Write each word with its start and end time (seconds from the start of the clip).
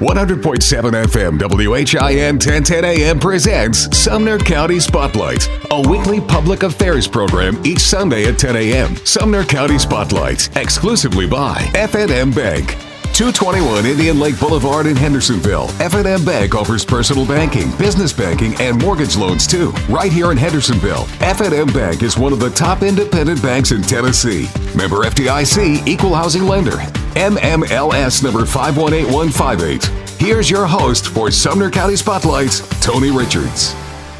100.7 0.00 1.04
FM 1.06 1.38
WHIN 1.40 2.34
1010 2.34 2.84
AM 2.84 3.18
presents 3.18 3.96
Sumner 3.96 4.38
County 4.38 4.78
Spotlight, 4.78 5.48
a 5.70 5.88
weekly 5.88 6.20
public 6.20 6.62
affairs 6.64 7.08
program 7.08 7.58
each 7.64 7.80
Sunday 7.80 8.26
at 8.26 8.38
10 8.38 8.56
a.m. 8.56 8.94
Sumner 8.96 9.44
County 9.44 9.78
Spotlight, 9.78 10.54
exclusively 10.56 11.26
by 11.26 11.70
F&M 11.74 12.30
Bank. 12.30 12.85
221 13.16 13.86
Indian 13.86 14.18
Lake 14.18 14.38
Boulevard 14.38 14.84
in 14.84 14.94
Hendersonville. 14.94 15.70
F&M 15.80 16.22
Bank 16.22 16.54
offers 16.54 16.84
personal 16.84 17.26
banking, 17.26 17.74
business 17.78 18.12
banking, 18.12 18.54
and 18.60 18.78
mortgage 18.82 19.16
loans 19.16 19.46
too. 19.46 19.70
Right 19.88 20.12
here 20.12 20.32
in 20.32 20.36
Hendersonville. 20.36 21.06
F&M 21.20 21.68
Bank 21.68 22.02
is 22.02 22.18
one 22.18 22.34
of 22.34 22.40
the 22.40 22.50
top 22.50 22.82
independent 22.82 23.40
banks 23.40 23.70
in 23.72 23.80
Tennessee. 23.80 24.50
Member 24.76 24.96
FDIC, 24.96 25.86
equal 25.86 26.14
housing 26.14 26.42
lender. 26.42 26.76
NMLS 27.16 28.22
number 28.22 28.44
518158. 28.44 29.86
Here's 30.20 30.50
your 30.50 30.66
host 30.66 31.08
for 31.08 31.30
Sumner 31.30 31.70
County 31.70 31.96
Spotlights, 31.96 32.68
Tony 32.82 33.10
Richards. 33.10 33.74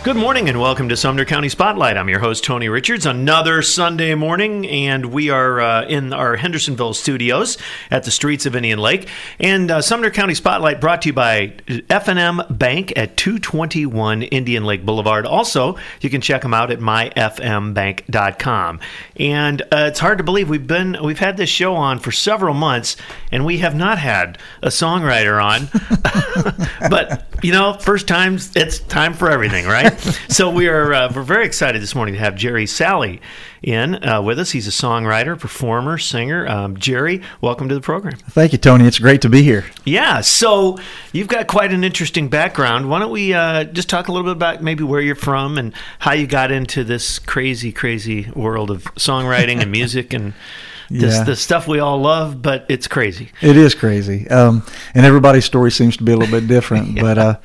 Good 0.06 0.15
morning 0.15 0.48
and 0.48 0.60
welcome 0.60 0.88
to 0.91 0.96
Sumner 0.96 1.24
County 1.24 1.48
Spotlight. 1.48 1.96
I'm 1.96 2.09
your 2.09 2.20
host, 2.20 2.45
Tony 2.45 2.69
Richards. 2.69 3.06
Another 3.06 3.60
Sunday 3.60 4.15
morning, 4.15 4.65
and 4.65 5.06
we 5.06 5.30
are 5.30 5.60
uh, 5.60 5.84
in 5.84 6.12
our 6.12 6.37
Hendersonville 6.37 6.95
studios 6.95 7.59
at 7.91 8.05
the 8.05 8.12
streets 8.12 8.46
of 8.46 8.55
Indian 8.55 8.79
Lake. 8.79 9.09
And 9.41 9.69
uh, 9.69 9.82
Sumner 9.82 10.10
County 10.10 10.34
Spotlight 10.34 10.80
brought 10.80 11.02
to 11.02 11.09
you 11.09 11.12
by 11.12 11.55
F&M 11.91 12.41
Bank 12.48 12.92
at 12.95 13.16
221 13.16 14.23
Indian 14.23 14.65
Lake 14.65 14.87
Boulevard. 14.87 15.27
Also, 15.27 15.77
you 16.01 16.09
can 16.09 16.20
check 16.20 16.43
them 16.43 16.54
out 16.54 16.70
at 16.70 16.79
myfmbank.com. 16.79 18.80
And 19.16 19.62
uh, 19.62 19.88
it's 19.88 19.98
hard 19.98 20.18
to 20.18 20.24
believe 20.24 20.48
we've 20.48 20.68
been 20.68 20.98
we've 21.02 21.18
had 21.18 21.37
this 21.37 21.51
show 21.51 21.74
on 21.74 21.98
for 21.98 22.12
several 22.12 22.54
months, 22.54 22.96
and 23.32 23.45
we 23.45 23.59
have 23.59 23.74
not 23.74 23.98
had 23.98 24.38
a 24.62 24.68
songwriter 24.68 25.43
on. 25.43 25.68
but 26.91 27.27
you 27.43 27.51
know, 27.51 27.74
first 27.74 28.07
times 28.07 28.54
it's 28.54 28.79
time 28.79 29.13
for 29.13 29.30
everything, 29.30 29.66
right? 29.66 29.96
So 30.29 30.51
we 30.51 30.69
are 30.69 30.93
uh, 30.93 31.13
we're 31.15 31.23
very 31.23 31.47
excited 31.47 31.80
this 31.80 31.95
morning 31.95 32.15
to 32.15 32.21
have 32.21 32.37
Jerry 32.37 32.66
Salley 32.66 33.21
in 33.63 34.05
uh, 34.07 34.21
with 34.21 34.38
us. 34.38 34.51
He's 34.51 34.66
a 34.66 34.71
songwriter, 34.71 35.38
performer, 35.38 35.99
singer. 35.99 36.47
Um, 36.47 36.77
Jerry, 36.77 37.23
welcome 37.41 37.69
to 37.69 37.75
the 37.75 37.80
program. 37.80 38.16
Thank 38.30 38.53
you, 38.53 38.59
Tony. 38.59 38.87
It's 38.87 38.99
great 38.99 39.23
to 39.23 39.29
be 39.29 39.43
here. 39.43 39.65
Yeah. 39.85 40.21
So 40.21 40.79
you've 41.13 41.29
got 41.29 41.47
quite 41.47 41.73
an 41.73 41.85
interesting 41.85 42.29
background. 42.29 42.91
Why 42.91 42.99
don't 42.99 43.11
we 43.11 43.33
uh, 43.35 43.65
just 43.65 43.88
talk 43.88 44.09
a 44.09 44.13
little 44.13 44.25
bit 44.25 44.37
about 44.37 44.63
maybe 44.63 44.85
where 44.85 45.01
you're 45.01 45.15
from 45.15 45.59
and 45.59 45.73
how 45.99 46.13
you 46.13 46.27
got 46.27 46.51
into 46.51 46.85
this 46.85 47.19
crazy, 47.19 47.73
crazy 47.73 48.31
world 48.35 48.71
of 48.71 48.85
songwriting 48.97 49.60
and 49.60 49.71
music 49.71 50.13
and. 50.13 50.35
This, 50.88 51.16
yeah. 51.16 51.25
the 51.25 51.35
stuff 51.35 51.66
we 51.66 51.81
all 51.81 51.99
love, 51.99 52.41
but 52.41 52.65
it's 52.69 52.87
crazy. 52.87 53.33
It 53.43 53.57
is 53.57 53.75
crazy, 53.75 54.29
um, 54.29 54.65
and 54.95 55.05
everybody's 55.05 55.45
story 55.45 55.73
seems 55.73 55.97
to 55.97 56.05
be 56.05 56.13
a 56.13 56.16
little 56.16 56.41
bit 56.41 56.47
different. 56.47 56.91
yeah. 56.97 57.03
But 57.03 57.19
uh, 57.19 57.38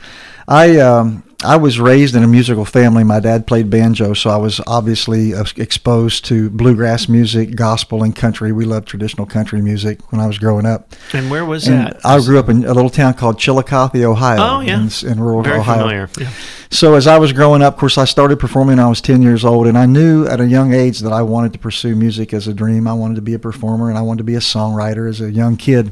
I 0.47 0.77
um, 0.77 1.23
I 1.43 1.55
was 1.57 1.79
raised 1.79 2.15
in 2.15 2.23
a 2.23 2.27
musical 2.27 2.65
family. 2.65 3.03
My 3.03 3.19
dad 3.19 3.47
played 3.47 3.69
banjo, 3.69 4.13
so 4.13 4.29
I 4.29 4.37
was 4.37 4.61
obviously 4.67 5.33
uh, 5.33 5.43
exposed 5.57 6.23
to 6.25 6.51
bluegrass 6.51 7.09
music, 7.09 7.55
gospel, 7.55 8.03
and 8.03 8.15
country. 8.15 8.51
We 8.51 8.65
loved 8.65 8.87
traditional 8.87 9.25
country 9.25 9.61
music 9.61 10.11
when 10.11 10.21
I 10.21 10.27
was 10.27 10.37
growing 10.37 10.67
up. 10.67 10.93
And 11.13 11.31
where 11.31 11.43
was 11.43 11.67
and 11.67 11.87
that? 11.87 12.05
I 12.05 12.19
grew 12.19 12.37
up 12.37 12.47
in 12.47 12.63
a 12.63 12.73
little 12.73 12.91
town 12.91 13.15
called 13.15 13.39
Chillicothe, 13.39 14.03
Ohio. 14.03 14.39
Oh, 14.39 14.59
yeah. 14.59 14.81
In, 14.81 14.89
in 15.07 15.19
rural 15.19 15.41
Very 15.41 15.59
Ohio. 15.59 15.79
Familiar. 15.79 16.09
Yeah. 16.19 16.31
So 16.69 16.93
as 16.93 17.07
I 17.07 17.17
was 17.17 17.33
growing 17.33 17.63
up, 17.63 17.73
of 17.73 17.79
course, 17.79 17.97
I 17.97 18.05
started 18.05 18.39
performing 18.39 18.77
when 18.77 18.85
I 18.85 18.87
was 18.87 19.01
10 19.01 19.23
years 19.23 19.43
old, 19.43 19.65
and 19.65 19.77
I 19.77 19.87
knew 19.87 20.27
at 20.27 20.39
a 20.39 20.45
young 20.45 20.73
age 20.73 20.99
that 20.99 21.11
I 21.11 21.23
wanted 21.23 21.53
to 21.53 21.59
pursue 21.59 21.95
music 21.95 22.33
as 22.33 22.47
a 22.47 22.53
dream. 22.53 22.87
I 22.87 22.93
wanted 22.93 23.15
to 23.15 23.21
be 23.21 23.33
a 23.33 23.39
performer, 23.39 23.89
and 23.89 23.97
I 23.97 24.01
wanted 24.01 24.19
to 24.19 24.23
be 24.25 24.35
a 24.35 24.39
songwriter 24.39 25.09
as 25.09 25.19
a 25.21 25.31
young 25.31 25.57
kid. 25.57 25.91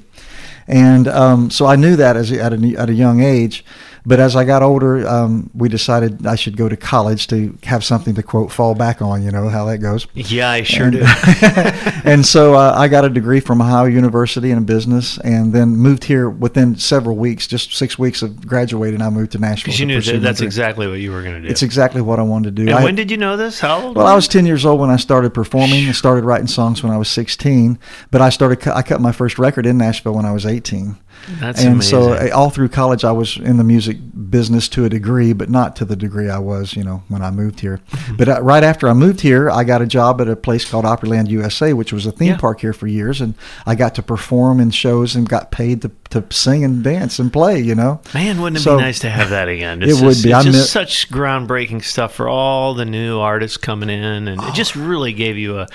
And 0.67 1.07
um, 1.07 1.49
so 1.49 1.65
I 1.65 1.75
knew 1.75 1.95
that 1.95 2.15
as 2.15 2.31
at, 2.31 2.53
a, 2.53 2.75
at 2.77 2.89
a 2.89 2.93
young 2.93 3.21
age. 3.21 3.65
But 4.09 4.19
as 4.19 4.35
I 4.35 4.43
got 4.43 4.63
older, 4.63 5.07
um, 5.07 5.51
we 5.53 5.69
decided 5.69 6.25
I 6.25 6.33
should 6.33 6.57
go 6.57 6.67
to 6.67 6.75
college 6.75 7.27
to 7.27 7.55
have 7.61 7.83
something 7.83 8.15
to 8.15 8.23
quote 8.23 8.51
fall 8.51 8.73
back 8.73 9.03
on. 9.03 9.21
You 9.21 9.29
know 9.29 9.49
how 9.49 9.65
that 9.65 9.77
goes. 9.77 10.07
Yeah, 10.15 10.49
I 10.49 10.63
sure 10.63 10.87
and, 10.87 10.93
do. 10.93 11.05
and 12.03 12.25
so 12.25 12.55
uh, 12.55 12.73
I 12.75 12.87
got 12.87 13.05
a 13.05 13.09
degree 13.09 13.39
from 13.39 13.61
Ohio 13.61 13.85
University 13.85 14.49
in 14.49 14.65
business, 14.65 15.19
and 15.19 15.53
then 15.53 15.77
moved 15.77 16.05
here 16.05 16.27
within 16.27 16.75
several 16.75 17.17
weeks, 17.17 17.45
just 17.45 17.75
six 17.75 17.99
weeks 17.99 18.23
of 18.23 18.47
graduating. 18.47 18.99
I 18.99 19.11
moved 19.11 19.33
to 19.33 19.37
Nashville. 19.37 19.65
Because 19.65 19.79
you 19.79 19.85
knew 19.85 20.01
that 20.01 20.23
that's 20.23 20.41
exactly 20.41 20.87
what 20.87 20.99
you 20.99 21.11
were 21.11 21.21
going 21.21 21.35
to 21.35 21.41
do. 21.41 21.47
It's 21.47 21.61
exactly 21.61 22.01
what 22.01 22.17
I 22.17 22.23
wanted 22.23 22.55
to 22.55 22.63
do. 22.63 22.67
And 22.67 22.79
I, 22.79 22.83
when 22.83 22.95
did 22.95 23.11
you 23.11 23.17
know 23.17 23.37
this? 23.37 23.59
How 23.59 23.79
old? 23.79 23.95
Well, 23.95 24.07
I 24.07 24.15
was 24.15 24.27
ten 24.27 24.47
years 24.47 24.65
old 24.65 24.79
when 24.79 24.89
I 24.89 24.97
started 24.97 25.35
performing. 25.35 25.87
I 25.87 25.91
started 25.91 26.25
writing 26.25 26.47
songs 26.47 26.81
when 26.81 26.91
I 26.91 26.97
was 26.97 27.09
sixteen, 27.09 27.77
but 28.09 28.21
I 28.21 28.29
started. 28.29 28.67
I 28.69 28.81
cut 28.81 29.01
my 29.01 29.11
first 29.11 29.37
record 29.37 29.67
in 29.67 29.77
Nashville 29.77 30.15
when 30.15 30.25
I 30.25 30.31
was 30.31 30.47
eighteen. 30.47 30.97
That's 31.39 31.59
and 31.61 31.73
amazing. 31.75 31.89
so 31.89 32.13
uh, 32.13 32.29
all 32.33 32.49
through 32.49 32.69
college, 32.69 33.03
I 33.03 33.11
was 33.11 33.37
in 33.37 33.57
the 33.57 33.63
music 33.63 33.97
business 34.29 34.67
to 34.69 34.85
a 34.85 34.89
degree, 34.89 35.33
but 35.33 35.49
not 35.49 35.75
to 35.77 35.85
the 35.85 35.95
degree 35.95 36.29
I 36.29 36.39
was, 36.39 36.75
you 36.75 36.83
know, 36.83 37.03
when 37.07 37.21
I 37.21 37.29
moved 37.31 37.59
here. 37.59 37.79
Mm-hmm. 37.91 38.15
But 38.15 38.29
uh, 38.29 38.41
right 38.41 38.63
after 38.63 38.87
I 38.87 38.93
moved 38.93 39.21
here, 39.21 39.49
I 39.49 39.63
got 39.63 39.81
a 39.81 39.85
job 39.87 40.21
at 40.21 40.27
a 40.27 40.35
place 40.35 40.69
called 40.69 40.85
Opryland 40.85 41.29
USA, 41.29 41.73
which 41.73 41.93
was 41.93 42.05
a 42.05 42.11
theme 42.11 42.29
Yeah. 42.29 42.37
park 42.37 42.61
here 42.61 42.73
for 42.73 42.87
years, 42.87 43.21
and 43.21 43.35
I 43.65 43.75
got 43.75 43.95
to 43.95 44.03
perform 44.03 44.59
in 44.59 44.71
shows 44.71 45.15
and 45.15 45.27
got 45.29 45.51
paid 45.51 45.81
to, 45.83 45.91
to 46.11 46.23
sing 46.31 46.63
and 46.63 46.83
dance 46.83 47.19
and 47.19 47.31
play. 47.31 47.59
You 47.59 47.75
know, 47.75 48.01
Man, 48.13 48.41
wouldn't 48.41 48.57
it 48.61 48.63
So- 48.63 48.77
be 48.77 48.83
nice 48.83 48.99
to 48.99 49.09
have 49.09 49.29
that 49.29 49.47
again? 49.47 49.81
It 49.83 49.89
It's 49.89 50.01
would 50.01 50.23
be. 50.23 50.29
It's 50.31 50.33
I 50.39 50.43
just 50.43 50.71
such 50.71 51.09
groundbreaking 51.09 51.83
stuff 51.83 52.13
for 52.15 52.27
all 52.27 52.73
the 52.73 52.85
new 52.85 53.19
artists 53.19 53.57
coming 53.57 53.89
in, 53.89 54.27
and 54.27 54.41
it 54.41 54.53
just 54.53 54.75
really 54.75 55.13
gave 55.13 55.37
you 55.37 55.59
a. 55.59 55.67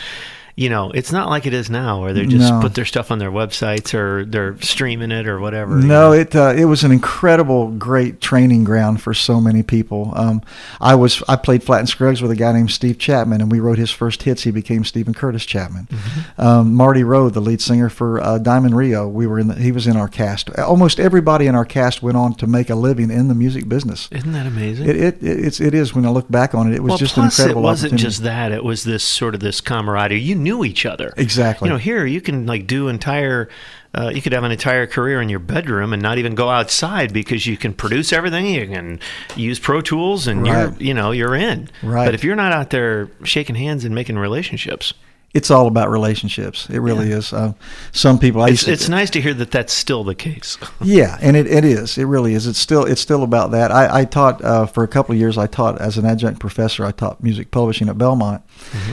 You 0.57 0.69
know, 0.69 0.93
it's 0.93 1.11
not 1.11 1.29
like 1.29 1.47
it 1.47 1.53
is 1.53 1.69
now, 1.69 2.01
where 2.03 2.13
they 2.13 2.27
just 2.27 2.53
No. 2.53 2.61
put 2.61 2.75
their 2.75 2.85
stuff 2.85 3.11
on 3.11 3.19
their 3.19 3.33
websites 3.33 3.93
or 3.93 4.25
they're 4.25 4.57
streaming 4.61 5.11
it 5.11 5.27
or 5.27 5.41
whatever. 5.41 5.81
you 5.81 5.87
No, 5.87 6.11
know. 6.11 6.13
it 6.13 6.37
uh, 6.37 6.55
it 6.57 6.67
was 6.67 6.85
an 6.85 6.93
incredible, 6.93 7.73
great 7.73 8.21
training 8.21 8.63
ground 8.63 9.03
for 9.03 9.15
so 9.15 9.41
many 9.41 9.65
people. 9.65 10.13
Um, 10.15 10.43
I 10.81 10.95
was 10.95 11.25
I 11.29 11.35
played 11.35 11.65
Flatt 11.65 11.81
and 11.81 11.89
Scruggs 11.89 12.23
with 12.23 12.31
a 12.31 12.37
guy 12.37 12.53
named 12.53 12.71
Steve 12.71 12.99
Chapman, 12.99 13.41
and 13.41 13.51
we 13.51 13.59
wrote 13.59 13.79
his 13.79 13.91
first 13.91 14.23
hits. 14.23 14.45
He 14.45 14.53
became 14.53 14.85
Steven 14.85 15.13
Curtis 15.13 15.45
Chapman. 15.45 15.89
Mm-hmm. 15.91 16.41
Um, 16.41 16.75
Marty 16.75 17.03
Roe, 17.03 17.31
the 17.31 17.41
lead 17.41 17.61
singer 17.61 17.89
for 17.89 18.21
uh, 18.23 18.39
Diamond 18.39 18.77
Rio, 18.77 19.09
we 19.09 19.27
were 19.27 19.41
in. 19.41 19.49
The, 19.49 19.55
he 19.57 19.73
was 19.73 19.89
in 19.89 19.97
our 19.97 20.07
cast. 20.09 20.57
Almost 20.57 21.01
everybody 21.01 21.49
in 21.49 21.57
our 21.57 21.65
cast 21.65 22.01
went 22.01 22.17
on 22.17 22.33
to 22.35 22.47
make 22.47 22.71
a 22.71 22.77
living 22.77 23.11
in 23.11 23.27
the 23.27 23.35
music 23.35 23.69
business. 23.69 24.09
Isn't 24.13 24.31
that 24.33 24.47
amazing? 24.47 24.89
It 24.89 24.97
it 24.97 25.19
it's, 25.21 25.61
it 25.61 25.75
is 25.75 25.97
when 25.97 26.07
I 26.07 26.11
look 26.11 26.31
back 26.31 26.55
on 26.55 26.71
it. 26.71 26.77
It 26.77 26.83
was 26.85 26.91
well, 26.91 26.99
just 26.99 27.17
an 27.17 27.25
incredible 27.25 27.63
it 27.63 27.65
wasn't 27.65 27.95
just 27.97 28.23
that; 28.23 28.53
it 28.53 28.63
was 28.63 28.85
this 28.85 29.03
sort 29.03 29.35
of 29.35 29.41
this 29.41 29.61
camaraderie. 29.61 30.21
You 30.21 30.44
knew 30.45 30.65
each 30.65 30.87
other. 30.87 31.13
Exactly. 31.17 31.67
You 31.69 31.73
know, 31.73 31.79
here 31.79 32.07
you 32.07 32.21
can 32.21 32.47
like 32.47 32.69
do 32.69 32.87
entire. 32.89 33.49
Uh, 33.97 34.11
you 34.13 34.21
could 34.21 34.33
have 34.33 34.43
an 34.43 34.51
entire 34.51 34.89
career 34.89 35.21
in 35.23 35.29
your 35.29 35.39
bedroom 35.39 35.93
and 35.93 36.03
not 36.03 36.19
even 36.19 36.35
go 36.35 36.49
outside 36.51 37.13
because 37.13 37.47
you 37.47 37.57
can 37.57 37.73
produce 37.73 38.13
everything. 38.13 38.47
You 38.47 38.67
can 38.67 38.99
use 39.37 39.61
Pro 39.61 39.81
Tools, 39.81 40.27
and 40.27 40.43
Right. 40.43 40.51
you're 40.51 40.75
you 40.89 40.95
know 40.95 41.11
you're 41.13 41.35
in. 41.37 41.69
Right. 41.83 42.05
But 42.05 42.15
if 42.15 42.23
you're 42.25 42.35
not 42.37 42.53
out 42.53 42.71
there 42.71 43.09
shaking 43.23 43.55
hands 43.57 43.85
and 43.85 43.95
making 43.95 44.19
relationships, 44.19 44.95
it's 45.35 45.51
all 45.51 45.67
about 45.67 45.91
relationships. 45.91 46.71
It 46.71 46.79
really 46.79 47.11
is. 47.11 47.33
Uh, 47.33 47.55
some 47.91 48.21
people. 48.21 48.41
I 48.41 48.51
it's, 48.51 48.65
to, 48.65 48.73
it's 48.73 48.89
nice 48.89 49.11
to 49.11 49.21
hear 49.21 49.35
that 49.35 49.51
that's 49.51 49.73
still 49.73 50.05
the 50.05 50.15
case. 50.15 50.57
Yeah, 50.85 51.17
and 51.23 51.37
it, 51.37 51.47
it 51.47 51.65
is. 51.65 51.97
It 51.97 52.05
really 52.05 52.35
is. 52.35 52.47
It's 52.47 52.59
still 52.59 52.85
it's 52.85 53.01
still 53.01 53.23
about 53.23 53.53
that. 53.53 53.73
I, 53.73 54.01
I 54.01 54.05
taught 54.05 54.45
uh, 54.45 54.67
for 54.67 54.85
a 54.85 54.89
couple 54.89 55.15
of 55.15 55.19
years. 55.19 55.39
I 55.39 55.47
taught 55.47 55.81
as 55.81 55.97
an 55.97 56.05
adjunct 56.05 56.41
professor. 56.41 56.85
I 56.85 56.91
taught 56.91 57.23
music 57.23 57.51
publishing 57.51 57.89
at 57.89 57.97
Belmont, 57.97 58.43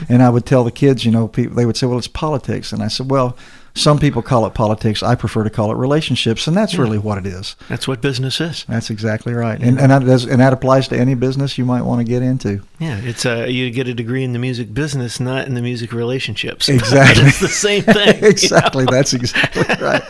and 0.08 0.22
I 0.22 0.30
would 0.30 0.46
tell 0.46 0.64
the 0.64 0.70
kids, 0.70 1.04
you 1.04 1.10
know, 1.10 1.28
people 1.28 1.54
they 1.54 1.66
would 1.66 1.76
say, 1.76 1.86
"Well, 1.86 1.98
it's 1.98 2.08
politics," 2.08 2.72
and 2.72 2.82
I 2.82 2.88
said, 2.88 3.10
"Well, 3.10 3.36
some 3.74 3.98
people 3.98 4.22
call 4.22 4.46
it 4.46 4.54
politics. 4.54 5.02
I 5.02 5.14
prefer 5.14 5.44
to 5.44 5.50
call 5.50 5.70
it 5.72 5.76
relationships, 5.76 6.46
and 6.46 6.56
that's 6.56 6.74
really 6.76 6.98
what 6.98 7.18
it 7.18 7.26
is." 7.26 7.56
That's 7.68 7.88
what 7.88 8.00
business 8.00 8.40
is. 8.40 8.64
That's 8.68 8.90
exactly 8.90 9.32
right, 9.32 9.60
and 9.60 9.80
and 9.80 9.90
that, 9.90 10.04
does, 10.04 10.24
and 10.24 10.40
that 10.40 10.52
applies 10.52 10.88
to 10.88 10.96
any 10.98 11.14
business 11.14 11.56
you 11.58 11.64
might 11.64 11.82
want 11.82 12.00
to 12.00 12.04
get 12.04 12.22
into. 12.22 12.62
Yeah, 12.78 12.98
it's 13.02 13.24
uh, 13.24 13.46
you 13.48 13.70
get 13.70 13.88
a 13.88 13.94
degree 13.94 14.24
in 14.24 14.32
the 14.32 14.38
music 14.38 14.74
business, 14.74 15.20
not 15.20 15.46
in 15.46 15.54
the 15.54 15.62
music 15.62 15.92
relationships. 15.92 16.68
Exactly. 16.82 17.24
it's 17.24 17.40
the 17.40 17.48
same 17.48 17.82
thing. 17.82 18.16
you 18.16 18.20
know? 18.22 18.28
exactly. 18.28 18.84
That's 18.86 19.12
exactly 19.14 19.62
right. 19.80 20.02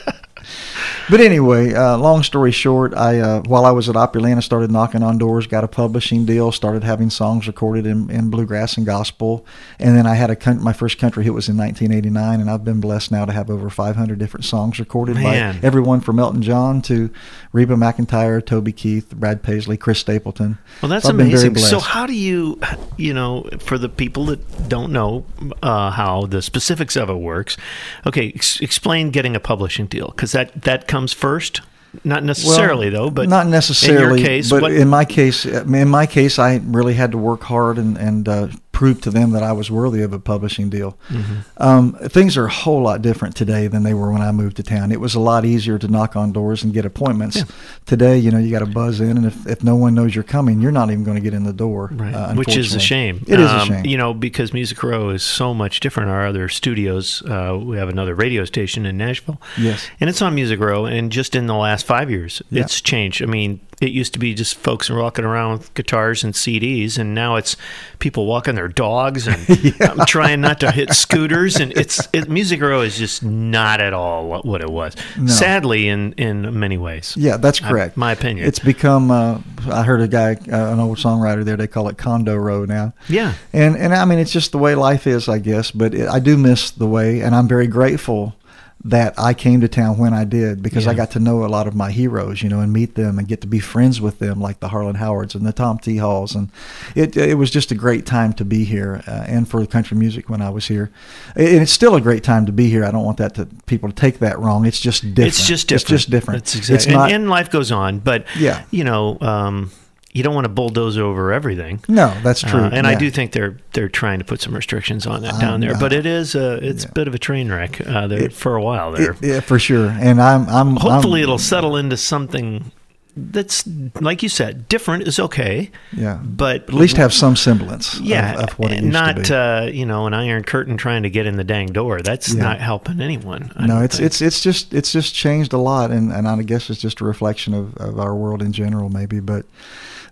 But 1.12 1.20
anyway, 1.20 1.74
uh, 1.74 1.98
long 1.98 2.22
story 2.22 2.52
short, 2.52 2.94
I 2.94 3.18
uh, 3.18 3.42
while 3.42 3.66
I 3.66 3.70
was 3.70 3.86
at 3.90 3.96
Opryland, 3.96 4.38
I 4.38 4.40
started 4.40 4.70
knocking 4.70 5.02
on 5.02 5.18
doors, 5.18 5.46
got 5.46 5.62
a 5.62 5.68
publishing 5.68 6.24
deal, 6.24 6.50
started 6.52 6.84
having 6.84 7.10
songs 7.10 7.46
recorded 7.46 7.84
in, 7.84 8.08
in 8.08 8.30
bluegrass 8.30 8.78
and 8.78 8.86
gospel, 8.86 9.44
and 9.78 9.94
then 9.94 10.06
I 10.06 10.14
had 10.14 10.30
a 10.30 10.54
my 10.54 10.72
first 10.72 10.96
country 10.96 11.22
hit 11.22 11.34
was 11.34 11.50
in 11.50 11.58
1989, 11.58 12.40
and 12.40 12.48
I've 12.48 12.64
been 12.64 12.80
blessed 12.80 13.12
now 13.12 13.26
to 13.26 13.32
have 13.34 13.50
over 13.50 13.68
500 13.68 14.18
different 14.18 14.46
songs 14.46 14.78
recorded 14.78 15.16
Man. 15.16 15.60
by 15.60 15.66
everyone 15.66 16.00
from 16.00 16.18
Elton 16.18 16.40
John 16.40 16.80
to 16.80 17.10
Reba 17.52 17.74
McEntire, 17.74 18.42
Toby 18.42 18.72
Keith, 18.72 19.14
Brad 19.14 19.42
Paisley, 19.42 19.76
Chris 19.76 19.98
Stapleton. 19.98 20.56
Well, 20.80 20.88
that's 20.88 21.04
So 21.04 21.10
I've 21.10 21.18
been 21.18 21.30
very 21.30 21.48
amazing. 21.48 21.68
So, 21.68 21.78
how 21.78 22.06
do 22.06 22.14
you, 22.14 22.58
you 22.96 23.12
know, 23.12 23.50
for 23.58 23.76
the 23.76 23.90
people 23.90 24.24
that 24.26 24.66
don't 24.66 24.90
know 24.90 25.26
uh, 25.62 25.90
how 25.90 26.24
the 26.24 26.40
specifics 26.40 26.96
of 26.96 27.10
it 27.10 27.18
works, 27.18 27.58
okay, 28.06 28.32
ex- 28.34 28.62
explain 28.62 29.10
getting 29.10 29.36
a 29.36 29.40
publishing 29.40 29.84
deal 29.84 30.08
because 30.08 30.32
that 30.32 30.62
that 30.62 30.88
comes 30.88 31.01
first. 31.10 31.62
Not 32.04 32.24
necessarily 32.24 32.88
though, 32.88 33.10
but 33.10 33.28
not 33.28 33.46
necessarily. 33.46 34.20
In 34.20 34.26
your 34.26 34.26
case, 34.26 34.50
but 34.50 34.62
what, 34.62 34.72
in 34.72 34.88
my 34.88 35.04
case, 35.04 35.44
in 35.44 35.88
my 35.88 36.06
case, 36.06 36.38
I 36.38 36.60
really 36.64 36.94
had 36.94 37.12
to 37.12 37.18
work 37.18 37.42
hard 37.42 37.76
and 37.76 37.98
and 37.98 38.28
uh, 38.28 38.48
prove 38.72 39.00
to 39.02 39.10
them 39.10 39.32
that 39.32 39.42
I 39.42 39.52
was 39.52 39.70
worthy 39.70 40.02
of 40.02 40.12
a 40.12 40.18
publishing 40.18 40.70
deal. 40.70 40.96
Mm-hmm. 41.10 41.62
Um, 41.62 41.92
things 42.08 42.36
are 42.36 42.46
a 42.46 42.50
whole 42.50 42.82
lot 42.82 43.02
different 43.02 43.36
today 43.36 43.66
than 43.68 43.82
they 43.82 43.94
were 43.94 44.10
when 44.10 44.22
I 44.22 44.32
moved 44.32 44.56
to 44.56 44.62
town. 44.62 44.90
It 44.90 44.98
was 45.00 45.14
a 45.14 45.20
lot 45.20 45.44
easier 45.44 45.78
to 45.78 45.88
knock 45.88 46.16
on 46.16 46.32
doors 46.32 46.62
and 46.64 46.72
get 46.72 46.84
appointments. 46.86 47.36
Yeah. 47.36 47.44
Today, 47.86 48.16
you 48.18 48.30
know, 48.30 48.38
you 48.38 48.50
got 48.50 48.60
to 48.60 48.66
buzz 48.66 49.00
in, 49.00 49.16
and 49.18 49.26
if, 49.26 49.46
if 49.46 49.62
no 49.62 49.76
one 49.76 49.94
knows 49.94 50.14
you're 50.14 50.24
coming, 50.24 50.60
you're 50.60 50.72
not 50.72 50.90
even 50.90 51.04
going 51.04 51.16
to 51.16 51.22
get 51.22 51.34
in 51.34 51.44
the 51.44 51.52
door. 51.52 51.90
Right, 51.92 52.14
uh, 52.14 52.34
which 52.34 52.56
is 52.56 52.74
a 52.74 52.80
shame. 52.80 53.22
It 53.28 53.38
is 53.38 53.50
a 53.50 53.58
Um, 53.60 53.68
shame. 53.68 53.86
You 53.86 53.98
know, 53.98 54.14
because 54.14 54.52
Music 54.54 54.82
Row 54.82 55.10
is 55.10 55.22
so 55.22 55.52
much 55.52 55.80
different. 55.80 56.10
Our 56.10 56.26
other 56.26 56.48
studios, 56.48 57.22
uh, 57.28 57.58
we 57.62 57.76
have 57.76 57.88
another 57.90 58.14
radio 58.14 58.44
station 58.46 58.86
in 58.86 58.96
Nashville. 58.96 59.40
Yes. 59.58 59.86
And 60.00 60.08
it's 60.08 60.22
on 60.22 60.34
Music 60.34 60.58
Row, 60.58 60.86
and 60.86 61.12
just 61.12 61.36
in 61.36 61.46
the 61.46 61.54
last 61.54 61.84
five 61.86 62.10
years, 62.10 62.42
Yeah. 62.50 62.62
it's 62.62 62.80
changed. 62.80 63.22
I 63.22 63.26
mean, 63.26 63.60
it 63.82 63.90
used 63.90 64.12
to 64.12 64.18
be 64.18 64.34
just 64.34 64.54
folks 64.54 64.88
walking 64.90 65.24
around 65.24 65.52
with 65.58 65.74
guitars 65.74 66.22
and 66.24 66.34
CDs, 66.34 66.98
and 66.98 67.14
now 67.14 67.36
it's 67.36 67.56
people 67.98 68.26
walking 68.26 68.54
their 68.54 68.68
dogs 68.68 69.26
and 69.26 69.38
I'm 69.80 70.06
trying 70.06 70.40
not 70.40 70.60
to 70.60 70.70
hit 70.70 70.92
scooters. 70.94 71.56
And 71.56 71.72
it's 71.76 72.08
it, 72.12 72.28
Music 72.28 72.60
Row 72.60 72.80
is 72.80 72.96
just 72.98 73.22
not 73.22 73.80
at 73.80 73.92
all 73.92 74.42
what, 74.42 74.60
it 74.60 74.70
was. 74.70 74.94
Sadly, 75.26 75.88
in 75.88 76.12
in 76.14 76.58
many 76.58 76.78
ways. 76.78 77.14
Yeah, 77.16 77.36
that's 77.36 77.62
I- 77.62 77.68
correct. 77.68 77.96
my 77.96 78.12
opinion. 78.12 78.46
It's 78.46 78.58
become. 78.58 79.10
Uh, 79.10 79.40
I 79.70 79.82
heard 79.82 80.00
a 80.00 80.08
guy, 80.08 80.32
uh, 80.50 80.72
an 80.72 80.80
old 80.80 80.98
songwriter 80.98 81.44
there. 81.44 81.56
They 81.56 81.66
call 81.66 81.88
it 81.88 81.98
condo 81.98 82.36
row 82.36 82.64
now. 82.64 82.92
Yeah. 83.08 83.34
And 83.52 83.76
and 83.76 83.94
I 83.94 84.04
mean, 84.04 84.18
it's 84.18 84.32
just 84.32 84.52
the 84.52 84.58
way 84.58 84.74
life 84.74 85.06
is, 85.06 85.28
I 85.28 85.38
guess. 85.38 85.70
But 85.70 85.94
it, 85.94 86.08
I 86.08 86.18
do 86.18 86.36
miss 86.36 86.70
the 86.70 86.86
way, 86.86 87.20
and 87.20 87.34
I'm 87.34 87.48
very 87.48 87.66
grateful 87.66 88.34
that 88.84 89.14
I 89.16 89.32
came 89.32 89.60
to 89.60 89.68
town 89.68 89.96
when 89.96 90.12
I 90.12 90.24
did 90.24 90.60
because 90.60 90.88
I 90.88 90.94
got 90.94 91.12
to 91.12 91.20
know 91.20 91.44
a 91.44 91.46
lot 91.46 91.68
of 91.68 91.74
my 91.76 91.92
heroes, 91.92 92.42
you 92.42 92.48
know, 92.48 92.58
and 92.58 92.72
meet 92.72 92.96
them 92.96 93.16
and 93.18 93.28
get 93.28 93.40
to 93.42 93.46
be 93.46 93.60
friends 93.60 94.00
with 94.00 94.18
them, 94.18 94.40
like 94.40 94.58
the 94.58 94.68
Harlan 94.68 94.96
Howards 94.96 95.36
and 95.36 95.46
the 95.46 95.52
Tom 95.52 95.78
T. 95.78 95.98
Halls, 95.98 96.34
and 96.34 96.50
it 96.96 97.16
it 97.16 97.38
was 97.38 97.50
just 97.50 97.70
a 97.70 97.76
great 97.76 98.06
time 98.06 98.32
to 98.34 98.44
be 98.44 98.64
here 98.64 99.02
uh, 99.06 99.24
and 99.28 99.48
for 99.48 99.64
country 99.66 99.96
music 99.96 100.28
when 100.28 100.42
I 100.42 100.50
was 100.50 100.66
here. 100.66 100.90
And 101.36 101.62
it's 101.62 101.70
still 101.72 101.94
a 101.94 102.00
great 102.00 102.24
time 102.24 102.44
to 102.46 102.52
be 102.52 102.68
here. 102.68 102.84
I 102.84 102.90
don't 102.90 103.04
want 103.04 103.18
that 103.18 103.34
to 103.36 103.46
people 103.66 103.88
to 103.88 103.94
take 103.94 104.18
that 104.18 104.38
wrong. 104.40 104.66
It's 104.66 104.80
just 104.80 105.02
different. 105.02 105.28
It's 105.28 105.46
just 105.46 105.68
different. 105.68 105.82
It's 105.82 105.90
just 105.90 106.10
different. 106.10 106.40
That's 106.40 106.54
exactly. 106.56 106.74
It's 106.74 106.86
not. 106.88 107.04
and, 107.12 107.22
and 107.22 107.30
life 107.30 107.50
goes 107.50 107.70
on, 107.70 108.00
but 108.00 108.26
Yeah. 108.36 108.64
you 108.72 108.82
know, 108.82 109.16
um, 109.20 109.70
you 110.12 110.22
don't 110.22 110.34
want 110.34 110.44
to 110.44 110.50
bulldoze 110.50 110.98
over 110.98 111.32
everything. 111.32 111.80
no, 111.88 112.14
that's 112.22 112.40
true. 112.42 112.60
Uh, 112.60 112.70
and 112.72 112.86
I 112.86 112.94
do 112.94 113.10
think 113.10 113.32
they're 113.32 113.56
they're 113.72 113.88
trying 113.88 114.18
to 114.18 114.24
put 114.24 114.40
some 114.42 114.54
restrictions 114.54 115.06
on 115.06 115.22
that 115.22 115.34
Um, 115.34 115.40
down 115.40 115.60
there, 115.60 115.74
but 115.78 115.92
uh, 115.92 115.96
it 115.96 116.06
is 116.06 116.34
a 116.34 116.54
it's 116.66 116.84
a 116.84 116.92
bit 116.92 117.08
of 117.08 117.14
a 117.14 117.18
train 117.18 117.50
wreck 117.50 117.80
uh, 117.86 118.06
there 118.06 118.24
It- 118.24 118.32
for 118.32 118.54
a 118.56 118.62
while 118.62 118.92
there. 118.92 119.12
It- 119.12 119.22
yeah, 119.22 119.40
for 119.40 119.58
sure. 119.58 119.88
And 119.88 120.20
I'm. 120.20 120.48
I'm 120.48 120.76
Hopefully, 120.76 121.20
I'm, 121.20 121.24
it'll 121.24 121.38
settle 121.38 121.76
into 121.76 121.96
something 121.96 122.70
that's 123.14 123.66
like 124.00 124.22
you 124.22 124.28
said, 124.30 124.68
different 124.68 125.06
is 125.06 125.18
okay, 125.18 125.70
Yeah. 125.94 126.18
but 126.22 126.62
At 126.62 126.72
least 126.72 126.96
have 126.96 127.12
some 127.12 127.36
semblance. 127.36 128.00
yeah, 128.00 128.34
Of, 128.34 128.40
of 128.44 128.58
what 128.58 128.72
it 128.72 128.80
used 128.80 128.92
not. 128.92 129.30
Uh, 129.30 129.68
you 129.70 129.84
know 129.84 130.06
an 130.06 130.14
iron 130.14 130.44
curtain 130.44 130.78
trying 130.78 131.02
to 131.02 131.10
get 131.10 131.26
in 131.26 131.36
the 131.36 131.44
dang 131.44 131.66
door. 131.72 132.00
That's 132.00 132.32
Yeah. 132.32 132.42
not 132.42 132.60
helping 132.60 133.00
anyone. 133.02 133.52
I 133.54 133.66
no, 133.66 133.82
it's 133.82 133.96
think. 133.96 134.06
it's 134.06 134.22
it's 134.22 134.40
just 134.42 134.72
it's 134.72 134.92
just 134.92 135.14
changed 135.14 135.52
a 135.52 135.58
lot, 135.58 135.90
and, 135.90 136.10
and 136.12 136.26
I 136.26 136.40
guess 136.42 136.70
it's 136.70 136.80
just 136.80 137.00
a 137.02 137.04
reflection 137.04 137.52
of, 137.54 137.76
of 137.76 137.98
our 138.00 138.14
world 138.14 138.40
in 138.42 138.52
general, 138.52 138.88
maybe. 138.88 139.20
But 139.20 139.44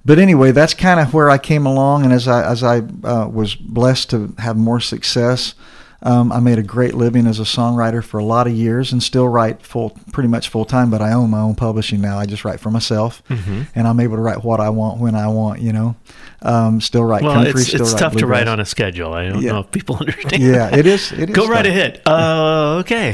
but 0.04 0.18
anyway, 0.18 0.50
that's 0.52 0.74
kind 0.74 1.00
of 1.00 1.12
where 1.14 1.28
I 1.30 1.38
came 1.38 1.66
along, 1.66 2.04
and 2.04 2.12
as 2.12 2.26
I 2.28 2.42
as 2.50 2.62
I 2.62 2.78
uh, 3.04 3.28
was 3.28 3.54
blessed 3.54 4.10
to 4.10 4.34
have 4.38 4.56
more 4.56 4.80
success, 4.80 5.54
um, 6.02 6.32
I 6.32 6.40
made 6.40 6.58
a 6.58 6.62
great 6.62 6.94
living 6.94 7.26
as 7.26 7.38
a 7.38 7.42
songwriter 7.44 8.02
for 8.02 8.18
a 8.18 8.24
lot 8.24 8.46
of 8.46 8.54
years, 8.54 8.92
and 8.92 9.02
still 9.02 9.28
write 9.28 9.60
full 9.62 9.90
pretty 10.12 10.28
much 10.28 10.48
full 10.48 10.64
time. 10.64 10.90
But 10.90 11.02
I 11.02 11.12
own 11.12 11.30
my 11.30 11.40
own 11.40 11.54
publishing 11.54 12.00
now. 12.00 12.18
I 12.18 12.24
just 12.26 12.44
write 12.44 12.60
for 12.60 12.70
myself, 12.70 13.22
Mm-hmm. 13.28 13.62
and 13.74 13.86
I'm 13.86 14.00
able 14.00 14.16
to 14.16 14.22
write 14.22 14.42
what 14.42 14.60
I 14.60 14.70
want 14.70 14.98
when 15.00 15.14
I 15.14 15.28
want. 15.28 15.60
You 15.60 15.74
know, 15.74 15.96
um, 16.40 16.80
still 16.80 17.04
write 17.04 17.22
well, 17.22 17.34
country. 17.34 17.60
it's, 17.60 17.68
still 17.68 17.82
it's 17.82 17.92
write 17.92 18.00
tough 18.00 18.16
to 18.16 18.26
write 18.26 18.48
on 18.48 18.60
a 18.60 18.64
schedule. 18.64 19.12
I 19.12 19.28
don't 19.28 19.42
Yeah. 19.42 19.52
know 19.52 19.60
if 19.60 19.70
people 19.70 19.96
understand. 20.00 20.42
Yeah, 20.42 20.74
it 20.74 20.86
is. 20.86 21.12
It 21.12 21.28
is. 21.28 21.36
Go 21.36 21.46
right 21.46 21.64
tough. 21.66 21.66
ahead. 21.74 22.02
Uh, 22.06 22.76
okay. 22.80 23.12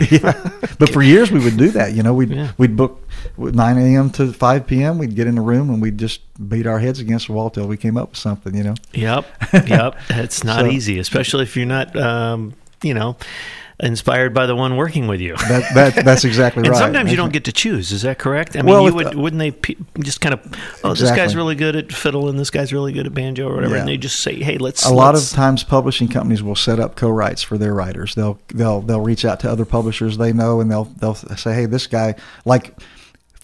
But 0.79 0.91
for 0.91 1.03
years 1.03 1.33
we 1.33 1.41
would 1.43 1.57
do 1.57 1.71
that. 1.71 1.93
You 1.95 2.03
know, 2.05 2.15
we'd 2.15 2.31
Yeah. 2.31 2.53
we'd 2.59 2.77
book 2.77 3.06
9 3.39 3.79
a.m. 3.79 4.11
to 4.11 4.33
5 4.33 4.67
p.m. 4.67 4.99
We'd 4.99 5.15
get 5.15 5.27
in 5.27 5.35
the 5.35 5.41
room 5.41 5.71
and 5.71 5.81
we'd 5.83 5.99
just 5.99 6.21
beat 6.49 6.67
our 6.67 6.79
heads 6.79 7.01
against 7.01 7.27
the 7.27 7.33
wall 7.33 7.51
till 7.51 7.67
we 7.67 7.77
came 7.77 7.97
up 7.97 8.11
with 8.11 8.19
something. 8.19 8.55
You 8.55 8.65
know. 8.65 8.75
Yep, 8.93 9.27
yep. 9.69 9.97
It's 10.11 10.45
not 10.45 10.61
So- 10.61 10.67
easy, 10.71 10.99
especially 10.99 11.43
if 11.45 11.57
you're 11.57 11.67
not, 11.67 11.95
um, 11.97 12.55
you 12.83 12.95
know, 12.95 13.17
inspired 13.79 14.33
by 14.33 14.47
the 14.47 14.57
one 14.57 14.77
working 14.77 15.07
with 15.07 15.21
you. 15.21 15.35
That 15.49 15.75
that 15.75 16.05
that's 16.05 16.25
exactly 16.25 16.61
and 16.63 16.71
right. 16.71 16.79
sometimes 16.79 17.11
you 17.11 17.17
don't 17.19 17.33
get 17.33 17.45
to 17.45 17.53
choose. 17.53 17.93
Is 17.93 18.03
that 18.03 18.19
correct? 18.19 18.57
I 18.57 18.61
mean, 18.63 18.73
Well, 18.73 18.89
you 18.89 18.95
would 18.95 19.13
the- 19.13 19.19
wouldn't 19.19 19.39
they 19.39 19.51
pe- 19.51 19.75
just 20.01 20.21
kind 20.23 20.33
of, 20.33 20.41
oh, 20.83 20.95
this 20.95 21.11
guy's 21.11 21.37
really 21.37 21.55
good 21.55 21.77
at 21.77 21.93
fiddle 21.93 22.29
and 22.31 22.39
this 22.39 22.49
guy's 22.51 22.73
really 22.73 22.93
good 22.95 23.07
at 23.07 23.13
banjo 23.15 23.47
or 23.49 23.55
whatever, 23.57 23.75
Yeah. 23.75 23.81
and 23.81 23.89
they 23.89 23.99
just 23.99 24.21
say, 24.21 24.35
hey, 24.37 24.57
let's. 24.59 24.85
a 24.87 24.93
lot 24.95 25.11
of 25.15 25.21
let's- 25.21 25.33
times 25.33 25.63
publishing 25.63 26.09
companies 26.09 26.43
will 26.43 26.57
set 26.57 26.81
up 26.81 26.97
co-writes 26.97 27.43
for 27.43 27.59
their 27.59 27.75
writers. 27.75 28.15
They'll 28.15 28.39
they'll 28.49 28.81
they'll 28.81 29.01
reach 29.03 29.25
out 29.27 29.41
to 29.41 29.51
other 29.51 29.67
publishers 29.67 30.17
they 30.17 30.33
know 30.33 30.61
and 30.61 30.71
they'll 30.71 30.85
they'll 30.85 31.15
say, 31.15 31.55
hey, 31.55 31.67
this 31.67 31.87
guy 31.87 32.15
like. 32.45 32.75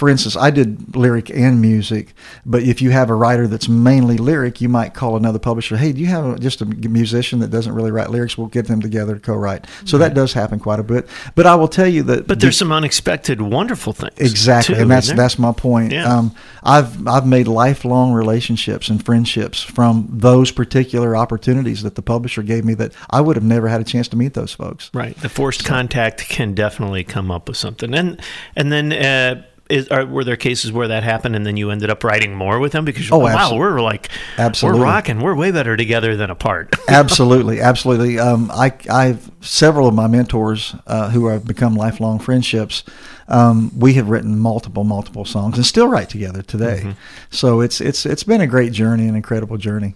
For 0.02 0.08
instance, 0.08 0.34
I 0.34 0.50
did 0.50 0.96
lyric 0.96 1.30
and 1.30 1.60
music, 1.60 2.12
but 2.44 2.64
if 2.64 2.82
you 2.82 2.90
have 2.90 3.08
a 3.08 3.14
writer 3.14 3.46
that's 3.46 3.68
mainly 3.68 4.16
lyric, 4.16 4.60
you 4.60 4.68
might 4.68 4.94
call 4.94 5.16
another 5.16 5.38
publisher. 5.38 5.76
Hey, 5.76 5.92
do 5.92 6.00
you 6.00 6.08
have 6.08 6.40
just 6.40 6.60
a 6.60 6.64
musician 6.64 7.38
that 7.38 7.52
doesn't 7.52 7.72
really 7.72 7.92
write 7.92 8.10
lyrics? 8.10 8.36
We'll 8.36 8.48
get 8.48 8.66
them 8.66 8.80
together 8.80 9.14
to 9.14 9.20
co-write. 9.20 9.68
So 9.84 9.98
that 9.98 10.12
does 10.12 10.32
happen 10.32 10.58
quite 10.58 10.80
a 10.80 10.82
bit. 10.82 11.08
But 11.36 11.46
I 11.46 11.54
will 11.54 11.68
tell 11.68 11.86
you 11.86 12.02
that. 12.02 12.26
But 12.26 12.40
there's 12.40 12.58
some 12.58 12.72
unexpected, 12.72 13.40
wonderful 13.40 13.92
things. 13.92 14.18
Exactly, 14.18 14.74
too, 14.74 14.80
and 14.80 14.90
that's 14.90 15.12
that's 15.12 15.38
my 15.38 15.52
point. 15.52 15.92
Yeah. 15.92 16.12
Um, 16.12 16.34
I've 16.64 17.06
I've 17.06 17.24
made 17.28 17.46
lifelong 17.46 18.12
relationships 18.12 18.88
and 18.88 19.04
friendships 19.04 19.62
from 19.62 20.08
those 20.10 20.50
particular 20.50 21.14
opportunities 21.16 21.84
that 21.84 21.94
the 21.94 22.02
publisher 22.02 22.42
gave 22.42 22.64
me 22.64 22.74
that 22.74 22.92
I 23.08 23.20
would 23.20 23.36
have 23.36 23.44
never 23.44 23.68
had 23.68 23.80
a 23.80 23.84
chance 23.84 24.08
to 24.08 24.16
meet 24.16 24.34
those 24.34 24.52
folks. 24.52 24.90
Right. 24.92 25.16
The 25.18 25.28
forced 25.28 25.64
contact 25.64 26.28
can 26.28 26.54
definitely 26.54 27.04
come 27.04 27.30
up 27.30 27.46
with 27.46 27.56
something. 27.56 27.94
And 27.94 28.20
and 28.56 28.72
then 28.72 28.92
uh, 28.92 29.44
is, 29.72 29.88
are, 29.88 30.04
were 30.06 30.22
there 30.22 30.36
cases 30.36 30.70
where 30.70 30.88
that 30.88 31.02
happened 31.02 31.34
and 31.34 31.46
then 31.46 31.56
you 31.56 31.70
ended 31.70 31.90
up 31.90 32.04
writing 32.04 32.34
more 32.34 32.58
with 32.58 32.72
them 32.72 32.84
because 32.84 33.08
you're 33.08 33.16
Oh, 33.18 33.20
like, 33.20 33.34
wow, 33.34 33.56
we're 33.56 33.80
like 33.80 34.10
Absolutely. 34.38 34.80
we're 34.80 34.86
rocking. 34.86 35.20
We're 35.20 35.34
way 35.34 35.50
better 35.50 35.76
together 35.76 36.16
than 36.16 36.30
apart. 36.30 36.74
absolutely, 36.88 37.60
absolutely. 37.60 38.18
Um, 38.18 38.50
I, 38.52 38.72
I've 38.90 39.30
several 39.40 39.88
of 39.88 39.94
my 39.94 40.06
mentors 40.06 40.74
uh, 40.86 41.10
who 41.10 41.26
have 41.28 41.44
become 41.46 41.74
lifelong 41.74 42.18
friendships. 42.18 42.84
Um, 43.28 43.72
we 43.78 43.94
have 43.94 44.10
written 44.10 44.38
multiple, 44.38 44.84
multiple 44.84 45.24
songs 45.24 45.56
and 45.56 45.64
still 45.64 45.88
write 45.88 46.10
together 46.10 46.42
today. 46.42 46.80
Mm-hmm. 46.80 46.90
So 47.30 47.60
it's 47.60 47.80
it's 47.80 48.04
it's 48.04 48.24
been 48.24 48.40
a 48.42 48.46
great 48.46 48.72
journey, 48.72 49.08
an 49.08 49.14
incredible 49.16 49.56
journey. 49.56 49.94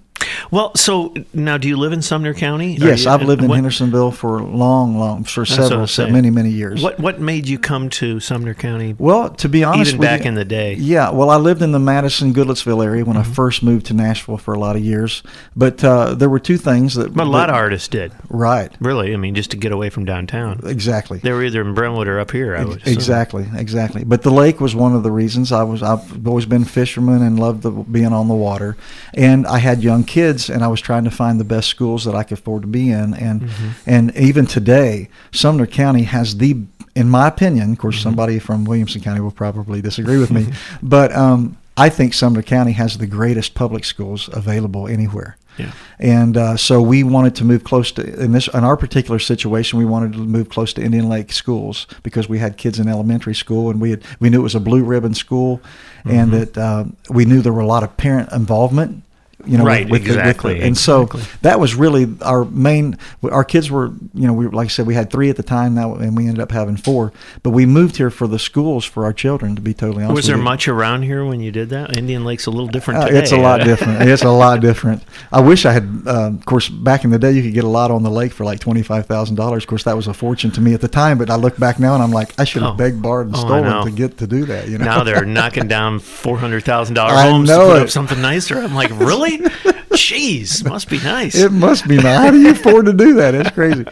Well, 0.50 0.74
so 0.74 1.14
now 1.34 1.56
do 1.58 1.68
you 1.68 1.76
live 1.76 1.92
in 1.92 2.02
Sumner 2.02 2.34
County? 2.34 2.74
Yes, 2.76 3.04
you- 3.04 3.10
I've 3.10 3.22
lived 3.22 3.42
in 3.42 3.48
what, 3.48 3.56
Hendersonville 3.56 4.12
for 4.12 4.40
long, 4.42 4.98
long 4.98 5.24
for 5.24 5.44
several, 5.44 5.86
many, 6.10 6.30
many 6.30 6.50
years. 6.50 6.82
What 6.82 6.98
what 7.00 7.20
made 7.20 7.46
you 7.48 7.58
come 7.58 7.88
to 7.90 8.20
Sumner 8.20 8.54
County? 8.54 8.94
Well, 8.98 9.30
to 9.30 9.48
be 9.48 9.64
honest, 9.64 9.92
Even 9.94 10.00
back 10.00 10.22
you- 10.22 10.28
in 10.28 10.34
the 10.34 10.44
day. 10.44 10.74
Yeah, 10.74 11.10
well, 11.10 11.30
I 11.30 11.36
lived 11.36 11.62
in 11.62 11.72
the 11.72 11.78
Madison 11.78 12.32
Goodlettsville 12.32 12.84
area 12.84 13.04
when 13.04 13.16
Mm-hmm. 13.16 13.30
I 13.30 13.34
first 13.34 13.62
moved 13.62 13.86
to 13.86 13.94
Nashville 13.94 14.36
for 14.36 14.52
a 14.54 14.58
lot 14.58 14.76
of 14.76 14.82
years. 14.82 15.22
But 15.56 15.82
uh, 15.82 16.14
there 16.14 16.28
were 16.28 16.38
two 16.38 16.58
things 16.58 16.94
that. 16.94 17.14
But 17.14 17.26
a 17.26 17.30
lot 17.30 17.46
that- 17.46 17.50
of 17.50 17.56
artists 17.56 17.88
did. 17.88 18.12
Right. 18.28 18.70
Really, 18.80 19.14
I 19.14 19.16
mean, 19.16 19.34
just 19.34 19.50
to 19.52 19.56
get 19.56 19.72
away 19.72 19.88
from 19.90 20.04
downtown. 20.04 20.60
Exactly. 20.64 21.18
They 21.18 21.32
were 21.32 21.42
either 21.44 21.60
in 21.62 21.74
Brentwood 21.74 22.08
or 22.08 22.20
up 22.20 22.30
here. 22.30 22.56
I 22.56 22.64
would 22.64 22.82
assume. 22.82 22.92
Exactly, 22.92 23.46
exactly. 23.56 24.04
But 24.04 24.22
the 24.22 24.30
lake 24.30 24.60
was 24.60 24.74
one 24.74 24.94
of 24.94 25.02
the 25.02 25.10
reasons 25.10 25.50
I 25.52 25.62
was. 25.62 25.82
I've 25.82 26.26
always 26.26 26.46
been 26.46 26.62
a 26.62 26.66
fisherman 26.66 27.22
and 27.22 27.38
loved 27.40 27.62
the, 27.62 27.70
being 27.70 28.12
on 28.12 28.28
the 28.28 28.34
water, 28.34 28.76
and 29.14 29.46
I 29.46 29.58
had 29.58 29.82
young 29.82 30.04
kids, 30.06 30.48
and 30.50 30.62
I 30.62 30.68
was 30.68 30.80
trying 30.80 31.04
to 31.04 31.10
find 31.10 31.38
the 31.40 31.44
best 31.44 31.68
schools 31.68 32.04
that 32.04 32.14
I 32.14 32.22
could 32.22 32.38
afford 32.38 32.62
to 32.62 32.68
be 32.68 32.90
in, 32.90 33.14
and 33.14 33.42
Mm-hmm. 33.42 33.68
and 33.90 34.16
even 34.16 34.46
today, 34.46 35.08
Sumner 35.32 35.66
County 35.66 36.04
has 36.04 36.36
the, 36.38 36.56
in 36.94 37.08
my 37.10 37.28
opinion, 37.28 37.72
of 37.72 37.78
course, 37.78 37.96
Mm-hmm. 37.96 38.02
somebody 38.02 38.38
from 38.38 38.64
Williamson 38.64 39.00
County 39.02 39.20
will 39.20 39.30
probably 39.30 39.82
disagree 39.82 40.18
with 40.18 40.30
me, 40.30 40.46
but 40.82 41.14
um, 41.14 41.56
I 41.76 41.88
think 41.90 42.14
Sumner 42.14 42.42
County 42.42 42.72
has 42.72 42.96
the 42.98 43.06
greatest 43.06 43.54
public 43.54 43.84
schools 43.84 44.30
available 44.32 44.86
anywhere. 44.88 45.36
Yeah. 45.58 45.72
And 45.98 46.36
uh, 46.36 46.56
so 46.58 46.82
we 46.82 47.02
wanted 47.02 47.34
to 47.36 47.44
move 47.44 47.64
close 47.64 47.90
to 47.92 48.02
in 48.22 48.32
this 48.32 48.46
in 48.48 48.62
our 48.62 48.76
particular 48.76 49.18
situation. 49.18 49.78
We 49.78 49.86
wanted 49.86 50.12
to 50.12 50.18
move 50.18 50.50
close 50.50 50.74
to 50.74 50.82
Indian 50.82 51.08
Lake 51.08 51.32
schools 51.32 51.86
because 52.02 52.28
we 52.28 52.38
had 52.38 52.58
kids 52.58 52.78
in 52.78 52.88
elementary 52.88 53.34
school, 53.34 53.70
and 53.70 53.80
we 53.80 53.88
had 53.90 54.02
we 54.20 54.28
knew 54.28 54.40
it 54.40 54.42
was 54.42 54.54
a 54.54 54.60
blue 54.60 54.84
ribbon 54.84 55.14
school, 55.14 55.62
and 56.04 56.30
Mm-hmm. 56.30 56.52
that 56.52 56.58
uh, 56.58 56.84
we 57.08 57.24
knew 57.24 57.40
there 57.40 57.54
were 57.54 57.62
a 57.62 57.66
lot 57.66 57.82
of 57.82 57.96
parent 57.96 58.30
involvement. 58.32 59.02
You 59.46 59.58
know, 59.58 59.64
Right, 59.64 59.84
with, 59.88 60.02
with 60.02 60.06
exactly, 60.16 60.60
and 60.62 60.76
so 60.76 61.02
exactly. 61.02 61.38
that 61.42 61.60
was 61.60 61.74
really 61.74 62.06
our 62.22 62.44
main. 62.44 62.98
Our 63.22 63.44
kids 63.44 63.70
were, 63.70 63.86
you 64.14 64.26
know, 64.26 64.32
we 64.32 64.46
like 64.46 64.66
I 64.66 64.68
said, 64.68 64.86
we 64.86 64.94
had 64.94 65.10
three 65.10 65.30
at 65.30 65.36
the 65.36 65.42
time 65.42 65.74
now, 65.74 65.94
and 65.94 66.16
we 66.16 66.26
ended 66.26 66.40
up 66.40 66.52
having 66.52 66.76
four. 66.76 67.12
But 67.42 67.50
we 67.50 67.66
moved 67.66 67.96
here 67.96 68.10
for 68.10 68.26
the 68.26 68.38
schools 68.38 68.84
for 68.84 69.04
our 69.04 69.12
children. 69.12 69.54
To 69.56 69.62
be 69.62 69.74
totally 69.74 70.02
honest, 70.04 70.16
Was 70.16 70.26
there 70.26 70.36
you. 70.36 70.42
much 70.42 70.68
around 70.68 71.02
here 71.02 71.24
when 71.24 71.40
you 71.40 71.50
did 71.52 71.70
that? 71.70 71.96
Indian 71.96 72.24
Lake's 72.24 72.46
a 72.46 72.50
little 72.50 72.66
different 72.68 73.04
Uh, 73.04 73.06
it's 73.10 73.32
a 73.32 73.36
lot 73.36 73.60
different. 73.64 74.02
It's 74.08 74.22
a 74.24 74.30
lot 74.30 74.60
different. 74.60 75.02
I 75.32 75.40
wish 75.40 75.64
I 75.66 75.72
had. 75.72 76.02
Uh, 76.06 76.26
of 76.28 76.44
course, 76.44 76.68
back 76.68 77.04
in 77.04 77.10
the 77.10 77.18
day, 77.18 77.32
you 77.32 77.42
could 77.42 77.54
get 77.54 77.64
a 77.64 77.68
lot 77.68 77.90
on 77.90 78.02
the 78.02 78.10
lake 78.10 78.32
for 78.32 78.44
like 78.44 78.60
twenty 78.60 78.82
five 78.82 79.06
thousand 79.06 79.36
dollars. 79.36 79.62
Of 79.64 79.68
course, 79.68 79.84
that 79.84 79.96
was 79.96 80.06
a 80.08 80.14
fortune 80.14 80.50
to 80.52 80.60
me 80.60 80.74
at 80.74 80.80
the 80.80 80.88
time. 80.88 81.18
But 81.18 81.30
I 81.30 81.36
look 81.36 81.56
back 81.58 81.78
now 81.78 81.94
and 81.94 82.02
I'm 82.02 82.10
like, 82.12 82.38
I 82.38 82.44
should 82.44 82.62
have 82.62 82.72
Oh. 82.74 82.76
begged, 82.76 83.00
borrowed, 83.00 83.26
and 83.28 83.36
Oh, 83.36 83.40
stolen 83.40 83.84
to 83.84 83.90
get 83.92 84.18
to 84.18 84.26
do 84.26 84.44
that. 84.46 84.68
You 84.68 84.78
know. 84.78 84.84
now 84.84 85.02
they're 85.04 85.24
knocking 85.36 85.68
down 85.68 85.98
four 86.00 86.36
hundred 86.38 86.64
thousand 86.64 86.94
dollar 86.94 87.14
homes 87.14 87.48
to 87.48 87.56
put 87.56 87.82
up 87.82 87.90
something 87.90 88.20
nicer. 88.20 88.58
I'm 88.58 88.74
like, 88.74 88.90
really? 88.98 89.35
Right? 89.42 89.52
Jeez, 89.90 90.68
must 90.68 90.90
be 90.90 90.98
nice. 90.98 91.34
It 91.34 91.52
must 91.52 91.88
be 91.88 91.96
nice. 91.96 92.18
How 92.18 92.30
do 92.30 92.40
you 92.40 92.50
afford 92.50 92.86
to 92.86 92.92
do 92.92 93.14
that? 93.14 93.34
It's 93.34 93.50
crazy. 93.50 93.84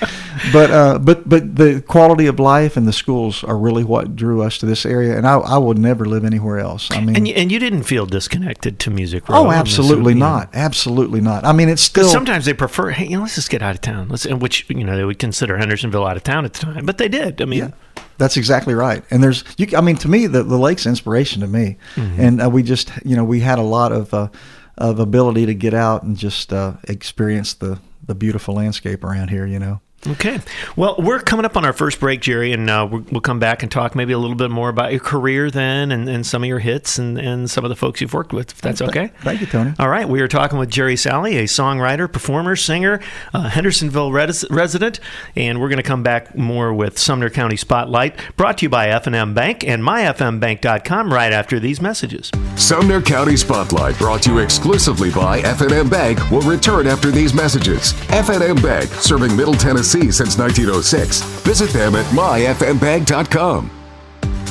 But 0.52 0.70
uh, 0.70 0.98
but 0.98 1.28
but 1.28 1.56
the 1.56 1.82
quality 1.86 2.26
of 2.26 2.38
life 2.38 2.76
and 2.76 2.86
the 2.86 2.92
schools 2.92 3.42
are 3.44 3.56
really 3.56 3.84
what 3.84 4.14
drew 4.14 4.42
us 4.42 4.58
to 4.58 4.66
this 4.66 4.84
area, 4.84 5.16
and 5.16 5.26
I, 5.26 5.36
I 5.36 5.58
would 5.58 5.78
never 5.78 6.04
live 6.04 6.24
anywhere 6.24 6.58
else. 6.58 6.88
I 6.90 7.00
mean, 7.00 7.16
and 7.16 7.28
you, 7.28 7.34
and 7.34 7.50
you 7.50 7.58
didn't 7.58 7.84
feel 7.84 8.06
disconnected 8.06 8.78
to 8.80 8.90
Music 8.90 9.28
Row. 9.28 9.46
oh, 9.46 9.50
absolutely 9.50 10.14
not, 10.14 10.50
absolutely 10.54 11.20
not. 11.20 11.44
I 11.44 11.52
mean, 11.52 11.68
it's 11.68 11.82
still 11.82 12.08
Sometimes 12.08 12.44
they 12.44 12.54
prefer, 12.54 12.90
hey, 12.90 13.06
you 13.06 13.16
know, 13.16 13.22
let's 13.22 13.36
just 13.36 13.50
get 13.50 13.62
out 13.62 13.74
of 13.74 13.80
town. 13.80 14.08
Let's, 14.08 14.26
and 14.26 14.42
which 14.42 14.68
you 14.68 14.84
know 14.84 14.96
they 14.96 15.04
would 15.04 15.18
consider 15.18 15.56
Hendersonville 15.56 16.06
out 16.06 16.16
of 16.16 16.24
town 16.24 16.44
at 16.44 16.52
the 16.52 16.60
time, 16.60 16.84
but 16.84 16.98
they 16.98 17.08
did. 17.08 17.40
I 17.40 17.46
mean, 17.46 17.58
Yeah, 17.60 17.70
that's 18.18 18.36
exactly 18.36 18.74
right. 18.74 19.02
And 19.10 19.22
there's, 19.22 19.44
you, 19.56 19.66
I 19.76 19.80
mean, 19.80 19.96
to 19.96 20.08
me, 20.08 20.26
the, 20.26 20.42
the 20.42 20.58
lake's 20.58 20.86
inspiration 20.86 21.40
to 21.40 21.46
me. 21.46 21.76
Mm-hmm. 21.96 22.20
And 22.20 22.42
uh, 22.42 22.50
we 22.50 22.62
just, 22.62 22.90
you 23.04 23.16
know, 23.16 23.24
we 23.24 23.40
had 23.40 23.58
a 23.58 23.62
lot 23.62 23.92
of 23.92 24.14
uh, 24.14 24.28
of 24.76 24.98
ability 24.98 25.46
to 25.46 25.54
get 25.54 25.74
out 25.74 26.02
and 26.02 26.16
just 26.16 26.52
uh, 26.52 26.74
experience 26.84 27.54
the 27.54 27.78
the 28.06 28.14
beautiful 28.14 28.54
landscape 28.54 29.04
around 29.04 29.28
here. 29.28 29.46
You 29.46 29.58
know. 29.58 29.80
Okay. 30.06 30.38
Well, 30.76 30.96
we're 30.98 31.20
coming 31.20 31.46
up 31.46 31.56
on 31.56 31.64
our 31.64 31.72
first 31.72 31.98
break, 31.98 32.20
Jerry, 32.20 32.52
and 32.52 32.68
uh, 32.68 32.86
we'll, 32.90 33.04
we'll 33.10 33.20
come 33.20 33.38
back 33.38 33.62
and 33.62 33.72
talk 33.72 33.94
maybe 33.94 34.12
a 34.12 34.18
little 34.18 34.36
bit 34.36 34.50
more 34.50 34.68
about 34.68 34.90
your 34.90 35.00
career 35.00 35.50
then 35.50 35.90
and, 35.92 36.08
and 36.08 36.26
some 36.26 36.42
of 36.42 36.48
your 36.48 36.58
hits 36.58 36.98
and, 36.98 37.18
and 37.18 37.50
some 37.50 37.64
of 37.64 37.70
the 37.70 37.76
folks 37.76 38.00
you've 38.00 38.12
worked 38.12 38.32
with, 38.32 38.50
if 38.50 38.60
that's 38.60 38.82
okay. 38.82 39.10
Thank 39.20 39.40
you, 39.40 39.46
Tony. 39.46 39.72
All 39.78 39.88
right. 39.88 40.06
We 40.08 40.20
are 40.20 40.28
talking 40.28 40.58
with 40.58 40.68
Jerry 40.68 40.94
Salley, 40.96 41.38
a 41.38 41.44
songwriter, 41.44 42.10
performer, 42.10 42.54
singer, 42.56 43.00
uh, 43.32 43.48
Hendersonville 43.48 44.12
res- 44.12 44.44
resident, 44.50 45.00
and 45.36 45.60
we're 45.60 45.68
going 45.68 45.78
to 45.78 45.82
come 45.82 46.02
back 46.02 46.36
more 46.36 46.74
with 46.74 46.98
Sumner 46.98 47.30
County 47.30 47.56
Spotlight, 47.56 48.18
brought 48.36 48.58
to 48.58 48.66
you 48.66 48.68
by 48.68 48.88
F&M 48.88 49.32
Bank 49.34 49.64
and 49.64 49.82
myfmbank.com 49.82 51.12
right 51.12 51.32
after 51.32 51.58
these 51.58 51.80
messages. 51.80 52.30
Sumner 52.56 53.00
County 53.00 53.36
Spotlight, 53.36 53.96
brought 53.98 54.22
to 54.22 54.32
you 54.32 54.38
exclusively 54.38 55.10
by 55.10 55.40
F&M 55.40 55.88
Bank, 55.88 56.30
will 56.30 56.42
return 56.42 56.86
after 56.86 57.10
these 57.10 57.32
messages. 57.32 57.94
F&M 58.10 58.56
Bank, 58.56 58.90
serving 58.90 59.34
Middle 59.36 59.54
Tennessee 59.54 59.93
since 60.10 60.38
1906. 60.38 61.22
Visit 61.42 61.70
them 61.70 61.94
at 61.94 62.04
myfmbank.com. 62.06 63.70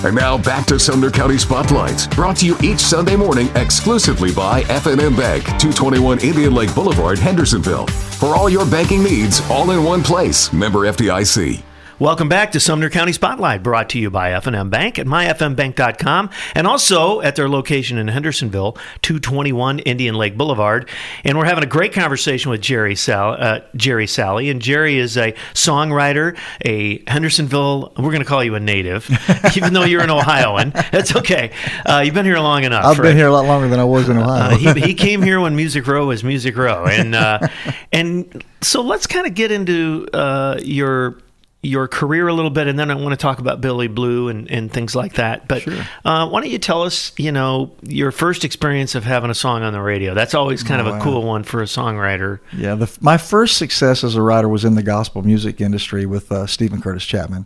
And 0.05 0.15
now 0.15 0.37
back 0.37 0.65
to 0.65 0.77
Sumner 0.77 1.09
County 1.09 1.37
Spotlights, 1.37 2.07
brought 2.07 2.37
to 2.37 2.45
you 2.45 2.57
each 2.61 2.79
Sunday 2.79 3.15
morning 3.15 3.49
exclusively 3.55 4.33
by 4.33 4.61
F&M 4.63 5.15
Bank, 5.15 5.43
221 5.45 6.19
Indian 6.19 6.53
Lake 6.53 6.73
Boulevard, 6.75 7.17
Hendersonville. 7.17 7.87
For 7.87 8.35
all 8.35 8.49
your 8.49 8.65
banking 8.65 9.01
needs, 9.01 9.41
all 9.49 9.71
in 9.71 9.83
one 9.83 10.03
place. 10.03 10.51
Member 10.51 10.79
FDIC. 10.79 11.63
Welcome 12.03 12.27
back 12.27 12.51
to 12.51 12.59
Sumner 12.59 12.89
County 12.89 13.13
Spotlight, 13.13 13.63
brought 13.63 13.87
to 13.91 13.97
you 13.97 14.09
by 14.09 14.33
F&M 14.33 14.69
Bank 14.69 14.99
at 14.99 15.05
myfmbank.com 15.05 16.29
and 16.53 16.67
also 16.67 17.21
at 17.21 17.37
their 17.37 17.47
location 17.47 17.97
in 17.97 18.09
Hendersonville, 18.09 18.73
221 19.03 19.79
Indian 19.79 20.15
Lake 20.15 20.37
Boulevard. 20.37 20.89
And 21.23 21.37
we're 21.37 21.45
having 21.45 21.63
a 21.63 21.67
great 21.67 21.93
conversation 21.93 22.51
with 22.51 22.59
Jerry 22.59 22.95
Sal, 22.95 23.37
uh, 23.39 23.61
Jerry 23.77 24.05
Salley. 24.05 24.51
And 24.51 24.61
Jerry 24.61 24.97
is 24.97 25.15
a 25.15 25.31
songwriter, 25.53 26.37
a 26.65 27.09
Hendersonville, 27.09 27.93
we're 27.95 28.11
going 28.11 28.19
to 28.19 28.25
call 28.25 28.43
you 28.43 28.55
a 28.55 28.59
native, 28.59 29.09
even 29.55 29.71
though 29.71 29.85
you're 29.85 30.03
an 30.03 30.09
Ohioan. 30.09 30.71
That's 30.91 31.15
okay. 31.15 31.53
Uh, 31.85 32.01
you've 32.03 32.13
been 32.13 32.25
here 32.25 32.39
long 32.39 32.65
enough. 32.65 32.83
I've 32.83 32.99
right? 32.99 33.11
been 33.11 33.15
here 33.15 33.27
a 33.27 33.31
lot 33.31 33.45
longer 33.45 33.69
than 33.69 33.79
I 33.79 33.85
was 33.85 34.09
in 34.09 34.17
Ohio. 34.17 34.55
Uh, 34.55 34.57
he, 34.57 34.81
he 34.81 34.93
came 34.93 35.21
here 35.21 35.39
when 35.39 35.55
Music 35.55 35.87
Row 35.87 36.07
was 36.07 36.21
Music 36.21 36.57
Row, 36.57 36.85
and 36.85 37.15
uh, 37.15 37.47
and 37.93 38.43
so 38.59 38.81
let's 38.81 39.07
kind 39.07 39.25
of 39.25 39.35
get 39.35 39.51
into 39.53 40.05
uh, 40.13 40.59
your 40.61 41.22
your 41.63 41.87
career 41.87 42.27
a 42.27 42.33
little 42.33 42.51
bit, 42.51 42.67
and 42.67 42.77
then 42.77 42.91
I 42.91 42.95
want 42.95 43.11
to 43.11 43.17
talk 43.17 43.39
about 43.39 43.61
Billy 43.61 43.87
Blue 43.87 44.27
and, 44.27 44.51
and 44.51 44.71
things 44.71 44.95
like 44.95 45.13
that. 45.13 45.47
But 45.47 45.65
uh, 46.03 46.27
why 46.27 46.41
don't 46.41 46.49
you 46.49 46.59
tell 46.59 46.83
us, 46.83 47.13
you 47.17 47.31
know, 47.31 47.71
your 47.83 48.11
first 48.11 48.43
experience 48.43 48.95
of 48.95 49.05
having 49.05 49.31
a 49.31 49.33
song 49.33 49.63
on 49.63 49.71
the 49.71 49.81
radio? 49.81 50.13
That's 50.13 50.33
always 50.33 50.61
kind 50.61 50.81
of 50.81 50.87
a 50.87 50.91
wow. 50.91 51.01
cool 51.01 51.23
one 51.23 51.43
for 51.43 51.61
a 51.61 51.65
songwriter. 51.65 52.39
Yeah, 52.51 52.75
the, 52.75 52.95
my 52.99 53.17
first 53.17 53.57
success 53.57 54.03
as 54.03 54.15
a 54.15 54.21
writer 54.21 54.49
was 54.49 54.65
in 54.65 54.75
the 54.75 54.83
gospel 54.83 55.23
music 55.23 55.61
industry 55.61 56.05
with 56.05 56.31
uh, 56.33 56.47
Steven 56.47 56.81
Curtis 56.81 57.05
Chapman, 57.05 57.45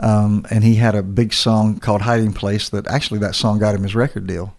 um, 0.00 0.46
and 0.50 0.62
he 0.62 0.74
had 0.74 0.94
a 0.94 1.02
big 1.02 1.32
song 1.32 1.80
called 1.80 2.02
"Hiding 2.02 2.34
Place." 2.34 2.68
That 2.68 2.86
actually 2.88 3.20
that 3.20 3.34
song 3.34 3.58
got 3.58 3.74
him 3.74 3.84
his 3.84 3.94
record 3.94 4.26
deal, 4.26 4.54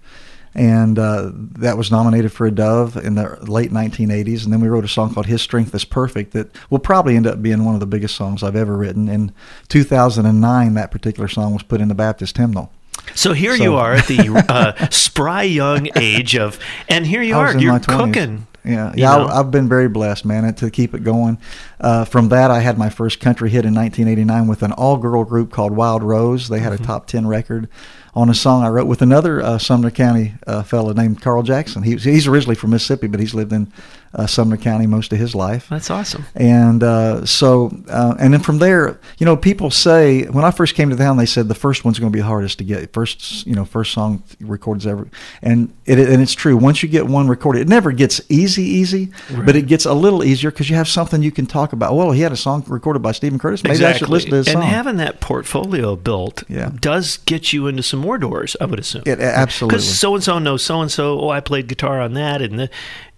and 0.57 0.97
uh, 0.97 1.31
that 1.59 1.77
was 1.77 1.91
nominated 1.91 2.31
for 2.33 2.47
a 2.47 2.51
Dove 2.51 2.97
in 2.97 3.15
the 3.15 3.37
late 3.49 3.71
1980s. 3.71 4.43
And 4.43 4.51
then 4.51 4.59
we 4.59 4.67
wrote 4.67 4.83
a 4.83 4.87
song 4.89 5.13
called 5.13 5.27
"His 5.27 5.41
Strength 5.41 5.73
Is 5.75 5.85
Perfect" 5.85 6.33
that 6.33 6.49
will 6.69 6.79
probably 6.79 7.15
end 7.15 7.27
up 7.27 7.41
being 7.41 7.63
one 7.63 7.75
of 7.75 7.79
the 7.79 7.85
biggest 7.85 8.15
songs 8.15 8.41
I've 8.43 8.55
ever 8.55 8.75
written. 8.75 9.07
In 9.07 9.31
2009, 9.69 10.73
that 10.73 10.91
particular 10.91 11.27
song 11.27 11.53
was 11.53 11.63
put 11.63 11.79
in 11.81 11.87
the 11.87 11.95
Baptist 11.95 12.37
hymnal. 12.37 12.71
So 13.15 13.33
here 13.33 13.55
So- 13.55 13.63
you 13.63 13.75
are 13.75 13.93
at 13.93 14.07
the 14.07 14.43
uh, 14.49 14.89
spry 14.89 15.43
young 15.43 15.87
age 15.95 16.35
of, 16.35 16.59
and 16.89 17.05
here 17.05 17.21
you 17.21 17.35
are, 17.37 17.57
you're 17.57 17.79
cooking. 17.79 18.47
Yeah, 18.65 18.89
you 18.95 19.03
yeah, 19.03 19.15
know? 19.15 19.27
I, 19.27 19.39
I've 19.39 19.49
been 19.51 19.69
very 19.69 19.87
blessed, 19.87 20.25
man, 20.25 20.53
to 20.55 20.69
keep 20.69 20.93
it 20.93 21.01
going. 21.01 21.37
Uh, 21.79 22.03
from 22.03 22.27
that, 22.29 22.51
I 22.51 22.59
had 22.59 22.77
my 22.77 22.89
first 22.89 23.21
country 23.21 23.49
hit 23.49 23.63
in 23.63 23.73
1989 23.73 24.47
with 24.47 24.61
an 24.61 24.73
all-girl 24.73 25.23
group 25.23 25.51
called 25.53 25.71
Wild 25.73 26.03
Rose. 26.03 26.49
They 26.49 26.59
had 26.59 26.73
Mm-hmm. 26.73 26.83
a 26.83 26.87
top 26.87 27.07
10 27.07 27.27
record 27.27 27.69
on 28.17 28.29
a 28.29 28.33
song 28.33 28.63
I 28.63 28.69
wrote 28.69 28.87
with 28.87 29.03
another 29.03 29.41
uh, 29.41 29.57
Sumner 29.59 29.91
County 29.91 30.33
uh, 30.47 30.63
fellow 30.63 30.91
named 30.91 31.21
Carl 31.21 31.43
Jackson. 31.43 31.83
He, 31.83 31.95
he's 31.97 32.25
originally 32.27 32.55
from 32.55 32.71
Mississippi, 32.71 33.05
but 33.07 33.19
he's 33.19 33.35
lived 33.35 33.53
in 33.53 33.71
uh, 34.15 34.25
Sumner 34.25 34.57
County 34.57 34.87
most 34.87 35.13
of 35.13 35.19
his 35.19 35.35
life. 35.35 35.67
That's 35.69 35.91
awesome. 35.91 36.25
And 36.33 36.81
uh, 36.81 37.25
so, 37.25 37.71
uh, 37.89 38.15
and 38.17 38.33
then 38.33 38.39
from 38.41 38.57
there, 38.57 38.99
you 39.19 39.25
know, 39.25 39.37
people 39.37 39.69
say 39.69 40.23
when 40.23 40.43
I 40.45 40.49
first 40.49 40.73
came 40.73 40.89
to 40.89 40.95
town, 40.95 41.17
they 41.17 41.25
said 41.27 41.47
the 41.47 41.53
first 41.55 41.85
one's 41.85 41.99
going 41.99 42.11
to 42.11 42.15
be 42.15 42.21
the 42.21 42.25
hardest 42.25 42.57
to 42.57 42.63
get. 42.63 42.91
First, 42.93 43.45
you 43.45 43.53
know, 43.53 43.65
first 43.65 43.91
song 43.93 44.23
recorded 44.39 44.87
ever, 44.87 45.07
and 45.43 45.71
it 45.85 45.99
and 45.99 46.21
it's 46.21 46.33
true. 46.33 46.57
Once 46.57 46.81
you 46.81 46.89
get 46.89 47.05
one 47.05 47.27
recorded, 47.27 47.61
it 47.61 47.67
never 47.67 47.91
gets 47.91 48.19
easy, 48.29 48.63
easy, 48.63 49.11
but 49.45 49.55
it 49.55 49.67
gets 49.67 49.85
a 49.85 49.93
little 49.93 50.23
easier 50.23 50.49
because 50.49 50.69
you 50.69 50.75
have 50.77 50.87
something 50.87 51.21
you 51.21 51.31
can 51.31 51.45
talk 51.45 51.73
about. 51.73 51.93
Well, 51.95 52.11
he 52.11 52.21
had 52.21 52.31
a 52.31 52.37
song 52.37 52.63
recorded 52.67 53.01
by 53.03 53.11
Steven 53.11 53.37
Curtis. 53.37 53.63
Maybe 53.63 53.85
I 53.85 53.93
should 53.93 54.09
listen 54.09 54.31
to 54.31 54.37
his 54.37 54.47
and 54.47 54.53
song. 54.55 54.63
having 54.63 54.97
that 54.97 55.19
portfolio 55.19 55.95
built 55.95 56.43
Yeah. 56.47 56.71
does 56.79 57.17
get 57.17 57.53
you 57.53 57.67
into 57.67 57.83
some 57.83 58.03
more 58.07 58.17
doors, 58.17 58.55
I 58.61 58.65
would 58.65 58.79
assume. 58.79 59.03
It- 59.05 59.19
absolutely. 59.19 59.77
Because 59.77 59.99
so 59.99 60.15
and 60.15 60.23
so 60.23 60.39
knows 60.39 60.63
so 60.63 60.81
and 60.81 60.91
so. 60.91 61.19
Oh, 61.21 61.29
I 61.29 61.41
played 61.41 61.67
guitar 61.67 61.99
on 62.01 62.13
that, 62.13 62.41
and 62.41 62.57
the, 62.59 62.69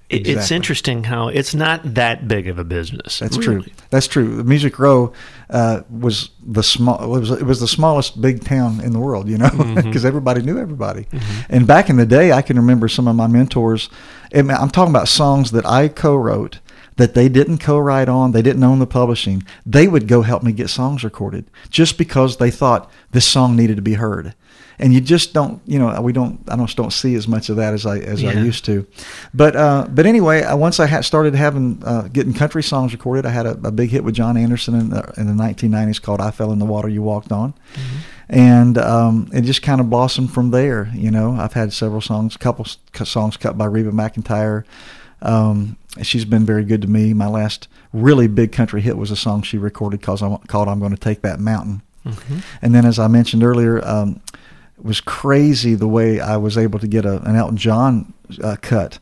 it, 0.09 0.27
it's 0.27 0.49
interesting 0.51 1.03
how 1.03 1.27
it's 1.27 1.53
not 1.53 1.93
that 1.93 2.27
big 2.27 2.47
of 2.47 2.57
a 2.57 2.63
business. 2.63 3.19
That's 3.19 3.37
really. 3.37 3.61
true. 3.63 3.73
That's 3.91 4.07
true. 4.07 4.35
The 4.37 4.43
Music 4.43 4.79
Row 4.79 5.13
uh, 5.51 5.81
was 5.89 6.31
the 6.57 6.63
small. 6.63 6.97
It 7.15 7.19
was 7.19 7.29
it 7.29 7.43
was 7.45 7.59
the 7.59 7.67
smallest 7.67 8.19
big 8.19 8.43
town 8.43 8.81
in 8.81 8.91
the 8.91 8.99
world, 8.99 9.29
you 9.29 9.37
know, 9.37 9.49
because 9.51 10.01
Mm-hmm. 10.01 10.07
everybody 10.13 10.41
knew 10.41 10.57
everybody. 10.57 11.05
And 11.49 11.67
back 11.67 11.89
in 11.91 11.97
the 11.97 12.07
day, 12.07 12.31
I 12.31 12.41
can 12.41 12.57
remember 12.57 12.87
some 12.87 13.07
of 13.07 13.15
my 13.15 13.27
mentors. 13.27 13.89
I'm 14.33 14.69
talking 14.71 14.93
about 14.95 15.07
songs 15.07 15.51
that 15.51 15.65
I 15.65 15.87
co-wrote 15.89 16.59
that 16.95 17.13
they 17.13 17.29
didn't 17.29 17.59
co-write 17.59 18.09
on. 18.09 18.31
They 18.31 18.41
didn't 18.41 18.63
own 18.63 18.79
the 18.79 18.87
publishing. 18.87 19.43
They 19.65 19.87
would 19.87 20.07
go 20.07 20.21
help 20.23 20.41
me 20.43 20.51
get 20.51 20.69
songs 20.69 21.03
recorded 21.03 21.45
just 21.69 21.97
because 21.99 22.37
they 22.37 22.51
thought 22.51 22.91
this 23.11 23.25
song 23.25 23.55
needed 23.55 23.75
to 23.77 23.81
be 23.83 23.93
heard. 23.93 24.33
And 24.81 24.93
you 24.93 25.01
just 25.01 25.33
don't, 25.33 25.61
you 25.65 25.77
know, 25.77 26.01
we 26.01 26.13
don't, 26.13 26.39
I 26.47 26.55
don't, 26.55 26.73
don't 26.73 26.93
see 26.93 27.13
as 27.15 27.27
much 27.27 27.49
of 27.49 27.57
that 27.57 27.73
as 27.73 27.85
I 27.85 27.99
as 27.99 28.23
I 28.23 28.31
used 28.45 28.63
to. 28.65 28.87
But 29.33 29.55
uh, 29.57 29.87
but 29.89 30.05
anyway, 30.05 30.43
I, 30.43 30.53
once 30.53 30.79
I 30.79 30.85
had 30.85 31.03
started 31.03 31.35
having 31.35 31.83
uh, 31.85 32.03
getting 32.13 32.33
country 32.33 32.63
songs 32.63 32.93
recorded, 32.93 33.25
I 33.25 33.29
had 33.31 33.45
a, 33.45 33.51
a 33.65 33.71
big 33.71 33.89
hit 33.89 34.05
with 34.05 34.15
John 34.15 34.37
Anderson 34.37 34.75
in 34.75 34.89
the, 34.91 35.13
in 35.17 35.27
the 35.27 35.43
1990s 35.43 36.01
called 36.01 36.21
"I 36.21 36.31
Fell 36.31 36.53
in 36.53 36.59
the 36.59 36.65
Water 36.65 36.87
You 36.87 37.01
Walked 37.01 37.33
On," 37.33 37.53
and 38.29 38.77
um, 38.77 39.29
it 39.33 39.41
just 39.41 39.61
kind 39.61 39.81
of 39.81 39.89
blossomed 39.89 40.31
from 40.31 40.51
there. 40.51 40.89
You 40.93 41.11
know, 41.11 41.33
I've 41.33 41.53
had 41.53 41.73
several 41.73 41.99
songs, 42.01 42.37
couple 42.37 42.65
songs 43.03 43.35
cut 43.35 43.57
by 43.57 43.65
Reba 43.65 43.91
McEntire. 43.91 44.63
Um, 45.21 45.75
she's 46.01 46.23
been 46.23 46.45
very 46.45 46.63
good 46.63 46.81
to 46.83 46.87
me. 46.87 47.13
My 47.13 47.27
last 47.27 47.67
really 47.91 48.27
big 48.27 48.53
country 48.53 48.79
hit 48.79 48.95
was 48.95 49.11
a 49.11 49.17
song 49.17 49.41
she 49.41 49.57
recorded 49.57 50.01
called 50.01 50.23
"I'm, 50.23 50.37
called 50.47 50.69
I'm 50.69 50.79
Going 50.79 50.91
to 50.91 50.97
Take 50.97 51.21
That 51.23 51.41
Mountain." 51.41 51.81
And 52.61 52.73
then, 52.73 52.85
as 52.85 52.97
I 52.97 53.07
mentioned 53.07 53.43
earlier, 53.43 53.85
um, 53.85 54.21
it 54.79 54.85
was 54.85 55.01
crazy 55.01 55.75
the 55.75 55.87
way 55.87 56.19
I 56.21 56.37
was 56.37 56.57
able 56.57 56.79
to 56.79 56.87
get 56.87 57.05
a, 57.05 57.21
an 57.23 57.35
Elton 57.35 57.57
John 57.57 58.13
uh, 58.41 58.55
cut. 58.61 58.99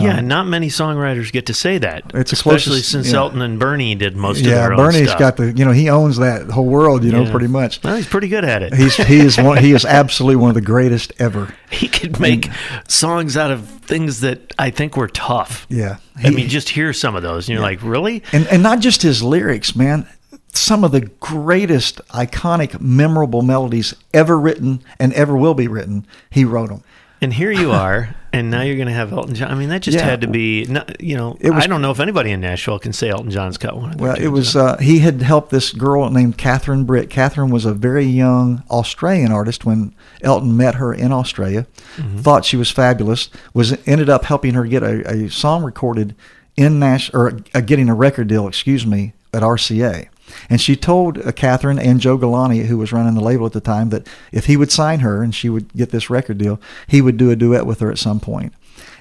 yeah, 0.00 0.20
not 0.20 0.46
many 0.48 0.68
songwriters 0.68 1.30
get 1.30 1.46
to 1.46 1.54
say 1.54 1.78
that. 1.78 2.10
It's 2.14 2.32
especially 2.32 2.72
closest- 2.76 2.90
since 2.90 3.12
yeah. 3.12 3.18
Elton 3.18 3.40
and 3.42 3.58
Bernie 3.60 3.94
did 3.94 4.16
most 4.16 4.40
of 4.40 4.46
yeah, 4.46 4.54
their 4.54 4.72
own 4.72 4.78
Bernie's 4.78 5.08
stuff. 5.08 5.18
got 5.18 5.36
the 5.36 5.52
you 5.52 5.64
know 5.64 5.70
he 5.70 5.88
owns 5.88 6.16
that 6.16 6.50
whole 6.50 6.66
world 6.66 7.04
you 7.04 7.12
know 7.12 7.22
Yeah. 7.22 7.30
pretty 7.30 7.46
much. 7.46 7.82
Well, 7.82 7.94
he's 7.94 8.06
pretty 8.08 8.28
good 8.28 8.44
at 8.44 8.62
it. 8.62 8.74
He's 8.74 8.96
he 8.96 9.20
is 9.20 9.38
one 9.38 9.58
he 9.58 9.72
is 9.72 9.84
absolutely 10.00 10.36
one 10.36 10.48
of 10.50 10.54
the 10.54 10.62
greatest 10.62 11.12
ever. 11.18 11.54
he 11.70 11.86
could 11.86 12.18
make 12.18 12.48
songs 12.88 13.36
out 13.36 13.50
of 13.52 13.68
things 13.68 14.20
that 14.20 14.52
I 14.58 14.70
think 14.70 14.96
were 14.96 15.08
tough. 15.08 15.66
Yeah, 15.68 15.98
I 16.16 16.30
mean, 16.30 16.48
just 16.48 16.70
hear 16.70 16.92
some 16.92 17.14
of 17.14 17.22
those, 17.22 17.48
and 17.48 17.54
you're 17.54 17.62
like, 17.62 17.82
really? 17.82 18.22
and 18.32 18.46
and 18.48 18.62
not 18.62 18.80
just 18.80 19.02
his 19.02 19.22
lyrics, 19.22 19.76
man. 19.76 20.08
Some 20.54 20.84
of 20.84 20.92
the 20.92 21.00
greatest, 21.20 22.00
iconic, 22.08 22.80
memorable 22.80 23.42
melodies 23.42 23.94
ever 24.12 24.38
written 24.38 24.82
and 24.98 25.12
ever 25.14 25.36
will 25.36 25.54
be 25.54 25.66
written, 25.68 26.06
he 26.30 26.44
wrote 26.44 26.68
them. 26.70 26.82
And 27.20 27.32
here 27.34 27.50
you 27.50 27.72
are, 27.84 28.14
and 28.32 28.50
now 28.50 28.62
you're 28.62 28.76
going 28.76 28.86
to 28.88 28.94
have 28.94 29.12
Elton 29.12 29.34
John. 29.34 29.50
I 29.50 29.54
mean, 29.54 29.68
that 29.70 29.82
just 29.82 29.98
Yeah. 29.98 30.04
had 30.04 30.20
to 30.20 30.26
be, 30.28 30.64
you 31.00 31.16
know, 31.16 31.36
was- 31.42 31.64
I 31.64 31.66
don't 31.66 31.82
know 31.82 31.90
if 31.90 31.98
anybody 32.00 32.30
in 32.30 32.40
Nashville 32.40 32.78
can 32.78 32.92
say 32.92 33.08
Elton 33.10 33.30
John's 33.30 33.56
got 33.58 33.76
one 33.76 33.96
Well, 33.96 34.14
it 34.16 34.28
was 34.28 34.54
uh, 34.54 34.76
he 34.78 35.00
had 35.00 35.22
helped 35.22 35.50
this 35.50 35.72
girl 35.72 36.08
named 36.10 36.36
Catherine 36.38 36.84
Britt. 36.84 37.10
Catherine 37.10 37.50
was 37.50 37.64
a 37.64 37.74
very 37.74 38.04
young 38.04 38.62
Australian 38.70 39.32
artist 39.32 39.64
when 39.64 39.92
Elton 40.22 40.56
met 40.56 40.76
her 40.76 40.94
in 40.94 41.12
Australia. 41.12 41.66
Mm-hmm. 41.96 42.18
Thought 42.18 42.44
she 42.44 42.56
was 42.56 42.70
fabulous. 42.70 43.28
Was 43.54 43.76
ended 43.86 44.08
up 44.08 44.24
helping 44.26 44.54
her 44.54 44.64
get 44.64 44.82
a, 44.84 45.08
a 45.24 45.30
song 45.30 45.64
recorded 45.64 46.14
in 46.56 46.78
Nash 46.78 47.12
or 47.12 47.40
uh, 47.54 47.60
getting 47.60 47.88
a 47.88 47.94
record 47.94 48.28
deal. 48.28 48.46
Excuse 48.46 48.86
me, 48.86 49.14
at 49.32 49.42
RCA. 49.42 50.08
And 50.48 50.60
she 50.60 50.76
told 50.76 51.18
uh, 51.18 51.32
Catherine 51.32 51.78
and 51.78 52.00
Joe 52.00 52.16
Galante, 52.16 52.64
who 52.64 52.78
was 52.78 52.92
running 52.92 53.14
the 53.14 53.20
label 53.20 53.46
at 53.46 53.52
the 53.52 53.60
time, 53.60 53.90
that 53.90 54.08
if 54.32 54.46
he 54.46 54.56
would 54.56 54.72
sign 54.72 55.00
her 55.00 55.22
and 55.22 55.34
she 55.34 55.48
would 55.48 55.72
get 55.74 55.90
this 55.90 56.10
record 56.10 56.38
deal, 56.38 56.60
he 56.86 57.00
would 57.00 57.16
do 57.16 57.30
a 57.30 57.36
duet 57.36 57.66
with 57.66 57.80
her 57.80 57.90
at 57.90 57.98
some 57.98 58.20
point. 58.20 58.52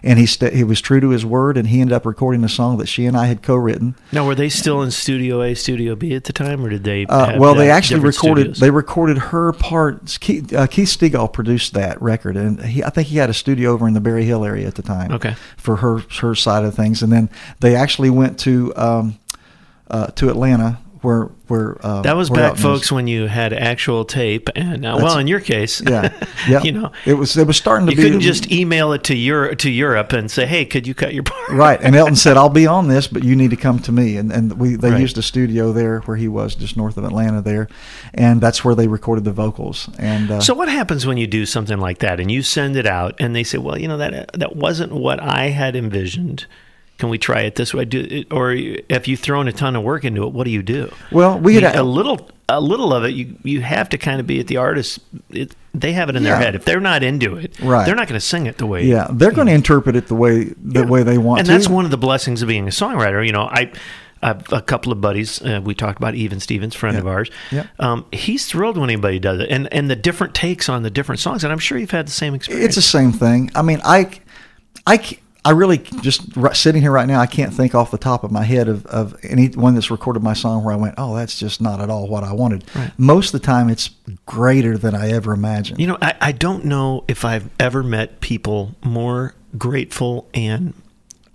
And 0.05 0.19
he 0.19 0.25
sta 0.25 0.49
he 0.51 0.65
was 0.65 0.81
true 0.81 0.99
to 0.99 1.09
his 1.09 1.25
word, 1.25 1.55
and 1.55 1.69
he 1.69 1.79
ended 1.79 1.93
up 1.93 2.05
recording 2.05 2.43
a 2.43 2.49
song 2.49 2.77
that 2.77 2.87
she 2.87 3.05
and 3.05 3.15
I 3.15 3.27
had 3.27 3.41
co-written. 3.41 3.95
now, 4.11 4.25
were 4.25 4.35
they 4.35 4.49
still 4.49 4.81
in 4.81 4.91
Studio 4.91 5.41
A, 5.41 5.55
Studio 5.55 5.95
B 5.95 6.13
at 6.13 6.25
the 6.25 6.33
time, 6.33 6.63
or 6.63 6.69
did 6.69 6.83
they? 6.83 7.05
Uh, 7.05 7.39
well, 7.39 7.55
they 7.55 7.71
actually 7.71 8.01
recorded. 8.01 8.41
studios? 8.41 8.59
They 8.59 8.69
recorded 8.69 9.17
her 9.17 9.53
parts. 9.53 10.17
Keith, 10.17 10.53
uh, 10.53 10.67
Keith 10.67 10.89
Stegall 10.89 11.31
produced 11.31 11.73
that 11.73 12.01
record, 12.01 12.35
and 12.35 12.61
he, 12.61 12.83
I 12.83 12.89
think 12.89 13.07
he 13.07 13.17
had 13.17 13.29
a 13.29 13.33
studio 13.33 13.71
over 13.71 13.87
in 13.87 13.93
the 13.93 14.01
Berry 14.01 14.25
Hill 14.25 14.43
area 14.43 14.67
at 14.67 14.75
the 14.75 14.81
time. 14.81 15.13
Okay. 15.13 15.35
For 15.55 15.77
her 15.77 15.99
her 16.19 16.35
side 16.35 16.65
of 16.65 16.75
things, 16.75 17.01
and 17.01 17.11
then 17.11 17.29
they 17.61 17.73
actually 17.73 18.09
went 18.09 18.37
to 18.39 18.73
um, 18.75 19.17
uh, 19.89 20.07
to 20.07 20.29
Atlanta, 20.29 20.79
where 21.03 21.25
where 21.47 21.77
uh, 21.85 22.01
That 22.01 22.15
was 22.15 22.31
where 22.31 22.49
back, 22.49 22.57
folks, 22.57 22.91
when 22.91 23.07
you 23.07 23.27
had 23.27 23.53
actual 23.53 24.05
tape, 24.05 24.49
and 24.55 24.85
uh, 24.85 24.97
well, 24.99 25.17
in 25.19 25.27
your 25.27 25.39
case, 25.41 25.81
Yeah, 25.81 26.11
yeah. 26.47 26.63
you 26.63 26.71
know, 26.71 26.91
it 27.05 27.13
was 27.15 27.37
it 27.37 27.45
was 27.45 27.57
starting 27.57 27.85
to 27.87 27.91
you 27.91 27.97
be 27.97 28.03
couldn't 28.03 28.21
just 28.21 28.51
email 28.51 28.93
it 28.93 29.03
to 29.05 29.15
Europe 29.15 29.59
to 29.59 29.69
Europe 29.69 30.13
and 30.13 30.31
say, 30.31 30.45
"Hey, 30.45 30.65
could 30.65 30.87
you 30.87 30.93
cut 30.93 31.13
your 31.13 31.23
part?" 31.23 31.49
right. 31.49 31.79
And 31.81 31.95
Elton 31.95 32.15
said, 32.15 32.37
"I'll 32.41 32.49
be 32.49 32.65
on 32.65 32.87
this, 32.87 33.07
but 33.07 33.23
you 33.23 33.35
need 33.35 33.49
to 33.51 33.57
come 33.57 33.79
to 33.79 33.91
me." 33.91 34.17
And 34.17 34.31
and 34.31 34.53
we 34.59 34.75
they 34.75 34.91
Right. 34.91 35.01
used 35.01 35.17
a 35.17 35.21
studio 35.21 35.73
there 35.73 35.99
where 36.01 36.17
he 36.17 36.27
was, 36.27 36.55
just 36.55 36.77
north 36.77 36.97
of 36.97 37.03
Atlanta 37.03 37.41
there, 37.41 37.67
and 38.13 38.39
that's 38.41 38.63
where 38.63 38.73
they 38.75 38.87
recorded 38.87 39.25
the 39.25 39.33
vocals. 39.33 39.89
And 39.99 40.31
uh, 40.31 40.39
So 40.41 40.53
what 40.53 40.69
happens 40.69 41.05
when 41.05 41.17
you 41.17 41.27
do 41.27 41.45
something 41.45 41.77
like 41.79 41.99
that 41.99 42.19
and 42.19 42.31
you 42.31 42.41
send 42.41 42.75
it 42.77 42.87
out 42.87 43.15
and 43.19 43.35
they 43.35 43.43
say, 43.43 43.57
"Well, 43.57 43.77
you 43.77 43.87
know 43.89 43.97
that 43.97 44.31
that 44.33 44.55
wasn't 44.55 44.93
what 44.93 45.21
I 45.21 45.49
had 45.49 45.75
envisioned. 45.75 46.45
Can 46.97 47.09
we 47.09 47.17
try 47.17 47.41
it 47.41 47.55
this 47.55 47.73
way?" 47.73 47.85
Do 47.85 48.23
or 48.31 48.51
if 48.53 49.07
you've 49.07 49.19
thrown 49.19 49.47
a 49.47 49.51
ton 49.51 49.75
of 49.75 49.83
work 49.83 50.05
into 50.05 50.23
it, 50.23 50.31
what 50.33 50.45
do 50.45 50.51
you 50.51 50.61
do? 50.63 50.91
Well, 51.11 51.39
we 51.39 51.53
I 51.53 51.55
mean, 51.55 51.63
had 51.65 51.75
a 51.75 51.83
little 51.83 52.29
a 52.49 52.59
little 52.61 52.93
of 52.93 53.03
it. 53.05 53.09
You 53.13 53.35
you 53.43 53.61
have 53.61 53.89
to 53.89 53.97
kind 53.97 54.19
of 54.19 54.27
be 54.27 54.39
at 54.39 54.47
the 54.47 54.57
artist. 54.57 54.99
It, 55.29 55.55
they 55.73 55.93
have 55.93 56.09
it 56.09 56.15
in 56.15 56.23
their 56.23 56.35
head. 56.35 56.53
If 56.55 56.65
they're 56.65 56.79
not 56.79 57.01
into 57.03 57.35
it, 57.35 57.59
Right. 57.61 57.85
they're 57.85 57.95
not 57.95 58.07
going 58.07 58.19
to 58.19 58.25
sing 58.25 58.45
it 58.45 58.57
the 58.57 58.67
way. 58.67 58.85
Yeah, 58.85 59.07
they're 59.11 59.31
going 59.31 59.47
to 59.47 59.53
interpret 59.53 59.95
it 59.95 60.07
the 60.07 60.15
way 60.15 60.43
the 60.61 60.81
Yeah. 60.81 60.85
way 60.85 61.03
they 61.03 61.17
want 61.17 61.39
and 61.39 61.47
to. 61.47 61.51
that's 61.53 61.67
one 61.67 61.85
of 61.85 61.91
the 61.91 61.97
blessings 61.97 62.41
of 62.41 62.47
being 62.47 62.67
a 62.67 62.71
songwriter. 62.71 63.25
You 63.25 63.31
know, 63.33 63.43
I. 63.43 63.71
I 64.21 64.27
have 64.27 64.53
a 64.53 64.61
couple 64.61 64.93
of 64.93 65.01
buddies. 65.01 65.41
Uh, 65.41 65.59
we 65.61 65.75
talked 65.75 65.97
about 65.99 66.15
Even 66.15 66.39
Stevens, 66.39 66.73
friend 66.75 66.93
Yeah. 66.95 67.01
of 67.01 67.07
ours. 67.07 67.29
Yeah. 67.51 67.63
Um, 67.77 68.05
he's 68.13 68.45
thrilled 68.45 68.77
when 68.77 68.89
anybody 68.89 69.19
does 69.19 69.41
it, 69.41 69.49
and 69.49 69.67
and 69.73 69.89
the 69.89 69.97
different 69.97 70.33
takes 70.33 70.69
on 70.69 70.81
the 70.83 70.89
different 70.89 71.19
songs. 71.19 71.43
And 71.43 71.51
I'm 71.51 71.59
sure 71.59 71.77
you've 71.77 71.91
had 71.91 72.07
the 72.07 72.11
same 72.13 72.33
experience. 72.33 72.67
It's 72.67 72.75
the 72.77 72.81
same 72.83 73.11
thing. 73.11 73.51
I 73.53 73.61
mean, 73.63 73.81
I, 73.83 74.09
I, 74.87 75.17
I 75.45 75.51
really 75.51 75.79
just 75.79 76.37
r- 76.37 76.53
sitting 76.53 76.81
here 76.81 76.91
right 76.91 77.07
now. 77.07 77.19
I 77.19 77.25
can't 77.25 77.53
think 77.53 77.75
off 77.75 77.91
the 77.91 77.97
top 77.97 78.23
of 78.23 78.31
my 78.31 78.43
head 78.43 78.67
of, 78.67 78.85
of 78.85 79.15
any 79.23 79.47
one 79.47 79.73
that's 79.73 79.91
recorded 79.91 80.23
my 80.23 80.33
song 80.33 80.63
where 80.63 80.73
I 80.73 80.77
went, 80.77 80.95
oh, 80.97 81.15
that's 81.15 81.37
just 81.37 81.61
not 81.61 81.81
at 81.81 81.89
all 81.89 82.07
what 82.07 82.23
I 82.23 82.31
wanted. 82.33 82.63
Right. 82.75 82.91
Most 82.97 83.33
of 83.33 83.41
the 83.41 83.45
time, 83.45 83.69
it's 83.69 83.89
greater 84.25 84.77
than 84.77 84.95
I 84.95 85.09
ever 85.09 85.33
imagined. 85.33 85.79
You 85.79 85.87
know, 85.87 85.97
I, 86.01 86.15
I 86.21 86.31
don't 86.31 86.63
know 86.65 87.03
if 87.07 87.25
I've 87.25 87.49
ever 87.59 87.83
met 87.83 88.21
people 88.21 88.75
more 88.83 89.35
grateful 89.57 90.29
and 90.33 90.73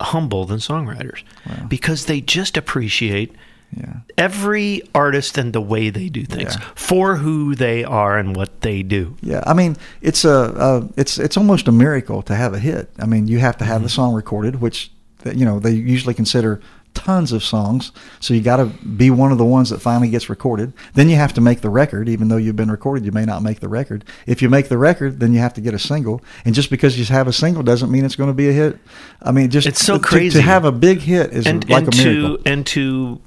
humble 0.01 0.45
than 0.45 0.59
songwriters 0.59 1.23
because 1.67 2.05
they 2.05 2.21
just 2.21 2.57
appreciate 2.57 3.35
Yeah. 3.75 3.97
every 4.17 4.81
artist 4.95 5.37
and 5.37 5.53
the 5.53 5.61
way 5.61 5.89
they 5.91 6.09
do 6.09 6.23
things 6.25 6.55
Yeah. 6.55 6.65
for 6.75 7.17
who 7.17 7.55
they 7.55 7.83
are 7.83 8.17
and 8.17 8.35
what 8.35 8.61
they 8.61 8.81
do. 8.83 9.15
Yeah, 9.21 9.43
I 9.45 9.53
mean, 9.53 9.77
it's 10.01 10.25
a, 10.25 10.31
uh, 10.57 10.87
it's 10.97 11.17
it's 11.19 11.37
almost 11.37 11.67
a 11.67 11.71
miracle 11.71 12.21
to 12.23 12.35
have 12.35 12.53
a 12.53 12.59
hit. 12.59 12.89
I 12.99 13.05
mean, 13.05 13.27
you 13.27 13.39
have 13.39 13.57
to 13.57 13.65
have 13.65 13.81
the 13.81 13.87
Mm-hmm. 13.87 13.95
song 13.95 14.13
recorded, 14.13 14.59
which 14.61 14.91
you 15.35 15.45
know 15.45 15.59
they 15.59 15.71
usually 15.71 16.13
consider 16.15 16.59
tons 16.95 17.31
of 17.31 17.43
songs. 17.43 17.91
So 18.19 18.33
you 18.33 18.41
got 18.41 18.57
to 18.57 18.65
be 18.65 19.11
one 19.11 19.31
of 19.31 19.37
the 19.37 19.45
ones 19.45 19.69
that 19.69 19.79
finally 19.79 20.09
gets 20.09 20.27
recorded. 20.29 20.73
Then 20.95 21.07
you 21.07 21.15
have 21.17 21.33
to 21.33 21.41
make 21.41 21.61
the 21.61 21.69
record, 21.69 22.09
even 22.09 22.29
though 22.29 22.37
you've 22.37 22.55
been 22.55 22.71
recorded, 22.71 23.05
you 23.05 23.11
may 23.11 23.25
not 23.25 23.43
make 23.43 23.59
the 23.59 23.67
record. 23.69 24.03
If 24.25 24.41
you 24.41 24.49
make 24.49 24.69
the 24.69 24.77
record, 24.79 25.19
then 25.19 25.31
you 25.33 25.39
have 25.39 25.53
to 25.53 25.61
get 25.61 25.75
a 25.75 25.79
single. 25.79 26.21
And 26.45 26.55
just 26.55 26.71
because 26.71 26.97
you 26.97 27.05
have 27.05 27.27
a 27.27 27.33
single 27.33 27.61
doesn't 27.61 27.91
mean 27.91 28.05
it's 28.05 28.15
going 28.15 28.29
to 28.31 28.33
be 28.33 28.49
a 28.49 28.53
hit. 28.53 28.79
I 29.21 29.31
mean, 29.31 29.51
just 29.51 29.67
It's 29.67 29.85
so 29.85 29.97
to- 29.97 30.03
crazy. 30.03 30.39
to 30.39 30.41
have 30.41 30.65
a 30.65 30.71
big 30.71 30.99
hit 31.01 31.31
is 31.31 31.45
And 31.45 31.69
like 31.69 31.85
and 31.85 31.93
a 31.93 31.97
miracle. 31.97 32.37
to 32.43 32.49
and 32.51 32.65
to 32.67 33.21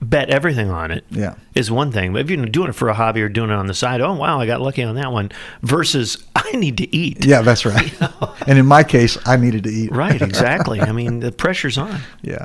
bet 0.00 0.28
everything 0.28 0.70
on 0.70 0.90
it 0.90 1.04
Yeah. 1.10 1.34
is 1.54 1.70
one 1.70 1.90
thing. 1.90 2.12
But 2.12 2.20
if 2.22 2.30
you're 2.30 2.44
doing 2.46 2.68
it 2.68 2.74
for 2.74 2.88
a 2.88 2.94
hobby 2.94 3.22
or 3.22 3.28
doing 3.28 3.50
it 3.50 3.54
on 3.54 3.66
the 3.66 3.74
side, 3.74 4.00
oh 4.00 4.12
wow, 4.14 4.38
I 4.40 4.46
got 4.46 4.60
lucky 4.60 4.82
on 4.82 4.94
that 4.96 5.10
one. 5.12 5.30
Versus 5.62 6.22
I 6.36 6.52
need 6.52 6.76
to 6.78 6.94
eat. 6.96 7.24
Yeah, 7.24 7.42
that's 7.42 7.64
right. 7.64 7.92
and 8.46 8.58
in 8.58 8.66
my 8.66 8.84
case, 8.84 9.16
I 9.26 9.36
needed 9.36 9.64
to 9.64 9.70
eat. 9.70 9.90
Right, 9.92 10.20
exactly. 10.30 10.80
I 10.80 10.92
mean, 10.92 11.20
the 11.20 11.32
pressure's 11.32 11.78
on. 11.78 12.00
yeah 12.22 12.44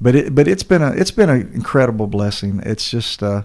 but 0.00 0.16
it 0.16 0.34
but 0.34 0.48
it's 0.48 0.64
been 0.64 0.82
a 0.82 0.90
it's 0.90 1.12
been 1.12 1.30
an 1.30 1.48
incredible 1.54 2.08
blessing 2.08 2.60
it's 2.66 2.90
just 2.90 3.22
uh 3.22 3.42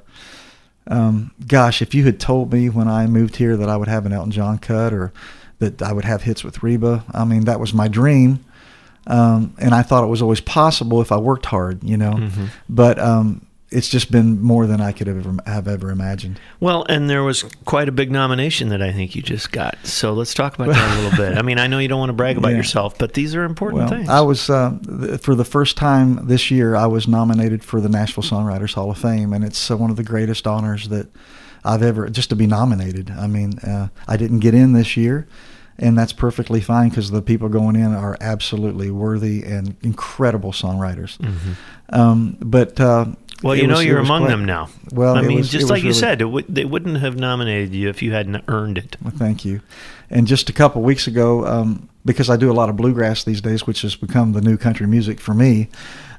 um 0.87 1.29
gosh 1.47 1.79
if 1.79 1.93
you 1.93 2.03
had 2.05 2.19
told 2.19 2.51
me 2.51 2.67
when 2.69 2.87
i 2.87 3.05
moved 3.05 3.35
here 3.35 3.55
that 3.55 3.69
i 3.69 3.77
would 3.77 3.87
have 3.87 4.03
an 4.07 4.11
elton 4.11 4.31
john 4.31 4.57
cut 4.57 4.91
or 4.91 5.13
that 5.59 5.79
i 5.83 5.93
would 5.93 6.05
have 6.05 6.23
hits 6.23 6.43
with 6.43 6.63
reba 6.63 7.03
i 7.13 7.23
mean 7.23 7.45
that 7.45 7.59
was 7.59 7.71
my 7.71 7.87
dream 7.87 8.43
um 9.07 9.53
and 9.59 9.73
i 9.73 9.81
thought 9.81 10.03
it 10.03 10.07
was 10.07 10.21
always 10.21 10.41
possible 10.41 11.01
if 11.01 11.11
i 11.11 11.17
worked 11.17 11.45
hard 11.47 11.83
you 11.83 11.97
know 11.97 12.29
but 12.67 12.99
um 12.99 13.45
it's 13.71 13.87
just 13.89 14.11
been 14.11 14.41
more 14.41 14.65
than 14.65 14.81
i 14.81 14.91
could 14.91 15.05
have 15.07 15.17
ever 15.17 15.35
have 15.45 15.67
ever 15.67 15.91
imagined 15.91 16.39
Well, 16.59 16.85
and 16.89 17.07
there 17.09 17.23
was 17.23 17.43
quite 17.65 17.87
a 17.87 17.91
big 17.91 18.11
nomination 18.11 18.69
that 18.69 18.81
I 18.81 18.91
think 18.91 19.15
you 19.15 19.21
just 19.21 19.51
got. 19.51 19.77
So 19.85 20.11
let's 20.13 20.33
talk 20.33 20.55
about 20.55 20.69
that 20.69 20.97
a 20.97 21.01
little 21.01 21.17
bit. 21.17 21.37
I 21.37 21.41
mean, 21.47 21.59
I 21.59 21.67
know 21.67 21.77
you 21.77 21.87
don't 21.87 21.99
want 21.99 22.09
to 22.09 22.13
brag 22.13 22.37
about 22.37 22.49
Yeah. 22.51 22.57
yourself, 22.57 22.97
but 22.97 23.13
these 23.13 23.35
are 23.35 23.43
important 23.43 23.81
Well, 23.81 23.89
things. 23.89 24.09
I 24.09 24.21
was 24.21 24.49
uh, 24.49 24.77
th- 25.01 25.21
for 25.21 25.35
the 25.35 25.45
first 25.45 25.77
time 25.77 26.27
this 26.27 26.49
year. 26.51 26.75
I 26.75 26.87
was 26.87 27.07
nominated 27.07 27.63
for 27.63 27.79
the 27.79 27.87
Nashville 27.89 28.23
Songwriters 28.23 28.73
Hall 28.73 28.89
of 28.91 28.97
Fame, 28.97 29.31
and 29.33 29.45
it's 29.45 29.69
uh, 29.71 29.77
one 29.77 29.91
of 29.91 29.97
the 29.97 30.03
greatest 30.03 30.47
honors 30.47 30.89
that 30.89 31.07
I've 31.63 31.83
ever 31.83 32.09
just 32.09 32.29
to 32.31 32.35
be 32.35 32.47
nominated. 32.47 33.11
I 33.11 33.27
mean, 33.27 33.59
uh, 33.59 33.87
I 34.07 34.17
didn't 34.17 34.39
get 34.39 34.53
in 34.55 34.73
this 34.73 34.97
year, 34.97 35.27
and 35.79 35.97
that's 35.97 36.13
perfectly 36.13 36.61
fine 36.61 36.89
because 36.89 37.09
the 37.11 37.21
people 37.21 37.49
going 37.49 37.75
in 37.75 37.93
are 37.95 38.17
absolutely 38.21 38.91
worthy 38.91 39.43
and 39.43 39.75
incredible 39.81 40.51
songwriters. 40.51 41.17
Um, 41.89 42.37
but 42.39 42.79
uh, 42.79 43.05
Mm-hmm. 43.41 43.47
well, 43.47 43.55
you 43.55 43.67
know 43.67 43.75
was- 43.75 43.83
it 43.85 43.87
you're 43.87 43.99
among 43.99 44.23
quite- 44.23 44.29
them 44.31 44.43
now. 44.45 44.67
Well, 44.91 45.15
I 45.15 45.21
mean, 45.21 45.37
was- 45.37 45.49
just 45.49 45.69
like 45.69 45.83
you 45.83 45.93
said, 45.93 46.19
it 46.21 46.25
would, 46.25 46.45
they 46.49 46.65
wouldn't 46.65 46.97
have 46.97 47.15
nominated 47.15 47.73
you 47.73 47.87
if 47.89 48.01
you 48.01 48.11
hadn't 48.11 48.43
earned 48.49 48.77
it. 48.77 48.97
Well, 49.01 49.13
thank 49.15 49.45
you. 49.45 49.61
And 50.09 50.27
just 50.27 50.49
a 50.49 50.53
couple 50.53 50.81
weeks 50.81 51.07
ago, 51.07 51.45
um, 51.47 51.87
because 52.05 52.29
I 52.29 52.37
do 52.37 52.51
a 52.51 52.53
lot 52.53 52.69
of 52.69 52.75
bluegrass 52.77 53.23
these 53.23 53.41
days, 53.41 53.67
which 53.67 53.81
has 53.81 53.95
become 53.95 54.33
the 54.33 54.41
new 54.41 54.57
country 54.57 54.87
music 54.87 55.19
for 55.19 55.33
me. 55.33 55.69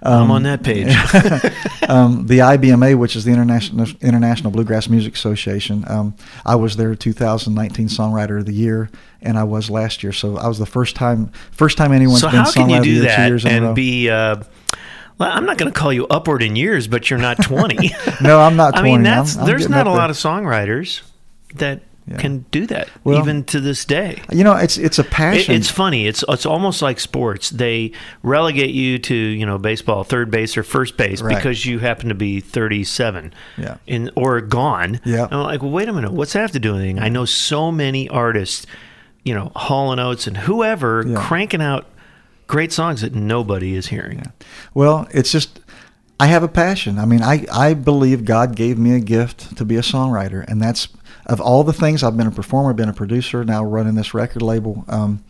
I'm 0.02 0.22
um, 0.22 0.30
on 0.30 0.42
that 0.44 0.62
page. 0.62 0.88
um, 1.88 2.26
the 2.26 2.38
IBMA, 2.38 2.96
which 2.96 3.16
is 3.16 3.24
the 3.24 3.32
International 3.32 3.86
International 4.00 4.50
Bluegrass 4.50 4.88
Music 4.88 5.14
Association. 5.14 5.84
Um, 5.88 6.14
I 6.46 6.56
was 6.56 6.76
their 6.76 6.94
2019 6.94 7.88
Songwriter 7.88 8.38
of 8.38 8.46
the 8.46 8.54
Year, 8.54 8.88
and 9.20 9.38
I 9.38 9.44
was 9.44 9.68
last 9.68 10.02
year. 10.02 10.12
So 10.12 10.38
I 10.38 10.48
was 10.48 10.58
the 10.58 10.64
first 10.66 10.96
time 10.96 11.30
first 11.52 11.76
time 11.76 11.92
anyone's 11.92 12.20
so 12.22 12.30
been 12.30 12.40
how 12.40 12.50
can 12.50 12.68
Songwriter 12.68 12.70
you 12.70 12.76
of 12.78 12.82
the 12.82 12.84
do 12.84 12.90
Year 12.92 13.00
two 13.02 13.08
that 13.08 13.28
years 13.28 13.44
in 13.44 13.52
a 13.52 13.60
row. 13.60 13.66
and 13.66 13.76
be? 13.76 14.08
Uh, 14.08 14.36
well, 15.18 15.30
I'm 15.30 15.44
not 15.44 15.58
going 15.58 15.70
to 15.70 15.78
call 15.78 15.92
you 15.92 16.06
upward 16.06 16.42
in 16.42 16.56
years, 16.56 16.88
but 16.88 17.10
you're 17.10 17.18
not 17.18 17.42
20. 17.42 17.90
No, 18.22 18.40
I'm 18.40 18.56
not 18.56 18.74
I 18.78 18.82
mean, 18.82 19.02
that's 19.02 19.36
I'm- 19.36 19.44
I'm 19.44 19.46
there's 19.50 19.68
not 19.68 19.86
a 19.86 19.90
lot 19.90 20.08
of 20.08 20.16
songwriters 20.16 21.02
that 21.56 21.82
Yeah. 22.10 22.16
can 22.16 22.44
do 22.50 22.66
that, 22.66 22.88
Well, 23.04 23.18
even 23.18 23.44
to 23.44 23.60
this 23.60 23.84
day. 23.84 24.20
You 24.32 24.42
know, 24.42 24.54
it's 24.56 24.76
it's 24.76 24.98
a 24.98 25.02
It, 25.02 25.10
passion. 25.10 25.54
it's 25.54 25.70
funny. 25.70 26.06
It's 26.08 26.24
it's 26.28 26.44
almost 26.44 26.82
like 26.82 26.98
sports. 26.98 27.50
They 27.50 27.92
relegate 28.24 28.70
you 28.74 28.98
to 28.98 29.14
you 29.14 29.46
know 29.46 29.58
baseball, 29.58 30.02
third 30.04 30.30
base 30.30 30.56
or 30.56 30.62
first 30.64 30.96
base 30.96 31.22
Right. 31.22 31.36
because 31.36 31.64
you 31.64 31.78
happen 31.78 32.08
to 32.08 32.14
be 32.14 32.40
37, 32.40 33.32
Yeah. 33.56 33.76
in 33.86 34.10
or 34.16 34.40
gone. 34.40 35.00
Yeah. 35.04 35.24
And 35.24 35.34
I'm 35.34 35.42
like, 35.44 35.62
well, 35.62 35.70
wait 35.70 35.88
a 35.88 35.92
minute. 35.92 36.12
What's 36.12 36.32
that 36.32 36.40
have 36.40 36.52
to 36.52 36.58
do 36.58 36.72
with 36.72 36.80
anything? 36.82 36.98
I 36.98 37.08
know 37.08 37.24
so 37.24 37.70
many 37.70 38.08
artists, 38.08 38.66
you 39.24 39.32
know, 39.34 39.52
Hall 39.54 39.92
and 39.92 40.00
Oates 40.00 40.26
and 40.26 40.36
whoever 40.36 41.04
Yeah. 41.06 41.16
cranking 41.22 41.62
out 41.62 41.86
great 42.48 42.72
songs 42.72 43.02
that 43.02 43.14
nobody 43.14 43.76
is 43.76 43.86
hearing. 43.86 44.24
Well, 44.74 45.06
it's 45.12 45.30
just 45.30 45.60
I 46.18 46.26
have 46.26 46.42
a 46.42 46.48
passion. 46.48 46.98
I 46.98 47.04
mean, 47.06 47.22
I 47.22 47.46
I 47.52 47.72
believe 47.74 48.24
God 48.24 48.54
gave 48.56 48.76
me 48.78 48.94
a 48.94 49.00
gift 49.00 49.56
to 49.56 49.64
be 49.64 49.76
a 49.76 49.80
songwriter, 49.82 50.44
and 50.48 50.60
that's 50.60 50.88
of 51.26 51.40
all 51.40 51.64
the 51.64 51.72
things 51.72 52.02
I've 52.02 52.16
been 52.16 52.26
a 52.26 52.30
performer, 52.30 52.72
been 52.72 52.88
a 52.88 52.92
producer, 52.94 53.44
now 53.44 53.64
running 53.64 53.94
this 53.94 54.14
record 54.14 54.42
label. 54.42 54.84
Um, 54.88 55.22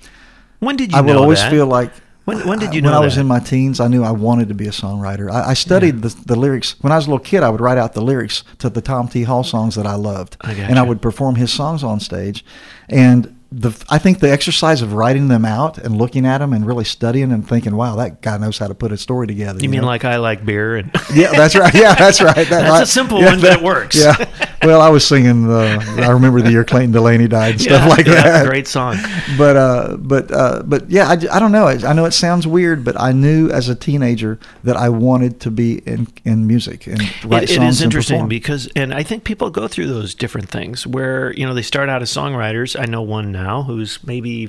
When 0.61 0.77
did 0.77 0.93
you 0.93 0.99
I 0.99 1.01
would 1.01 1.17
always 1.17 1.41
that? 1.41 1.51
feel 1.51 1.67
like 1.67 1.91
When- 2.27 2.47
when 2.47 2.59
did 2.59 2.75
you 2.75 2.83
know? 2.83 2.89
when 2.89 2.93
know 2.95 3.03
I 3.03 3.05
was 3.05 3.17
in 3.17 3.27
my 3.27 3.41
teens, 3.41 3.81
I 3.81 3.89
knew 3.89 4.05
I 4.05 4.11
wanted 4.13 4.49
to 4.49 4.55
be 4.55 4.67
a 4.67 4.71
songwriter. 4.73 5.31
I, 5.33 5.51
I 5.51 5.55
studied 5.55 6.03
the, 6.03 6.15
the 6.27 6.37
lyrics 6.37 6.77
when 6.81 6.93
I 6.93 6.97
was 6.97 7.07
a 7.07 7.11
little 7.11 7.25
kid. 7.25 7.43
I 7.43 7.49
would 7.49 7.61
write 7.61 7.79
out 7.79 7.95
the 7.95 8.03
lyrics 8.03 8.45
to 8.59 8.69
the 8.71 8.81
Tom 8.81 9.09
T. 9.09 9.23
Hall 9.25 9.43
songs 9.43 9.75
that 9.75 9.87
I 9.87 9.95
loved, 9.95 10.37
I 10.43 10.53
and 10.53 10.79
I 10.79 10.83
would 10.83 11.01
perform 11.03 11.37
his 11.37 11.53
songs 11.53 11.83
on 11.83 11.99
stage. 11.99 12.45
And 12.89 13.35
the 13.53 13.73
I 13.89 13.99
think 13.99 14.21
the 14.21 14.31
exercise 14.31 14.81
of 14.81 14.93
writing 14.93 15.27
them 15.29 15.45
out 15.45 15.77
and 15.77 15.97
looking 15.99 16.25
at 16.25 16.39
them 16.39 16.53
and 16.53 16.65
really 16.65 16.85
studying 16.85 17.33
and 17.33 17.47
thinking, 17.47 17.75
wow, 17.75 17.97
that 17.97 18.23
guy 18.23 18.39
knows 18.39 18.59
how 18.59 18.69
to 18.69 18.75
put 18.75 18.93
a 18.93 18.97
story 18.97 19.27
together. 19.27 19.59
You, 19.61 19.69
mean 19.69 19.81
know? 19.81 19.87
like 19.89 20.05
I 20.05 20.17
like 20.19 20.45
beer 20.45 20.77
and 20.77 20.91
Yeah, 21.15 21.33
that's 21.33 21.57
right. 21.57 21.75
Yeah, 21.75 21.95
that's 21.95 22.21
right. 22.23 22.31
That, 22.51 22.63
That's 22.63 22.71
I- 22.71 22.83
a 22.83 22.87
simple 22.87 23.19
yeah, 23.21 23.27
one, 23.33 23.41
but 23.41 23.53
it 23.59 23.63
works. 23.63 23.97
Yeah. 23.97 24.15
Well, 24.63 24.81
I 24.81 24.89
was 24.89 25.07
singing. 25.07 25.51
I 25.51 26.11
remember 26.11 26.43
the 26.43 26.51
year 26.51 26.65
Clayton 26.65 26.93
Delaney 26.93 27.27
died 27.29 27.53
and 27.53 27.61
stuff 27.63 27.83
Yeah, 27.83 27.89
like 27.89 28.07
yeah, 28.07 28.23
that. 28.23 28.47
Great 28.47 28.69
song. 28.69 28.97
But 29.39 29.57
uh, 29.57 29.97
but 29.99 30.31
uh, 30.31 30.63
but 30.65 30.89
yeah, 30.91 31.09
I, 31.09 31.13
I 31.13 31.39
don't 31.41 31.51
know. 31.53 31.67
I, 31.67 31.79
I 31.87 31.93
know 31.93 32.05
it 32.05 32.13
sounds 32.13 32.47
weird, 32.47 32.85
but 32.85 32.99
I 33.01 33.13
knew 33.13 33.51
as 33.51 33.69
a 33.69 33.75
teenager 33.75 34.39
that 34.65 34.77
I 34.77 34.89
wanted 34.91 35.41
to 35.41 35.51
be 35.51 35.79
in 35.87 36.07
in 36.25 36.47
music 36.47 36.87
and 36.87 37.01
write 37.25 37.45
It, 37.45 37.51
it 37.51 37.55
songs 37.57 37.77
is 37.77 37.81
and 37.83 37.87
interesting 37.91 38.17
perform. 38.19 38.29
because, 38.29 38.69
and 38.77 38.93
I 38.95 39.03
think 39.03 39.25
people 39.25 39.51
go 39.51 39.67
through 39.67 39.87
those 39.87 40.15
different 40.15 40.51
things 40.51 40.87
where 40.87 41.33
you 41.33 41.47
know 41.47 41.55
they 41.55 41.63
start 41.63 41.89
out 41.89 42.03
as 42.03 42.11
songwriters. 42.13 42.79
I 42.79 42.85
know 42.87 43.03
one 43.03 43.35
now 43.43 43.63
who's 43.63 43.99
maybe 44.05 44.49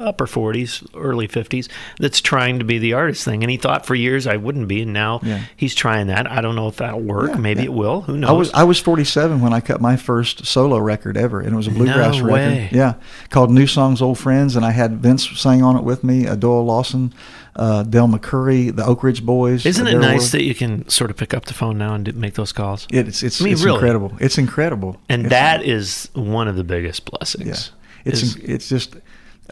upper 0.00 0.26
forties, 0.26 0.82
early 0.94 1.26
fifties, 1.26 1.66
that's 1.98 2.20
trying 2.20 2.58
to 2.58 2.64
be 2.64 2.78
the 2.78 2.92
artist 2.92 3.24
thing, 3.24 3.42
and 3.42 3.50
he 3.50 3.56
thought 3.56 3.86
for 3.86 3.94
years 3.94 4.26
I 4.26 4.36
wouldn't 4.36 4.68
be, 4.68 4.82
and 4.82 4.92
now 4.92 5.20
Yeah. 5.22 5.40
he's 5.56 5.74
trying 5.74 6.08
that. 6.08 6.30
I 6.30 6.42
don't 6.42 6.56
know 6.56 6.68
if 6.68 6.76
that'll 6.76 7.00
work. 7.00 7.30
Yeah, 7.30 7.36
maybe 7.38 7.60
yeah. 7.60 7.66
it 7.66 7.72
will. 7.72 8.02
Who 8.02 8.18
knows? 8.18 8.28
I 8.28 8.32
was 8.32 8.52
I 8.52 8.64
was 8.64 8.78
47 8.78 9.40
when 9.40 9.54
I 9.54 9.60
cut 9.60 9.80
my 9.80 9.96
first 9.96 10.44
solo 10.44 10.78
record 10.78 11.16
ever, 11.16 11.40
and 11.40 11.54
it 11.54 11.56
was 11.56 11.68
a 11.68 11.70
bluegrass 11.70 12.18
No 12.18 12.24
record. 12.26 12.68
Yeah, 12.72 12.94
called 13.30 13.50
New 13.50 13.66
Songs, 13.66 14.02
Old 14.02 14.18
Friends, 14.18 14.56
and 14.56 14.64
I 14.64 14.72
had 14.72 14.98
Vince 14.98 15.26
sang 15.40 15.62
on 15.62 15.74
it 15.76 15.84
with 15.84 16.04
me, 16.04 16.26
uh, 16.26 16.36
Lawson, 16.36 17.14
uh, 17.56 17.82
Del 17.82 18.08
McCoury, 18.08 18.74
the 18.76 18.84
Oak 18.84 19.02
Ridge 19.02 19.24
Boys. 19.24 19.64
Isn't 19.64 19.86
it 19.86 19.98
nice 19.98 20.32
that 20.32 20.44
you 20.44 20.54
can 20.54 20.86
sort 20.90 21.10
of 21.10 21.16
pick 21.16 21.32
up 21.32 21.46
the 21.46 21.54
phone 21.54 21.78
now 21.78 21.94
and 21.94 22.14
make 22.14 22.34
those 22.34 22.52
calls? 22.52 22.86
It's 22.90 23.22
it's, 23.22 23.40
I 23.40 23.44
mean, 23.44 23.54
it's 23.54 23.64
really. 23.64 23.76
incredible. 23.78 24.12
It's 24.20 24.36
incredible. 24.36 24.98
And 25.08 25.24
It's- 25.26 25.30
that 25.30 25.66
is 25.66 26.10
one 26.12 26.46
of 26.46 26.56
the 26.56 26.64
biggest 26.64 27.04
yeah, 27.10 27.16
blessings. 27.18 27.72
It's 28.08 28.22
is- 28.22 28.36
it's 28.36 28.68
just 28.68 28.96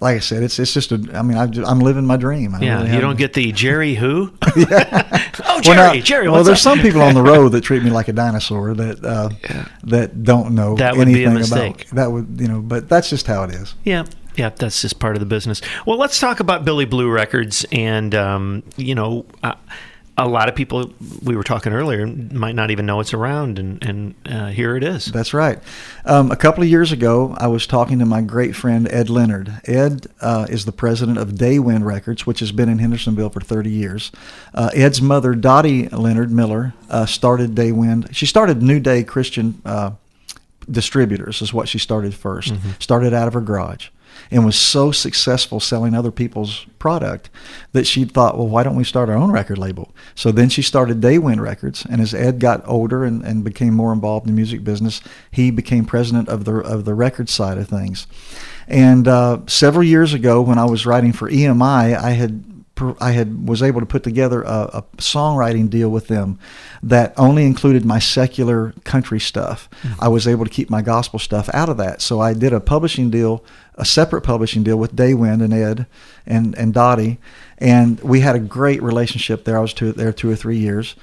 like 0.03 0.17
I 0.17 0.19
said, 0.19 0.43
it's 0.43 0.59
it's 0.59 0.75
just 0.75 0.93
a. 0.93 0.97
I 1.15 1.23
mean, 1.23 1.39
I 1.39 1.47
just, 1.47 1.67
I'm 1.67 1.79
living 1.81 2.05
my 2.05 2.19
dream. 2.19 2.55
I 2.55 2.61
yeah, 2.61 2.83
really 2.83 2.95
you 2.95 3.01
don't 3.01 3.17
get 3.17 3.33
the 3.33 3.51
Jerry 3.53 3.95
who? 3.95 4.31
oh, 4.47 5.03
Well, 5.49 5.61
Jerry, 5.63 5.77
now- 5.99 6.05
Jerry. 6.05 6.29
well, 6.29 6.45
there's 6.45 6.61
some 6.61 6.81
people 6.81 7.01
on 7.01 7.15
the 7.15 7.23
road 7.23 7.49
that 7.53 7.63
treat 7.63 7.83
me 7.83 7.89
like 7.91 8.09
a 8.09 8.13
dinosaur 8.13 8.75
that 8.75 9.03
uh, 9.05 9.31
that 9.85 10.23
don't 10.23 10.55
know 10.55 10.77
That 10.77 10.97
would 10.99 11.07
be 11.07 11.25
a 11.25 11.29
anything 11.29 11.35
mistake. 11.35 11.87
about 11.87 11.95
that 11.97 12.13
would 12.13 12.37
you 12.39 12.49
know, 12.49 12.61
but 12.61 12.89
that's 12.91 13.09
just 13.09 13.27
how 13.27 13.43
it 13.45 13.53
is. 13.55 13.75
Yeah, 13.85 14.05
yeah, 14.37 14.51
that's 14.51 14.83
just 14.83 14.99
part 14.99 15.17
of 15.17 15.21
the 15.21 15.27
business. 15.27 15.63
Well, 15.87 15.97
let's 15.97 16.21
talk 16.21 16.41
about 16.41 16.67
Billy 16.67 16.85
Blue 16.85 17.09
Records, 17.11 17.65
and 17.73 18.15
um, 18.15 18.65
you 18.77 18.95
know, 18.95 19.25
uh, 19.43 19.55
a 20.19 20.27
lot 20.27 20.49
of 20.49 20.55
people 20.55 20.93
we 21.23 21.37
were 21.37 21.43
talking 21.43 21.73
earlier 21.73 22.07
might 22.07 22.55
not 22.55 22.71
even 22.71 22.87
know 22.87 23.01
it's 23.01 23.13
around, 23.13 23.59
and 23.59 23.85
and 23.85 24.15
uh, 24.25 24.49
here 24.49 24.77
it 24.77 24.83
is. 24.83 25.07
That's 25.07 25.35
right. 25.35 25.59
Um, 26.05 26.31
a 26.31 26.37
couple 26.37 26.63
of 26.63 26.69
years 26.69 26.91
ago, 26.91 27.35
I 27.39 27.49
was 27.49 27.67
talking 27.67 27.99
to 27.99 28.07
my 28.07 28.23
great 28.23 28.57
friend 28.57 28.89
Ed 28.91 29.11
Leonard. 29.11 29.61
Ed 29.65 30.07
uh, 30.21 30.47
is 30.49 30.65
the 30.65 30.73
president 30.73 31.19
of 31.19 31.33
Daywind 31.33 31.85
Records, 31.85 32.27
which 32.27 32.41
has 32.41 32.51
been 32.51 32.69
in 32.69 32.79
Hendersonville 32.79 33.31
for 33.31 33.41
30 33.41 33.71
years. 33.71 34.11
Uh, 34.55 34.71
Ed's 34.75 35.03
mother, 35.03 35.35
Dottie 35.35 35.89
Leonard 35.89 36.31
Miller, 36.31 36.73
uh, 36.89 37.05
started 37.05 37.55
Daywind. 37.55 38.15
She 38.15 38.27
started 38.27 38.63
New 38.63 38.81
Day 38.81 39.05
Christian 39.05 39.61
uh, 39.65 39.93
Distributors, 40.71 41.43
is 41.43 41.53
what 41.53 41.69
she 41.69 41.79
started 41.79 42.13
1st 42.13 42.83
Started 42.83 43.13
out 43.13 43.29
of 43.29 43.35
her 43.35 43.41
garage. 43.41 43.89
And 44.31 44.45
was 44.45 44.57
so 44.57 44.91
successful 44.91 45.61
selling 45.61 45.95
other 45.95 46.11
people's 46.11 46.67
product 46.79 47.31
that 47.73 47.87
she 47.87 48.05
thought, 48.05 48.37
well, 48.37 48.49
why 48.49 48.63
don't 48.63 48.77
we 48.77 48.85
start 48.85 49.09
our 49.09 49.17
own 49.17 49.31
record 49.31 49.59
label? 49.59 49.95
So 50.15 50.33
then 50.33 50.49
she 50.49 50.63
started 50.63 51.01
Daywind 51.01 51.41
Records, 51.41 51.87
and 51.89 52.01
as 52.01 52.15
Ed 52.15 52.39
got 52.39 52.67
older 52.67 53.05
and, 53.05 53.23
and 53.25 53.45
became 53.45 53.75
more 53.75 53.93
involved 53.93 54.27
in 54.27 54.33
the 54.33 54.37
music 54.37 54.65
business, 54.65 55.01
he 55.31 55.51
became 55.51 55.85
president 55.85 56.29
of 56.29 56.45
the 56.45 56.57
of 56.57 56.85
the 56.85 56.95
record 56.95 57.29
side 57.29 57.59
of 57.59 57.69
things. 57.69 58.07
And 58.69 59.07
uh, 59.07 59.41
several 59.47 59.85
years 59.85 60.13
ago, 60.13 60.43
when 60.43 60.59
I 60.59 60.65
was 60.65 60.87
writing 60.87 61.13
for 61.13 61.31
EMI, 61.31 61.97
I 61.97 62.11
had 62.11 62.56
I 63.01 63.13
had 63.13 63.49
was 63.49 63.63
able 63.63 63.81
to 63.81 63.87
put 63.87 64.03
together 64.03 64.43
a, 64.43 64.71
a 64.73 64.83
songwriting 64.99 65.71
deal 65.71 65.89
with 65.89 66.09
them 66.09 66.39
that 66.83 67.15
only 67.17 67.45
included 67.45 67.85
my 67.85 67.99
secular 67.99 68.73
country 68.85 69.21
stuff. 69.21 69.69
I 69.99 70.09
was 70.09 70.29
able 70.29 70.45
to 70.45 70.51
keep 70.51 70.69
my 70.69 70.83
gospel 70.83 71.19
stuff 71.19 71.49
out 71.55 71.69
of 71.69 71.77
that, 71.79 72.03
so 72.03 72.21
I 72.21 72.35
did 72.35 72.53
a 72.53 72.61
publishing 72.61 73.11
deal, 73.11 73.45
a 73.77 73.85
separate 73.85 74.23
publishing 74.23 74.63
deal 74.63 74.77
with 74.77 74.95
Daywind 74.95 75.43
and 75.43 75.55
Ed 75.55 75.87
and 76.27 76.55
and 76.57 76.75
Dottie, 76.75 77.19
and 77.59 78.01
we 78.01 78.21
had 78.21 78.37
a 78.37 78.41
great 78.41 78.83
relationship 78.83 79.45
there. 79.45 79.57
I 79.57 79.61
was 79.61 79.73
two, 79.73 79.93
there 79.93 80.13
two 80.13 80.31
or 80.31 80.37
three 80.37 80.59
years. 80.59 80.95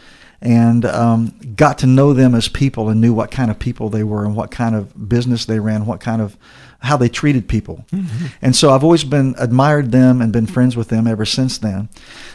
And 0.45 0.83
um, 0.83 1.33
got 1.55 1.77
to 1.77 1.87
know 1.87 2.11
them 2.11 2.35
as 2.35 2.49
people 2.49 2.89
and 2.89 2.99
knew 2.99 3.13
what 3.13 3.31
kind 3.31 3.49
of 3.49 3.59
people 3.59 3.87
they 3.87 4.03
were 4.03 4.25
and 4.25 4.35
what 4.35 4.51
kind 4.51 4.75
of 4.75 5.07
business 5.07 5.45
they 5.45 5.57
ran, 5.61 5.85
what 5.85 6.01
kind 6.01 6.21
of 6.21 6.35
how 6.83 6.97
they 6.97 7.07
treated 7.07 7.47
people. 7.47 7.85
Mm-hmm. 7.93 8.25
And 8.41 8.55
so 8.55 8.71
I've 8.71 8.83
always 8.83 9.05
been 9.05 9.35
admired 9.39 9.91
them 9.93 10.21
and 10.21 10.33
been 10.33 10.45
friends 10.45 10.75
with 10.75 10.89
them 10.89 11.07
ever 11.07 11.25
since 11.25 11.57
then. 11.57 11.87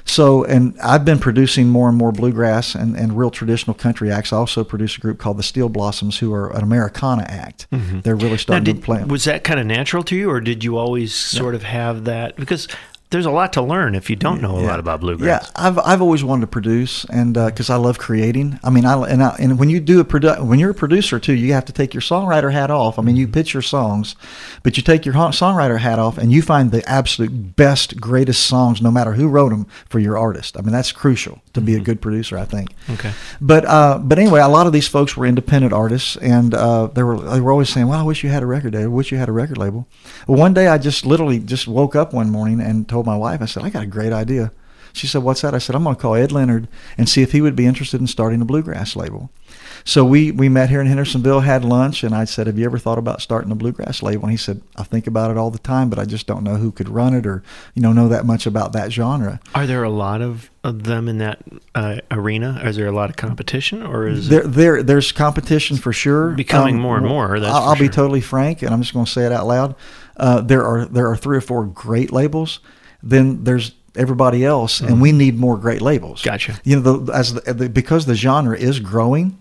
So, 0.06 0.42
and 0.44 0.74
I've 0.80 1.04
been 1.04 1.18
producing 1.18 1.68
more 1.68 1.88
and 1.88 1.96
more 1.98 2.12
bluegrass 2.12 2.74
and, 2.74 2.96
and 2.96 3.16
real 3.16 3.30
traditional 3.30 3.74
country 3.74 4.10
acts. 4.10 4.32
I 4.32 4.38
also 4.38 4.64
produce 4.64 4.96
a 4.96 5.00
group 5.00 5.18
called 5.18 5.36
the 5.36 5.42
Steel 5.42 5.68
Blossoms, 5.68 6.18
who 6.18 6.32
are 6.32 6.48
an 6.56 6.62
Americana 6.62 7.24
act. 7.28 7.66
Mm-hmm. 7.70 8.00
They're 8.00 8.16
really 8.16 8.30
Now, 8.30 8.36
starting 8.36 8.64
did, 8.64 8.76
to 8.76 8.82
play. 8.82 9.04
was 9.04 9.24
that 9.24 9.44
kind 9.44 9.60
of 9.60 9.66
natural 9.66 10.02
to 10.04 10.16
you, 10.16 10.30
or 10.30 10.40
did 10.40 10.64
you 10.64 10.78
always 10.78 11.14
sort 11.14 11.54
of 11.54 11.62
have 11.62 12.04
that? 12.04 12.36
Because 12.36 12.68
there's 13.10 13.24
a 13.24 13.30
lot 13.30 13.54
to 13.54 13.62
learn 13.62 13.94
if 13.94 14.10
you 14.10 14.16
don't 14.16 14.42
know 14.42 14.58
a 14.58 14.60
lot 14.60 14.78
about 14.78 15.00
bluegrass. 15.00 15.46
Yeah. 15.46 15.50
I've 15.56 15.78
I've 15.78 16.02
always 16.02 16.22
wanted 16.22 16.42
to 16.42 16.46
produce, 16.48 17.06
and 17.06 17.32
because 17.34 17.70
I 17.70 17.76
love 17.76 17.98
creating. 17.98 18.60
I 18.62 18.68
mean, 18.68 18.84
I 18.84 19.00
and 19.08 19.22
I, 19.22 19.34
and 19.38 19.58
when 19.58 19.70
you 19.70 19.80
do 19.80 20.00
a 20.00 20.04
produ- 20.04 20.46
when 20.46 20.58
you're 20.58 20.72
a 20.72 20.74
producer 20.74 21.18
too, 21.18 21.32
you 21.32 21.54
have 21.54 21.64
to 21.66 21.72
take 21.72 21.94
your 21.94 22.02
songwriter 22.02 22.52
hat 22.52 22.70
off. 22.70 22.98
I 22.98 23.02
mean, 23.02 23.16
you 23.16 23.26
pitch 23.26 23.54
your 23.54 23.62
songs, 23.62 24.14
but 24.62 24.76
you 24.76 24.82
take 24.82 25.06
your 25.06 25.14
songwriter 25.14 25.78
hat 25.78 25.98
off, 25.98 26.18
and 26.18 26.30
you 26.30 26.42
find 26.42 26.70
the 26.70 26.86
absolute 26.88 27.56
best, 27.56 27.98
greatest 27.98 28.44
songs, 28.46 28.82
no 28.82 28.90
matter 28.90 29.14
who 29.14 29.28
wrote 29.28 29.50
them, 29.50 29.66
for 29.88 30.00
your 30.00 30.18
artist. 30.18 30.58
I 30.58 30.60
mean, 30.60 30.72
that's 30.72 30.92
crucial 30.92 31.40
to 31.54 31.62
be 31.62 31.74
a 31.74 31.80
good 31.80 32.02
producer, 32.02 32.36
I 32.36 32.44
think. 32.44 32.74
Okay. 32.90 33.12
But 33.40 33.64
uh, 33.64 33.98
but 34.02 34.18
anyway, 34.18 34.40
a 34.40 34.48
lot 34.48 34.66
of 34.66 34.74
these 34.74 34.86
folks 34.86 35.16
were 35.16 35.24
independent 35.24 35.72
artists, 35.72 36.16
and 36.16 36.52
uh, 36.52 36.88
they 36.88 37.02
were 37.02 37.18
they 37.18 37.40
were 37.40 37.52
always 37.52 37.70
saying, 37.70 37.88
"Well, 37.88 38.00
I 38.00 38.02
wish 38.02 38.22
you 38.22 38.28
had 38.28 38.42
a 38.42 38.46
record 38.46 38.74
label. 38.74 38.84
I 38.84 38.94
wish 38.94 39.10
you 39.12 39.16
had 39.16 39.30
a 39.30 39.32
record 39.32 39.56
label." 39.56 39.86
Well, 40.26 40.38
one 40.38 40.52
day 40.52 40.66
I 40.68 40.76
just 40.76 41.06
literally 41.06 41.38
just 41.38 41.66
woke 41.66 41.96
up 41.96 42.12
one 42.12 42.28
morning 42.28 42.60
and 42.60 42.86
told 42.86 42.97
my 43.06 43.16
wife, 43.16 43.42
I 43.42 43.46
said, 43.46 43.64
"I 43.64 43.70
got 43.70 43.82
a 43.82 43.86
great 43.86 44.12
idea." 44.12 44.52
She 44.92 45.06
said, 45.06 45.22
"What's 45.22 45.42
that?" 45.42 45.54
I 45.54 45.58
said, 45.58 45.74
"I'm 45.76 45.84
going 45.84 45.96
to 45.96 46.02
call 46.02 46.14
Ed 46.14 46.32
Leonard 46.32 46.68
and 46.96 47.08
see 47.08 47.22
if 47.22 47.32
he 47.32 47.40
would 47.40 47.56
be 47.56 47.66
interested 47.66 48.00
in 48.00 48.06
starting 48.06 48.40
a 48.40 48.44
bluegrass 48.44 48.96
label." 48.96 49.30
So 49.84 50.04
we 50.04 50.30
we 50.30 50.48
met 50.48 50.70
here 50.70 50.80
in 50.80 50.86
Hendersonville, 50.86 51.40
had 51.40 51.64
lunch, 51.64 52.02
and 52.02 52.14
I 52.14 52.24
said, 52.24 52.46
"Have 52.46 52.58
you 52.58 52.64
ever 52.64 52.78
thought 52.78 52.98
about 52.98 53.22
starting 53.22 53.50
a 53.52 53.54
bluegrass 53.54 54.02
label?" 54.02 54.24
And 54.24 54.32
he 54.32 54.36
said, 54.36 54.60
"I 54.76 54.82
think 54.82 55.06
about 55.06 55.30
it 55.30 55.36
all 55.36 55.50
the 55.50 55.58
time, 55.58 55.88
but 55.88 55.98
I 55.98 56.04
just 56.04 56.26
don't 56.26 56.42
know 56.42 56.56
who 56.56 56.70
could 56.72 56.88
run 56.88 57.14
it 57.14 57.26
or 57.26 57.42
you 57.74 57.82
know 57.82 57.92
know 57.92 58.08
that 58.08 58.26
much 58.26 58.46
about 58.46 58.72
that 58.72 58.92
genre." 58.92 59.40
Are 59.54 59.66
there 59.66 59.84
a 59.84 59.90
lot 59.90 60.20
of, 60.20 60.50
of 60.64 60.82
them 60.82 61.08
in 61.08 61.18
that 61.18 61.38
uh, 61.74 62.00
arena? 62.10 62.60
Is 62.64 62.76
there 62.76 62.86
a 62.86 62.92
lot 62.92 63.08
of 63.08 63.16
competition, 63.16 63.82
or 63.82 64.06
is 64.06 64.28
There, 64.28 64.42
it 64.42 64.48
there, 64.48 64.82
there's 64.82 65.12
competition 65.12 65.76
for 65.76 65.92
sure. 65.92 66.32
Becoming 66.32 66.78
more 66.78 66.96
and 66.96 67.06
more, 67.06 67.38
that's 67.40 67.54
I'll, 67.54 67.70
I'll 67.70 67.78
be 67.78 67.88
totally 67.88 68.20
frank, 68.20 68.62
and 68.62 68.72
I'm 68.72 68.82
just 68.82 68.92
going 68.92 69.06
to 69.06 69.10
say 69.10 69.24
it 69.24 69.32
out 69.32 69.46
loud. 69.46 69.74
Uh, 70.16 70.40
there 70.40 70.64
are 70.64 70.84
there 70.86 71.08
are 71.08 71.16
three 71.16 71.36
or 71.36 71.42
four 71.42 71.64
great 71.64 72.12
labels. 72.12 72.60
Then 73.02 73.44
there's 73.44 73.72
everybody 73.96 74.44
else, 74.44 74.80
and 74.80 75.00
we 75.00 75.12
need 75.12 75.38
more 75.38 75.56
great 75.56 75.80
labels. 75.82 76.20
Mm-hmm. 76.20 76.28
Gotcha. 76.30 76.60
You 76.64 76.80
know, 76.80 76.96
the, 76.98 77.12
as 77.12 77.34
the, 77.34 77.52
the, 77.52 77.68
because 77.68 78.06
the 78.06 78.14
genre 78.14 78.56
is 78.56 78.80
growing. 78.80 79.38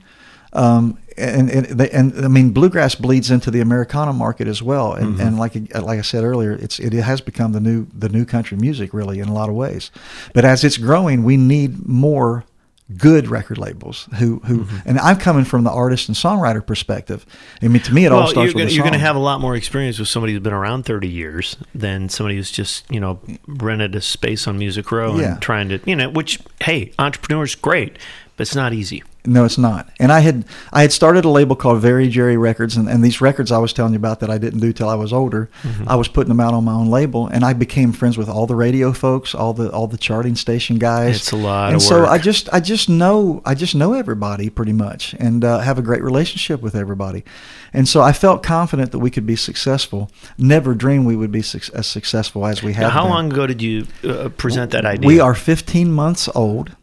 Um, 0.54 0.98
and, 1.17 1.50
and 1.50 1.65
they- 1.65 1.89
and 1.89 2.24
I 2.24 2.28
mean 2.28 2.52
bluegrass 2.52 2.96
bleeds 2.96 3.30
into 3.32 3.52
the 3.52 3.60
Americana 3.60 4.13
market 4.13 4.48
as 4.48 4.62
well, 4.62 4.93
and, 4.93 5.15
Mm-hmm. 5.15 5.22
and 5.28 5.39
like 5.39 5.56
like 5.76 6.00
I 6.00 6.02
said 6.04 6.24
earlier, 6.24 6.54
it's 6.54 6.80
it 6.80 6.93
has 6.93 7.22
become 7.22 7.52
the 7.52 7.60
new 7.60 7.88
the 7.93 8.08
new 8.10 8.24
country 8.26 8.58
music 8.58 8.93
really 8.93 9.20
in 9.20 9.28
a 9.28 9.34
lot 9.34 9.50
of 9.50 9.56
ways. 9.56 9.91
But 10.34 10.46
as 10.46 10.63
it's 10.63 10.78
growing, 10.78 11.24
we 11.24 11.36
need 11.36 11.88
more 11.88 12.46
good 12.95 13.28
record 13.28 13.58
labels 13.58 14.08
who 14.17 14.39
who 14.45 14.60
Mm-hmm. 14.63 14.78
and 14.89 15.00
I'm 15.00 15.17
coming 15.17 15.43
from 15.43 15.63
the 15.65 15.71
artist 15.71 16.08
and 16.08 16.15
songwriter 16.15 16.65
perspective. 16.65 17.26
I 17.62 17.67
mean, 17.67 17.82
to 17.84 17.93
me, 17.93 18.06
it 18.06 18.12
all 18.13 18.28
starts 18.28 18.36
you're 18.36 18.54
gonna, 18.54 18.63
with 18.65 18.71
a 18.71 18.76
you're 18.76 18.84
going 18.84 18.93
to 18.93 19.00
have 19.00 19.15
a 19.17 19.19
lot 19.19 19.41
more 19.41 19.56
experience 19.58 20.00
with 20.00 20.08
somebody 20.08 20.32
who's 20.34 20.41
been 20.41 20.54
around 20.54 20.84
30 20.86 21.08
years 21.08 21.58
than 21.76 22.08
somebody 22.08 22.38
who's 22.38 22.50
just 22.52 22.89
you 22.89 23.00
know 23.02 23.19
rented 23.47 23.93
a 23.95 24.02
space 24.02 24.47
on 24.47 24.58
Music 24.58 24.89
Row 24.91 25.17
Yeah. 25.17 25.34
and 25.34 25.41
trying 25.41 25.67
to 25.69 25.80
you 25.86 25.95
know 25.97 26.10
which 26.10 26.39
hey 26.62 26.93
entrepreneurs 26.97 27.56
great 27.56 27.97
but 28.38 28.43
it's 28.43 28.56
not 28.56 28.71
easy. 28.71 29.04
No, 29.26 29.43
it's 29.43 29.58
not. 29.58 29.89
And 30.00 30.12
I 30.12 30.21
had 30.21 30.45
I 30.71 30.84
had 30.84 30.93
started 30.93 31.26
a 31.26 31.30
label 31.30 31.56
called 31.56 31.82
Very 31.82 32.08
Jerry 32.08 32.38
Records, 32.38 32.78
and, 32.78 32.88
and 32.88 33.04
these 33.04 33.19
records 33.19 33.52
I 33.52 33.58
was 33.58 33.73
telling 33.73 33.91
you 33.91 33.97
about 33.97 34.21
that 34.21 34.30
I 34.30 34.38
didn't 34.38 34.60
do 34.60 34.71
till 34.71 34.88
I 34.88 34.95
was 34.95 35.12
older. 35.12 35.50
Mm-hmm. 35.63 35.89
I 35.89 35.95
was 35.95 36.08
putting 36.08 36.30
them 36.30 36.39
out 36.39 36.54
on 36.54 36.63
my 36.63 36.71
own 36.71 36.88
label, 36.88 37.28
and 37.28 37.43
I 37.43 37.54
became 37.54 37.91
friends 37.91 38.17
with 38.17 38.30
all 38.30 38.47
the 38.47 38.56
radio 38.56 38.93
folks, 38.93 39.36
all 39.36 39.54
the 39.54 39.69
all 39.71 39.88
the 39.88 39.97
charting 39.97 40.36
station 40.36 40.78
guys. 40.78 41.17
It's 41.17 41.32
a 41.32 41.36
lot 41.36 41.67
And 41.67 41.78
of 41.78 41.82
so 41.82 42.02
work. 42.02 42.10
I 42.10 42.17
just 42.19 42.47
I 42.54 42.60
just 42.60 42.88
know 42.88 43.41
I 43.43 43.54
just 43.54 43.76
know 43.76 43.93
everybody 43.93 44.50
pretty 44.50 44.73
much, 44.73 45.13
and 45.15 45.43
uh, 45.43 45.60
have 45.60 45.78
a 45.78 45.82
great 45.82 46.04
relationship 46.04 46.62
with 46.62 46.76
everybody. 46.76 47.26
And 47.73 47.88
so 47.88 48.02
I 48.02 48.13
felt 48.13 48.43
confident 48.43 48.91
that 48.91 49.00
we 49.00 49.10
could 49.12 49.26
be 49.26 49.36
successful. 49.36 50.10
Never 50.38 50.73
dreamed 50.73 51.06
we 51.06 51.15
would 51.17 51.32
be 51.32 51.41
suc 51.41 51.63
as 51.73 51.88
successful 51.88 52.45
as 52.45 52.63
we 52.63 52.73
have. 52.73 52.84
Now, 52.84 52.89
how 52.91 53.04
been. 53.04 53.12
long 53.12 53.32
ago 53.34 53.47
did 53.47 53.62
you 53.62 53.88
uh, 54.06 54.30
present 54.30 54.71
that 54.71 54.86
idea? 54.86 55.08
We 55.08 55.19
are 55.19 55.34
15 55.36 55.91
months 55.91 56.30
old, 56.34 56.76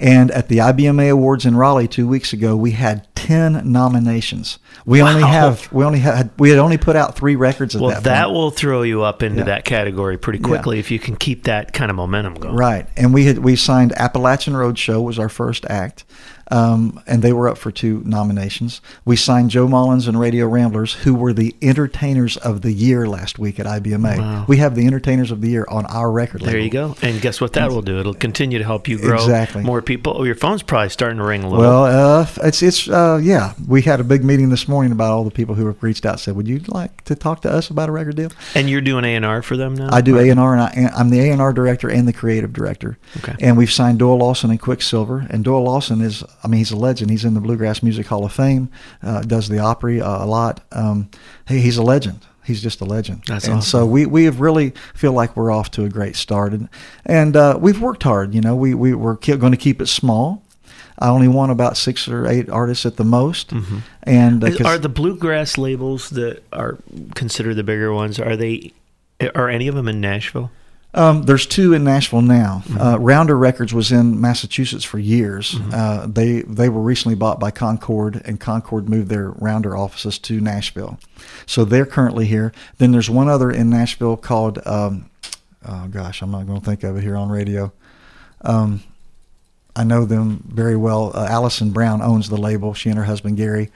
And 0.00 0.30
at 0.30 0.48
the 0.48 0.58
IBMA 0.58 1.10
Awards 1.10 1.44
in 1.44 1.56
Raleigh 1.56 1.86
two 1.86 2.08
weeks 2.08 2.32
ago, 2.32 2.56
we 2.56 2.70
had 2.70 3.06
ten 3.14 3.70
nominations. 3.70 4.58
We 4.86 5.02
only 5.02 5.22
Wow. 5.22 5.28
have 5.28 5.70
we 5.72 5.84
only 5.84 5.98
had 5.98 6.30
we 6.38 6.48
had 6.48 6.58
only 6.58 6.78
put 6.78 6.96
out 6.96 7.16
three 7.16 7.36
records 7.36 7.76
at 7.76 7.82
Well, 7.82 7.90
that, 7.90 8.04
that, 8.04 8.30
will 8.32 8.50
throw 8.50 8.80
you 8.80 9.02
up 9.02 9.22
into 9.22 9.40
Yeah. 9.40 9.44
that 9.44 9.66
category 9.66 10.16
pretty 10.16 10.38
Yeah. 10.38 10.46
quickly 10.48 10.78
if 10.78 10.90
you 10.90 10.98
can 10.98 11.16
keep 11.16 11.44
that 11.44 11.74
kind 11.74 11.90
of 11.90 11.96
momentum 11.96 12.32
going. 12.34 12.56
Right, 12.56 12.86
and 12.96 13.12
we 13.12 13.26
had 13.26 13.38
we 13.40 13.56
signed 13.56 13.92
Appalachian 13.98 14.54
Roadshow 14.54 15.02
was 15.04 15.18
our 15.18 15.28
first 15.28 15.66
act, 15.68 16.04
um, 16.50 17.00
and 17.06 17.22
they 17.22 17.32
were 17.32 17.48
up 17.48 17.58
for 17.58 17.70
two 17.70 18.02
nominations. 18.04 18.80
We 19.04 19.16
signed 19.16 19.50
Joe 19.50 19.68
Mullins 19.68 20.08
and 20.08 20.18
Radio 20.18 20.46
Ramblers, 20.48 20.94
who 20.94 21.14
were 21.14 21.32
the 21.32 21.54
entertainers 21.62 22.36
of 22.36 22.62
the 22.62 22.72
year 22.72 23.06
last 23.06 23.38
week 23.38 23.60
at 23.60 23.66
IBMA. 23.66 24.18
Wow. 24.18 24.44
We 24.48 24.56
have 24.58 24.74
the 24.74 24.86
entertainers 24.86 25.30
of 25.30 25.40
the 25.40 25.48
year 25.48 25.66
on 25.68 25.86
our 25.86 26.10
record 26.10 26.42
label. 26.42 26.52
There 26.52 26.60
you 26.60 26.70
go. 26.70 26.96
And 27.02 27.20
guess 27.20 27.40
what 27.40 27.52
that 27.54 27.70
will 27.70 27.82
do? 27.82 27.98
It'll 27.98 28.14
continue 28.14 28.58
to 28.58 28.64
help 28.64 28.88
you 28.88 28.98
grow 28.98 29.16
Exactly. 29.16 29.62
more 29.62 29.82
people. 29.82 30.14
Oh, 30.18 30.24
your 30.24 30.34
phone's 30.34 30.62
probably 30.62 30.88
starting 30.90 31.18
to 31.18 31.24
ring 31.24 31.42
a 31.42 31.48
little. 31.48 31.60
Well, 31.60 31.84
uh, 32.20 32.26
it's 32.42 32.62
it's 32.62 32.88
uh, 32.88 33.20
yeah. 33.22 33.54
We 33.68 33.82
had 33.82 34.00
a 34.00 34.04
big 34.04 34.24
meeting 34.24 34.48
this 34.50 34.66
morning 34.68 34.92
about 34.92 35.12
all 35.12 35.24
the 35.24 35.30
people 35.30 35.54
who 35.54 35.66
have 35.66 35.82
reached 35.82 36.04
out. 36.06 36.20
Said, 36.20 36.36
"Would 36.36 36.48
you 36.48 36.60
like 36.68 37.04
to 37.04 37.14
talk 37.14 37.42
to 37.42 37.50
us 37.50 37.70
about 37.70 37.88
a 37.88 37.92
record 37.92 38.16
deal?" 38.16 38.30
and 38.54 38.68
you're 38.68 38.80
doing 38.80 39.04
A&R 39.04 39.42
for 39.42 39.56
them 39.56 39.74
now? 39.74 39.88
I 39.90 40.00
do 40.00 40.18
A 40.18 40.28
and 40.28 40.40
R, 40.40 40.54
and 40.54 40.62
I, 40.62 40.90
I'm 40.96 41.10
the 41.10 41.20
A 41.20 41.30
and 41.30 41.40
R 41.40 41.52
director 41.52 41.88
and 41.88 42.06
the 42.08 42.12
creative 42.12 42.52
director. 42.52 42.98
Okay. 43.18 43.34
And 43.40 43.56
we've 43.56 43.70
signed 43.72 43.98
Doyle 43.98 44.18
Lawson 44.18 44.50
and 44.50 44.60
Quicksilver. 44.60 45.26
And 45.30 45.44
Doyle 45.44 45.62
Lawson 45.64 46.00
is, 46.00 46.24
I 46.42 46.48
mean, 46.48 46.58
he's 46.58 46.70
a 46.70 46.76
legend. 46.76 47.10
He's 47.10 47.24
in 47.24 47.34
the 47.34 47.40
Bluegrass 47.40 47.82
Music 47.82 48.06
Hall 48.06 48.24
of 48.24 48.32
Fame. 48.32 48.70
Uh, 49.02 49.22
does 49.22 49.48
the 49.48 49.58
Opry 49.58 50.00
uh, 50.00 50.24
a 50.24 50.26
lot. 50.26 50.62
Um, 50.72 51.10
he, 51.46 51.60
he's 51.60 51.76
a 51.76 51.82
legend. 51.82 52.26
He's 52.44 52.62
just 52.62 52.80
a 52.80 52.84
legend. 52.84 53.22
That's 53.26 53.44
and 53.44 53.58
awesome. 53.58 53.80
so 53.80 53.86
we 53.86 54.06
we 54.06 54.24
have 54.24 54.40
really 54.40 54.72
feel 54.94 55.12
like 55.12 55.36
we're 55.36 55.50
off 55.50 55.70
to 55.72 55.84
a 55.84 55.88
great 55.88 56.16
start, 56.16 56.52
and 56.52 56.68
and 57.04 57.36
uh, 57.36 57.58
we've 57.60 57.80
worked 57.80 58.02
hard. 58.02 58.34
You 58.34 58.40
know, 58.40 58.56
we 58.56 58.74
we 58.74 58.94
we're 58.94 59.14
going 59.14 59.52
to 59.52 59.58
keep 59.58 59.80
it 59.80 59.86
small. 59.86 60.42
I 60.98 61.08
only 61.08 61.28
want 61.28 61.52
about 61.52 61.76
six 61.76 62.08
or 62.08 62.26
eight 62.26 62.50
artists 62.50 62.84
at 62.84 62.96
the 62.96 63.04
most, 63.04 63.52
and 64.02 64.44
uh, 64.44 64.50
Are 64.64 64.78
the 64.78 64.88
bluegrass 64.88 65.56
labels 65.56 66.10
that 66.10 66.42
are 66.52 66.78
considered 67.14 67.54
the 67.54 67.62
bigger 67.62 67.92
ones? 67.92 68.18
Are 68.18 68.36
they? 68.36 68.72
Are 69.34 69.48
any 69.48 69.68
of 69.68 69.74
them 69.74 69.88
in 69.88 70.00
Nashville? 70.00 70.50
Um, 70.92 71.22
there's 71.22 71.46
two 71.46 71.72
in 71.72 71.84
Nashville 71.84 72.22
now. 72.22 72.62
Mm-hmm. 72.64 72.80
Uh, 72.80 72.96
Rounder 72.98 73.38
Records 73.38 73.72
was 73.72 73.92
in 73.92 74.20
Massachusetts 74.20 74.84
for 74.84 74.98
years. 74.98 75.56
Uh, 75.72 76.06
they 76.08 76.42
they 76.42 76.68
were 76.68 76.80
recently 76.80 77.14
bought 77.14 77.38
by 77.38 77.50
Concord, 77.50 78.20
and 78.24 78.40
Concord 78.40 78.88
moved 78.88 79.08
their 79.08 79.30
Rounder 79.30 79.76
offices 79.76 80.18
to 80.18 80.40
Nashville. 80.40 80.98
So 81.46 81.64
they're 81.64 81.86
currently 81.86 82.26
here. 82.26 82.52
Then 82.78 82.90
there's 82.90 83.08
one 83.10 83.28
other 83.28 83.50
in 83.50 83.70
Nashville 83.70 84.16
called, 84.16 84.58
um, 84.66 85.08
oh 85.64 85.86
gosh, 85.88 86.22
I'm 86.22 86.32
not 86.32 86.46
going 86.46 86.60
to 86.60 86.66
think 86.66 86.82
of 86.82 86.96
it 86.96 87.02
here 87.02 87.16
on 87.16 87.28
radio. 87.28 87.72
Um, 88.42 88.82
I 89.76 89.84
know 89.84 90.04
them 90.04 90.42
very 90.48 90.76
well. 90.76 91.12
Uh, 91.14 91.26
Alison 91.30 91.70
Brown 91.70 92.02
owns 92.02 92.28
the 92.28 92.36
label. 92.36 92.74
She 92.74 92.88
and 92.90 92.98
her 92.98 93.04
husband 93.04 93.36
Gary. 93.36 93.70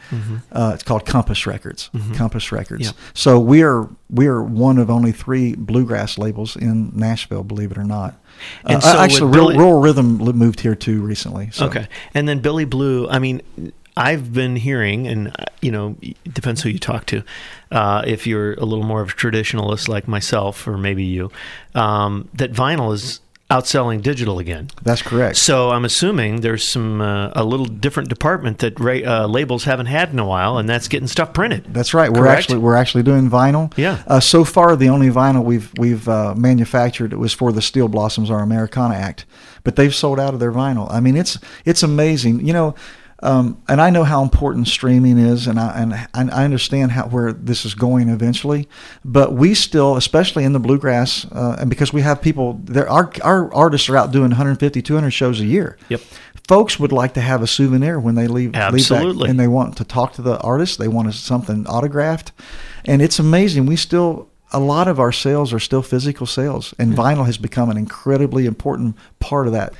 Uh, 0.53 0.73
it's 0.75 0.83
called 0.83 1.07
Compass 1.07 1.47
Records. 1.47 1.91
Compass 2.15 2.51
Records. 2.53 2.87
Yeah. 2.87 2.93
So 3.15 3.39
we 3.39 3.63
are 3.63 3.89
we 4.11 4.27
are 4.27 4.43
one 4.43 4.79
of 4.79 4.91
only 4.91 5.13
three 5.13 5.55
bluegrass 5.55 6.19
labels 6.19 6.57
in 6.57 6.91
Nashville. 6.95 7.45
Believe 7.45 7.71
it 7.71 7.79
or 7.79 7.85
not. 7.85 8.17
And 8.65 8.79
uh, 8.79 8.81
so 8.81 8.99
actually, 8.99 9.31
Rural, 9.31 9.49
Billy- 9.49 9.59
Rural 9.59 9.81
Rhythm 9.81 10.17
moved 10.19 10.61
here 10.61 10.75
too 10.75 11.01
recently. 11.01 11.51
So. 11.53 11.67
Okay. 11.67 11.87
And 12.15 12.29
then 12.29 12.41
Billy 12.41 12.65
Blue, 12.65 13.09
I 13.09 13.19
mean, 13.21 13.41
I've 13.97 14.33
been 14.33 14.57
hearing, 14.57 15.07
and, 15.07 15.29
uh, 15.29 15.45
you 15.63 15.71
know, 15.71 15.97
it 16.03 16.17
depends 16.35 16.61
who 16.63 16.69
you 16.69 16.81
talk 16.81 17.07
to. 17.07 17.23
Uh, 17.71 18.03
if 18.05 18.27
you're 18.27 18.55
a 18.55 18.65
little 18.65 18.85
more 18.85 19.01
of 19.01 19.11
a 19.11 19.13
traditionalist 19.13 19.87
like 19.89 20.09
myself, 20.09 20.67
or 20.67 20.77
maybe 20.77 21.05
you, 21.05 21.31
um, 21.77 22.29
that 22.35 22.53
vinyl 22.53 22.93
is 22.93 23.21
outselling 23.55 24.03
digital 24.03 24.39
again. 24.39 24.69
That's 24.83 25.03
correct. 25.03 25.37
So 25.37 25.71
I'm 25.71 25.85
assuming 25.85 26.41
there's 26.41 26.67
some 26.67 27.01
uh, 27.01 27.31
a 27.35 27.45
little 27.45 27.67
different 27.67 28.09
department 28.09 28.59
that 28.59 28.79
ra- 28.81 29.05
uh, 29.05 29.27
labels 29.27 29.65
haven't 29.65 29.87
had 29.87 30.11
in 30.11 30.19
a 30.19 30.27
while, 30.27 30.59
and 30.59 30.69
that's 30.69 30.89
getting 30.89 31.07
stuff 31.07 31.33
printed. 31.33 31.73
That's 31.73 31.95
right. 31.95 32.11
We're 32.13 32.27
actually 32.27 32.59
we're 32.59 32.75
actually 32.75 33.05
doing 33.05 33.31
vinyl. 33.31 33.73
Yeah. 33.77 34.03
Uh, 34.07 34.21
so 34.21 34.45
far, 34.45 34.77
the 34.77 34.89
only 34.89 35.09
vinyl 35.09 35.45
we've 35.45 35.73
we've 35.79 36.09
uh, 36.09 36.35
manufactured 36.35 37.13
was 37.15 37.33
for 37.33 37.53
the 37.53 37.63
Steel 37.63 37.89
Blossoms, 37.89 38.31
our 38.31 38.41
Americana 38.41 38.95
act, 38.95 39.25
but 39.63 39.77
they've 39.77 39.95
sold 39.95 40.19
out 40.19 40.35
of 40.35 40.41
their 40.41 40.53
vinyl. 40.53 40.91
I 40.91 41.01
mean, 41.01 41.17
it's 41.17 41.39
it's 41.65 41.83
amazing. 41.83 42.47
You 42.47 42.53
know. 42.53 42.75
Um, 43.25 43.63
and 43.69 43.81
I 43.81 43.89
know 43.89 44.05
how 44.05 44.23
important 44.23 44.69
streaming 44.69 45.17
is, 45.17 45.47
and 45.47 45.59
I 45.59 45.81
and 45.81 46.09
and 46.13 46.31
I 46.31 46.45
understand 46.45 46.93
how 46.93 47.09
where 47.09 47.33
this 47.33 47.65
is 47.65 47.75
going 47.75 48.11
eventually. 48.11 48.69
But 49.03 49.33
we 49.33 49.55
still, 49.55 49.97
especially 49.97 50.45
in 50.45 50.53
the 50.53 50.61
bluegrass, 50.61 51.25
uh, 51.33 51.57
and 51.59 51.71
because 51.71 51.91
we 51.91 52.03
have 52.03 52.21
people, 52.21 52.61
there 52.65 52.89
our 52.89 53.11
our 53.23 53.53
artists 53.55 53.89
are 53.89 53.97
out 53.97 54.13
doing 54.13 54.29
150, 54.29 54.83
200 54.83 55.11
shows 55.11 55.41
a 55.41 55.47
year. 55.47 55.79
Yep. 55.89 56.03
Folks 56.47 56.79
would 56.79 56.93
like 56.93 57.15
to 57.15 57.23
have 57.23 57.41
a 57.41 57.47
souvenir 57.47 57.99
when 57.99 58.15
they 58.15 58.27
leave, 58.27 58.53
leave 58.53 58.57
Absolutely. 58.57 59.23
back, 59.23 59.31
and 59.31 59.41
they 59.41 59.49
want 59.49 59.79
to 59.79 59.85
talk 59.85 60.13
to 60.15 60.23
the 60.23 60.39
artist. 60.41 60.79
They 60.79 60.89
want 60.89 61.13
something 61.15 61.67
autographed, 61.67 62.33
and 62.85 63.01
it's 63.01 63.19
amazing. 63.19 63.65
We 63.65 63.77
still 63.77 64.29
a 64.55 64.61
lot 64.61 64.87
of 64.87 65.01
our 65.01 65.11
sales 65.11 65.53
are 65.53 65.59
still 65.59 65.83
physical 65.83 66.27
sales, 66.27 66.75
and 66.79 66.93
vinyl 66.95 67.27
has 67.27 67.37
become 67.37 67.71
an 67.71 67.77
incredibly 67.77 68.47
important 68.47 68.97
part 69.19 69.47
of 69.47 69.53
that. 69.53 69.75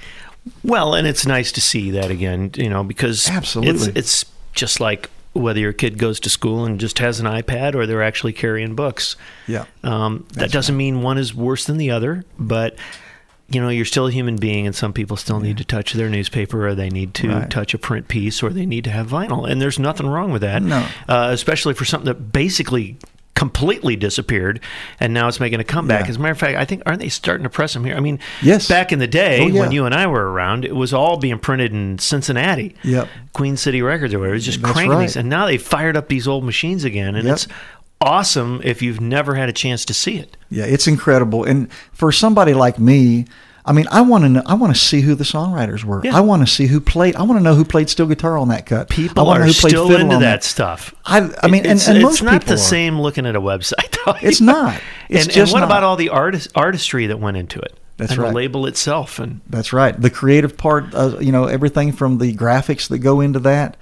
Well, 0.63 0.95
and 0.95 1.07
it's 1.07 1.27
nice 1.27 1.53
to 1.53 1.61
see 1.61 1.91
that 1.93 2.11
again, 2.11 2.51
you 2.57 2.69
know, 2.69 2.85
because 2.85 3.29
Absolutely. 3.31 3.89
it's, 3.93 4.23
it's 4.23 4.25
just 4.53 4.81
like 4.81 5.11
whether 5.33 5.59
your 5.59 5.73
kid 5.73 5.99
goes 5.99 6.21
to 6.21 6.31
school 6.31 6.65
and 6.65 6.79
just 6.79 6.99
has 7.01 7.19
an 7.19 7.27
iPad 7.27 7.75
or 7.75 7.87
they're 7.87 8.03
actually 8.03 8.33
carrying 8.33 8.75
books. 8.75 9.17
Yeah. 9.49 9.65
Um, 9.83 10.27
that 10.35 10.53
doesn't 10.53 10.77
mean 10.77 11.03
one 11.03 11.19
is 11.19 11.35
worse 11.35 11.65
than 11.65 11.77
the 11.79 11.91
other, 11.91 12.25
but 12.39 12.77
you 13.51 13.61
know, 13.61 13.69
you're 13.69 13.85
still 13.85 14.07
a 14.07 14.11
human 14.11 14.37
being, 14.37 14.65
and 14.67 14.75
some 14.75 14.95
people 14.95 15.19
still 15.19 15.39
need 15.39 15.59
to 15.59 15.65
touch 15.67 15.93
their 15.93 16.09
newspaper, 16.09 16.67
or 16.67 16.75
they 16.75 16.89
need 16.89 17.13
to 17.15 17.29
Right. 17.29 17.51
touch 17.51 17.75
a 17.75 17.79
print 17.79 18.09
piece, 18.09 18.43
or 18.43 18.49
they 18.51 18.65
need 18.65 18.85
to 18.85 18.91
have 18.91 19.09
vinyl, 19.09 19.49
and 19.49 19.61
there's 19.61 19.79
nothing 19.79 20.07
wrong 20.07 20.33
with 20.33 20.41
that. 20.41 20.63
No. 20.63 20.87
uh, 21.11 21.29
especially 21.31 21.75
for 21.75 21.85
something 21.85 22.07
that 22.07 22.33
basically 22.33 22.97
completely 23.35 23.97
disappeared, 23.97 24.61
and 25.01 25.13
now 25.13 25.27
it's 25.27 25.41
making 25.41 25.59
a 25.61 25.65
comeback. 25.65 26.05
Yeah. 26.05 26.11
As 26.11 26.17
a 26.17 26.19
matter 26.21 26.33
of 26.33 26.39
fact, 26.39 26.57
I 26.57 26.65
think 26.65 26.83
aren't 26.87 27.01
they 27.01 27.09
starting 27.09 27.43
to 27.45 27.51
press 27.51 27.73
them 27.75 27.85
here? 27.85 27.97
I 27.97 28.01
mean, 28.01 28.21
Yes. 28.43 28.69
back 28.69 28.93
in 28.93 29.01
the 29.01 29.07
day 29.09 29.41
Oh, 29.43 29.49
yeah. 29.49 29.61
when 29.61 29.73
you 29.73 29.87
and 29.87 29.95
I 29.95 30.07
were 30.07 30.31
around, 30.31 30.65
it 30.65 30.77
was 30.77 30.95
all 30.95 31.17
being 31.17 31.39
printed 31.41 31.73
in 31.73 31.99
Cincinnati. 31.99 32.77
Yep. 32.85 33.09
Queen 33.33 33.57
City 33.57 33.83
Records 33.83 34.15
or 34.15 34.21
whatever. 34.21 34.35
It 34.35 34.37
was 34.37 34.45
just 34.45 34.63
That's 34.63 34.73
cranking 34.73 34.93
right. 34.97 35.03
these, 35.03 35.17
and 35.17 35.29
now 35.29 35.47
they 35.47 35.59
fired 35.59 35.97
up 35.97 36.09
these 36.09 36.29
old 36.29 36.45
machines 36.45 36.85
again, 36.85 37.17
and 37.17 37.25
Yep. 37.27 37.33
it's 37.35 37.49
awesome 38.01 38.61
if 38.65 38.83
you've 38.83 39.01
never 39.01 39.35
had 39.35 39.49
a 39.49 39.53
chance 39.53 39.85
to 39.87 39.95
see 39.95 40.17
it. 40.17 40.37
Yeah, 40.51 40.65
it's 40.65 40.87
incredible. 40.87 41.43
And 41.45 41.69
for 41.93 42.13
somebody 42.13 42.55
like 42.55 42.79
me, 42.79 43.27
I 43.67 43.73
mean, 43.73 43.87
I 43.91 44.03
want 44.03 44.25
to 44.25 44.29
know. 44.29 44.43
I 44.45 44.55
want 44.55 44.75
to 44.75 44.81
see 44.81 45.01
who 45.01 45.15
the 45.15 45.25
songwriters 45.25 45.85
were. 45.85 46.03
Yeah. 46.05 46.17
I 46.17 46.21
want 46.21 46.47
to 46.47 46.53
see 46.53 46.67
who 46.67 46.81
played. 46.81 47.17
I 47.17 47.23
want 47.23 47.39
to 47.39 47.43
know 47.43 47.55
who 47.55 47.65
played 47.65 47.89
steel 47.89 48.07
guitar 48.07 48.37
on 48.37 48.49
that 48.49 48.67
cut. 48.67 48.93
I 48.93 48.95
People 48.95 49.25
know 49.25 49.31
are 49.31 49.43
who 49.43 49.53
played 49.53 49.71
still 49.71 49.91
into 49.95 50.17
on 50.17 50.21
that 50.21 50.45
stuff. 50.45 50.95
I, 51.07 51.31
I 51.43 51.49
mean, 51.49 51.65
and, 51.65 51.79
it's, 51.79 51.89
and 51.89 51.97
it's 51.97 52.05
most 52.05 52.23
not 52.23 52.45
the 52.45 52.55
are. 52.55 52.59
same 52.59 53.01
looking 53.01 53.25
at 53.25 53.37
a 53.37 53.41
website. 53.41 53.97
though. 54.05 54.15
It's 54.21 54.41
not. 54.41 54.81
It's 55.09 55.25
and, 55.25 55.33
just 55.33 55.53
and 55.53 55.53
what 55.53 55.61
not. 55.61 55.67
about 55.67 55.83
all 55.83 55.97
the 55.97 56.11
artist 56.11 56.51
artistry 56.55 57.07
that 57.07 57.19
went 57.19 57.37
into 57.37 57.59
it? 57.59 57.79
That's 57.97 58.13
and 58.13 58.21
right. 58.21 58.29
The 58.29 58.35
label 58.35 58.67
itself, 58.67 59.19
and 59.19 59.41
That's 59.49 59.73
right. 59.73 59.99
The 59.99 60.11
creative 60.11 60.57
part, 60.57 60.95
uh, 60.95 61.19
you 61.21 61.33
know, 61.33 61.45
everything 61.45 61.93
from 61.93 62.19
the 62.19 62.35
graphics 62.35 62.89
that 62.89 62.99
go 62.99 63.21
into 63.21 63.39
that. 63.41 63.77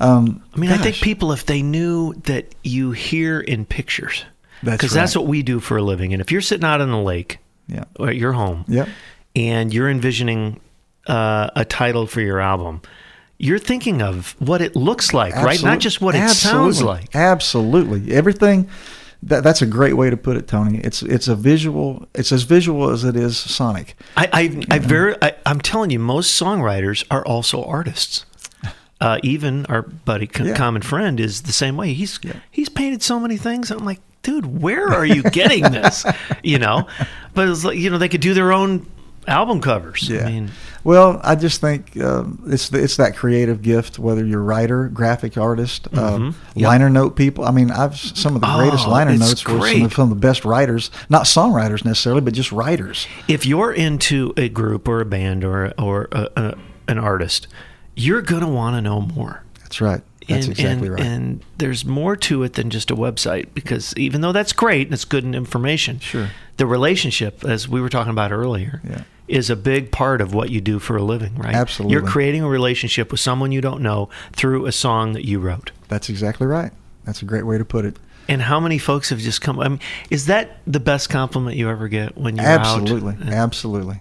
Um, 0.00 0.42
I 0.52 0.58
mean, 0.58 0.70
I 0.70 0.78
think 0.78 0.96
people, 0.96 1.32
if 1.32 1.46
they 1.46 1.62
knew 1.62 2.12
that 2.24 2.54
you 2.64 2.90
hear 2.90 3.40
in 3.40 3.64
pictures, 3.64 4.24
because 4.64 4.92
that's 4.92 5.14
right. 5.14 5.22
what 5.22 5.28
we 5.28 5.42
do 5.42 5.60
for 5.60 5.76
a 5.76 5.82
living. 5.82 6.12
And 6.12 6.20
if 6.20 6.32
you're 6.32 6.40
sitting 6.40 6.64
out 6.64 6.80
on 6.80 6.90
the 6.90 6.98
lake 6.98 7.38
Yeah. 7.68 7.84
or 7.98 8.08
at 8.08 8.16
your 8.16 8.32
home, 8.32 8.64
Yep. 8.66 8.88
And 9.34 9.72
you're 9.72 9.88
envisioning 9.90 10.60
uh, 11.06 11.50
a 11.56 11.64
title 11.64 12.06
for 12.06 12.20
your 12.20 12.40
album, 12.40 12.82
you're 13.38 13.58
thinking 13.58 14.02
of 14.02 14.36
what 14.38 14.60
it 14.60 14.76
looks 14.76 15.12
like, 15.12 15.34
right? 15.34 15.62
Not 15.62 15.80
just 15.80 16.00
what 16.00 16.14
it 16.14 16.28
sounds 16.30 16.82
like. 16.82 17.14
Absolutely, 17.14 18.12
everything. 18.14 18.68
That, 19.24 19.44
that's 19.44 19.62
a 19.62 19.66
great 19.66 19.94
way 19.96 20.10
to 20.10 20.16
put 20.16 20.36
it, 20.36 20.48
Tony. 20.48 20.78
It's 20.78 21.00
it's 21.02 21.28
a 21.28 21.36
visual. 21.36 22.08
It's 22.14 22.32
as 22.32 22.42
visual 22.42 22.90
as 22.90 23.04
it 23.04 23.14
is 23.14 23.36
sonic. 23.36 23.96
I, 24.16 24.28
I, 24.32 24.74
I 24.74 24.78
very, 24.80 25.14
I, 25.22 25.34
I'm 25.46 25.60
telling 25.60 25.90
you, 25.90 26.00
most 26.00 26.40
songwriters 26.40 27.04
are 27.10 27.24
also 27.24 27.64
artists. 27.64 28.26
Uh, 29.00 29.18
even 29.24 29.66
our 29.66 29.82
buddy, 29.82 30.28
co- 30.28 30.44
Yeah. 30.44 30.54
common 30.54 30.80
friend, 30.80 31.18
is 31.18 31.42
the 31.42 31.52
same 31.52 31.76
way. 31.76 31.92
He's 31.92 32.20
he's 32.52 32.68
painted 32.68 33.02
so 33.02 33.18
many 33.18 33.36
things. 33.36 33.72
I'm 33.72 33.84
like, 33.84 33.98
dude, 34.22 34.62
where 34.62 34.86
are 34.86 35.04
you 35.04 35.24
getting 35.24 35.64
this? 35.64 36.06
you 36.44 36.60
know, 36.60 36.86
but 37.34 37.48
it's 37.48 37.64
like 37.64 37.76
you 37.78 37.90
know 37.90 37.98
they 37.98 38.08
could 38.08 38.20
do 38.20 38.32
their 38.32 38.52
own 38.52 38.86
album 39.28 39.60
covers. 39.60 40.08
Yeah. 40.08 40.26
I 40.26 40.30
mean, 40.30 40.50
Well, 40.84 41.20
I 41.22 41.34
just 41.36 41.60
think 41.60 41.96
um, 42.00 42.42
it's 42.46 42.68
the, 42.70 42.82
it's 42.82 42.96
that 42.96 43.14
creative 43.16 43.62
gift. 43.62 43.98
Whether 43.98 44.24
you're 44.26 44.42
writer, 44.42 44.88
graphic 44.88 45.36
artist, 45.38 45.86
um, 45.96 46.34
Yep. 46.54 46.66
liner 46.66 46.90
note 46.90 47.16
people. 47.16 47.44
I 47.44 47.50
mean, 47.52 47.70
I've 47.70 47.96
some 47.96 48.34
of 48.34 48.40
the 48.40 48.52
greatest 48.56 48.86
Oh, 48.86 48.90
liner 48.90 49.16
notes 49.16 49.46
were 49.46 49.68
some 49.68 49.82
of, 49.82 49.92
some 49.94 50.02
of 50.04 50.08
the 50.10 50.26
best 50.26 50.44
writers, 50.44 50.90
not 51.08 51.24
songwriters 51.24 51.84
necessarily, 51.84 52.20
but 52.20 52.34
just 52.34 52.52
writers. 52.52 53.06
if 53.28 53.46
you're 53.46 53.72
into 53.72 54.32
a 54.36 54.48
group 54.48 54.88
or 54.88 55.00
a 55.00 55.04
band 55.04 55.44
or 55.44 55.72
or 55.78 56.08
a, 56.12 56.28
a, 56.36 56.54
an 56.88 56.98
artist, 56.98 57.46
you're 57.94 58.22
gonna 58.22 58.48
want 58.50 58.76
to 58.76 58.80
know 58.80 59.00
more. 59.00 59.44
That's 59.60 59.80
right. 59.80 60.02
That's 60.28 60.46
and, 60.46 60.52
exactly 60.58 60.86
and, 60.88 60.94
right. 60.96 61.02
And 61.06 61.44
there's 61.58 61.84
more 61.84 62.16
to 62.16 62.42
it 62.42 62.54
than 62.54 62.70
just 62.70 62.90
a 62.90 62.96
website 62.96 63.48
because 63.54 63.92
even 63.96 64.20
though 64.20 64.32
that's 64.32 64.52
great 64.52 64.86
and 64.86 64.94
it's 64.94 65.04
good 65.04 65.24
information, 65.24 65.98
Sure. 66.00 66.28
the 66.56 66.66
relationship, 66.66 67.44
as 67.44 67.68
we 67.68 67.80
were 67.80 67.88
talking 67.88 68.10
about 68.12 68.32
earlier, 68.32 68.80
Yeah. 68.88 69.02
is 69.28 69.50
a 69.50 69.56
big 69.56 69.90
part 69.90 70.20
of 70.20 70.34
what 70.34 70.50
you 70.50 70.60
do 70.60 70.78
for 70.78 70.96
a 70.96 71.02
living, 71.02 71.34
right? 71.36 71.54
Absolutely. 71.54 71.92
You're 71.94 72.02
creating 72.06 72.42
a 72.42 72.48
relationship 72.48 73.10
with 73.10 73.20
someone 73.20 73.52
you 73.52 73.60
don't 73.60 73.82
know 73.82 74.08
through 74.32 74.66
a 74.66 74.72
song 74.72 75.12
that 75.14 75.24
you 75.26 75.38
wrote. 75.40 75.70
That's 75.88 76.08
exactly 76.08 76.46
right. 76.46 76.72
That's 77.04 77.22
a 77.22 77.24
great 77.24 77.44
way 77.46 77.58
to 77.58 77.64
put 77.64 77.84
it. 77.84 77.96
And 78.28 78.42
how 78.42 78.60
many 78.60 78.78
folks 78.78 79.10
have 79.10 79.18
just 79.18 79.40
come? 79.40 79.58
I 79.58 79.68
mean, 79.68 79.80
is 80.08 80.26
that 80.26 80.58
the 80.66 80.78
best 80.80 81.08
compliment 81.10 81.56
you 81.56 81.68
ever 81.68 81.88
get 81.88 82.16
when 82.16 82.36
you're 82.36 82.46
Absolutely. 82.46 83.14
and, 83.20 83.30
Absolutely. 83.30 84.00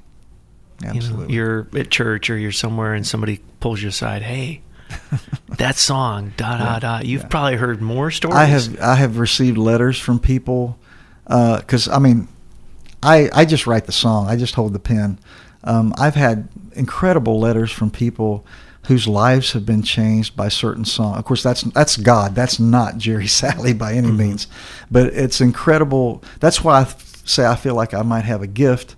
you 0.81 0.87
know, 0.87 0.93
Absolutely. 0.95 1.33
you're 1.35 1.67
at 1.75 1.89
church 1.89 2.29
or 2.29 2.37
you're 2.37 2.51
somewhere 2.51 2.93
and 2.93 3.05
somebody 3.07 3.39
pulls 3.59 3.81
you 3.81 3.89
aside. 3.89 4.21
Hey, 4.21 4.61
that 5.57 5.77
song, 5.77 6.33
da 6.37 6.57
da 6.57 6.79
da. 6.79 6.99
You've 7.01 7.29
probably 7.29 7.55
heard 7.55 7.81
more 7.81 8.11
stories. 8.11 8.37
I 8.37 8.45
have 8.45 8.79
I 8.79 8.95
have 8.95 9.17
received 9.17 9.57
letters 9.57 9.99
from 9.99 10.19
people 10.19 10.77
because 11.25 11.87
I 11.87 11.99
mean, 11.99 12.27
I 13.03 13.29
I 13.33 13.45
just 13.45 13.67
write 13.67 13.85
the 13.85 13.91
song. 13.91 14.27
I 14.27 14.35
just 14.35 14.55
hold 14.55 14.73
the 14.73 14.79
pen. 14.79 15.19
Um, 15.63 15.93
I've 15.97 16.15
had 16.15 16.47
incredible 16.73 17.39
letters 17.39 17.71
from 17.71 17.91
people 17.91 18.45
whose 18.87 19.07
lives 19.07 19.51
have 19.51 19.65
been 19.65 19.83
changed 19.83 20.35
by 20.35 20.47
certain 20.47 20.85
song. 20.85 21.15
Of 21.15 21.25
course, 21.25 21.43
that's 21.43 21.61
that's 21.61 21.97
God. 21.97 22.35
That's 22.35 22.59
not 22.59 22.97
Jerry 22.97 23.25
Salley 23.27 23.77
by 23.77 23.93
any 23.93 24.11
means, 24.11 24.47
but 24.89 25.07
it's 25.13 25.41
incredible. 25.41 26.23
That's 26.39 26.63
why 26.63 26.81
I 26.81 26.93
say 27.25 27.45
I 27.45 27.55
feel 27.55 27.75
like 27.75 27.93
I 27.93 28.01
might 28.01 28.25
have 28.25 28.41
a 28.41 28.47
gift 28.47 28.95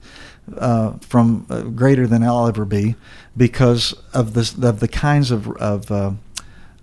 uh, 0.57 0.93
from 0.99 1.45
uh, 1.49 1.61
greater 1.61 2.07
than 2.07 2.23
I'll 2.23 2.47
ever 2.47 2.65
be 2.65 2.95
because 3.35 3.93
of 4.13 4.33
this 4.33 4.57
of 4.57 4.79
the 4.79 4.87
kinds 4.87 5.31
of 5.31 5.47
of 5.57 5.91
uh, 5.91 6.11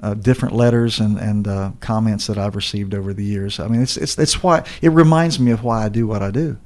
uh, 0.02 0.14
different 0.14 0.54
letters 0.54 1.00
and 1.00 1.18
and 1.18 1.46
uh, 1.46 1.72
comments 1.80 2.26
that 2.26 2.38
I've 2.38 2.56
received 2.56 2.94
over 2.94 3.12
the 3.12 3.24
years. 3.24 3.60
I 3.60 3.68
mean, 3.68 3.82
it's 3.82 3.96
it's 3.96 4.18
it's 4.18 4.42
why 4.42 4.64
it 4.80 4.90
reminds 4.90 5.38
me 5.38 5.50
of 5.50 5.62
why 5.62 5.84
I 5.84 5.88
do 5.88 6.06
what 6.06 6.22
I 6.22 6.30
do. 6.30 6.56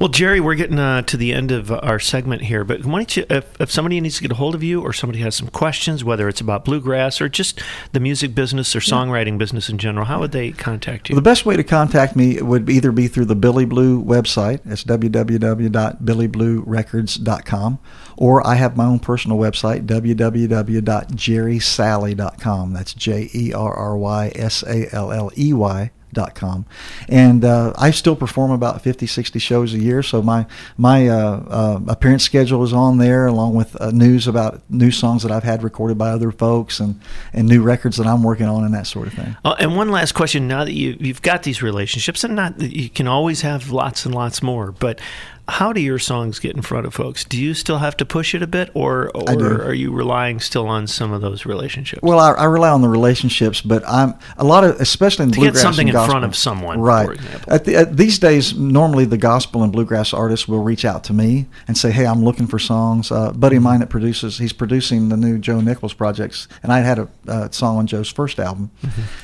Well, 0.00 0.08
Jerry, 0.08 0.40
we're 0.40 0.54
getting 0.54 0.78
uh, 0.78 1.02
to 1.02 1.16
the 1.16 1.32
end 1.32 1.50
of 1.52 1.70
our 1.70 1.98
segment 1.98 2.42
here, 2.42 2.64
but 2.64 2.84
why 2.84 3.00
don't 3.00 3.16
you, 3.16 3.24
if, 3.30 3.60
if 3.60 3.70
somebody 3.70 4.00
needs 4.00 4.16
to 4.16 4.22
get 4.22 4.32
a 4.32 4.34
hold 4.34 4.54
of 4.54 4.62
you 4.62 4.80
or 4.80 4.92
somebody 4.92 5.20
has 5.20 5.34
some 5.36 5.48
questions, 5.48 6.04
whether 6.04 6.28
it's 6.28 6.40
about 6.40 6.64
bluegrass 6.64 7.20
or 7.20 7.28
just 7.28 7.60
the 7.92 8.00
music 8.00 8.34
business 8.34 8.74
or 8.74 8.80
songwriting 8.80 9.38
business 9.38 9.68
in 9.68 9.78
general, 9.78 10.06
how 10.06 10.18
would 10.20 10.32
they 10.32 10.50
contact 10.50 11.08
you? 11.08 11.14
Well, 11.14 11.20
the 11.20 11.30
best 11.30 11.46
way 11.46 11.56
to 11.56 11.64
contact 11.64 12.16
me 12.16 12.42
would 12.42 12.68
either 12.68 12.90
be 12.92 13.08
through 13.08 13.26
the 13.26 13.36
Billy 13.36 13.64
Blue 13.64 14.02
website. 14.02 14.60
It's 14.64 14.84
www.billybluerecords.com. 14.84 17.78
Or 18.16 18.46
I 18.46 18.54
have 18.56 18.76
my 18.76 18.84
own 18.84 18.98
personal 18.98 19.38
website, 19.38 19.86
www.jerrysalley.com. 19.86 22.72
That's 22.72 22.94
J 22.94 23.30
E 23.34 23.52
R 23.52 23.74
R 23.74 23.96
Y 23.96 24.32
S 24.34 24.64
A 24.64 24.94
L 24.94 25.12
L 25.12 25.30
E 25.36 25.52
Y 25.52 25.90
com. 26.34 26.66
And 27.08 27.44
uh, 27.44 27.72
I 27.76 27.90
still 27.90 28.16
perform 28.16 28.50
about 28.50 28.82
50 28.82 29.06
60 29.06 29.38
shows 29.38 29.74
a 29.74 29.78
year 29.78 30.02
so 30.02 30.22
my 30.22 30.46
my 30.76 31.08
uh, 31.08 31.42
uh, 31.48 31.80
appearance 31.88 32.24
schedule 32.24 32.62
is 32.62 32.72
on 32.72 32.98
there 32.98 33.26
along 33.26 33.54
with 33.54 33.80
uh, 33.80 33.90
news 33.90 34.26
about 34.26 34.62
new 34.70 34.90
songs 34.90 35.22
that 35.22 35.32
I've 35.32 35.44
had 35.44 35.62
recorded 35.62 35.98
by 35.98 36.10
other 36.10 36.30
folks 36.32 36.80
and 36.80 37.00
and 37.32 37.48
new 37.48 37.62
records 37.62 37.96
that 37.96 38.06
I'm 38.06 38.22
working 38.22 38.46
on 38.46 38.64
and 38.64 38.74
that 38.74 38.86
sort 38.86 39.08
of 39.08 39.14
thing. 39.14 39.36
Oh, 39.44 39.54
and 39.54 39.76
one 39.76 39.90
last 39.90 40.12
question: 40.12 40.48
Now 40.48 40.64
that 40.64 40.72
you 40.72 40.96
you've 41.00 41.22
got 41.22 41.42
these 41.42 41.62
relationships, 41.62 42.24
and 42.24 42.36
not 42.36 42.60
you 42.60 42.88
can 42.88 43.06
always 43.06 43.42
have 43.42 43.70
lots 43.70 44.04
and 44.06 44.14
lots 44.14 44.42
more, 44.42 44.72
but 44.72 45.00
how 45.48 45.72
do 45.72 45.80
your 45.80 45.98
songs 45.98 46.38
get 46.38 46.54
in 46.54 46.62
front 46.62 46.86
of 46.86 46.94
folks? 46.94 47.24
Do 47.24 47.36
you 47.40 47.52
still 47.54 47.78
have 47.78 47.96
to 47.98 48.04
push 48.04 48.34
it 48.34 48.42
a 48.42 48.46
bit, 48.46 48.70
or 48.74 49.10
or 49.14 49.62
are 49.64 49.74
you 49.74 49.92
relying 49.92 50.38
still 50.40 50.66
on 50.68 50.86
some 50.86 51.12
of 51.12 51.20
those 51.20 51.44
relationships? 51.44 52.00
Well, 52.02 52.18
I, 52.18 52.30
I 52.32 52.44
rely 52.44 52.70
on 52.70 52.80
the 52.80 52.88
relationships, 52.88 53.60
but 53.60 53.82
I'm 53.88 54.14
a 54.36 54.44
lot 54.44 54.62
of, 54.64 54.80
especially 54.80 55.24
in 55.24 55.30
To 55.32 55.36
get 55.36 55.42
bluegrass 55.54 55.62
something 55.62 55.88
and 55.88 55.98
in 55.98 56.04
front 56.06 56.24
of 56.24 56.36
someone, 56.36 56.80
right? 56.80 57.06
for 57.06 57.12
example. 57.14 57.52
At 57.52 57.64
the, 57.64 57.76
at 57.76 57.96
these 57.96 58.18
days, 58.18 58.54
normally 58.56 59.04
the 59.04 59.18
gospel 59.18 59.62
and 59.62 59.72
bluegrass 59.72 60.12
artists 60.14 60.46
will 60.46 60.62
reach 60.62 60.84
out 60.84 61.04
to 61.04 61.12
me 61.12 61.46
and 61.66 61.76
say, 61.76 61.90
"Hey, 61.90 62.06
I'm 62.06 62.24
looking 62.24 62.46
for 62.46 62.58
songs." 62.58 63.10
Uh, 63.10 63.30
a 63.30 63.32
buddy 63.32 63.56
Mm-hmm. 63.56 63.56
of 63.58 63.62
mine 63.64 63.80
that 63.80 63.90
produces, 63.90 64.38
he's 64.38 64.52
producing 64.52 65.08
the 65.08 65.16
new 65.16 65.38
Joe 65.38 65.60
Nichols 65.60 65.92
projects, 65.92 66.48
and 66.62 66.72
I 66.72 66.80
had 66.80 66.98
a 67.00 67.08
uh, 67.28 67.50
song 67.50 67.76
on 67.78 67.86
Joe's 67.86 68.08
first 68.10 68.38
album, 68.38 68.70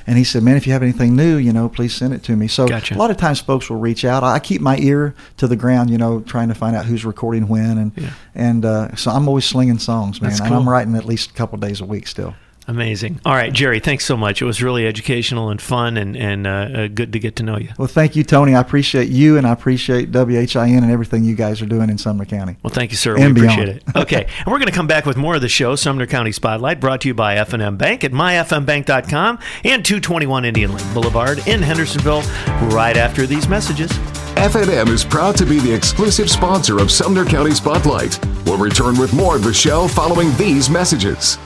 and 0.06 0.18
he 0.18 0.24
said, 0.24 0.42
"Man, 0.42 0.56
if 0.56 0.66
you 0.66 0.72
have 0.72 0.82
anything 0.82 1.14
new, 1.16 1.36
you 1.36 1.52
know, 1.52 1.68
please 1.68 1.94
send 1.94 2.12
it 2.12 2.22
to 2.24 2.36
me." 2.36 2.48
So 2.48 2.64
Mm-hmm. 2.64 2.74
Gotcha. 2.74 2.94
a 2.96 2.98
lot 2.98 3.10
of 3.10 3.16
times, 3.16 3.40
folks 3.40 3.70
will 3.70 3.78
reach 3.80 4.04
out. 4.04 4.22
I 4.24 4.38
keep 4.40 4.60
my 4.60 4.76
ear 4.78 5.14
to 5.38 5.46
the 5.46 5.56
ground, 5.56 5.90
you 5.90 5.96
know, 5.98 6.07
trying 6.26 6.48
to 6.48 6.54
find 6.54 6.74
out 6.76 6.84
who's 6.86 7.04
recording 7.04 7.48
when, 7.48 7.78
and 7.78 7.92
Yeah. 7.96 8.10
and 8.34 8.64
uh, 8.64 8.94
so 8.96 9.10
I'm 9.10 9.28
always 9.28 9.44
slinging 9.44 9.78
songs, 9.78 10.20
man, 10.20 10.30
That's 10.30 10.40
and. 10.40 10.54
I'm 10.54 10.68
writing 10.68 10.94
at 10.96 11.04
least 11.06 11.30
a 11.30 11.34
couple 11.34 11.58
days 11.58 11.80
a 11.80 11.84
week 11.84 12.06
still. 12.06 12.34
Amazing. 12.70 13.18
All 13.24 13.32
right, 13.34 13.50
Jerry, 13.50 13.80
thanks 13.80 14.04
so 14.04 14.14
much. 14.14 14.42
It 14.42 14.44
was 14.44 14.62
really 14.62 14.86
educational 14.86 15.48
and 15.48 15.58
fun, 15.60 15.96
and 15.96 16.14
and 16.14 16.46
uh, 16.46 16.50
uh, 16.50 16.86
good 16.88 17.14
to 17.14 17.18
get 17.18 17.36
to 17.36 17.42
know 17.42 17.56
you. 17.56 17.70
Well, 17.78 17.88
thank 17.88 18.14
you, 18.14 18.24
Tony. 18.24 18.54
I 18.54 18.60
appreciate 18.60 19.08
you, 19.08 19.38
and 19.38 19.46
I 19.46 19.52
appreciate 19.52 20.10
WHIN 20.12 20.82
and 20.82 20.90
everything 20.92 21.24
you 21.24 21.34
guys 21.34 21.62
are 21.62 21.66
doing 21.66 21.88
in 21.88 21.96
Sumner 21.96 22.26
County. 22.26 22.56
Well, 22.62 22.70
thank 22.70 22.90
you, 22.90 22.98
sir. 22.98 23.16
And 23.16 23.34
we 23.34 23.40
appreciate 23.46 23.70
it. 23.70 23.84
Okay, 23.96 24.26
and 24.38 24.46
we're 24.46 24.58
going 24.58 24.66
to 24.66 24.76
come 24.76 24.86
back 24.86 25.06
with 25.06 25.16
more 25.16 25.36
of 25.36 25.40
the 25.40 25.48
show, 25.48 25.76
Sumner 25.76 26.06
County 26.06 26.30
Spotlight, 26.30 26.78
brought 26.78 27.00
to 27.00 27.08
you 27.08 27.14
by 27.14 27.36
F&M 27.36 27.78
Bank 27.78 28.04
at 28.04 28.12
myfmbank.com 28.12 29.38
and 29.64 29.82
221 29.82 30.44
Indian 30.44 30.74
Lake 30.74 30.84
Boulevard 30.92 31.38
in 31.48 31.62
Hendersonville. 31.62 32.20
Right 32.68 32.98
after 32.98 33.26
these 33.26 33.48
messages. 33.48 33.90
F&M 34.38 34.86
is 34.86 35.04
proud 35.04 35.36
to 35.36 35.44
be 35.44 35.58
the 35.58 35.74
exclusive 35.74 36.30
sponsor 36.30 36.78
of 36.78 36.92
Sumner 36.92 37.24
County 37.24 37.50
Spotlight. 37.50 38.24
We'll 38.46 38.56
return 38.56 38.96
with 38.96 39.12
more 39.12 39.34
of 39.34 39.42
the 39.42 39.52
show 39.52 39.88
following 39.88 40.34
these 40.36 40.70
messages. 40.70 41.38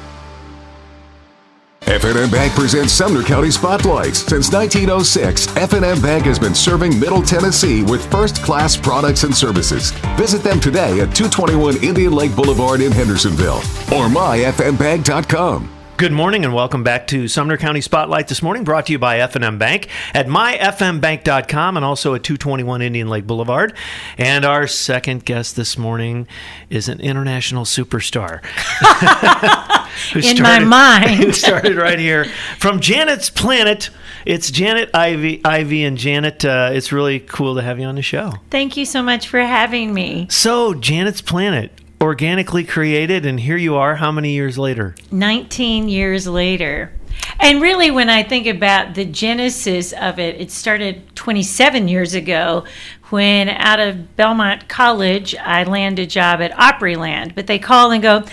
F&M 1.81 2.31
Bank 2.31 2.52
presents 2.52 2.92
Sumner 2.92 3.22
County 3.22 3.50
Spotlight. 3.50 4.14
Since 4.14 4.52
1906, 4.52 5.57
F&M 5.57 6.02
Bank 6.02 6.26
has 6.26 6.38
been 6.38 6.55
serving 6.55 7.00
Middle 7.00 7.22
Tennessee 7.22 7.83
with 7.83 8.09
first-class 8.11 8.76
products 8.76 9.24
and 9.24 9.35
services. 9.35 9.92
Visit 10.18 10.42
them 10.42 10.61
today 10.61 11.00
at 11.00 11.16
221 11.16 11.83
Indian 11.83 12.12
Lake 12.12 12.37
Boulevard 12.37 12.83
in 12.83 12.92
Hendersonville 12.92 13.62
or 13.90 14.09
myfmbank.com. 14.09 15.82
Good 16.03 16.11
morning 16.11 16.45
and 16.45 16.53
welcome 16.53 16.83
back 16.83 17.07
to 17.07 17.29
Sumner 17.29 17.57
County 17.57 17.81
Spotlight 17.81 18.27
this 18.27 18.43
morning, 18.43 18.65
brought 18.65 18.87
to 18.87 18.93
you 18.93 18.99
by 18.99 19.21
F&M 19.21 19.57
Bank 19.57 19.87
at 20.12 20.27
myfmbank.com 20.27 21.77
and 21.77 21.87
also 21.87 22.17
at 22.17 22.25
221 22.25 22.83
Indian 22.83 23.09
Lake 23.09 23.25
Boulevard. 23.25 23.73
And 24.19 24.45
our 24.45 24.67
second 24.67 25.25
guest 25.25 25.55
this 25.55 25.79
morning 25.79 26.27
is 26.69 26.88
an 26.88 27.01
international 27.01 27.65
superstar. 27.65 28.45
Who 30.12 30.19
In 30.29 30.43
my 30.43 30.59
mind. 30.59 31.23
Who 31.23 31.31
started 31.33 31.77
right 31.77 32.01
here 32.01 32.25
from 32.59 32.81
Janet's 32.81 33.31
Planet. 33.31 33.91
It's 34.27 34.51
Janet 34.51 34.91
Ivey, 34.95 35.41
Ivey 35.45 35.85
and 35.85 35.97
Janet. 35.97 36.45
Uh, 36.45 36.71
it's 36.73 36.91
really 36.91 37.21
cool 37.21 37.55
to 37.55 37.62
have 37.62 37.79
you 37.79 37.87
on 37.87 37.95
the 37.95 38.03
show. 38.03 38.33
Thank 38.51 38.77
you 38.77 38.87
so 38.87 39.05
much 39.05 39.29
for 39.29 39.38
having 39.38 39.95
me. 39.95 40.27
So, 40.31 40.75
Janet's 40.75 41.21
Planet, 41.21 41.71
organically 42.03 42.65
created, 42.65 43.25
and 43.25 43.38
here 43.38 43.57
you 43.57 43.77
are. 43.77 43.95
How 43.95 44.11
many 44.11 44.33
years 44.33 44.59
later? 44.59 44.95
19 45.12 45.88
years 45.88 46.27
later. 46.27 46.93
And 47.38 47.62
really, 47.62 47.91
when 47.91 48.11
I 48.11 48.23
think 48.23 48.47
about 48.47 48.95
the 48.95 49.05
genesis 49.05 49.93
of 49.93 50.19
it, 50.19 50.41
it 50.41 50.51
started 50.51 51.15
27 51.15 51.88
years 51.88 52.15
ago 52.15 52.65
when 53.11 53.49
out 53.51 53.79
of 53.79 54.17
Belmont 54.17 54.69
College, 54.69 55.37
I 55.37 55.65
landed 55.65 56.03
a 56.03 56.07
job 56.07 56.41
at 56.41 56.53
Opryland. 56.53 57.35
But 57.35 57.47
they 57.47 57.59
call 57.59 57.93
and 57.93 58.03
go, 58.03 58.25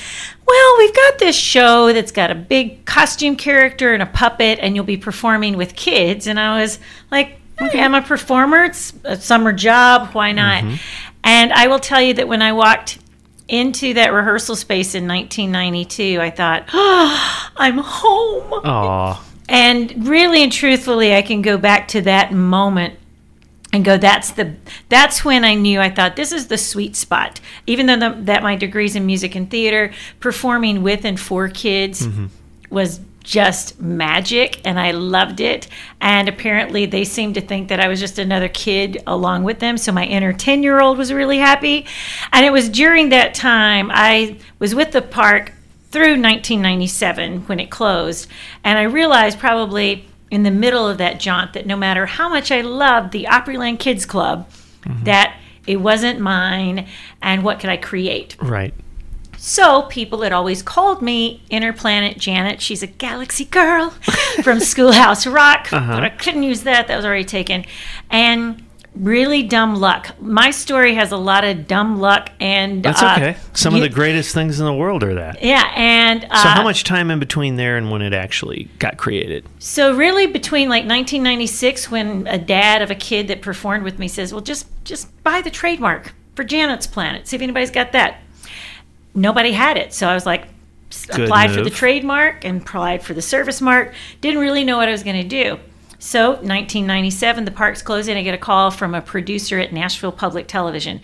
Well, 0.47 0.75
we've 0.77 0.95
got 0.95 1.19
this 1.19 1.35
show 1.35 1.93
that's 1.93 2.11
got 2.11 2.31
a 2.31 2.35
big 2.35 2.85
costume 2.85 3.35
character 3.35 3.93
and 3.93 4.01
a 4.01 4.07
puppet, 4.07 4.59
and 4.59 4.75
you'll 4.75 4.85
be 4.85 4.97
performing 4.97 5.57
with 5.57 5.75
kids. 5.75 6.27
And 6.27 6.39
I 6.39 6.59
was 6.59 6.79
like, 7.11 7.39
Okay, 7.61 7.77
hmm. 7.77 7.83
I'm 7.83 7.95
a 7.95 8.01
performer. 8.01 8.63
It's 8.63 8.93
a 9.03 9.17
summer 9.17 9.51
job. 9.51 10.13
Why 10.13 10.31
not? 10.31 10.63
Mm-hmm. 10.63 10.75
And 11.25 11.51
I 11.51 11.67
will 11.67 11.79
tell 11.79 12.01
you 12.01 12.13
that 12.13 12.27
when 12.27 12.41
I 12.41 12.53
walked 12.53 12.97
into 13.49 13.93
that 13.95 14.13
rehearsal 14.13 14.55
space 14.55 14.95
in 14.95 15.07
1992, 15.07 16.19
I 16.21 16.29
thought, 16.29 16.65
oh, 16.73 17.49
I'm 17.57 17.77
home. 17.77 18.53
Aw. 18.53 19.25
And 19.49 20.07
really 20.07 20.43
and 20.43 20.51
truthfully, 20.51 21.15
I 21.15 21.23
can 21.23 21.41
go 21.41 21.57
back 21.57 21.87
to 21.89 22.01
that 22.01 22.31
moment 22.31 22.99
and 23.71 23.85
go 23.85 23.97
that's 23.97 24.31
the 24.31 24.55
that's 24.89 25.23
when 25.23 25.43
i 25.43 25.53
knew 25.53 25.79
i 25.79 25.91
thought 25.91 26.15
this 26.15 26.31
is 26.31 26.47
the 26.47 26.57
sweet 26.57 26.95
spot 26.95 27.39
even 27.67 27.85
though 27.85 27.97
the, 27.97 28.21
that 28.21 28.41
my 28.41 28.55
degrees 28.55 28.95
in 28.95 29.05
music 29.05 29.35
and 29.35 29.51
theater 29.51 29.93
performing 30.19 30.81
with 30.81 31.05
and 31.05 31.19
for 31.19 31.47
kids 31.47 32.07
mm-hmm. 32.07 32.25
was 32.71 32.99
just 33.23 33.79
magic 33.79 34.61
and 34.65 34.79
i 34.79 34.91
loved 34.91 35.39
it 35.39 35.67
and 36.01 36.27
apparently 36.27 36.85
they 36.85 37.03
seemed 37.03 37.35
to 37.35 37.41
think 37.41 37.67
that 37.67 37.79
i 37.79 37.87
was 37.87 37.99
just 37.99 38.17
another 38.17 38.47
kid 38.47 39.01
along 39.05 39.43
with 39.43 39.59
them 39.59 39.77
so 39.77 39.91
my 39.91 40.05
inner 40.05 40.33
10 40.33 40.63
year 40.63 40.79
old 40.81 40.97
was 40.97 41.11
really 41.13 41.37
happy 41.37 41.85
and 42.31 42.45
it 42.45 42.51
was 42.51 42.69
during 42.69 43.09
that 43.09 43.33
time 43.33 43.89
i 43.93 44.37
was 44.59 44.73
with 44.73 44.91
the 44.91 45.01
park 45.01 45.53
through 45.91 46.21
1997 46.21 47.41
when 47.41 47.59
it 47.59 47.69
closed 47.69 48.27
and 48.63 48.79
i 48.79 48.83
realized 48.83 49.37
probably 49.37 50.05
in 50.31 50.43
the 50.43 50.51
middle 50.51 50.87
of 50.87 50.97
that 50.99 51.19
jaunt 51.19 51.53
that 51.53 51.65
no 51.65 51.75
matter 51.75 52.05
how 52.05 52.29
much 52.29 52.51
I 52.51 52.61
loved 52.61 53.11
the 53.11 53.25
Opryland 53.25 53.79
Kids 53.79 54.05
Club, 54.05 54.49
mm-hmm. 54.81 55.03
that 55.05 55.39
it 55.65 55.77
wasn't 55.77 56.19
mine 56.19 56.87
and 57.21 57.43
what 57.43 57.59
could 57.59 57.69
I 57.69 57.77
create? 57.77 58.35
Right. 58.41 58.73
So 59.41 59.83
people 59.83 60.21
had 60.21 60.33
always 60.33 60.61
called 60.61 61.01
me 61.01 61.41
Interplanet 61.49 62.17
Janet. 62.17 62.61
She's 62.61 62.83
a 62.83 62.87
galaxy 62.87 63.45
girl 63.45 63.89
from 64.43 64.59
Schoolhouse 64.59 65.25
Rock, 65.25 65.67
but 65.71 66.03
I 66.03 66.09
couldn't 66.09 66.43
use 66.43 66.63
that. 66.63 66.87
That 66.87 66.97
was 66.97 67.05
already 67.05 67.23
taken. 67.23 67.63
And 68.09 68.65
really 68.95 69.43
dumb 69.43 69.75
luck. 69.75 70.19
My 70.19 70.51
story 70.51 70.95
has 70.95 71.13
a 71.13 71.17
lot 71.17 71.45
of 71.45 71.67
dumb 71.67 71.99
luck, 72.01 72.31
and 72.41 72.83
That's 72.83 73.01
uh, 73.01 73.13
okay. 73.17 73.37
Some 73.53 73.75
you- 73.77 73.81
of 73.83 73.89
the 73.89 73.95
greatest 73.95 74.33
things 74.33 74.59
in 74.59 74.65
the 74.65 74.73
world 74.73 75.03
are 75.03 75.13
that. 75.15 75.41
Yeah, 75.41 75.71
and 75.73 76.25
uh, 76.29 76.35
So 76.43 76.49
how 76.49 76.63
much 76.63 76.83
time 76.83 77.09
in 77.09 77.19
between 77.19 77.55
there 77.55 77.77
and 77.77 77.89
when 77.91 78.01
it 78.01 78.13
actually 78.13 78.67
got 78.77 78.97
created? 78.97 79.45
So 79.59 79.95
really, 79.95 80.27
between 80.27 80.67
like 80.67 80.83
1996, 80.83 81.89
when 81.89 82.27
a 82.27 82.37
dad 82.37 82.81
of 82.81 82.91
a 82.91 82.95
kid 82.95 83.29
that 83.29 83.41
performed 83.41 83.85
with 83.85 83.99
me 83.99 84.09
says, 84.09 84.33
"Well, 84.33 84.41
just 84.41 84.67
just 84.83 85.23
buy 85.23 85.41
the 85.41 85.49
trademark 85.51 86.13
for 86.35 86.43
Janet's 86.43 86.87
Planet. 86.87 87.25
See 87.25 87.37
if 87.37 87.41
anybody's 87.41 87.71
got 87.71 87.93
that." 87.93 88.17
Nobody 89.19 89.51
had 89.51 89.77
it, 89.77 89.93
so 89.93 90.07
I 90.07 90.13
was 90.13 90.25
like, 90.25 90.47
Good 91.07 91.25
applied 91.25 91.51
for 91.51 91.61
the 91.61 91.69
trademark 91.69 92.45
and 92.45 92.61
applied 92.61 93.03
for 93.03 93.13
the 93.13 93.21
service 93.21 93.59
mark. 93.59 93.93
Didn't 94.21 94.39
really 94.39 94.63
know 94.63 94.77
what 94.77 94.87
I 94.87 94.91
was 94.91 95.03
going 95.03 95.21
to 95.21 95.27
do. 95.27 95.59
So 95.99 96.29
1997, 96.29 97.43
the 97.43 97.51
park's 97.51 97.81
closing. 97.81 98.15
I 98.15 98.23
get 98.23 98.33
a 98.33 98.37
call 98.37 98.71
from 98.71 98.95
a 98.95 99.01
producer 99.01 99.59
at 99.59 99.73
Nashville 99.73 100.13
Public 100.13 100.47
Television. 100.47 101.01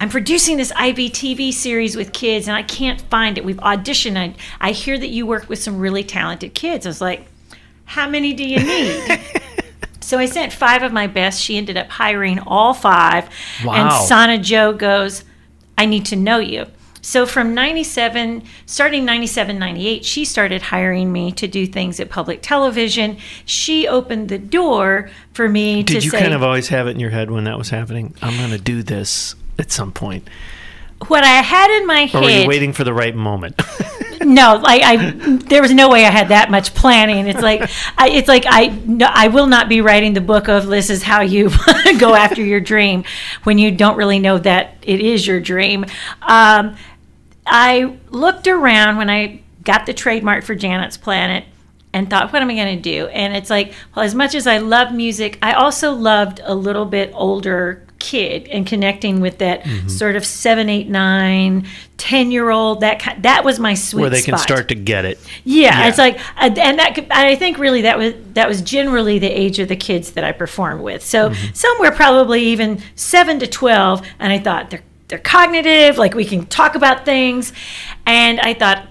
I'm 0.00 0.08
producing 0.08 0.56
this 0.56 0.72
IVTV 0.72 1.52
series 1.52 1.94
with 1.94 2.14
kids, 2.14 2.48
and 2.48 2.56
I 2.56 2.62
can't 2.62 3.02
find 3.02 3.36
it. 3.36 3.44
We've 3.44 3.58
auditioned. 3.58 4.16
I, 4.16 4.34
I 4.58 4.72
hear 4.72 4.96
that 4.96 5.08
you 5.08 5.26
work 5.26 5.50
with 5.50 5.58
some 5.58 5.78
really 5.78 6.02
talented 6.02 6.54
kids. 6.54 6.86
I 6.86 6.88
was 6.88 7.02
like, 7.02 7.26
how 7.84 8.08
many 8.08 8.32
do 8.32 8.42
you 8.42 8.58
need? 8.58 9.20
so 10.00 10.18
I 10.18 10.24
sent 10.24 10.54
five 10.54 10.82
of 10.82 10.92
my 10.92 11.06
best. 11.06 11.42
She 11.42 11.58
ended 11.58 11.76
up 11.76 11.88
hiring 11.88 12.38
all 12.38 12.72
five. 12.72 13.28
Wow. 13.62 13.74
And. 13.74 14.06
Sana 14.08 14.38
Joe 14.38 14.72
goes, 14.72 15.24
I 15.76 15.84
need 15.84 16.06
to 16.06 16.16
know 16.16 16.38
you. 16.38 16.66
So 17.02 17.26
from 17.26 17.54
97, 17.54 18.42
starting 18.66 19.04
97, 19.04 19.58
98, 19.58 20.04
she 20.04 20.24
started 20.24 20.62
hiring 20.62 21.12
me 21.12 21.32
to 21.32 21.46
do 21.48 21.66
things 21.66 21.98
at 22.00 22.10
public 22.10 22.42
television. 22.42 23.16
She 23.44 23.88
opened 23.88 24.28
the 24.28 24.38
door 24.38 25.10
for 25.32 25.48
me 25.48 25.82
Did 25.82 26.04
you 26.04 26.10
say, 26.10 26.20
kind 26.20 26.34
of 26.34 26.42
always 26.42 26.68
have 26.68 26.86
it 26.86 26.90
in 26.90 27.00
your 27.00 27.10
head 27.10 27.30
when 27.30 27.44
that 27.44 27.58
was 27.58 27.70
happening? 27.70 28.14
I'm 28.22 28.36
going 28.36 28.50
to 28.50 28.58
do 28.58 28.82
this 28.82 29.34
at 29.58 29.70
some 29.70 29.92
point. 29.92 30.28
what 31.08 31.24
I 31.24 31.42
had 31.42 31.70
in 31.80 31.86
my 31.86 32.06
head, 32.06 32.22
Or 32.22 32.26
were 32.26 32.30
you 32.30 32.48
waiting 32.48 32.72
for 32.72 32.84
the 32.84 32.92
right 32.94 33.14
moment? 33.14 33.60
no, 34.20 34.56
like 34.56 34.82
I, 34.82 35.10
there 35.48 35.62
was 35.62 35.72
no 35.72 35.88
way 35.88 36.04
I 36.04 36.10
had 36.10 36.28
that 36.28 36.50
much 36.50 36.74
planning. 36.74 37.26
It's 37.26 37.40
like, 37.40 37.62
I, 37.96 38.10
it's 38.10 38.28
like 38.28 38.44
I, 38.46 38.66
no, 38.66 39.06
I 39.10 39.28
will 39.28 39.46
not 39.46 39.68
be 39.68 39.80
writing 39.80 40.12
the 40.12 40.20
book 40.20 40.48
of 40.48 40.66
this 40.66 40.90
is 40.90 41.02
how 41.02 41.22
you 41.22 41.50
go 41.98 42.14
after 42.14 42.44
your 42.44 42.60
dream 42.60 43.04
when 43.44 43.58
you 43.58 43.70
don't 43.70 43.96
really 43.96 44.18
know 44.18 44.38
that 44.38 44.76
it 44.82 45.00
is 45.00 45.26
your 45.26 45.40
dream. 45.40 45.86
Um, 46.22 46.76
I 47.50 47.96
looked 48.10 48.46
around 48.46 48.96
when 48.96 49.10
I 49.10 49.42
got 49.64 49.86
the 49.86 49.92
trademark 49.92 50.44
for 50.44 50.54
Janet's 50.54 50.96
Planet 50.96 51.44
and 51.92 52.08
thought, 52.08 52.32
what 52.32 52.40
am 52.40 52.48
I 52.50 52.54
going 52.54 52.76
to 52.76 52.82
do? 52.82 53.06
And 53.08 53.34
it's 53.36 53.50
like, 53.50 53.74
well, 53.94 54.04
as 54.04 54.14
much 54.14 54.34
as 54.34 54.46
I 54.46 54.58
love 54.58 54.92
music, 54.92 55.38
I 55.42 55.52
also 55.54 55.92
loved 55.92 56.40
a 56.44 56.54
little 56.54 56.84
bit 56.86 57.10
older 57.14 57.84
kid 57.98 58.48
and 58.48 58.66
connecting 58.66 59.20
with 59.20 59.38
that 59.38 59.62
Mm-hmm. 59.64 59.88
sort 59.88 60.16
of 60.16 60.24
seven, 60.24 60.70
eight, 60.70 60.88
nine, 60.88 61.66
ten 61.98 62.30
year 62.30 62.48
old. 62.48 62.80
That 62.80 62.98
ki- 63.00 63.20
that 63.22 63.44
was 63.44 63.58
my 63.58 63.74
sweet 63.74 63.90
spot. 63.90 64.00
Where 64.00 64.10
they 64.10 64.22
can 64.22 64.38
start 64.38 64.68
to 64.68 64.74
get 64.74 65.04
it. 65.04 65.18
Yeah, 65.44 65.80
Yeah. 65.80 65.88
it's 65.88 65.98
like, 65.98 66.18
and 66.38 66.56
that 66.78 66.94
could, 66.94 67.10
I 67.10 67.34
think 67.34 67.58
really 67.58 67.82
that 67.82 67.98
was 67.98 68.14
that 68.34 68.48
was 68.48 68.62
generally 68.62 69.18
the 69.18 69.28
age 69.28 69.58
of 69.58 69.68
the 69.68 69.76
kids 69.76 70.12
that 70.12 70.24
I 70.24 70.32
performed 70.32 70.82
with. 70.82 71.02
So 71.04 71.28
Mm-hmm. 71.30 71.52
some 71.54 71.78
were 71.80 71.90
probably 71.90 72.42
even 72.44 72.80
seven 72.94 73.38
to 73.40 73.46
twelve, 73.46 74.06
and 74.18 74.32
I 74.32 74.38
thought 74.38 74.70
they're 74.70 74.82
they're 75.10 75.18
cognitive, 75.18 75.98
like 75.98 76.14
we 76.14 76.24
can 76.24 76.46
talk 76.46 76.74
about 76.74 77.04
things, 77.04 77.52
and 78.06 78.40
I 78.40 78.54
thought, 78.54 78.86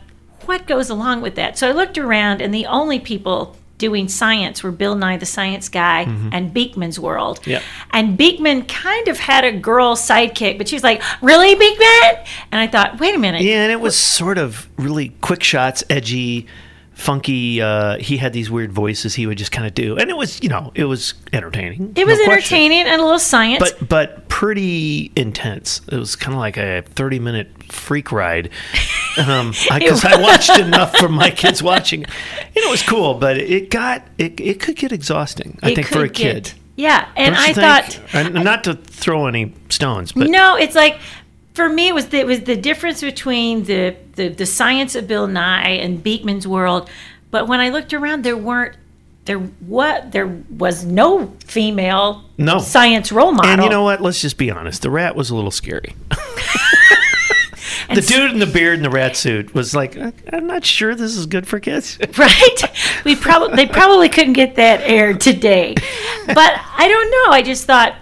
what 0.45 0.67
goes 0.67 0.89
along 0.89 1.22
with 1.22 1.36
that? 1.36 1.57
So 1.57 1.67
I 1.67 1.72
looked 1.72 1.97
around, 1.97 2.41
and 2.41 2.53
the 2.53 2.65
only 2.67 2.99
people 2.99 3.55
doing 3.80 4.09
science 4.09 4.61
were 4.61 4.72
Bill 4.72 4.93
Nye 4.93 5.17
the 5.17 5.26
Science 5.26 5.70
Guy 5.70 6.01
and 6.32 6.53
Beakman's 6.53 6.99
World. 6.99 7.39
Mm-hmm. 7.41 7.49
Yep. 7.51 7.63
And 7.91 8.20
Beakman 8.20 8.67
kind 8.67 9.07
of 9.07 9.17
had 9.17 9.45
a 9.45 9.51
girl 9.51 9.95
sidekick, 9.95 10.57
but 10.57 10.67
she 10.67 10.76
was 10.76 10.84
like, 10.84 11.01
"Really, 11.22 11.55
Beakman?" 11.55 12.28
And 12.51 12.59
I 12.61 12.67
thought, 12.67 12.99
wait 12.99 13.15
a 13.15 13.17
minute. 13.17 13.41
Yeah, 13.41 13.63
and 13.63 13.72
it 13.72 13.80
was 13.80 13.97
sort 13.97 14.38
of 14.38 14.67
really 14.78 15.09
quick 15.22 15.43
shots, 15.43 15.84
edgy, 15.89 16.45
funky. 17.00 17.62
Uh, 17.62 17.97
he 17.97 18.18
had 18.18 18.34
these 18.34 18.52
weird 18.52 18.72
voices 18.72 19.16
he 19.16 19.26
would 19.26 19.38
just 19.38 19.52
kind 19.52 19.66
of 19.68 19.74
do, 19.74 19.97
and 19.97 20.10
it 20.10 20.18
was, 20.18 20.41
you 20.43 20.50
know, 20.50 20.72
it 20.76 20.86
was 20.86 21.14
entertaining. 21.34 21.93
It 21.95 22.06
was 22.06 22.18
no 22.20 22.26
question. 22.26 22.58
entertaining 22.58 22.86
and 22.88 23.02
a 23.02 23.04
little 23.04 23.20
science. 23.20 23.60
but 23.60 23.88
but 23.89 24.30
pretty 24.30 25.12
intense. 25.16 25.82
It 25.91 25.95
was 25.97 26.16
kind 26.16 26.34
of 26.36 26.39
like 26.39 26.58
a 26.58 26.82
thirty 26.84 27.20
minute 27.20 27.50
freak 27.72 28.12
ride. 28.12 28.50
Um, 29.18 29.52
because 29.74 30.06
I, 30.06 30.22
watched 30.22 30.58
enough 30.60 30.95
for 30.97 31.10
my 31.10 31.30
kids 31.41 31.64
watching. 31.64 32.02
You 32.56 32.62
know, 32.62 32.68
it 32.70 32.72
was 32.72 32.84
cool, 32.84 33.16
but 33.16 33.38
it 33.38 33.70
got 33.70 34.08
it, 34.18 34.39
it 34.39 34.60
could 34.60 34.76
get 34.76 34.91
exhausting. 34.91 35.58
I 35.64 35.72
It 35.72 35.76
think 35.76 35.88
for 35.88 36.00
a 36.00 36.08
could 36.08 36.14
get- 36.16 36.34
kid. 36.45 36.54
yeah, 36.76 37.08
and 37.16 37.36
I 37.36 37.54
think? 37.54 37.56
thought 37.58 38.00
and 38.14 38.34
not 38.43 38.64
to 38.66 38.76
throw 38.76 39.26
any 39.28 39.54
stones, 39.70 40.12
but 40.12 40.30
no, 40.30 40.56
it's 40.56 40.76
like 40.76 41.00
for 41.54 41.68
me 41.70 41.88
it 41.89 41.95
was 41.95 42.08
the, 42.10 42.20
it 42.20 42.26
was 42.28 42.41
the 42.41 42.56
difference 42.56 43.02
between 43.02 43.64
the, 43.66 43.95
the 44.16 44.30
the 44.30 44.45
science 44.45 44.95
of 44.95 45.08
Bill 45.08 45.28
Nye 45.28 45.70
and 45.70 46.04
Beakman's 46.04 46.47
world. 46.47 46.89
But 47.32 47.47
when 47.47 47.60
I 47.60 47.70
looked 47.70 47.93
around, 47.93 48.24
there 48.24 48.38
weren't 48.38 48.76
there 49.26 49.38
what 49.39 50.12
there 50.12 50.26
was 50.26 50.84
no 50.86 51.28
female 51.45 52.24
No. 52.38 52.60
science 52.60 53.12
role 53.12 53.32
model. 53.32 53.52
and 53.52 53.62
you 53.64 53.70
know 53.70 53.84
what? 53.84 54.02
Let's 54.02 54.22
just 54.22 54.38
be 54.38 54.50
honest. 54.50 54.82
The 54.82 54.89
rat 54.89 55.16
was 55.16 55.30
a 55.30 55.36
little 55.36 55.52
scary. 55.52 55.93
the 57.93 58.02
dude 58.02 58.32
in 58.32 58.39
the 58.39 58.45
beard 58.47 58.76
and 58.76 58.86
the 58.86 58.89
rat 58.89 59.16
suit 59.16 59.54
was 59.54 59.76
like, 59.76 59.97
"I- 59.97 60.14
I'm 60.34 60.47
not 60.47 60.66
sure 60.66 60.95
this 60.95 61.16
is 61.16 61.26
good 61.26 61.47
for 61.47 61.60
kids. 61.60 61.97
right? 62.18 63.04
We 63.04 63.16
probably 63.16 63.56
they 63.56 63.66
probably 63.68 64.10
couldn't 64.10 64.34
get 64.34 64.56
that 64.56 64.82
aired 64.82 65.22
today, 65.22 65.76
but 66.28 66.62
I 66.78 66.88
don't 66.88 67.12
know. 67.12 67.34
I 67.34 67.41
just 67.43 67.66
thought 67.66 67.95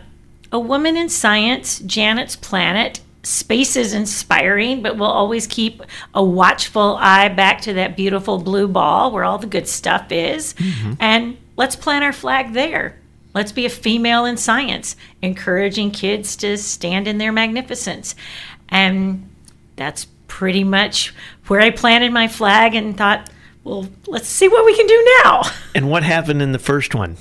a 0.52 0.60
woman 0.60 0.96
in 0.98 1.10
science, 1.10 1.80
Janet's 1.80 2.36
Planet. 2.36 3.02
Space 3.28 3.76
is 3.76 3.94
inspiring, 3.94 4.82
but 4.82 4.98
we'll 4.98 5.10
always 5.10 5.48
keep 5.48 5.84
a 6.14 6.24
watchful 6.24 6.96
eye 6.98 7.28
back 7.28 7.60
to 7.62 7.74
that 7.74 7.98
beautiful 7.98 8.38
blue 8.38 8.70
ball 8.70 9.12
where 9.12 9.26
all 9.26 9.38
the 9.38 9.48
good 9.48 9.68
stuff 9.68 10.14
is. 10.14 10.54
Mm-hmm. 10.54 10.94
And 11.02 11.38
let's 11.58 11.76
plant 11.76 12.06
our 12.06 12.14
flag 12.14 12.54
there. 12.54 12.98
Let's 13.34 13.52
be 13.52 13.66
a 13.66 13.70
female 13.70 14.24
in 14.24 14.38
science, 14.38 14.96
encouraging 15.22 15.92
kids 15.92 16.38
to 16.38 16.58
stand 16.58 17.06
in 17.06 17.18
their 17.18 17.34
magnificence. 17.34 18.16
And 18.70 19.30
that's 19.76 20.08
pretty 20.30 20.64
much 20.64 21.14
where 21.48 21.60
I 21.60 21.72
planted 21.72 22.14
my 22.14 22.30
flag 22.30 22.76
and 22.76 22.98
thought, 22.98 23.30
well, 23.66 23.90
let's 24.08 24.30
see 24.30 24.48
what 24.48 24.66
we 24.66 24.74
can 24.74 24.88
do 24.88 25.18
now. 25.24 25.42
and 25.76 25.90
what 25.90 26.04
happened 26.04 26.42
in 26.42 26.54
the 26.54 26.60
first 26.60 26.96
one? 26.96 27.18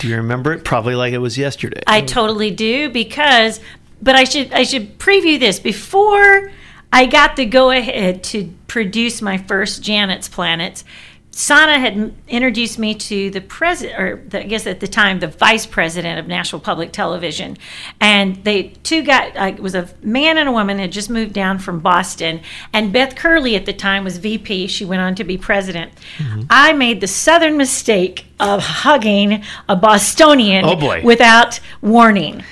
Do 0.00 0.08
you 0.08 0.16
remember 0.16 0.52
it? 0.52 0.62
Probably 0.62 0.94
like 0.94 1.14
it 1.14 1.18
was 1.18 1.38
yesterday. 1.38 1.82
I 1.86 2.02
totally 2.02 2.50
do 2.50 2.90
because, 2.90 3.60
but 4.02 4.14
I 4.16 4.24
should 4.24 4.52
I 4.52 4.62
should 4.64 4.98
preview 4.98 5.38
this 5.38 5.58
before 5.60 6.50
I 6.92 7.06
got 7.06 7.36
the 7.36 7.44
go 7.44 7.70
ahead 7.70 8.22
to 8.24 8.52
produce 8.66 9.20
my 9.22 9.38
first 9.38 9.82
Janet's 9.82 10.28
Planets. 10.28 10.84
Sana 11.30 11.78
had 11.78 12.12
introduced 12.26 12.80
me 12.80 12.94
to 12.96 13.30
the 13.30 13.40
president, 13.40 14.00
or 14.00 14.24
the, 14.26 14.40
I 14.40 14.42
guess 14.42 14.66
at 14.66 14.80
the 14.80 14.88
time, 14.88 15.20
the 15.20 15.28
vice 15.28 15.66
president 15.66 16.18
of 16.18 16.26
Nashville 16.26 16.58
Public 16.58 16.90
Television, 16.90 17.56
and 18.00 18.42
they 18.42 18.70
two 18.82 19.04
got. 19.04 19.36
Uh, 19.36 19.44
it 19.56 19.60
was 19.60 19.76
a 19.76 19.88
man 20.02 20.36
and 20.36 20.48
a 20.48 20.52
woman 20.52 20.80
had 20.80 20.90
just 20.90 21.08
moved 21.10 21.34
down 21.34 21.60
from 21.60 21.78
Boston, 21.78 22.40
and 22.72 22.92
Beth 22.92 23.14
Curley 23.14 23.54
at 23.54 23.66
the 23.66 23.72
time 23.72 24.02
was 24.02 24.18
VP. 24.18 24.66
She 24.66 24.84
went 24.84 25.00
on 25.00 25.14
to 25.14 25.22
be 25.22 25.38
president. 25.38 25.92
I 26.50 26.72
made 26.72 27.00
the 27.00 27.06
southern 27.06 27.56
mistake 27.56 28.24
of 28.40 28.60
hugging 28.60 29.44
a 29.68 29.76
Bostonian 29.76 30.64
Oh, 30.64 30.74
boy. 30.74 31.02
without 31.04 31.60
warning. 31.82 32.42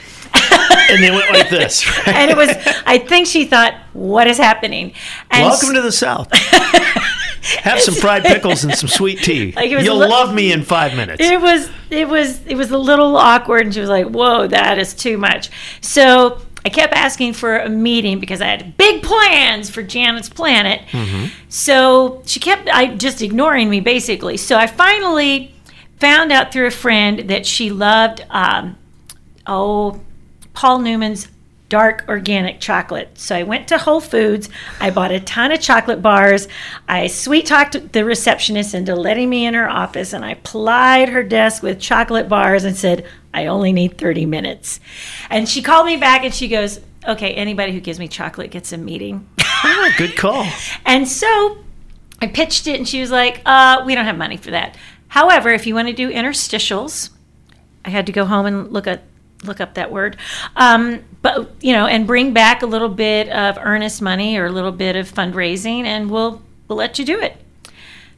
And 0.91 1.03
they 1.03 1.11
went 1.11 1.31
like 1.33 1.49
this. 1.51 1.85
Right? 2.07 2.15
And 2.17 2.31
it 2.31 2.37
was, 2.37 2.49
I 2.87 2.99
think 2.99 3.27
she 3.27 3.45
thought, 3.45 3.75
what 3.93 4.27
is 4.27 4.39
happening? 4.39 4.93
And 5.31 5.45
Welcome 5.45 5.75
to 5.75 5.81
the 5.83 5.93
South. 5.93 6.29
Have 7.63 7.81
some 7.81 7.95
fried 7.95 8.25
pickles 8.25 8.65
and 8.65 8.75
some 8.75 8.89
sweet 8.89 9.21
tea. 9.21 9.53
Like, 9.53 9.71
You'll 9.71 9.97
li- 9.99 10.09
love 10.09 10.35
me 10.35 10.53
in 10.53 10.63
five 10.65 10.97
minutes. 10.97 11.23
it 11.23 11.41
was, 11.41 11.71
it 11.91 12.09
was, 12.09 12.45
it 12.47 12.57
was 12.57 12.71
a 12.73 12.79
little 12.79 13.17
awkward. 13.17 13.67
And 13.67 13.75
she 13.75 13.81
was 13.81 13.89
like, 13.89 14.07
whoa, 14.09 14.47
that 14.49 14.79
is 14.79 14.95
too 14.95 15.17
much. 15.17 15.51
So 15.81 16.41
I 16.65 16.69
kept 16.69 16.93
asking 16.95 17.35
for 17.35 17.57
a 17.59 17.69
meeting 17.69 18.19
because 18.19 18.41
I 18.41 18.47
had 18.47 18.77
big 18.77 19.03
plans 19.05 19.71
for 19.71 19.83
Janet's 19.85 20.29
Planet. 20.29 20.83
So 21.49 22.23
she 22.27 22.41
kept 22.41 22.69
I 22.69 22.95
just 22.97 23.23
ignoring 23.23 23.71
me 23.71 23.79
basically. 23.81 24.37
So 24.37 24.57
I 24.57 24.67
finally 24.67 25.55
found 26.01 26.33
out 26.33 26.53
through 26.53 26.67
a 26.67 26.71
friend 26.73 27.31
that 27.31 27.47
she 27.47 27.71
loved 27.71 28.25
um, 28.31 28.77
oh 29.47 30.01
Paul 30.57 30.81
Newman's 30.81 31.29
dark 31.69 32.05
organic 32.09 32.61
chocolate. 32.61 33.11
So 33.19 33.37
I 33.37 33.43
went 33.43 33.69
to 33.69 33.79
Whole 33.79 34.01
Foods. 34.01 34.49
I 34.81 34.91
bought 34.91 35.11
a 35.13 35.21
ton 35.21 35.53
of 35.53 35.61
chocolate 35.61 36.01
bars. 36.01 36.49
I 36.89 37.09
sweet 37.09 37.47
talked 37.47 37.93
the 37.93 38.05
receptionist 38.05 38.75
into 38.75 38.95
letting 38.95 39.29
me 39.29 39.47
in 39.47 39.55
her 39.55 39.69
office 39.69 40.13
and 40.13 40.25
I 40.25 40.35
plied 40.35 41.11
her 41.11 41.23
desk 41.23 41.63
with 41.63 41.81
chocolate 41.81 42.29
bars 42.29 42.65
and 42.65 42.77
said, 42.77 43.07
I 43.35 43.47
only 43.47 43.73
need 43.73 43.99
30 43.99 44.27
minutes. 44.27 44.81
And 45.29 45.49
she 45.49 45.61
called 45.61 45.87
me 45.87 45.97
back 45.97 46.25
and 46.25 46.35
she 46.35 46.49
goes, 46.49 46.81
Okay, 47.07 47.35
anybody 47.35 47.73
who 47.73 47.79
gives 47.79 48.01
me 48.01 48.09
chocolate 48.09 48.51
gets 48.51 48.73
a 48.73 48.77
meeting. 48.77 49.29
Ah, 49.39 49.95
good 49.97 50.17
call. 50.17 50.45
And 50.85 51.07
so 51.07 51.59
I 52.21 52.27
pitched 52.27 52.67
it, 52.67 52.77
and 52.77 52.89
she 52.89 53.01
was 53.01 53.11
like, 53.11 53.43
uh, 53.45 53.83
"We 53.85 53.95
don't 53.95 54.07
have 54.07 54.17
money 54.17 54.37
for 54.37 54.51
that. 54.51 54.77
However, 55.09 55.51
if 55.51 55.67
you 55.67 55.75
want 55.75 55.87
to 55.89 55.95
do 55.95 56.11
interstitials, 56.11 57.11
I 57.85 57.91
had 57.91 58.07
to 58.07 58.13
go 58.13 58.25
home 58.25 58.47
and 58.47 58.73
look 58.73 58.87
at 58.87 59.03
look 59.47 59.61
up 59.61 59.75
that 59.75 59.91
word. 59.91 60.17
Um, 60.57 61.03
but 61.23 61.51
you 61.61 61.73
know, 61.73 61.87
and 61.87 62.07
bring 62.07 62.33
back 62.33 62.63
a 62.63 62.67
little 62.67 62.89
bit 62.89 63.29
of 63.29 63.59
earnest 63.61 64.03
money 64.03 64.37
or 64.37 64.47
a 64.47 64.53
little 64.53 64.73
bit 64.73 64.97
of 64.97 65.13
fundraising, 65.13 65.85
and 65.85 66.11
we'll 66.11 66.43
we'll 66.69 66.79
let 66.79 66.99
you 66.99 67.05
do 67.05 67.21
it. 67.21 67.37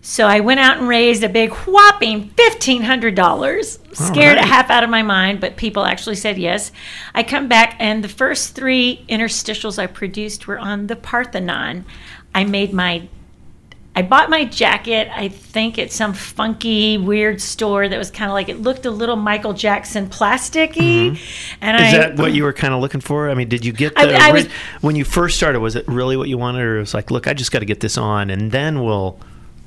So 0.01 0.27
I 0.27 0.41
went 0.41 0.61
out 0.61 0.79
and 0.79 0.89
raised 0.89 1.25
a 1.25 1.29
big 1.29 1.53
whopping 1.53 2.31
fifteen 2.31 2.83
hundred 2.83 3.15
dollars. 3.15 3.79
Scared 3.93 4.37
right. 4.37 4.45
a 4.45 4.49
half 4.49 4.71
out 4.71 4.85
of 4.85 4.91
my 4.91 5.03
mind, 5.03 5.41
but 5.41 5.57
people 5.57 5.85
actually 5.85 6.15
said 6.15 6.39
yes. 6.39 6.71
I 7.15 7.25
come 7.25 7.49
back, 7.49 7.77
and 7.81 8.05
the 8.05 8.09
first 8.09 8.55
three 8.55 9.05
interstitials 9.09 9.79
I 9.79 9.87
produced 9.87 10.47
were 10.47 10.59
on 10.59 10.87
the 10.87 10.97
Parthenon. 10.97 11.85
I 12.35 12.45
made 12.45 12.73
my 12.73 13.09
I 13.99 14.03
bought 14.03 14.31
my 14.31 14.45
jacket, 14.45 15.09
I 15.13 15.27
think 15.27 15.77
at 15.77 15.91
some 15.91 16.15
funky, 16.15 16.99
weird 16.99 17.41
store 17.41 17.89
that 17.89 17.99
was 17.99 18.13
kind 18.13 18.31
of 18.31 18.33
like 18.33 18.49
it 18.49 18.63
looked 18.63 18.87
a 18.87 18.93
little 18.93 19.17
Michael 19.17 19.55
Jackson 19.55 20.09
plasticky. 20.09 21.11
Mm-hmm. 21.17 21.59
And 21.61 21.85
Is 21.85 21.95
I 21.95 21.99
that 21.99 22.17
what 22.17 22.33
you 22.33 22.45
were 22.45 22.53
kind 22.53 22.73
of 22.73 22.81
looking 22.81 23.01
for? 23.01 23.29
I 23.29 23.35
mean, 23.35 23.49
did 23.49 23.65
you 23.65 23.73
get 23.73 23.97
the 23.97 24.15
I- 24.17 24.29
I 24.29 24.33
was- 24.33 24.47
when 24.83 24.95
you 24.95 25.05
first 25.05 25.37
started? 25.37 25.59
Was 25.59 25.75
it 25.75 25.85
really 25.89 26.17
what 26.17 26.29
you 26.29 26.39
wanted, 26.39 26.63
or 26.63 26.77
it 26.77 26.81
was 26.81 26.95
like, 26.95 27.11
look, 27.11 27.27
I 27.27 27.35
just 27.35 27.51
got 27.51 27.59
to 27.59 27.65
get 27.65 27.81
this 27.81 27.99
on, 27.99 28.31
and 28.31 28.53
then 28.53 28.85
we'll, 28.85 29.19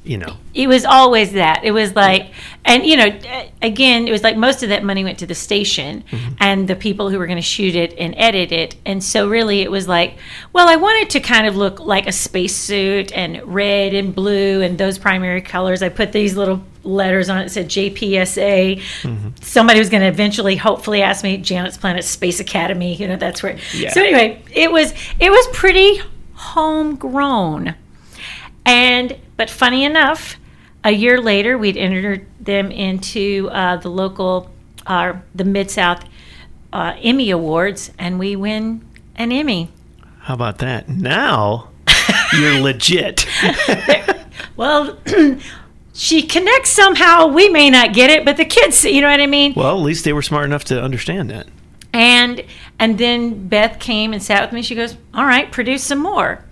you 0.03 0.17
know, 0.17 0.37
it 0.55 0.67
was 0.67 0.83
always 0.83 1.33
that. 1.33 1.63
It 1.63 1.71
was 1.71 1.95
like, 1.95 2.31
and 2.65 2.83
you 2.83 2.97
know, 2.97 3.19
again, 3.61 4.07
it 4.07 4.11
was 4.11 4.23
like 4.23 4.35
most 4.35 4.63
of 4.63 4.69
that 4.69 4.83
money 4.83 5.03
went 5.03 5.19
to 5.19 5.27
the 5.27 5.35
station 5.35 6.03
mm-hmm. 6.09 6.33
and 6.39 6.67
the 6.67 6.75
people 6.75 7.11
who 7.11 7.19
were 7.19 7.27
going 7.27 7.37
to 7.37 7.43
shoot 7.43 7.75
it 7.75 7.93
and 7.99 8.15
edit 8.17 8.51
it. 8.51 8.75
And 8.83 9.03
so, 9.03 9.29
really, 9.29 9.61
it 9.61 9.69
was 9.69 9.87
like, 9.87 10.17
well, 10.53 10.67
I 10.67 10.75
wanted 10.75 11.11
to 11.11 11.19
kind 11.19 11.45
of 11.45 11.55
look 11.55 11.79
like 11.79 12.07
a 12.07 12.11
spacesuit 12.11 13.11
and 13.13 13.43
red 13.43 13.93
and 13.93 14.15
blue 14.15 14.61
and 14.61 14.75
those 14.75 14.97
primary 14.97 15.41
colors. 15.41 15.83
I 15.83 15.89
put 15.89 16.11
these 16.11 16.35
little 16.35 16.63
letters 16.83 17.29
on 17.29 17.37
it 17.37 17.43
that 17.43 17.49
said 17.51 17.69
JPSA. 17.69 18.77
Mm-hmm. 18.77 19.29
Somebody 19.41 19.77
was 19.77 19.91
going 19.91 20.01
to 20.01 20.07
eventually, 20.07 20.55
hopefully, 20.55 21.03
ask 21.03 21.23
me 21.23 21.37
Janet's 21.37 21.77
Planet 21.77 22.03
Space 22.03 22.39
Academy. 22.39 22.95
You 22.95 23.07
know, 23.07 23.17
that's 23.17 23.43
where. 23.43 23.55
Yeah. 23.71 23.91
So 23.91 24.01
anyway, 24.01 24.41
it 24.51 24.71
was 24.71 24.95
it 25.19 25.29
was 25.29 25.47
pretty 25.53 26.01
homegrown. 26.33 27.75
And 28.65 29.15
but 29.41 29.49
funny 29.49 29.83
enough, 29.83 30.37
a 30.83 30.91
year 30.91 31.19
later, 31.19 31.57
we'd 31.57 31.75
entered 31.75 32.27
them 32.39 32.69
into 32.69 33.49
uh, 33.51 33.77
the 33.77 33.89
local, 33.89 34.51
uh, 34.85 35.13
the 35.33 35.43
Mid 35.43 35.71
South 35.71 36.05
uh, 36.71 36.93
Emmy 37.01 37.31
Awards, 37.31 37.89
and 37.97 38.19
we 38.19 38.35
win 38.35 38.87
an 39.15 39.31
Emmy. 39.31 39.71
how 40.19 40.35
about 40.35 40.59
that? 40.59 40.87
Now 40.87 41.69
you're 42.33 42.59
legit. 42.61 43.25
Well, 44.57 44.99
she 45.93 46.21
connects 46.23 46.69
somehow. 46.69 47.27
We 47.27 47.49
may 47.49 47.69
not 47.71 47.93
get 47.93 48.11
it, 48.11 48.25
but 48.25 48.37
the 48.37 48.45
kids, 48.45 48.83
you 48.83 49.01
know 49.01 49.09
what 49.09 49.19
I 49.19 49.25
mean. 49.25 49.53
Well, 49.55 49.75
at 49.75 49.81
least 49.81 50.03
they 50.03 50.13
were 50.13 50.21
smart 50.21 50.45
enough 50.45 50.65
to 50.65 50.79
understand 50.79 51.31
that. 51.31 51.47
And 51.93 52.43
and 52.77 52.97
then 52.97 53.47
Beth 53.47 53.79
came 53.79 54.13
and 54.13 54.21
sat 54.21 54.43
with 54.43 54.51
me. 54.51 54.61
She 54.61 54.75
goes, 54.75 54.97
"All 55.15 55.25
right, 55.25 55.51
produce 55.51 55.83
some 55.83 55.99
more." 55.99 56.43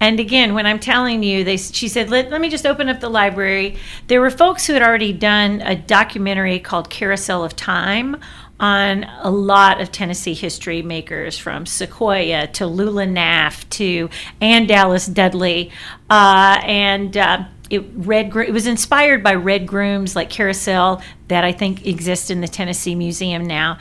And 0.00 0.18
again, 0.18 0.54
when 0.54 0.66
I'm 0.66 0.80
telling 0.80 1.22
you, 1.22 1.44
they 1.44 1.58
she 1.58 1.86
said, 1.86 2.10
"Let, 2.10 2.30
let 2.30 2.40
me 2.40 2.48
just 2.48 2.66
open 2.66 2.88
up 2.88 3.00
the 3.00 3.10
library." 3.10 3.76
There 4.06 4.20
were 4.20 4.30
folks 4.30 4.66
who 4.66 4.72
had 4.72 4.82
already 4.82 5.12
done 5.12 5.60
a 5.60 5.76
documentary 5.76 6.58
called 6.58 6.88
Carousel 6.88 7.44
of 7.44 7.54
Time 7.54 8.16
on 8.58 9.04
a 9.20 9.30
lot 9.30 9.80
of 9.80 9.92
Tennessee 9.92 10.34
history 10.34 10.82
makers, 10.82 11.38
from 11.38 11.64
Sequoyah 11.64 12.52
to 12.54 12.66
Lula 12.66 13.04
Naff 13.06 13.68
to 13.70 14.10
Ann 14.40 14.66
Dallas 14.66 15.06
Dudley, 15.06 15.70
uh, 16.08 16.60
and. 16.64 17.16
Uh, 17.16 17.44
it 17.70 17.84
red 17.94 18.34
it 18.34 18.52
was 18.52 18.66
inspired 18.66 19.22
by 19.22 19.32
red 19.32 19.64
grooms 19.64 20.16
like 20.16 20.28
carousel 20.28 21.00
that 21.28 21.44
I 21.44 21.52
think 21.52 21.86
exist 21.86 22.28
in 22.28 22.40
the 22.40 22.48
Tennessee 22.48 22.96
Museum 22.96 23.46
now, 23.46 23.78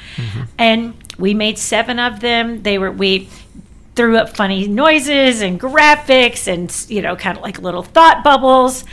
and 0.60 0.94
we 1.18 1.34
made 1.34 1.58
seven 1.58 1.98
of 1.98 2.20
them. 2.20 2.62
They 2.62 2.78
were 2.78 2.92
we 2.92 3.28
threw 4.00 4.16
up 4.16 4.34
funny 4.34 4.66
noises 4.66 5.42
and 5.42 5.60
graphics 5.60 6.48
and 6.48 6.74
you 6.90 7.02
know 7.02 7.18
kind 7.18 7.36
of 7.38 7.44
like 7.44 7.60
little 7.60 7.84
thought 7.84 8.24
bubbles. 8.24 8.86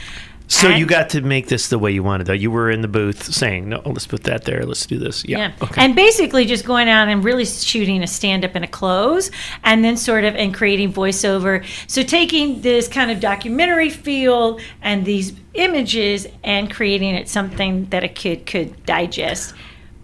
So 0.48 0.68
And- 0.68 0.78
you 0.80 0.86
got 0.86 1.11
to 1.11 1.20
make 1.20 1.46
this 1.46 1.68
the 1.68 1.78
way 1.78 1.90
you 1.92 2.02
wanted, 2.04 2.26
though. 2.28 2.32
You 2.32 2.50
were 2.52 2.70
in 2.70 2.80
the 2.80 2.88
booth 2.88 3.22
saying, 3.32 3.68
"No, 3.68 3.82
let's 3.84 4.07
put 4.09 4.24
that 4.24 4.44
there. 4.44 4.64
Let's 4.64 4.84
do 4.84 4.98
this." 4.98 5.24
Yeah. 5.24 5.38
Yeah. 5.38 5.52
Okay. 5.62 5.80
And 5.84 5.94
basically 5.94 6.44
just 6.44 6.64
going 6.64 6.88
out 6.88 7.07
and 7.07 7.22
really 7.22 7.44
shooting 7.44 8.02
a 8.02 8.07
stand 8.09 8.44
up 8.44 8.57
and 8.57 8.64
a 8.64 8.68
close 8.68 9.30
and 9.62 9.84
then 9.84 9.96
sort 9.96 10.24
of 10.24 10.34
and 10.34 10.52
creating 10.52 10.92
voiceover. 10.92 11.64
So 11.86 12.02
taking 12.02 12.62
this 12.62 12.88
kind 12.88 13.12
of 13.12 13.20
documentary 13.20 13.90
feel 13.90 14.59
and 14.82 15.04
these 15.04 15.32
images 15.54 16.26
and 16.42 16.68
creating 16.68 17.14
it 17.14 17.28
something 17.28 17.84
that 17.90 18.02
a 18.02 18.09
kid 18.09 18.44
could 18.46 18.84
digest. 18.86 19.54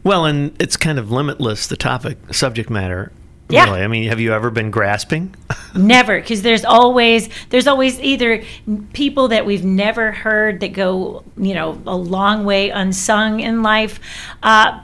well, 0.05 0.25
and 0.27 0.55
it's 0.61 0.77
kind 0.77 0.99
of 0.99 1.11
limitless 1.13 1.67
the 1.69 1.77
topic, 1.77 2.19
subject 2.33 2.69
matter. 2.71 3.11
Yeah. 3.53 3.65
Really. 3.67 3.83
I 3.83 3.87
mean, 3.87 4.09
have 4.09 4.21
you 4.21 4.33
ever 4.33 4.51
been 4.51 4.71
grasping? 4.71 5.35
Never, 5.75 6.21
because 6.21 6.43
there's 6.43 6.65
always 6.65 7.29
there's 7.51 7.67
always 7.67 8.01
either 8.01 8.43
people 8.93 9.29
that 9.29 9.47
we've 9.47 9.65
never 9.65 10.13
heard 10.13 10.61
that 10.61 10.73
go 10.73 11.25
you 11.37 11.55
know 11.55 11.81
a 11.87 11.97
long 11.97 12.45
way 12.45 12.71
unsung 12.71 13.41
in 13.41 13.63
life. 13.63 14.01
Uh, 14.43 14.81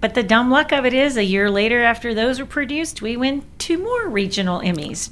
but 0.00 0.14
the 0.14 0.22
dumb 0.22 0.50
luck 0.50 0.72
of 0.72 0.84
it 0.84 0.94
is, 0.94 1.16
a 1.16 1.24
year 1.24 1.50
later 1.50 1.82
after 1.82 2.14
those 2.14 2.38
were 2.38 2.46
produced, 2.46 3.02
we 3.02 3.16
win 3.16 3.42
two 3.58 3.78
more 3.78 4.08
regional 4.08 4.60
Emmys. 4.60 5.10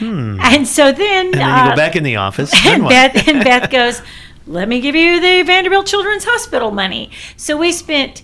And 0.00 0.66
so 0.66 0.92
then, 0.92 1.26
Hmm. 1.26 1.34
And 1.34 1.34
then 1.34 1.40
you 1.40 1.54
uh, 1.54 1.70
go 1.70 1.76
back 1.76 1.96
in 1.96 2.04
the 2.04 2.16
office. 2.16 2.52
and? 2.66 2.88
Beth 2.88 3.28
and 3.28 3.44
Beth 3.44 3.70
goes, 3.78 4.02
"Let 4.46 4.68
me 4.68 4.80
give 4.80 4.94
you 4.94 5.20
the 5.20 5.42
Vanderbilt 5.42 5.86
Children's 5.86 6.24
Hospital 6.24 6.70
money." 6.70 7.10
So 7.36 7.56
we 7.56 7.72
spent 7.72 8.22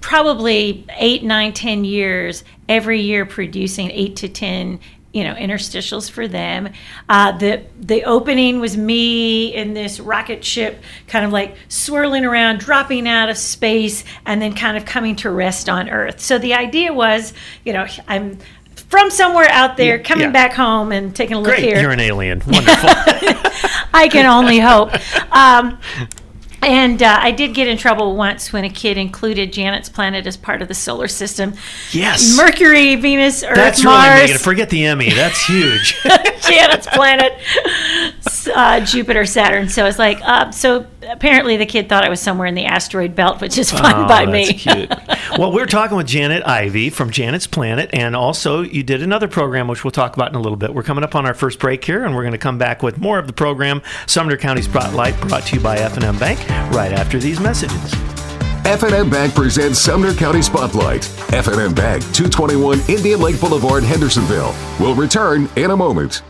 probably 0.00 0.84
eight, 0.96 1.22
nine, 1.22 1.52
ten 1.52 1.84
years 1.84 2.44
every 2.68 3.00
year 3.00 3.26
producing 3.26 3.90
eight 3.90 4.16
to 4.16 4.28
ten. 4.28 4.80
You 5.12 5.24
know, 5.24 5.34
interstitials 5.34 6.08
for 6.08 6.28
them. 6.28 6.68
Uh, 7.08 7.36
the 7.36 7.64
the 7.80 8.04
opening 8.04 8.60
was 8.60 8.76
me 8.76 9.52
in 9.52 9.74
this 9.74 9.98
rocket 9.98 10.44
ship, 10.44 10.80
kind 11.08 11.24
of 11.24 11.32
like 11.32 11.56
swirling 11.68 12.24
around, 12.24 12.60
dropping 12.60 13.08
out 13.08 13.28
of 13.28 13.36
space, 13.36 14.04
and 14.24 14.40
then 14.40 14.54
kind 14.54 14.76
of 14.76 14.84
coming 14.84 15.16
to 15.16 15.30
rest 15.30 15.68
on 15.68 15.88
Earth. 15.90 16.20
So 16.20 16.38
the 16.38 16.54
idea 16.54 16.92
was, 16.92 17.32
you 17.64 17.72
know, 17.72 17.88
I'm 18.06 18.38
from 18.88 19.10
somewhere 19.10 19.48
out 19.50 19.76
there, 19.76 19.96
Yeah, 19.96 20.02
coming 20.04 20.26
yeah. 20.26 20.30
back 20.32 20.52
home 20.52 20.92
and 20.92 21.14
taking 21.14 21.34
a 21.34 21.40
look 21.40 21.54
Great. 21.54 21.64
here. 21.64 21.80
You're 21.80 21.90
an 21.90 21.98
alien. 21.98 22.40
Wonderful. 22.46 22.90
I 23.92 24.08
can 24.12 24.26
only 24.26 24.60
hope. 24.60 24.92
Um, 25.34 25.76
and 26.62 27.02
uh, 27.02 27.18
I 27.20 27.30
did 27.30 27.54
get 27.54 27.68
in 27.68 27.76
trouble 27.78 28.16
once 28.16 28.52
when 28.52 28.64
a 28.64 28.68
kid 28.70 28.98
included 28.98 29.52
Janet's 29.52 29.88
planet 29.88 30.26
as 30.26 30.36
part 30.36 30.60
of 30.62 30.68
the 30.68 30.74
solar 30.74 31.08
system. 31.08 31.54
yes. 31.92 32.36
Mercury, 32.36 32.96
Venus, 32.96 33.42
Earth, 33.42 33.56
That's 33.56 33.84
really 33.84 33.96
Mars, 33.96 34.20
making 34.20 34.34
it. 34.36 34.40
Forget 34.40 34.70
the 34.70 34.84
Emmy. 34.84 35.10
That's 35.10 35.44
huge. 35.46 35.96
Janet's 36.42 36.86
planet, 36.88 37.32
uh, 38.48 38.80
Jupiter, 38.84 39.24
Saturn. 39.24 39.68
So 39.68 39.86
it's 39.86 39.98
like, 39.98 40.18
uh, 40.22 40.50
so 40.50 40.86
apparently 41.08 41.56
the 41.56 41.66
kid 41.66 41.88
thought 41.88 42.04
I 42.04 42.08
was 42.08 42.20
somewhere 42.20 42.46
in 42.46 42.54
the 42.54 42.64
asteroid 42.64 43.14
belt, 43.14 43.40
which 43.40 43.56
is 43.58 43.70
fine 43.70 43.94
Oh, 43.94 44.08
by 44.08 44.26
that's 44.26 44.32
me. 44.32 44.52
cute. 44.54 44.90
well, 45.38 45.52
we're 45.52 45.66
talking 45.66 45.96
with 45.96 46.06
Janet 46.06 46.46
Ivey 46.46 46.90
from 46.90 47.10
Janet's 47.10 47.46
Planet, 47.46 47.90
and 47.92 48.14
also 48.16 48.62
you 48.62 48.82
did 48.82 49.02
another 49.02 49.28
program 49.28 49.68
which 49.68 49.84
we'll 49.84 49.90
talk 49.90 50.14
about 50.16 50.28
in 50.30 50.34
a 50.34 50.40
little 50.40 50.56
bit. 50.56 50.74
We're 50.74 50.82
coming 50.82 51.04
up 51.04 51.14
on 51.14 51.26
our 51.26 51.34
first 51.34 51.58
break 51.58 51.84
here, 51.84 52.04
and 52.04 52.14
we're 52.14 52.22
going 52.22 52.32
to 52.32 52.38
come 52.38 52.58
back 52.58 52.82
with 52.82 52.98
more 52.98 53.18
of 53.18 53.26
the 53.26 53.32
program, 53.32 53.82
Sumner 54.06 54.36
County 54.36 54.62
Spotlight, 54.62 55.20
brought 55.22 55.44
to 55.44 55.56
you 55.56 55.62
by 55.62 55.76
F&M 55.78 56.18
Bank, 56.18 56.38
right 56.74 56.92
after 56.92 57.18
these 57.18 57.40
messages. 57.40 57.94
F&M 58.66 59.08
Bank 59.08 59.34
presents 59.34 59.78
Sumner 59.78 60.12
County 60.14 60.42
Spotlight. 60.42 61.08
F&M 61.32 61.74
Bank, 61.74 62.02
221 62.12 62.78
Indian 62.88 63.20
Lake 63.20 63.40
Boulevard, 63.40 63.82
Hendersonville. 63.82 64.54
will 64.78 64.94
return 64.94 65.48
in 65.56 65.70
a 65.70 65.76
moment. 65.76 66.22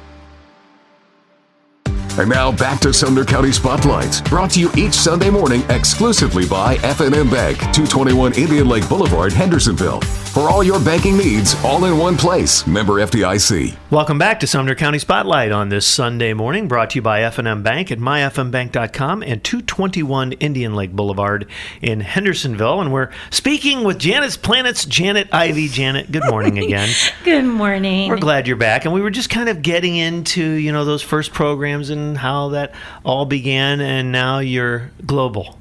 And 2.18 2.28
now 2.28 2.50
back 2.52 2.80
to 2.80 2.92
Sumner 2.92 3.24
County 3.24 3.52
Spotlight, 3.52 4.22
brought 4.28 4.50
to 4.52 4.61
you 4.61 4.70
each 4.76 4.94
Sunday 4.94 5.30
morning 5.30 5.62
exclusively 5.70 6.46
by 6.46 6.74
F&M 6.82 7.30
Bank, 7.30 7.58
221 7.58 8.34
Indian 8.34 8.68
Lake 8.68 8.86
Boulevard, 8.88 9.32
Hendersonville. 9.32 10.00
For 10.30 10.48
all 10.48 10.62
your 10.62 10.78
banking 10.78 11.16
needs, 11.16 11.56
all 11.64 11.84
in 11.86 11.98
one 11.98 12.16
place. 12.16 12.64
Member 12.64 12.94
FDIC. 13.04 13.76
Welcome 13.90 14.16
back 14.18 14.38
to 14.40 14.46
Sumner 14.46 14.76
County 14.76 14.98
Spotlight 15.00 15.50
on 15.50 15.70
this 15.70 15.84
Sunday 15.86 16.34
morning, 16.34 16.68
brought 16.68 16.90
to 16.90 16.96
you 16.96 17.02
by 17.02 17.22
F&M 17.22 17.64
Bank 17.64 17.90
at 17.90 17.98
myfmbank.com 17.98 19.22
and 19.24 19.42
221 19.42 20.32
Indian 20.34 20.76
Lake 20.76 20.92
Boulevard 20.92 21.48
in 21.82 22.00
Hendersonville. 22.00 22.80
And 22.80 22.92
we're 22.92 23.11
speaking 23.30 23.82
with 23.82 23.98
Janet's 23.98 24.36
Planet's 24.36 24.84
Janet 24.84 25.28
Ivey. 25.32 25.66
Janet, 25.68 26.12
good 26.12 26.24
morning 26.30 26.58
again. 26.64 26.88
Good 27.24 27.44
morning. 27.44 28.08
We're 28.08 28.18
glad 28.18 28.46
you're 28.46 28.56
back. 28.56 28.84
And 28.84 28.94
we 28.94 29.00
were 29.00 29.11
just 29.11 29.30
kind 29.30 29.48
of 29.48 29.62
getting 29.62 29.96
into, 29.96 30.44
you 30.44 30.70
know, 30.70 30.84
those 30.84 31.02
first 31.02 31.32
programs 31.32 31.90
and 31.90 31.99
how 32.14 32.51
that 32.51 32.72
all 33.05 33.24
began, 33.26 33.80
and 33.80 34.12
now 34.12 34.38
you're 34.40 34.90
global. 35.07 35.59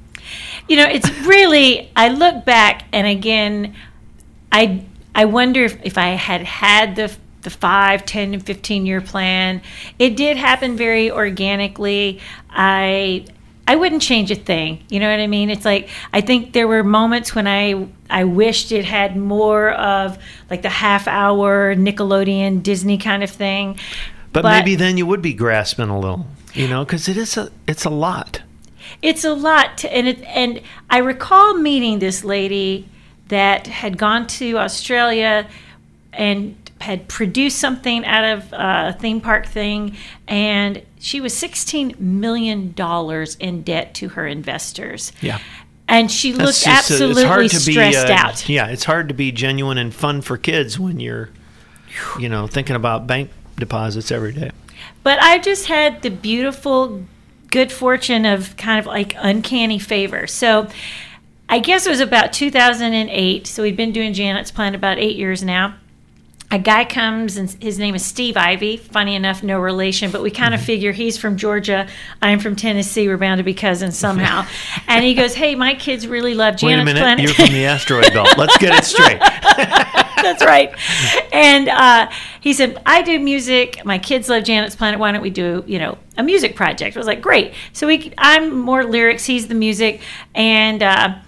you 0.68 0.76
know 0.76 0.84
it's 0.84 1.10
really 1.32 1.90
i 1.96 2.08
look 2.08 2.44
back 2.44 2.84
and 2.92 3.06
again 3.06 3.74
i 4.52 4.62
i 5.14 5.24
wonder 5.24 5.64
if, 5.64 5.76
if 5.82 5.98
i 5.98 6.10
had 6.10 6.42
had 6.42 6.94
the 6.94 7.08
the 7.42 7.50
5 7.50 8.04
10 8.04 8.34
and 8.34 8.46
15 8.46 8.86
year 8.86 9.00
plan 9.00 9.62
it 9.98 10.16
did 10.16 10.36
happen 10.36 10.76
very 10.76 11.10
organically 11.10 12.20
i 12.50 13.24
I 13.68 13.76
wouldn't 13.76 14.02
change 14.02 14.32
a 14.32 14.34
thing. 14.34 14.82
You 14.88 14.98
know 14.98 15.08
what 15.08 15.20
I 15.20 15.28
mean? 15.28 15.48
It's 15.48 15.64
like 15.64 15.90
I 16.12 16.20
think 16.22 16.54
there 16.54 16.66
were 16.66 16.82
moments 16.82 17.36
when 17.36 17.46
I 17.46 17.86
I 18.08 18.24
wished 18.24 18.72
it 18.72 18.84
had 18.84 19.16
more 19.16 19.70
of 19.70 20.18
like 20.50 20.62
the 20.62 20.68
half 20.68 21.06
hour 21.06 21.76
Nickelodeon 21.76 22.64
Disney 22.64 22.98
kind 22.98 23.22
of 23.22 23.30
thing. 23.30 23.78
But, 24.32 24.44
maybe 24.44 24.76
then 24.76 24.96
you 24.96 25.06
would 25.06 25.22
be 25.22 25.34
grasping 25.34 25.88
a 25.88 25.98
little, 25.98 26.26
you 26.54 26.68
know, 26.68 26.84
because 26.84 27.08
it 27.08 27.16
is 27.16 27.36
a 27.36 27.50
it's 27.66 27.84
a 27.84 27.90
lot. 27.90 28.42
it's 29.02 29.24
a 29.24 29.32
lot 29.32 29.78
to, 29.78 29.92
and 29.92 30.06
it, 30.06 30.22
and 30.22 30.60
I 30.88 30.98
recall 30.98 31.54
meeting 31.54 31.98
this 31.98 32.22
lady 32.22 32.88
that 33.28 33.66
had 33.66 33.98
gone 33.98 34.26
to 34.26 34.58
Australia 34.58 35.48
and 36.12 36.56
had 36.80 37.08
produced 37.08 37.58
something 37.58 38.04
out 38.04 38.24
of 38.24 38.52
a 38.52 38.96
theme 38.98 39.20
park 39.20 39.46
thing 39.46 39.96
and 40.26 40.82
she 40.98 41.20
was 41.20 41.36
16 41.36 41.94
million 41.98 42.72
dollars 42.72 43.36
in 43.36 43.62
debt 43.62 43.94
to 43.94 44.10
her 44.10 44.26
investors. 44.26 45.12
Yeah. 45.20 45.38
And 45.88 46.10
she 46.10 46.32
That's 46.32 46.44
looked 46.44 46.64
just, 46.64 46.90
uh, 46.90 46.94
absolutely 46.94 47.48
stressed 47.48 48.08
uh, 48.08 48.12
out. 48.12 48.48
Yeah, 48.48 48.68
it's 48.68 48.84
hard 48.84 49.08
to 49.08 49.14
be 49.14 49.32
genuine 49.32 49.76
and 49.76 49.92
fun 49.92 50.20
for 50.20 50.36
kids 50.38 50.78
when 50.78 51.00
you're, 51.00 51.30
you 52.18 52.28
know, 52.28 52.46
thinking 52.46 52.76
about 52.76 53.06
bank 53.06 53.30
deposits 53.60 54.10
every 54.10 54.32
day. 54.32 54.50
But 55.02 55.20
I 55.20 55.38
just 55.38 55.66
had 55.66 56.02
the 56.02 56.10
beautiful 56.10 57.04
good 57.50 57.72
fortune 57.72 58.24
of 58.24 58.56
kind 58.56 58.78
of 58.78 58.86
like 58.86 59.14
uncanny 59.18 59.78
favor. 59.78 60.26
So 60.26 60.68
I 61.48 61.58
guess 61.58 61.86
it 61.86 61.90
was 61.90 62.00
about 62.00 62.32
2008. 62.32 63.46
So 63.46 63.62
we've 63.62 63.76
been 63.76 63.92
doing 63.92 64.12
Janet's 64.12 64.50
Plan 64.50 64.74
about 64.74 64.98
eight 64.98 65.16
years 65.16 65.42
now. 65.42 65.74
A 66.52 66.58
guy 66.58 66.84
comes 66.84 67.36
and 67.36 67.48
his 67.62 67.78
name 67.78 67.94
is 67.94 68.04
Steve 68.04 68.36
Ivy. 68.36 68.76
Funny 68.76 69.14
enough, 69.14 69.42
no 69.44 69.60
relation, 69.60 70.10
but 70.10 70.20
we 70.20 70.32
kind 70.32 70.52
of 70.52 70.58
mm-hmm. 70.58 70.66
figure 70.66 70.92
he's 70.92 71.16
from 71.16 71.36
Georgia. 71.36 71.86
I'm 72.20 72.40
from 72.40 72.56
Tennessee. 72.56 73.06
We're 73.06 73.18
bound 73.18 73.38
to 73.38 73.44
be 73.44 73.54
cousins 73.54 73.96
somehow. 73.96 74.48
and 74.88 75.04
he 75.04 75.14
goes, 75.14 75.34
Hey, 75.34 75.54
my 75.54 75.74
kids 75.74 76.08
really 76.08 76.34
love 76.34 76.56
Janet's 76.56 76.62
Wait 76.62 76.82
a 76.82 76.84
minute, 76.84 77.00
Planet. 77.00 77.24
you're 77.24 77.34
from 77.34 77.54
the 77.54 77.66
asteroid 77.66 78.12
belt. 78.12 78.36
Let's 78.36 78.58
get 78.58 78.74
it 78.74 78.84
straight. 78.84 79.20
That's 80.22 80.44
right. 80.44 80.74
And 81.32 81.68
uh, 81.68 82.10
he 82.40 82.52
said, 82.52 82.80
I 82.84 83.02
do 83.02 83.18
music. 83.18 83.84
My 83.84 83.98
kids 83.98 84.28
love 84.28 84.44
Janet's 84.44 84.76
Planet. 84.76 85.00
Why 85.00 85.12
don't 85.12 85.22
we 85.22 85.30
do, 85.30 85.64
you 85.66 85.78
know, 85.78 85.98
a 86.16 86.22
music 86.22 86.56
project? 86.56 86.96
I 86.96 87.00
was 87.00 87.06
like, 87.06 87.20
great. 87.20 87.54
So 87.72 87.86
we, 87.86 88.12
I'm 88.18 88.58
more 88.58 88.84
lyrics. 88.84 89.24
He's 89.24 89.48
the 89.48 89.54
music. 89.54 90.00
And 90.34 90.82
uh, 90.82 91.18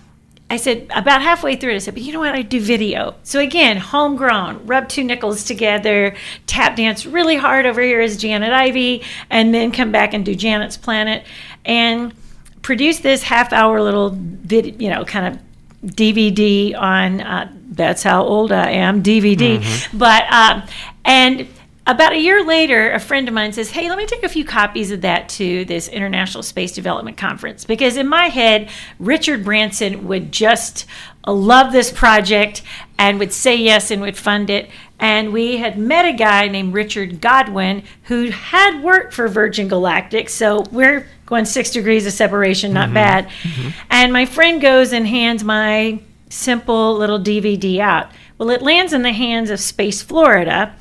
I 0.51 0.57
said, 0.57 0.87
about 0.95 1.23
halfway 1.23 1.57
through 1.57 1.73
it, 1.73 1.77
I 1.77 1.79
said, 1.79 1.95
but 1.95 2.03
you 2.03 2.13
know 2.13 2.21
what? 2.21 2.35
I 2.35 2.43
do 2.43 2.61
video. 2.61 3.15
So 3.23 3.41
again, 3.41 3.79
homegrown, 3.79 4.67
rub 4.67 4.89
two 4.89 5.05
nickels 5.05 5.45
together, 5.45 6.15
tap 6.47 6.77
dance 6.77 7.07
really 7.07 7.37
hard 7.37 7.65
over 7.65 7.81
here 7.81 8.01
as 8.01 8.19
Janet 8.19 8.53
Ivey, 8.53 9.03
and 9.31 9.55
then 9.55 9.73
come 9.73 9.93
back 9.93 10.13
and 10.13 10.25
do 10.25 10.35
Janet's 10.35 10.77
Planet. 10.77 11.25
And 11.65 12.13
produce 12.61 13.01
this 13.01 13.23
half 13.23 13.53
hour 13.53 13.81
little 13.81 14.11
vid, 14.11 14.81
you 14.81 14.91
know, 14.91 15.05
kind 15.05 15.35
of 15.35 15.43
DVD 15.85 16.77
on 16.77 17.21
uh, 17.21 17.53
that's 17.73 18.03
how 18.03 18.25
old 18.25 18.53
I 18.53 18.71
am 18.71 19.03
DVD. 19.03 19.59
Mm-hmm. 19.59 19.99
But 19.99 20.33
um, 20.33 20.63
and 21.05 21.49
about 21.87 22.13
a 22.13 22.19
year 22.19 22.45
later, 22.45 22.93
a 22.93 23.01
friend 23.01 23.27
of 23.27 23.35
mine 23.35 23.53
says, 23.53 23.71
"Hey, 23.71 23.89
let 23.89 23.99
me 23.99 24.07
take 24.07 24.23
a 24.23 24.29
few 24.29 24.45
copies 24.45 24.91
of 24.91 25.01
that 25.01 25.29
to 25.31 25.65
this 25.65 25.89
International 25.89 26.43
Space 26.43 26.73
Development 26.73 27.17
Conference 27.17 27.65
because 27.65 27.97
in 27.97 28.07
my 28.07 28.27
head, 28.27 28.71
Richard 28.99 29.45
Branson 29.45 30.07
would 30.07 30.31
just 30.31 30.87
love 31.27 31.73
this 31.73 31.91
project 31.91 32.63
and 32.99 33.19
would 33.19 33.33
say 33.33 33.57
yes 33.57 33.91
and 33.91 34.01
would 34.03 34.17
fund 34.17 34.51
it." 34.51 34.71
And 35.01 35.33
we 35.33 35.57
had 35.57 35.79
met 35.79 36.05
a 36.05 36.13
guy 36.13 36.47
named 36.47 36.75
Richard 36.75 37.21
Godwin 37.21 37.83
who 38.05 38.31
had 38.31 38.85
worked 38.85 39.13
for 39.13 39.27
Virgin 39.27 39.67
Galactic, 39.67 40.29
so 40.29 40.65
we're 40.71 41.09
going 41.27 41.45
six 41.45 41.71
degrees 41.71 42.07
of 42.07 42.13
separation, 42.13 42.73
not 42.73 42.85
mm-hmm. 42.85 42.95
bad. 42.95 43.29
Mm-hmm. 43.29 43.69
And 43.91 44.13
my 44.13 44.27
friend 44.27 44.61
goes 44.61 44.93
and 44.93 45.05
hands 45.05 45.43
my 45.43 45.99
simple 46.33 46.97
little 46.97 47.19
DVD 47.21 47.79
out. 47.79 48.11
Well, 48.39 48.51
it 48.51 48.63
lands 48.63 48.93
in 48.93 49.03
the 49.03 49.13
hands 49.13 49.51
of 49.51 49.61
Space 49.61 50.03
Florida. 50.03 50.75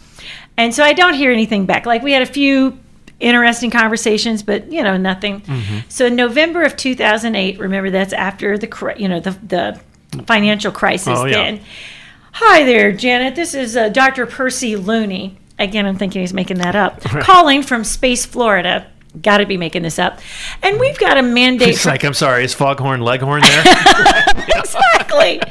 And 0.57 0.73
so 0.73 0.83
I 0.83 0.93
don't 0.93 1.13
hear 1.13 1.31
anything 1.31 1.65
back. 1.65 1.85
Like 1.85 2.01
we 2.03 2.11
had 2.13 2.21
a 2.21 2.25
few 2.27 2.77
interesting 3.19 3.69
conversations, 3.69 4.41
but 4.43 4.71
you 4.71 4.83
know, 4.83 4.97
nothing. 4.97 5.43
So 5.89 6.05
in 6.07 6.15
November 6.15 6.63
of 6.63 6.75
2008, 6.77 7.59
remember 7.59 7.89
that's 7.89 8.13
after 8.13 8.57
the, 8.57 8.93
you 8.97 9.07
know, 9.07 9.19
the, 9.19 9.31
the 9.43 10.23
financial 10.23 10.71
crisis 10.71 11.17
Oh, 11.19 11.25
yeah. 11.25 11.33
then. 11.35 11.61
Hi 12.33 12.63
there, 12.63 12.91
Janet. 12.91 13.35
This 13.35 13.53
is 13.53 13.75
uh, 13.75 13.89
Dr. 13.89 14.25
Percy 14.25 14.75
Looney. 14.75 15.37
Again, 15.59 15.85
I'm 15.85 15.97
thinking 15.97 16.21
he's 16.21 16.33
making 16.33 16.57
that 16.59 16.75
up. 16.75 17.01
Calling 17.01 17.61
from 17.61 17.83
Space 17.83 18.25
Florida. 18.25 18.87
Got 19.22 19.39
to 19.39 19.45
be 19.45 19.57
making 19.57 19.84
this 19.84 19.99
up. 19.99 20.20
And 20.64 20.80
we've 20.80 20.97
got 20.97 21.18
a 21.18 21.22
mandate. 21.22 21.70
It's 21.70 21.84
for- 21.84 21.89
like, 21.89 22.03
I'm 22.05 22.14
sorry, 22.14 22.45
is 22.45 22.53
Foghorn 22.53 23.01
Leghorn 23.01 23.41
there? 23.41 23.64
exactly. 24.55 25.41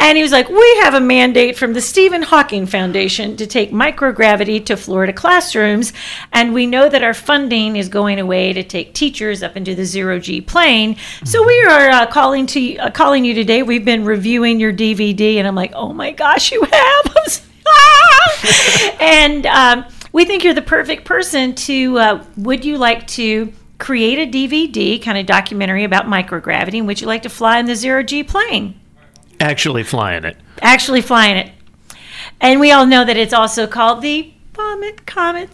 And 0.00 0.16
he 0.16 0.22
was 0.22 0.32
like, 0.32 0.48
We 0.48 0.76
have 0.82 0.94
a 0.94 1.00
mandate 1.00 1.56
from 1.56 1.74
the 1.74 1.80
Stephen 1.80 2.22
Hawking 2.22 2.66
Foundation 2.66 3.36
to 3.36 3.46
take 3.46 3.70
microgravity 3.70 4.64
to 4.66 4.76
Florida 4.76 5.12
classrooms. 5.12 5.92
And 6.32 6.52
we 6.52 6.66
know 6.66 6.88
that 6.88 7.02
our 7.04 7.14
funding 7.14 7.76
is 7.76 7.88
going 7.88 8.18
away 8.18 8.52
to 8.52 8.64
take 8.64 8.94
teachers 8.94 9.42
up 9.44 9.56
into 9.56 9.74
the 9.76 9.84
zero 9.84 10.18
G 10.18 10.40
plane. 10.40 10.96
So 11.24 11.44
we 11.46 11.62
are 11.62 11.90
uh, 11.90 12.06
calling 12.06 12.46
to 12.48 12.76
uh, 12.78 12.90
calling 12.90 13.24
you 13.24 13.34
today. 13.34 13.62
We've 13.62 13.84
been 13.84 14.04
reviewing 14.04 14.58
your 14.58 14.72
DVD, 14.72 15.36
and 15.36 15.46
I'm 15.46 15.54
like, 15.54 15.72
Oh 15.74 15.92
my 15.92 16.10
gosh, 16.10 16.50
you 16.50 16.62
have. 16.62 17.44
And 19.00 19.46
um, 19.46 19.84
we 20.18 20.24
think 20.24 20.42
you're 20.44 20.54
the 20.54 20.62
perfect 20.62 21.04
person 21.04 21.54
to. 21.54 21.98
Uh, 21.98 22.24
would 22.36 22.64
you 22.64 22.76
like 22.78 23.06
to? 23.08 23.52
Create 23.78 24.18
a 24.18 24.26
DVD 24.28 25.00
kind 25.00 25.16
of 25.16 25.24
documentary 25.24 25.84
about 25.84 26.06
microgravity, 26.06 26.78
and 26.78 26.86
would 26.88 27.00
you 27.00 27.06
like 27.06 27.22
to 27.22 27.28
fly 27.28 27.60
in 27.60 27.66
the 27.66 27.76
zero 27.76 28.02
G 28.02 28.24
plane? 28.24 28.74
Actually 29.38 29.84
flying 29.84 30.24
it. 30.24 30.36
actually 30.60 31.00
flying 31.00 31.36
it. 31.36 31.52
And 32.40 32.58
we 32.58 32.72
all 32.72 32.86
know 32.86 33.04
that 33.04 33.16
it's 33.16 33.32
also 33.32 33.68
called 33.68 34.02
the 34.02 34.32
Vomit 34.54 35.06
Comet. 35.06 35.50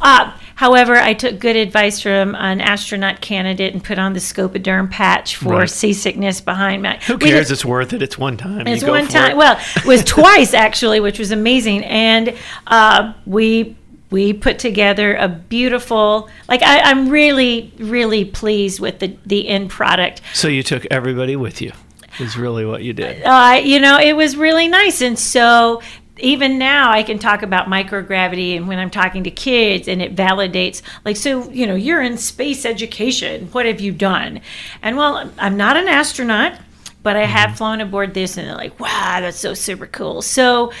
Uh, 0.00 0.32
however, 0.54 0.96
I 0.96 1.12
took 1.12 1.38
good 1.40 1.56
advice 1.56 2.00
from 2.00 2.34
an 2.36 2.62
astronaut 2.62 3.20
candidate 3.20 3.74
and 3.74 3.84
put 3.84 3.98
on 3.98 4.14
the 4.14 4.20
Scopoderm 4.20 4.90
patch 4.90 5.36
for 5.36 5.58
Right. 5.58 5.68
seasickness 5.68 6.40
behind 6.40 6.82
my. 6.82 6.96
Who 7.06 7.18
cares? 7.18 7.48
did- 7.48 7.52
It's 7.52 7.66
worth 7.66 7.92
it. 7.92 8.00
It's 8.00 8.16
one 8.16 8.38
time. 8.38 8.66
It's 8.66 8.82
one 8.82 9.08
time. 9.08 9.32
it. 9.32 9.36
Well, 9.36 9.60
it 9.76 9.84
was 9.84 10.02
twice 10.06 10.54
actually, 10.54 11.00
which 11.00 11.18
was 11.18 11.32
amazing. 11.32 11.84
And 11.84 12.34
uh, 12.66 13.12
we 13.26 13.76
we 14.12 14.32
put 14.32 14.58
together 14.58 15.16
a 15.16 15.28
beautiful. 15.28 16.28
Like 16.48 16.62
I, 16.62 16.80
I'm 16.80 17.08
really 17.08 17.72
really 17.78 18.24
pleased 18.24 18.78
with 18.78 19.00
the 19.00 19.16
the 19.26 19.48
end 19.48 19.70
product. 19.70 20.20
So 20.34 20.46
you 20.48 20.62
took 20.62 20.86
everybody 20.90 21.34
with 21.34 21.60
you. 21.60 21.72
Is 22.20 22.36
really 22.36 22.66
what 22.66 22.82
you 22.82 22.92
did. 22.92 23.22
uh, 23.24 23.58
you 23.64 23.80
know, 23.80 23.98
it 23.98 24.14
was 24.14 24.36
really 24.36 24.68
nice. 24.68 25.00
And 25.00 25.18
so 25.18 25.80
even 26.18 26.58
now 26.58 26.90
I 26.90 27.02
can 27.02 27.18
talk 27.18 27.42
about 27.42 27.68
microgravity 27.68 28.56
and 28.56 28.68
when 28.68 28.78
I'm 28.78 28.90
talking 28.90 29.24
to 29.24 29.30
kids 29.30 29.88
and 29.88 30.02
it 30.02 30.14
validates 30.14 30.82
like 31.04 31.16
so 31.16 31.50
you 31.50 31.66
know 31.66 31.74
you're 31.74 32.02
in 32.02 32.18
space 32.18 32.64
education 32.66 33.46
what 33.52 33.66
have 33.66 33.80
you 33.80 33.92
done 33.92 34.40
and 34.82 34.96
well 34.96 35.30
I'm 35.38 35.56
not 35.56 35.76
an 35.76 35.88
astronaut 35.88 36.58
but 37.02 37.16
I 37.16 37.24
have 37.24 37.56
flown 37.56 37.80
aboard 37.80 38.12
this 38.14 38.36
and 38.36 38.46
they're 38.46 38.56
like 38.56 38.78
wow 38.78 39.20
that's 39.20 39.38
so 39.38 39.54
super 39.54 39.86
cool 39.86 40.20
so 40.22 40.72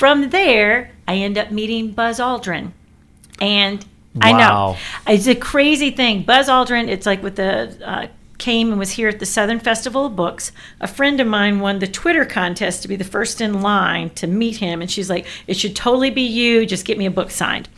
from 0.00 0.30
there 0.30 0.90
I 1.06 1.16
end 1.16 1.36
up 1.36 1.50
meeting 1.50 1.92
Buzz 1.92 2.18
Aldrin 2.18 2.72
and 3.38 3.84
I 4.18 4.32
know 4.32 4.78
it's 5.06 5.26
a 5.26 5.34
crazy 5.34 5.90
thing. 5.90 6.22
Buzz 6.22 6.48
Aldrin, 6.48 6.88
it's 6.88 7.04
like 7.04 7.22
with 7.22 7.36
the 7.36 7.78
uh, 7.84 8.06
came 8.38 8.70
and 8.70 8.78
was 8.78 8.92
here 8.92 9.10
at 9.10 9.18
the 9.18 9.26
Southern 9.26 9.60
Festival 9.60 10.06
of 10.06 10.16
Books. 10.16 10.52
A 10.80 10.88
friend 10.88 11.20
of 11.20 11.26
mine 11.26 11.60
won 11.60 11.80
the 11.80 11.86
Twitter 11.86 12.24
contest 12.24 12.80
to 12.80 12.88
be 12.88 12.96
the 12.96 13.04
first 13.04 13.42
in 13.42 13.60
line 13.60 14.08
to 14.14 14.26
meet 14.26 14.56
him, 14.56 14.80
and 14.80 14.90
she's 14.90 15.10
like, 15.10 15.26
"It 15.46 15.58
should 15.58 15.76
totally 15.76 16.08
be 16.08 16.22
you. 16.22 16.64
Just 16.64 16.86
get 16.86 16.96
me 16.96 17.04
a 17.04 17.10
book 17.10 17.30
signed." 17.30 17.68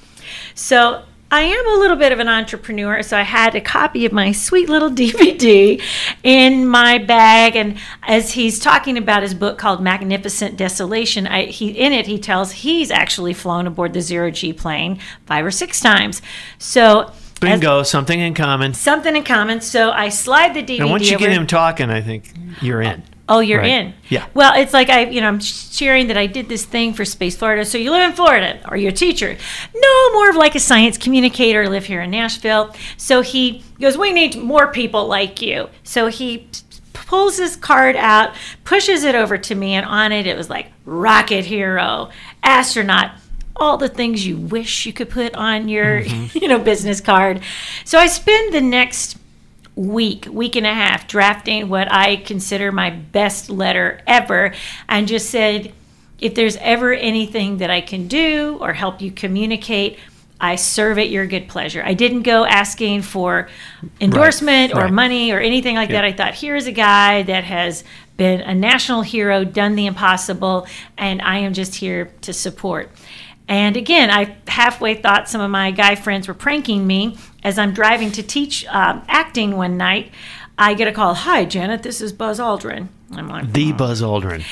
So 0.54 1.02
I 1.32 1.40
am 1.40 1.66
a 1.66 1.80
little 1.80 1.96
bit 1.96 2.12
of 2.12 2.18
an 2.18 2.28
entrepreneur, 2.28 3.02
so 3.02 3.16
I 3.16 3.22
had 3.22 3.54
a 3.54 3.60
copy 3.62 4.04
of 4.04 4.12
my 4.12 4.32
sweet 4.32 4.68
little 4.68 4.90
DVD 5.02 5.82
in 6.22 6.68
my 6.68 6.98
bag. 6.98 7.56
And 7.56 7.78
as 8.02 8.32
he's 8.32 8.58
talking 8.58 8.98
about 8.98 9.22
his 9.22 9.32
book 9.32 9.56
called 9.56 9.82
Magnificent 9.82 10.58
Desolation, 10.58 11.26
I, 11.26 11.46
he 11.46 11.70
in 11.70 11.94
it 11.94 12.06
he 12.06 12.18
tells 12.18 12.52
he's 12.52 12.90
actually 12.90 13.32
flown 13.32 13.66
aboard 13.66 13.94
the 13.94 14.02
zero 14.02 14.30
G 14.30 14.52
plane 14.52 14.98
five 15.24 15.46
or 15.46 15.50
six 15.50 15.80
times. 15.80 16.20
So 16.58 17.04
as- 17.04 17.40
Bingo, 17.40 17.82
something 17.82 18.20
in 18.20 18.34
common. 18.34 18.74
something 18.74 19.16
in 19.16 19.24
common. 19.24 19.62
So 19.62 19.90
I 19.90 20.10
slide 20.10 20.52
the 20.52 20.62
DVD. 20.62 20.80
And 20.82 20.90
once 20.90 21.10
you 21.10 21.18
get 21.18 21.32
him 21.32 21.46
talking, 21.46 21.88
I 21.88 22.02
think 22.02 22.30
you're 22.60 22.82
in. 22.82 23.02
Oh, 23.34 23.40
you're 23.40 23.60
Right. 23.60 23.70
in. 23.70 23.94
Yeah. 24.08 24.26
Well, 24.34 24.52
it's 24.60 24.72
like 24.72 24.88
I, 24.90 25.06
you 25.06 25.20
know, 25.20 25.28
I'm 25.28 25.40
sharing 25.40 26.08
that 26.08 26.16
I 26.16 26.26
did 26.26 26.48
this 26.48 26.64
thing 26.64 26.92
for 26.92 27.04
Space 27.04 27.36
Florida. 27.36 27.64
So 27.64 27.78
you 27.78 27.90
live 27.90 28.08
in 28.08 28.14
Florida, 28.14 28.60
or 28.70 28.76
you're 28.76 28.90
a 28.90 28.94
teacher? 28.94 29.36
No, 29.74 30.12
more 30.12 30.30
of 30.30 30.36
like 30.36 30.54
a 30.54 30.60
science 30.60 30.98
communicator. 30.98 31.68
Live 31.68 31.86
here 31.86 32.02
in 32.02 32.10
Nashville. 32.10 32.74
So 32.96 33.20
he 33.22 33.62
goes, 33.80 33.96
"We 33.96 34.12
need 34.12 34.36
more 34.36 34.68
people 34.72 35.06
like 35.06 35.40
you." 35.40 35.68
So 35.82 36.08
he 36.08 36.48
pulls 36.92 37.36
his 37.38 37.56
card 37.56 37.96
out, 37.96 38.34
pushes 38.64 39.04
it 39.04 39.14
over 39.14 39.36
to 39.38 39.54
me, 39.54 39.74
and 39.74 39.86
on 39.86 40.12
it 40.12 40.26
it 40.26 40.36
was 40.36 40.48
like 40.50 40.66
rocket 40.84 41.44
hero, 41.44 42.10
astronaut. 42.42 43.12
All 43.56 43.76
the 43.76 43.88
things 43.88 44.26
you 44.26 44.38
wish 44.38 44.86
you 44.86 44.92
could 44.94 45.10
put 45.10 45.34
on 45.34 45.68
your, 45.68 46.00
Mm-hmm. 46.02 46.38
you 46.42 46.48
know, 46.48 46.58
business 46.58 47.00
card. 47.00 47.40
So 47.84 47.98
I 47.98 48.06
spend 48.06 48.52
the 48.54 48.60
next 48.62 49.18
week, 49.74 50.26
week 50.30 50.56
and 50.56 50.66
a 50.66 50.74
half, 50.74 51.08
drafting 51.08 51.68
what 51.68 51.90
I 51.90 52.16
consider 52.16 52.72
my 52.72 52.90
best 52.90 53.50
letter 53.50 54.00
ever, 54.06 54.54
and 54.88 55.08
just 55.08 55.30
said, 55.30 55.72
if 56.20 56.34
there's 56.34 56.56
ever 56.58 56.92
anything 56.92 57.58
that 57.58 57.70
I 57.70 57.80
can 57.80 58.06
do 58.06 58.58
or 58.60 58.72
help 58.72 59.00
you 59.00 59.10
communicate, 59.10 59.98
I 60.40 60.56
serve 60.56 60.98
at 60.98 61.08
your 61.08 61.26
good 61.26 61.48
pleasure. 61.48 61.82
I 61.84 61.94
didn't 61.94 62.22
go 62.22 62.44
asking 62.44 63.02
for 63.02 63.48
endorsement 64.00 64.74
Right, 64.74 64.82
or 64.82 64.84
right. 64.86 64.92
money 64.92 65.30
or 65.30 65.38
anything 65.38 65.76
like 65.76 65.90
that. 65.90 66.04
I 66.04 66.12
thought, 66.12 66.34
here's 66.34 66.66
a 66.66 66.72
guy 66.72 67.22
that 67.22 67.44
has 67.44 67.84
been 68.16 68.40
a 68.40 68.54
national 68.54 69.02
hero, 69.02 69.44
done 69.44 69.76
the 69.76 69.86
impossible, 69.86 70.66
and 70.98 71.22
I 71.22 71.38
am 71.38 71.54
just 71.54 71.76
here 71.76 72.12
to 72.22 72.32
support. 72.32 72.90
And 73.52 73.76
again, 73.76 74.10
I 74.10 74.34
halfway 74.48 74.94
thought 74.94 75.28
some 75.28 75.42
of 75.42 75.50
my 75.50 75.72
guy 75.72 75.94
friends 75.94 76.26
were 76.26 76.32
pranking 76.32 76.86
me 76.86 77.18
as 77.44 77.58
I'm 77.58 77.74
driving 77.74 78.10
to 78.12 78.22
teach 78.22 78.64
um, 78.68 79.02
acting 79.08 79.58
one 79.58 79.76
night. 79.76 80.10
I 80.56 80.72
get 80.72 80.88
a 80.88 80.92
call, 80.92 81.12
Hi, 81.12 81.44
Janet, 81.44 81.82
this 81.82 82.00
is 82.00 82.14
Buzz 82.14 82.40
Aldrin. 82.40 82.88
I'm 83.12 83.28
like, 83.28 83.52
The 83.52 83.72
Buzz 83.72 84.00
Aldrin. 84.00 84.42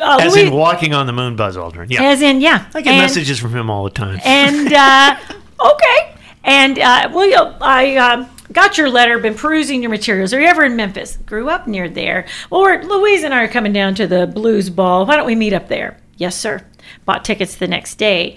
oh, 0.00 0.18
As 0.20 0.34
Louis- 0.36 0.46
in 0.46 0.54
walking 0.54 0.94
on 0.94 1.08
the 1.08 1.12
moon, 1.12 1.34
Buzz 1.34 1.56
Aldrin. 1.56 1.90
Yeah. 1.90 2.04
as 2.04 2.22
in, 2.22 2.40
yeah. 2.40 2.66
I 2.74 2.80
get 2.82 2.92
And- 2.92 3.02
messages 3.02 3.40
from 3.40 3.56
him 3.56 3.70
all 3.70 3.82
the 3.82 3.90
time. 3.90 4.20
and 4.24 4.72
uh, 4.72 5.16
okay. 5.72 6.14
And 6.44 6.78
uh, 6.78 7.10
well, 7.12 7.26
you 7.28 7.36
I 7.60 7.96
um, 7.96 8.30
got 8.52 8.78
your 8.78 8.88
letter. 8.88 9.18
Been 9.18 9.34
perusing 9.34 9.82
your 9.82 9.90
materials. 9.90 10.32
Are 10.32 10.40
you 10.40 10.46
ever 10.46 10.64
in 10.64 10.76
Memphis? 10.76 11.16
Grew 11.26 11.48
up 11.50 11.66
near 11.66 11.88
there. 11.88 12.26
Or 12.50 12.84
Louise 12.84 13.24
and 13.24 13.34
I 13.34 13.42
are 13.42 13.48
coming 13.48 13.72
down 13.72 13.96
to 13.96 14.06
the 14.06 14.28
Blues 14.28 14.70
Ball. 14.70 15.06
Why 15.06 15.16
don't 15.16 15.26
we 15.26 15.34
meet 15.34 15.52
up 15.52 15.66
there? 15.66 15.98
Yes, 16.16 16.36
sir. 16.38 16.64
Bought 17.04 17.24
tickets 17.24 17.56
the 17.56 17.68
next 17.68 17.96
day. 17.96 18.36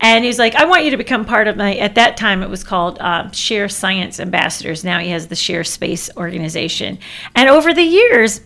And 0.00 0.24
he's 0.24 0.38
like, 0.38 0.54
I 0.54 0.64
want 0.64 0.84
you 0.84 0.90
to 0.92 0.96
become 0.96 1.24
part 1.26 1.46
of 1.46 1.56
my. 1.56 1.74
At 1.74 1.94
that 1.96 2.16
time, 2.16 2.42
it 2.42 2.48
was 2.48 2.64
called 2.64 2.98
um, 3.00 3.32
Share 3.32 3.68
Science 3.68 4.18
Ambassadors. 4.18 4.82
Now 4.82 4.98
he 4.98 5.10
has 5.10 5.28
the 5.28 5.36
Share 5.36 5.62
Space 5.62 6.08
organization. 6.16 6.98
And 7.34 7.50
over 7.50 7.74
the 7.74 7.82
years, 7.82 8.40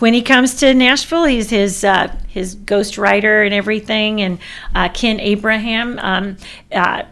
when 0.00 0.12
he 0.12 0.20
comes 0.20 0.56
to 0.56 0.74
Nashville, 0.74 1.24
he's 1.24 1.48
his 1.48 1.84
uh, 1.84 2.14
his 2.28 2.56
ghostwriter 2.56 3.44
and 3.44 3.54
everything, 3.54 4.20
and 4.20 4.38
uh, 4.74 4.88
Ken 4.90 5.20
Abraham. 5.20 5.98
Um, 5.98 6.36
uh, 6.72 7.04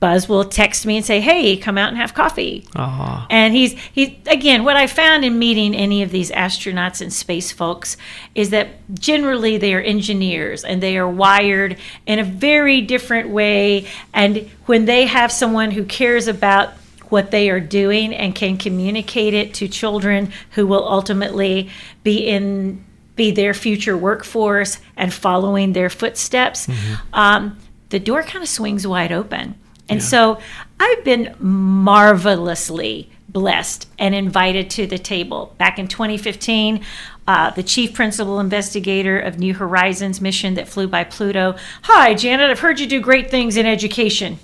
Buzz 0.00 0.28
will 0.28 0.44
text 0.44 0.86
me 0.86 0.96
and 0.96 1.04
say, 1.04 1.20
"Hey, 1.20 1.56
come 1.56 1.78
out 1.78 1.88
and 1.88 1.96
have 1.96 2.14
coffee." 2.14 2.66
Aw. 2.76 3.26
And 3.30 3.54
he's 3.54 3.72
he 3.92 4.18
again. 4.26 4.64
What 4.64 4.76
I 4.76 4.86
found 4.86 5.24
in 5.24 5.38
meeting 5.38 5.74
any 5.74 6.02
of 6.02 6.10
these 6.10 6.30
astronauts 6.30 7.00
and 7.00 7.12
space 7.12 7.52
folks 7.52 7.96
is 8.34 8.50
that 8.50 8.68
generally 8.94 9.56
they 9.56 9.74
are 9.74 9.80
engineers 9.80 10.64
and 10.64 10.82
they 10.82 10.98
are 10.98 11.08
wired 11.08 11.78
in 12.06 12.18
a 12.18 12.24
very 12.24 12.80
different 12.80 13.30
way. 13.30 13.86
And 14.12 14.50
when 14.66 14.84
they 14.84 15.06
have 15.06 15.32
someone 15.32 15.70
who 15.70 15.84
cares 15.84 16.28
about 16.28 16.70
what 17.08 17.30
they 17.30 17.50
are 17.50 17.60
doing 17.60 18.12
and 18.14 18.34
can 18.34 18.58
communicate 18.58 19.32
it 19.32 19.54
to 19.54 19.68
children 19.68 20.32
who 20.50 20.66
will 20.66 20.86
ultimately 20.86 21.70
be 22.02 22.26
in 22.26 22.84
be 23.14 23.30
their 23.30 23.54
future 23.54 23.96
workforce 23.96 24.78
and 24.96 25.12
following 25.14 25.72
their 25.72 25.88
footsteps, 25.88 26.68
um, 27.14 27.58
the 27.88 27.98
door 27.98 28.22
kind 28.22 28.42
of 28.42 28.48
swings 28.48 28.86
wide 28.86 29.10
open. 29.12 29.54
And 29.88 30.02
so 30.02 30.38
I've 30.80 31.04
been 31.04 31.34
marvelously 31.38 33.10
blessed 33.28 33.88
and 33.98 34.14
invited 34.14 34.70
to 34.70 34.86
the 34.86 34.98
table. 34.98 35.54
Back 35.58 35.78
in 35.78 35.88
2015, 35.88 36.84
uh, 37.28 37.50
the 37.50 37.62
chief 37.62 37.92
principal 37.92 38.40
investigator 38.40 39.18
of 39.18 39.38
New 39.38 39.54
Horizons 39.54 40.20
mission 40.20 40.54
that 40.54 40.68
flew 40.68 40.86
by 40.86 41.04
Pluto. 41.04 41.56
Hi, 41.82 42.14
Janet, 42.14 42.50
I've 42.50 42.60
heard 42.60 42.80
you 42.80 42.86
do 42.86 43.00
great 43.00 43.30
things 43.30 43.56
in 43.56 43.66
education. 43.66 44.38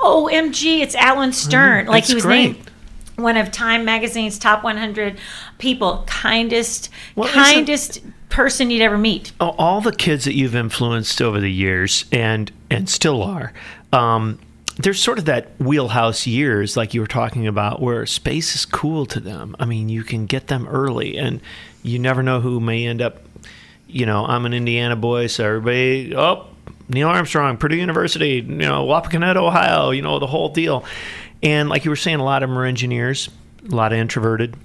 OMG, 0.00 0.80
it's 0.80 0.94
Alan 0.94 1.32
Stern. 1.32 1.86
like 1.86 2.04
he 2.04 2.14
was 2.14 2.24
great. 2.24 2.52
named 2.52 2.70
one 3.16 3.36
of 3.36 3.50
Time 3.50 3.84
Magazine's 3.84 4.38
top 4.38 4.62
100 4.62 5.18
people, 5.58 6.04
kindest, 6.06 6.88
Well, 7.16 7.28
kindest 7.28 8.00
person 8.28 8.70
you'd 8.70 8.82
ever 8.82 8.96
meet. 8.98 9.32
Oh, 9.40 9.54
all 9.58 9.80
the 9.80 9.92
kids 9.92 10.24
that 10.24 10.34
you've 10.34 10.54
influenced 10.54 11.20
over 11.20 11.40
the 11.40 11.50
years 11.50 12.04
and 12.12 12.52
and 12.70 12.88
still 12.88 13.22
are 13.22 13.52
um, 13.92 14.38
there's 14.78 15.02
sort 15.02 15.18
of 15.18 15.24
that 15.24 15.50
wheelhouse 15.58 16.26
years 16.26 16.76
like 16.76 16.94
you 16.94 17.00
were 17.00 17.06
talking 17.06 17.46
about 17.46 17.80
where 17.80 18.06
space 18.06 18.54
is 18.54 18.64
cool 18.64 19.06
to 19.06 19.20
them 19.20 19.54
i 19.58 19.64
mean 19.64 19.88
you 19.88 20.02
can 20.02 20.26
get 20.26 20.46
them 20.46 20.66
early 20.68 21.16
and 21.16 21.40
you 21.82 21.98
never 21.98 22.22
know 22.22 22.40
who 22.40 22.60
may 22.60 22.86
end 22.86 23.02
up 23.02 23.22
you 23.86 24.06
know 24.06 24.24
i'm 24.26 24.46
an 24.46 24.54
indiana 24.54 24.96
boy 24.96 25.26
so 25.26 25.44
everybody 25.44 26.14
oh 26.14 26.46
neil 26.88 27.08
armstrong 27.08 27.56
purdue 27.56 27.76
university 27.76 28.36
you 28.36 28.42
know 28.42 28.86
wapakoneta 28.86 29.36
ohio 29.36 29.90
you 29.90 30.02
know 30.02 30.18
the 30.18 30.26
whole 30.26 30.48
deal 30.48 30.84
and 31.42 31.68
like 31.68 31.84
you 31.84 31.90
were 31.90 31.96
saying 31.96 32.18
a 32.18 32.24
lot 32.24 32.42
of 32.42 32.48
them 32.48 32.58
are 32.58 32.64
engineers 32.64 33.28
a 33.70 33.74
lot 33.74 33.92
of 33.92 33.98
introverted 33.98 34.56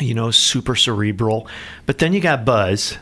you 0.00 0.14
know, 0.14 0.30
super 0.30 0.74
cerebral. 0.76 1.48
But 1.86 1.98
then 1.98 2.12
you 2.12 2.20
got 2.20 2.44
Buzz. 2.44 2.98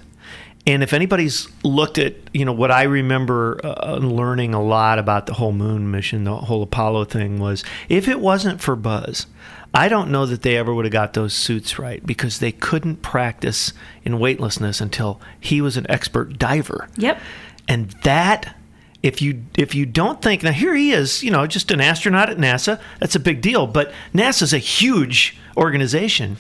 And 0.67 0.83
if 0.83 0.93
anybody's 0.93 1.49
looked 1.63 1.97
at, 1.97 2.15
you 2.35 2.45
know, 2.45 2.53
what 2.53 2.73
I 2.73 2.83
remember 2.83 3.61
uh, 3.63 3.99
learning 3.99 4.53
a 4.53 4.63
lot 4.63 4.99
about 4.99 5.27
the 5.27 5.35
whole 5.35 5.53
moon 5.53 5.91
mission, 5.93 6.25
the 6.25 6.35
whole 6.35 6.63
Apollo 6.65 7.05
thing 7.05 7.39
was 7.39 7.63
if 7.89 8.09
it 8.09 8.19
wasn't 8.19 8.61
for 8.61 8.75
Buzz, 8.75 9.27
I 9.73 9.89
don't 9.89 10.11
know 10.11 10.27
that 10.27 10.43
they 10.43 10.57
ever 10.57 10.75
would 10.75 10.85
have 10.85 10.93
got 10.93 11.13
those 11.13 11.35
suits 11.35 11.79
right 11.79 12.05
because 12.05 12.41
they 12.41 12.51
couldn't 12.51 13.03
practice 13.03 13.73
in 14.05 14.19
weightlessness 14.19 14.81
until 14.81 15.21
he 15.39 15.61
was 15.61 15.77
an 15.77 15.87
expert 15.89 16.39
diver. 16.39 16.89
Yep. 16.97 17.21
And 17.69 17.91
that 18.03 18.57
if 19.03 19.23
you 19.23 19.45
if 19.57 19.75
you 19.75 19.87
don't 19.87 20.21
think 20.21 20.43
now 20.43 20.51
here 20.51 20.75
he 20.75 20.93
is, 20.93 21.23
you 21.23 21.31
know, 21.31 21.47
just 21.47 21.71
an 21.71 21.81
astronaut 21.81 22.31
at 22.31 22.39
NASA, 22.39 22.81
that's 22.99 23.15
a 23.15 23.21
big 23.21 23.41
deal, 23.41 23.67
but 23.67 23.93
NASA's 24.15 24.53
a 24.53 24.59
huge 24.59 25.37
organization 25.57 26.39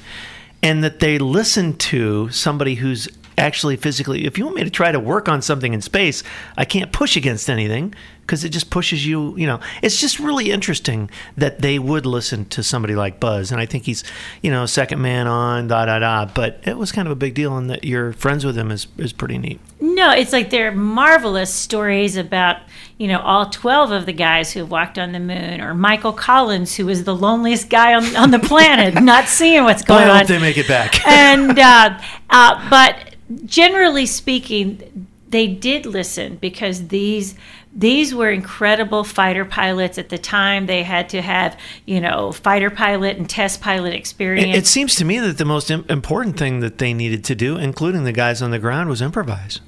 and 0.62 0.82
that 0.82 1.00
they 1.00 1.18
listen 1.18 1.76
to 1.76 2.30
somebody 2.30 2.76
who's 2.76 3.08
actually 3.38 3.76
physically 3.76 4.24
if 4.26 4.38
you 4.38 4.44
want 4.44 4.56
me 4.56 4.64
to 4.64 4.70
try 4.70 4.90
to 4.92 5.00
work 5.00 5.28
on 5.28 5.42
something 5.42 5.72
in 5.74 5.80
space, 5.80 6.22
I 6.56 6.64
can't 6.64 6.92
push 6.92 7.16
against 7.16 7.48
anything 7.50 7.94
because 8.22 8.42
it 8.44 8.48
just 8.48 8.70
pushes 8.70 9.06
you, 9.06 9.36
you 9.36 9.46
know. 9.46 9.60
It's 9.82 10.00
just 10.00 10.18
really 10.18 10.50
interesting 10.50 11.10
that 11.36 11.60
they 11.60 11.78
would 11.78 12.06
listen 12.06 12.44
to 12.46 12.62
somebody 12.64 12.96
like 12.96 13.20
Buzz 13.20 13.52
and 13.52 13.60
I 13.60 13.66
think 13.66 13.84
he's, 13.84 14.02
you 14.42 14.50
know, 14.50 14.66
second 14.66 15.00
man 15.00 15.26
on 15.28 15.68
da 15.68 15.84
da 15.86 15.98
da, 16.00 16.24
but 16.26 16.58
it 16.64 16.76
was 16.76 16.90
kind 16.90 17.06
of 17.06 17.12
a 17.12 17.16
big 17.16 17.34
deal 17.34 17.56
and 17.56 17.70
that 17.70 17.84
you're 17.84 18.12
friends 18.14 18.44
with 18.44 18.56
him 18.58 18.70
is 18.72 18.86
is 18.98 19.12
pretty 19.12 19.38
neat. 19.38 19.60
No, 19.80 20.10
it's 20.10 20.32
like 20.32 20.50
they're 20.50 20.72
marvelous 20.72 21.52
stories 21.52 22.16
about, 22.16 22.56
you 22.98 23.06
know, 23.08 23.20
all 23.20 23.50
12 23.50 23.92
of 23.92 24.06
the 24.06 24.12
guys 24.12 24.52
who 24.52 24.60
have 24.60 24.70
walked 24.70 24.98
on 24.98 25.12
the 25.12 25.20
moon, 25.20 25.60
or 25.60 25.74
Michael 25.74 26.14
Collins, 26.14 26.74
who 26.74 26.86
was 26.86 27.04
the 27.04 27.14
loneliest 27.14 27.68
guy 27.68 27.92
on, 27.94 28.16
on 28.16 28.30
the 28.30 28.38
planet, 28.38 28.94
not 29.02 29.28
seeing 29.28 29.64
what's 29.64 29.82
going 29.82 30.04
I 30.04 30.18
hope 30.18 30.20
on. 30.22 30.26
they 30.26 30.38
make 30.40 30.56
it 30.56 30.66
back. 30.66 31.06
and 31.06 31.58
uh, 31.58 32.00
uh, 32.30 32.70
but 32.70 33.05
generally 33.44 34.06
speaking, 34.06 35.06
they 35.28 35.46
did 35.46 35.86
listen 35.86 36.36
because 36.36 36.88
these 36.88 37.34
these 37.78 38.14
were 38.14 38.30
incredible 38.30 39.04
fighter 39.04 39.44
pilots 39.44 39.98
at 39.98 40.08
the 40.08 40.16
time. 40.16 40.64
They 40.66 40.82
had 40.82 41.08
to 41.10 41.20
have 41.20 41.58
you 41.84 42.00
know 42.00 42.32
fighter 42.32 42.70
pilot 42.70 43.16
and 43.18 43.28
test 43.28 43.60
pilot 43.60 43.92
It, 43.92 43.96
experience. 43.96 44.56
it 44.56 44.66
seems 44.66 44.94
to 44.96 45.04
me 45.04 45.18
that 45.18 45.36
the 45.38 45.44
most 45.44 45.70
im- 45.70 45.84
important 45.88 46.38
thing 46.38 46.60
that 46.60 46.78
they 46.78 46.94
needed 46.94 47.24
to 47.24 47.34
do, 47.34 47.56
including 47.56 48.04
the 48.04 48.12
guys 48.12 48.40
on 48.40 48.50
the 48.50 48.58
ground, 48.58 48.88
was 48.88 49.02
improvise. 49.02 49.60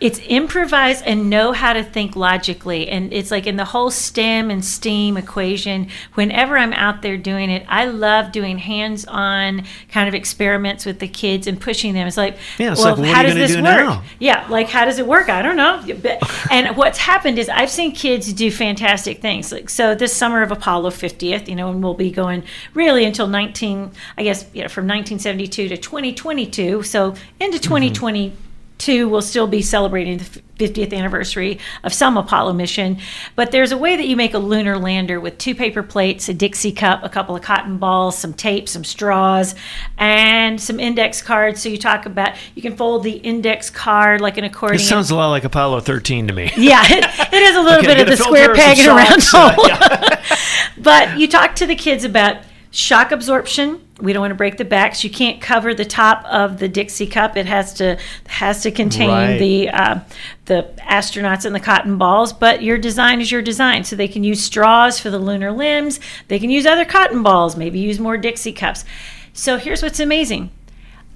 It's 0.00 0.18
improvise 0.20 1.02
and 1.02 1.28
know 1.28 1.52
how 1.52 1.72
to 1.72 1.84
think 1.84 2.16
logically. 2.16 2.88
And 2.88 3.12
it's 3.12 3.30
like 3.30 3.46
in 3.46 3.56
the 3.56 3.66
whole 3.66 3.90
stem 3.90 4.50
and 4.50 4.64
steam 4.64 5.16
equation 5.16 5.88
whenever 6.14 6.56
i'm 6.56 6.72
out 6.72 7.02
there 7.02 7.16
doing 7.16 7.50
it 7.50 7.64
i 7.68 7.84
love 7.84 8.32
doing 8.32 8.58
hands-on 8.58 9.64
kind 9.90 10.08
of 10.08 10.14
experiments 10.14 10.86
with 10.86 10.98
the 10.98 11.08
kids 11.08 11.46
and 11.46 11.60
pushing 11.60 11.94
them. 11.94 12.06
It's 12.06 12.16
like 12.16 12.36
Yeah, 12.58 12.72
it's 12.72 12.82
well 12.82 12.96
like, 12.96 13.14
how 13.14 13.22
does 13.22 13.34
this 13.34 13.52
do 13.52 13.62
work? 13.62 13.64
now? 13.64 14.02
yeah 14.18 14.46
like 14.48 14.68
how 14.68 14.84
does 14.84 14.98
it 14.98 15.06
work? 15.06 15.28
I 15.28 15.42
don't 15.42 15.56
know. 15.56 15.80
And 16.50 16.76
what's 16.76 16.98
happened 16.98 17.38
is 17.38 17.48
i've 17.48 17.70
seen 17.70 17.92
kids 17.92 18.32
do 18.32 18.50
fantastic 18.50 19.20
things. 19.20 19.52
Like 19.52 19.68
so 19.70 19.94
this 19.94 20.14
summer 20.14 20.42
of 20.42 20.50
apollo 20.50 20.90
50th 20.90 21.48
you 21.48 21.54
know 21.54 21.70
and 21.70 21.82
we'll 21.82 21.94
be 21.94 22.10
going 22.10 22.42
really 22.74 23.04
until 23.04 23.26
19 23.26 23.90
i 24.16 24.22
guess 24.22 24.44
you 24.52 24.62
know 24.62 24.68
from 24.68 24.86
1972 24.86 25.68
to 25.68 25.76
2022 25.76 26.82
so 26.82 27.14
into 27.38 27.58
mm-hmm. 27.58 27.62
2020 27.62 28.32
two 28.80 29.08
will 29.08 29.22
still 29.22 29.46
be 29.46 29.62
celebrating 29.62 30.18
the 30.18 30.24
50th 30.58 30.92
anniversary 30.92 31.58
of 31.84 31.92
some 31.94 32.16
Apollo 32.16 32.52
mission. 32.54 32.98
But 33.36 33.50
there's 33.50 33.72
a 33.72 33.78
way 33.78 33.96
that 33.96 34.06
you 34.06 34.16
make 34.16 34.34
a 34.34 34.38
lunar 34.38 34.76
lander 34.78 35.20
with 35.20 35.38
two 35.38 35.54
paper 35.54 35.82
plates, 35.82 36.28
a 36.28 36.34
Dixie 36.34 36.72
cup, 36.72 37.02
a 37.04 37.08
couple 37.08 37.36
of 37.36 37.42
cotton 37.42 37.78
balls, 37.78 38.18
some 38.18 38.34
tape, 38.34 38.68
some 38.68 38.84
straws, 38.84 39.54
and 39.96 40.60
some 40.60 40.80
index 40.80 41.22
cards. 41.22 41.62
So 41.62 41.68
you 41.68 41.78
talk 41.78 42.04
about 42.06 42.32
you 42.54 42.62
can 42.62 42.76
fold 42.76 43.04
the 43.04 43.12
index 43.12 43.70
card 43.70 44.20
like 44.20 44.36
an 44.36 44.44
It 44.44 44.48
accordion. 44.48 44.80
sounds 44.80 45.10
a 45.10 45.14
lot 45.16 45.28
like 45.30 45.44
Apollo 45.44 45.80
13 45.80 46.28
to 46.28 46.34
me. 46.34 46.50
yeah, 46.56 46.82
it, 46.84 47.32
it 47.32 47.42
is 47.42 47.56
a 47.56 47.60
little 47.60 47.78
Okay, 47.78 47.86
bit 47.94 48.00
of 48.00 48.06
the 48.08 48.16
square 48.22 48.54
peg 48.54 48.78
in 48.78 48.86
a 48.88 48.94
round 48.94 49.22
uh, 49.34 49.52
hole. 49.54 49.68
yeah. 49.68 50.24
but 50.78 51.18
you 51.18 51.28
talk 51.28 51.54
to 51.56 51.66
the 51.66 51.74
kids 51.76 52.04
about 52.04 52.36
shock 52.70 53.12
absorption. 53.12 53.80
We 54.00 54.12
don't 54.12 54.20
want 54.22 54.30
to 54.30 54.36
break 54.36 54.56
the 54.56 54.64
backs. 54.64 55.04
You 55.04 55.10
can't 55.10 55.40
cover 55.42 55.74
the 55.74 55.84
top 55.84 56.24
of 56.24 56.58
the 56.58 56.68
Dixie 56.68 57.06
cup. 57.06 57.36
It 57.36 57.46
has 57.46 57.74
to 57.74 57.98
has 58.28 58.62
to 58.62 58.70
contain 58.70 59.10
Right. 59.10 59.38
the 59.38 59.68
uh, 59.68 60.00
the 60.46 60.70
astronauts 60.80 61.44
and 61.44 61.54
the 61.54 61.60
cotton 61.60 61.98
balls. 61.98 62.32
But 62.32 62.62
your 62.62 62.78
design 62.78 63.20
is 63.20 63.30
your 63.30 63.42
design, 63.42 63.84
so 63.84 63.96
they 63.96 64.08
can 64.08 64.24
use 64.24 64.42
straws 64.42 64.98
for 65.00 65.10
the 65.10 65.18
lunar 65.18 65.52
limbs. 65.52 66.00
They 66.28 66.38
can 66.38 66.50
use 66.50 66.64
other 66.64 66.84
cotton 66.84 67.22
balls. 67.22 67.56
Maybe 67.56 67.78
use 67.78 67.98
more 67.98 68.16
Dixie 68.16 68.52
cups. 68.52 68.84
So 69.32 69.58
here's 69.58 69.82
what's 69.82 70.00
amazing. 70.00 70.50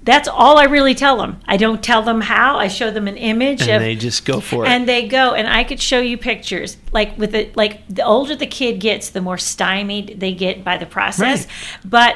That's 0.05 0.27
all 0.27 0.57
I 0.59 0.65
really 0.65 0.93
tell 0.93 1.17
them. 1.17 1.39
I 1.47 1.57
don't 1.57 1.83
tell 1.83 2.03
them 2.03 2.21
how. 2.21 2.57
I 2.57 2.67
show 2.67 2.91
them 2.91 3.07
an 3.07 3.17
image 3.17 3.63
And 3.63 3.71
of 3.71 3.81
they 3.81 3.95
just 3.95 4.23
go 4.23 4.39
for 4.39 4.63
it. 4.63 4.69
and 4.69 4.87
they 4.87 5.07
go 5.07 5.33
and 5.33 5.47
i 5.47 5.63
could 5.63 5.81
show 5.81 5.99
you 5.99 6.17
pictures 6.17 6.77
like 6.91 7.17
with 7.17 7.33
it 7.35 7.57
like 7.57 7.85
the 7.89 8.03
older 8.05 8.35
the 8.35 8.45
kid 8.47 8.79
gets 8.79 9.09
the 9.09 9.19
more 9.21 9.37
stymied 9.39 10.19
they 10.19 10.33
get 10.33 10.63
by 10.63 10.77
the 10.77 10.85
process 10.85 11.45
Right. 11.47 11.47
but 11.83 12.15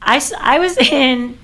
I 0.00 0.58
was 0.58 0.76
in 0.78 1.38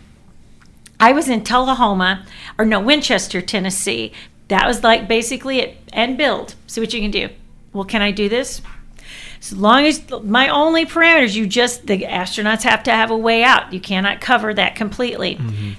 i 1.01 1.13
was 1.13 1.29
in 1.29 1.43
tullahoma 1.43 2.25
or 2.59 2.65
no 2.65 2.79
winchester 2.81 3.41
tennessee 3.41 4.13
that 4.49 4.67
was 4.67 4.83
like 4.85 5.09
basically 5.09 5.59
it 5.61 5.77
and 5.93 6.17
build 6.19 6.55
see 6.67 6.81
what 6.81 6.93
you 6.93 7.01
can 7.01 7.11
do 7.11 7.29
well 7.73 7.85
can 7.85 8.03
i 8.03 8.11
do 8.11 8.29
this 8.29 8.61
as 9.41 9.53
long 9.53 9.87
as 9.87 10.03
my 10.23 10.49
only 10.49 10.85
parameters, 10.85 11.35
you 11.35 11.47
just 11.47 11.87
the 11.87 12.03
astronauts 12.03 12.63
have 12.63 12.83
to 12.85 12.91
have 12.91 13.11
a 13.11 13.17
way 13.17 13.43
out. 13.43 13.73
You 13.73 13.81
cannot 13.81 14.21
cover 14.21 14.53
that 14.55 14.77
completely. 14.77 15.39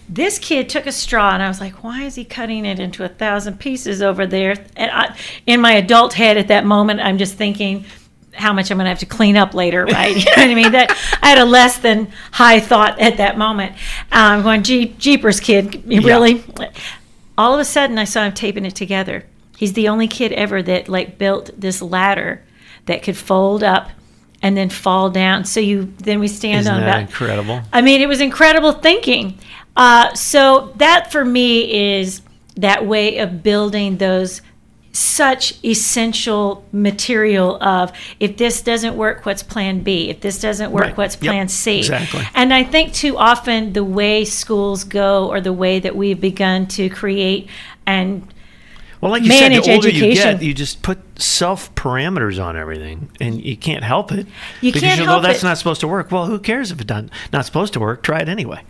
This 0.10 0.40
kid 0.40 0.68
took 0.68 0.88
a 0.88 0.92
straw, 0.92 1.34
and 1.34 1.44
I 1.44 1.48
was 1.48 1.60
like, 1.60 1.84
"Why 1.84 2.04
is 2.04 2.16
he 2.16 2.26
cutting 2.26 2.66
it 2.66 2.80
into 2.80 3.04
a 3.04 3.08
thousand 3.08 3.60
pieces 3.60 4.02
over 4.02 4.26
there?" 4.26 4.56
And 4.76 4.92
I, 4.92 5.16
in 5.46 5.62
my 5.62 5.74
adult 5.74 6.14
head 6.14 6.38
at 6.38 6.48
that 6.48 6.66
moment, 6.66 7.02
I'm 7.02 7.18
just 7.18 7.36
thinking, 7.36 7.86
how 8.34 8.54
much 8.54 8.72
I'm 8.72 8.78
going 8.78 8.86
to 8.86 8.90
have 8.90 9.00
to 9.00 9.06
clean 9.06 9.38
up 9.38 9.54
later, 9.54 9.86
right? 9.86 10.16
you 10.16 10.24
know 10.24 10.32
what 10.32 10.50
I 10.50 10.56
mean? 10.56 10.72
That 10.72 10.92
I 11.22 11.30
had 11.30 11.38
a 11.38 11.46
less 11.46 11.78
than 11.78 12.12
high 12.32 12.60
thought 12.60 13.00
at 13.00 13.18
that 13.18 13.38
moment. 13.38 13.74
Uh, 14.12 14.34
I'm 14.34 14.42
going, 14.42 14.64
Gee, 14.64 14.88
jeepers, 14.98 15.40
kid, 15.40 15.84
really? 15.86 16.44
All 17.38 17.54
of 17.54 17.60
a 17.60 17.66
sudden, 17.66 17.98
I 17.98 18.06
saw 18.06 18.24
him 18.24 18.34
taping 18.34 18.66
it 18.66 18.76
together. 18.76 19.26
He's 19.58 19.74
the 19.74 19.90
only 19.90 20.08
kid 20.08 20.32
ever 20.34 20.64
that 20.64 20.90
like 20.90 21.18
built 21.18 21.52
this 21.56 21.82
ladder 21.82 22.44
that 22.92 23.02
could 23.04 23.18
fold 23.18 23.64
up 23.64 23.90
and 24.44 24.56
then 24.58 24.70
fall 24.70 25.10
down. 25.10 25.46
So 25.46 25.60
you 25.60 25.94
then 26.00 26.20
we 26.20 26.28
stand 26.28 26.62
Isn't 26.62 26.74
on 26.76 26.82
that 26.82 26.88
about 26.90 27.02
incredible? 27.02 27.62
I 27.72 27.82
mean, 27.82 28.02
it 28.02 28.08
was 28.08 28.20
incredible 28.22 28.74
thinking. 28.74 29.38
Uh, 29.76 30.14
so 30.14 30.74
that 30.76 31.12
for 31.12 31.24
me 31.24 31.50
is 32.00 32.22
that 32.58 32.86
way 32.86 33.18
of 33.20 33.42
building 33.44 33.98
those 33.98 34.42
such 34.94 35.64
essential 35.64 36.66
material 36.74 37.56
of 37.64 37.94
if 38.20 38.36
this 38.36 38.62
doesn't 38.62 38.98
work 38.98 39.26
what's 39.26 39.42
plan 39.42 39.80
b 39.80 40.10
if 40.10 40.20
this 40.20 40.38
doesn't 40.42 40.70
work 40.70 40.84
Right. 40.88 40.98
what's 40.98 41.16
Yep. 41.16 41.32
plan 41.32 41.48
c 41.48 41.78
Exactly. 41.78 42.24
and 42.36 42.54
i 42.54 42.62
think 42.66 42.92
too 42.92 43.18
often 43.18 43.72
the 43.72 43.86
way 43.86 44.26
schools 44.26 44.84
go 44.84 45.30
or 45.30 45.40
the 45.40 45.54
way 45.54 45.80
that 45.80 45.96
we've 45.96 46.20
begun 46.20 46.68
to 46.68 46.90
create 46.90 47.48
and 47.86 48.28
Well, 49.02 49.12
like 49.12 49.24
you 49.24 49.30
manage 49.30 49.64
said, 49.66 49.72
the 49.72 49.76
older 49.76 49.90
you 49.90 50.14
get, 50.14 50.42
you 50.44 50.54
just 50.54 50.84
put 50.84 51.00
self 51.20 51.74
parameters 51.76 52.44
on 52.44 52.56
everything, 52.56 53.10
and 53.20 53.44
you 53.44 53.58
can't 53.58 53.84
help 53.84 54.12
it. 54.12 54.28
You 54.62 54.72
because 54.72 54.82
can't 54.84 55.00
you 55.00 55.06
know 55.08 55.14
help 55.14 55.24
that's 55.24 55.42
it. 55.44 55.46
not 55.46 55.58
supposed 55.58 55.82
to 55.82 55.88
work. 55.88 56.12
Well, 56.12 56.28
who 56.28 56.38
cares 56.40 56.72
if 56.72 56.80
it's 56.80 56.88
done 56.88 57.10
not 57.34 57.46
supposed 57.46 57.74
to 57.74 57.80
work? 57.80 58.04
Try 58.04 58.20
it 58.20 58.30
anyway. 58.30 58.62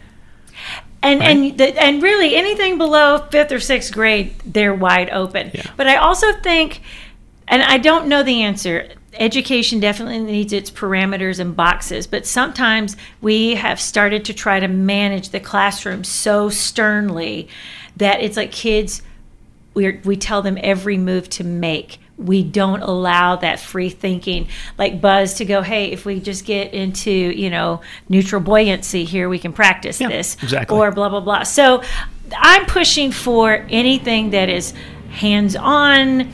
and 1.03 1.21
and 1.21 1.57
the, 1.57 1.81
and 1.81 2.01
really 2.01 2.35
anything 2.35 2.77
below 2.77 3.17
fifth 3.31 3.51
or 3.51 3.59
sixth 3.59 3.91
grade 3.91 4.33
they're 4.45 4.73
wide 4.75 5.09
open 5.09 5.49
Yeah. 5.53 5.65
but 5.75 5.87
i 5.87 5.95
also 5.95 6.31
think 6.43 6.81
and 7.47 7.63
i 7.63 7.79
don't 7.79 8.07
know 8.07 8.21
the 8.21 8.43
answer 8.43 8.87
education 9.13 9.79
definitely 9.79 10.19
needs 10.19 10.53
its 10.53 10.69
parameters 10.69 11.39
and 11.39 11.55
boxes 11.55 12.05
but 12.05 12.27
sometimes 12.27 12.95
we 13.21 13.55
have 13.55 13.81
started 13.81 14.23
to 14.25 14.33
try 14.35 14.59
to 14.59 14.67
manage 14.67 15.29
the 15.29 15.39
classroom 15.39 16.03
so 16.03 16.49
sternly 16.49 17.47
that 17.97 18.21
it's 18.21 18.37
like 18.37 18.51
kids 18.51 19.01
we 19.73 19.99
we 20.03 20.15
tell 20.17 20.41
them 20.41 20.57
every 20.61 20.97
move 20.97 21.29
to 21.31 21.43
make. 21.43 21.99
We 22.17 22.43
don't 22.43 22.81
allow 22.81 23.37
that 23.37 23.59
free 23.59 23.89
thinking, 23.89 24.47
like 24.77 25.01
Buzz, 25.01 25.35
to 25.35 25.45
go. 25.45 25.61
Hey, 25.61 25.91
if 25.91 26.05
we 26.05 26.19
just 26.19 26.45
get 26.45 26.73
into 26.73 27.11
you 27.11 27.49
know 27.49 27.81
neutral 28.09 28.41
buoyancy 28.41 29.05
here, 29.05 29.27
we 29.29 29.39
can 29.39 29.53
practice 29.53 29.99
Yeah, 29.99 30.09
this, 30.09 30.35
exactly. 30.43 30.77
or 30.77 30.91
blah 30.91 31.09
blah 31.09 31.21
blah. 31.21 31.43
So, 31.43 31.81
I'm 32.37 32.65
pushing 32.65 33.11
for 33.11 33.65
anything 33.69 34.31
that 34.31 34.49
is 34.49 34.73
hands-on. 35.11 36.29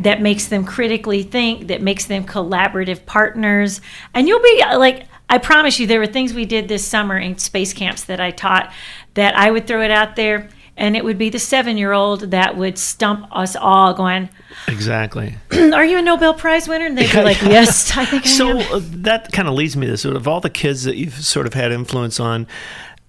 That 0.00 0.22
makes 0.22 0.46
them 0.46 0.64
critically 0.64 1.22
think, 1.22 1.66
that 1.66 1.82
makes 1.82 2.06
them 2.06 2.24
collaborative 2.24 3.04
partners. 3.04 3.82
And 4.14 4.26
you'll 4.26 4.40
be 4.42 4.62
like, 4.76 5.06
I 5.28 5.36
promise 5.36 5.78
you, 5.78 5.86
there 5.86 6.00
were 6.00 6.06
things 6.06 6.32
we 6.32 6.46
did 6.46 6.68
this 6.68 6.86
summer 6.86 7.18
in 7.18 7.36
space 7.36 7.74
camps 7.74 8.04
that 8.04 8.18
I 8.18 8.30
taught 8.30 8.72
that 9.12 9.36
I 9.36 9.50
would 9.50 9.66
throw 9.66 9.82
it 9.82 9.90
out 9.90 10.16
there 10.16 10.48
and 10.76 10.96
it 10.96 11.04
would 11.04 11.18
be 11.18 11.28
the 11.30 11.38
seven 11.38 11.76
year 11.76 11.92
old 11.92 12.30
that 12.30 12.56
would 12.56 12.78
stump 12.78 13.26
us 13.30 13.54
all 13.56 13.94
going, 13.94 14.28
Exactly. 14.68 15.34
Are 15.52 15.84
you 15.84 15.98
a 15.98 16.02
Nobel 16.02 16.34
Prize 16.34 16.68
winner? 16.68 16.86
And 16.86 16.96
they'd 16.98 17.10
be 17.10 17.22
like, 17.22 17.40
Yes, 17.42 17.96
I 17.96 18.04
think 18.04 18.24
I 18.24 18.28
So 18.28 18.58
am. 18.58 18.72
uh, 18.74 18.80
that 19.02 19.32
kind 19.32 19.48
of 19.48 19.54
leads 19.54 19.76
me 19.76 19.86
to 19.86 19.96
sort 19.96 20.16
Of 20.16 20.26
all 20.28 20.40
the 20.40 20.50
kids 20.50 20.84
that 20.84 20.96
you've 20.96 21.14
sort 21.24 21.46
of 21.46 21.54
had 21.54 21.72
influence 21.72 22.18
on, 22.20 22.46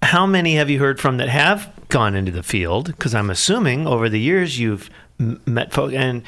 how 0.02 0.26
many 0.26 0.54
have 0.56 0.68
you 0.70 0.78
heard 0.78 1.00
from 1.00 1.16
that 1.18 1.28
have 1.28 1.70
gone 1.88 2.14
into 2.14 2.32
the 2.32 2.42
field? 2.42 2.86
Because 2.86 3.14
I'm 3.14 3.30
assuming 3.30 3.86
over 3.86 4.08
the 4.08 4.18
years 4.20 4.58
you've 4.58 4.88
m- 5.20 5.40
met 5.46 5.72
folks, 5.72 5.94
and 5.94 6.22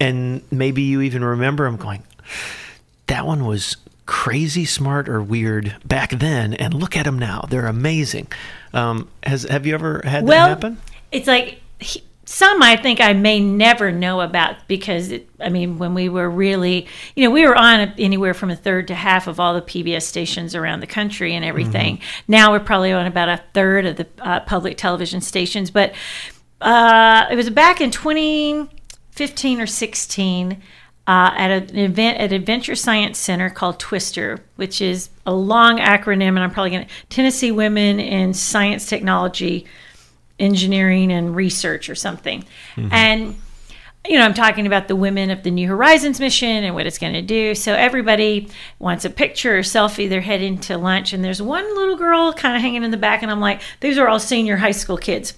and 0.00 0.42
maybe 0.50 0.82
you 0.82 1.00
even 1.02 1.24
remember 1.24 1.64
them 1.64 1.76
going, 1.76 2.02
"That 3.06 3.24
one 3.26 3.44
was 3.46 3.76
crazy 4.08 4.64
smart 4.64 5.06
or 5.08 5.22
weird 5.22 5.76
back 5.84 6.10
then, 6.10 6.54
and 6.54 6.74
look 6.74 6.96
at 6.96 7.04
them 7.04 7.18
now; 7.18 7.44
they're 7.48 7.66
amazing." 7.66 8.26
Um, 8.72 9.08
has 9.22 9.44
have 9.44 9.66
you 9.66 9.74
ever 9.74 10.00
had 10.04 10.24
well, 10.24 10.48
that 10.48 10.62
happen? 10.62 10.78
it's 11.12 11.28
like 11.28 11.60
he, 11.78 12.02
some 12.24 12.62
I 12.62 12.76
think 12.76 13.00
I 13.00 13.12
may 13.12 13.38
never 13.38 13.92
know 13.92 14.20
about 14.20 14.56
because 14.66 15.12
it, 15.12 15.28
I 15.40 15.50
mean 15.50 15.78
when 15.78 15.94
we 15.94 16.08
were 16.08 16.28
really 16.28 16.86
you 17.14 17.24
know 17.24 17.30
we 17.30 17.46
were 17.46 17.56
on 17.56 17.92
anywhere 17.98 18.34
from 18.34 18.50
a 18.50 18.56
third 18.56 18.88
to 18.88 18.94
half 18.94 19.26
of 19.28 19.38
all 19.38 19.54
the 19.54 19.62
PBS 19.62 20.02
stations 20.02 20.54
around 20.54 20.80
the 20.80 20.86
country 20.86 21.34
and 21.34 21.44
everything. 21.44 22.00
Now 22.26 22.50
we're 22.50 22.60
probably 22.60 22.92
on 22.92 23.06
about 23.06 23.28
a 23.28 23.42
third 23.54 23.86
of 23.86 23.96
the 23.96 24.06
uh, 24.18 24.40
public 24.40 24.76
television 24.76 25.20
stations, 25.20 25.70
but 25.70 25.94
uh, 26.60 27.26
it 27.30 27.36
was 27.36 27.50
back 27.50 27.80
in 27.80 27.90
2015 27.90 29.60
or 29.60 29.66
16 29.66 30.62
uh, 31.08 31.32
at 31.36 31.50
an 31.50 31.78
event 31.78 32.18
at 32.18 32.32
Adventure 32.32 32.74
Science 32.76 33.18
Center 33.18 33.48
called 33.48 33.80
Twister, 33.80 34.40
which 34.56 34.82
is 34.82 35.08
a 35.24 35.32
long 35.32 35.78
acronym, 35.78 36.28
and 36.28 36.40
I'm 36.40 36.50
probably 36.50 36.70
going 36.70 36.86
to 36.86 36.92
Tennessee 37.08 37.50
Women 37.50 37.98
in 37.98 38.34
Science 38.34 38.86
Technology 38.86 39.64
engineering 40.38 41.10
and 41.10 41.34
research 41.34 41.88
or 41.88 41.94
something. 41.94 42.44
And 42.92 43.36
you 44.06 44.18
know, 44.18 44.24
I'm 44.24 44.34
talking 44.34 44.66
about 44.66 44.88
the 44.88 44.96
women 44.96 45.30
of 45.30 45.42
the 45.42 45.50
New 45.50 45.66
Horizons 45.66 46.20
mission 46.20 46.64
and 46.64 46.74
what 46.74 46.86
it's 46.86 46.98
going 46.98 47.14
to 47.14 47.22
do. 47.22 47.54
So 47.54 47.74
everybody 47.74 48.48
wants 48.78 49.04
a 49.04 49.10
picture 49.10 49.56
or 49.56 49.62
selfie. 49.62 50.08
They're 50.08 50.20
heading 50.20 50.58
to 50.60 50.78
lunch, 50.78 51.12
and 51.14 51.24
there's 51.24 51.42
one 51.42 51.64
little 51.74 51.96
girl 51.96 52.32
kind 52.34 52.54
of 52.54 52.62
hanging 52.62 52.84
in 52.84 52.90
the 52.90 52.96
back, 52.98 53.22
and 53.22 53.30
I'm 53.30 53.40
like, 53.40 53.62
these 53.80 53.98
are 53.98 54.08
all 54.08 54.20
senior 54.20 54.58
high 54.58 54.72
school 54.72 54.98
kids. 54.98 55.32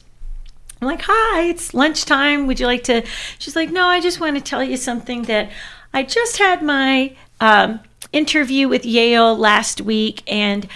I'm 0.81 0.89
like, 0.89 1.03
hi, 1.05 1.43
it's 1.43 1.75
lunchtime. 1.75 2.47
Would 2.47 2.59
you 2.59 2.67
like 2.67 2.85
to? 2.85 3.05
She's 3.39 3.57
like, 3.57 3.71
no, 3.71 3.87
I 3.87 4.01
just 4.01 4.21
want 4.21 4.37
to 4.37 4.43
tell 4.43 4.65
you 4.65 4.77
something 4.77 5.23
that 5.23 5.51
I 5.93 6.03
just 6.03 6.39
had 6.39 6.63
my 6.63 7.15
um, 7.41 7.81
interview 8.13 8.69
with 8.69 8.87
Yale 8.87 9.37
last 9.37 9.81
week, 9.81 10.23
and 10.27 10.67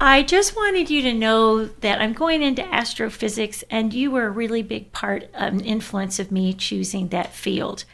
I 0.00 0.22
just 0.22 0.56
wanted 0.56 0.90
you 0.90 1.02
to 1.02 1.12
know 1.12 1.66
that 1.66 2.00
I'm 2.00 2.12
going 2.12 2.42
into 2.42 2.62
astrophysics, 2.74 3.64
and 3.70 3.92
you 3.92 4.10
were 4.10 4.26
a 4.26 4.30
really 4.30 4.62
big 4.62 4.92
part 4.92 5.24
of 5.34 5.52
an 5.52 5.60
influence 5.60 6.18
of 6.18 6.32
me 6.32 6.52
choosing 6.54 7.08
that 7.08 7.34
field. 7.34 7.84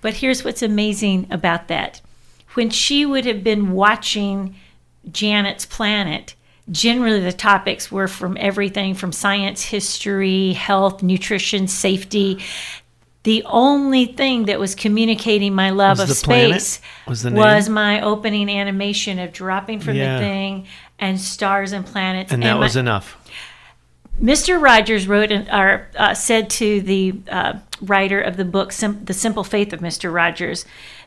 But 0.00 0.14
here's 0.14 0.44
what's 0.44 0.62
amazing 0.62 1.26
about 1.30 1.68
that. 1.68 2.00
When 2.54 2.70
she 2.70 3.04
would 3.04 3.24
have 3.24 3.42
been 3.42 3.72
watching 3.72 4.56
Janet's 5.10 5.66
Planet, 5.66 6.34
generally 6.70 7.20
the 7.20 7.32
topics 7.32 7.90
were 7.92 8.08
from 8.08 8.36
everything 8.40 8.94
from 8.94 9.12
science, 9.12 9.62
history, 9.62 10.52
health, 10.52 11.02
nutrition, 11.02 11.68
safety. 11.68 12.38
The 13.22 13.42
only 13.46 14.06
thing 14.06 14.44
that 14.44 14.60
was 14.60 14.74
communicating 14.74 15.52
my 15.54 15.70
love 15.70 15.98
Was 15.98 16.10
of 16.10 16.16
space 16.16 16.80
Was 17.08 17.24
was 17.24 17.68
my 17.68 18.00
opening 18.00 18.48
animation 18.48 19.18
of 19.18 19.32
dropping 19.32 19.80
from 19.80 19.96
Yeah. 19.96 20.14
the 20.18 20.24
thing 20.24 20.66
and 20.98 21.20
stars 21.20 21.72
and 21.72 21.84
planets. 21.84 22.32
And 22.32 22.42
that 22.42 22.54
my- 22.54 22.60
was 22.60 22.76
enough. 22.76 23.16
Mr. 24.22 24.60
Rogers 24.62 25.06
wrote 25.06 25.30
an, 25.30 25.46
or 25.52 25.88
uh, 25.98 26.14
said 26.14 26.48
to 26.48 26.80
the 26.80 27.14
uh, 27.30 27.54
writer 27.82 28.18
of 28.20 28.36
the 28.38 28.46
book, 28.46 28.72
Sim- 28.72 29.04
"The 29.04 29.12
Simple 29.12 29.44
Faith 29.44 29.74
of 29.74 29.80
Mr. 29.80 30.10
Rogers," 30.12 30.64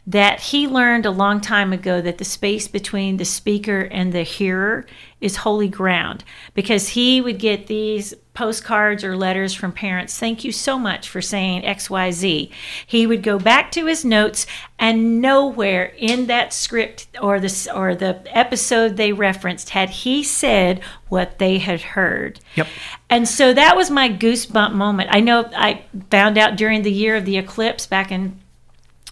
that 0.09 0.39
he 0.39 0.67
learned 0.67 1.05
a 1.05 1.11
long 1.11 1.39
time 1.39 1.71
ago 1.71 2.01
that 2.01 2.17
the 2.17 2.25
space 2.25 2.67
between 2.67 3.17
the 3.17 3.25
speaker 3.25 3.81
and 3.81 4.11
the 4.11 4.23
hearer 4.23 4.83
is 5.21 5.37
holy 5.37 5.67
ground 5.67 6.23
because 6.55 6.89
he 6.89 7.21
would 7.21 7.37
get 7.37 7.67
these 7.67 8.15
postcards 8.33 9.03
or 9.03 9.15
letters 9.15 9.53
from 9.53 9.71
parents 9.71 10.17
thank 10.17 10.43
you 10.43 10.51
so 10.51 10.79
much 10.79 11.07
for 11.07 11.21
saying 11.21 11.61
xyz 11.61 12.49
he 12.87 13.05
would 13.05 13.21
go 13.21 13.37
back 13.37 13.69
to 13.71 13.85
his 13.85 14.03
notes 14.03 14.47
and 14.79 15.21
nowhere 15.21 15.93
in 15.97 16.25
that 16.25 16.53
script 16.53 17.05
or 17.21 17.39
the 17.39 17.71
or 17.75 17.93
the 17.93 18.19
episode 18.35 18.97
they 18.97 19.13
referenced 19.13 19.71
had 19.71 19.89
he 19.89 20.23
said 20.23 20.79
what 21.09 21.39
they 21.39 21.57
had 21.57 21.81
heard. 21.81 22.39
Yep. 22.55 22.67
and 23.09 23.27
so 23.27 23.53
that 23.53 23.75
was 23.75 23.91
my 23.91 24.09
goosebump 24.09 24.73
moment. 24.73 25.09
I 25.11 25.19
know 25.19 25.49
i 25.55 25.83
found 26.09 26.37
out 26.37 26.55
during 26.55 26.83
the 26.83 26.91
year 26.91 27.15
of 27.15 27.25
the 27.25 27.37
eclipse 27.37 27.85
back 27.85 28.11
in 28.11 28.39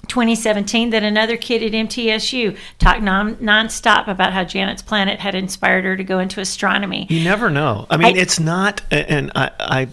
2017 0.08 0.89
that 0.91 1.03
another 1.03 1.38
kid 1.38 1.64
at 1.64 1.72
MTSU 1.72 2.58
talked 2.80 3.01
non 3.01 3.36
nonstop 3.36 4.08
about 4.08 4.34
how 4.34 4.43
Janet's 4.43 4.82
planet 4.82 5.20
had 5.20 5.36
inspired 5.36 5.84
her 5.86 5.95
to 5.97 6.03
go 6.03 6.20
into 6.20 6.39
astronomy. 6.41 7.08
You 7.10 7.24
never 7.24 7.49
know. 7.49 7.86
I 7.89 7.97
mean, 7.97 8.18
I- 8.18 8.20
it's 8.20 8.39
not, 8.39 8.82
and 8.91 9.32
I, 9.36 9.51
I, 9.60 9.88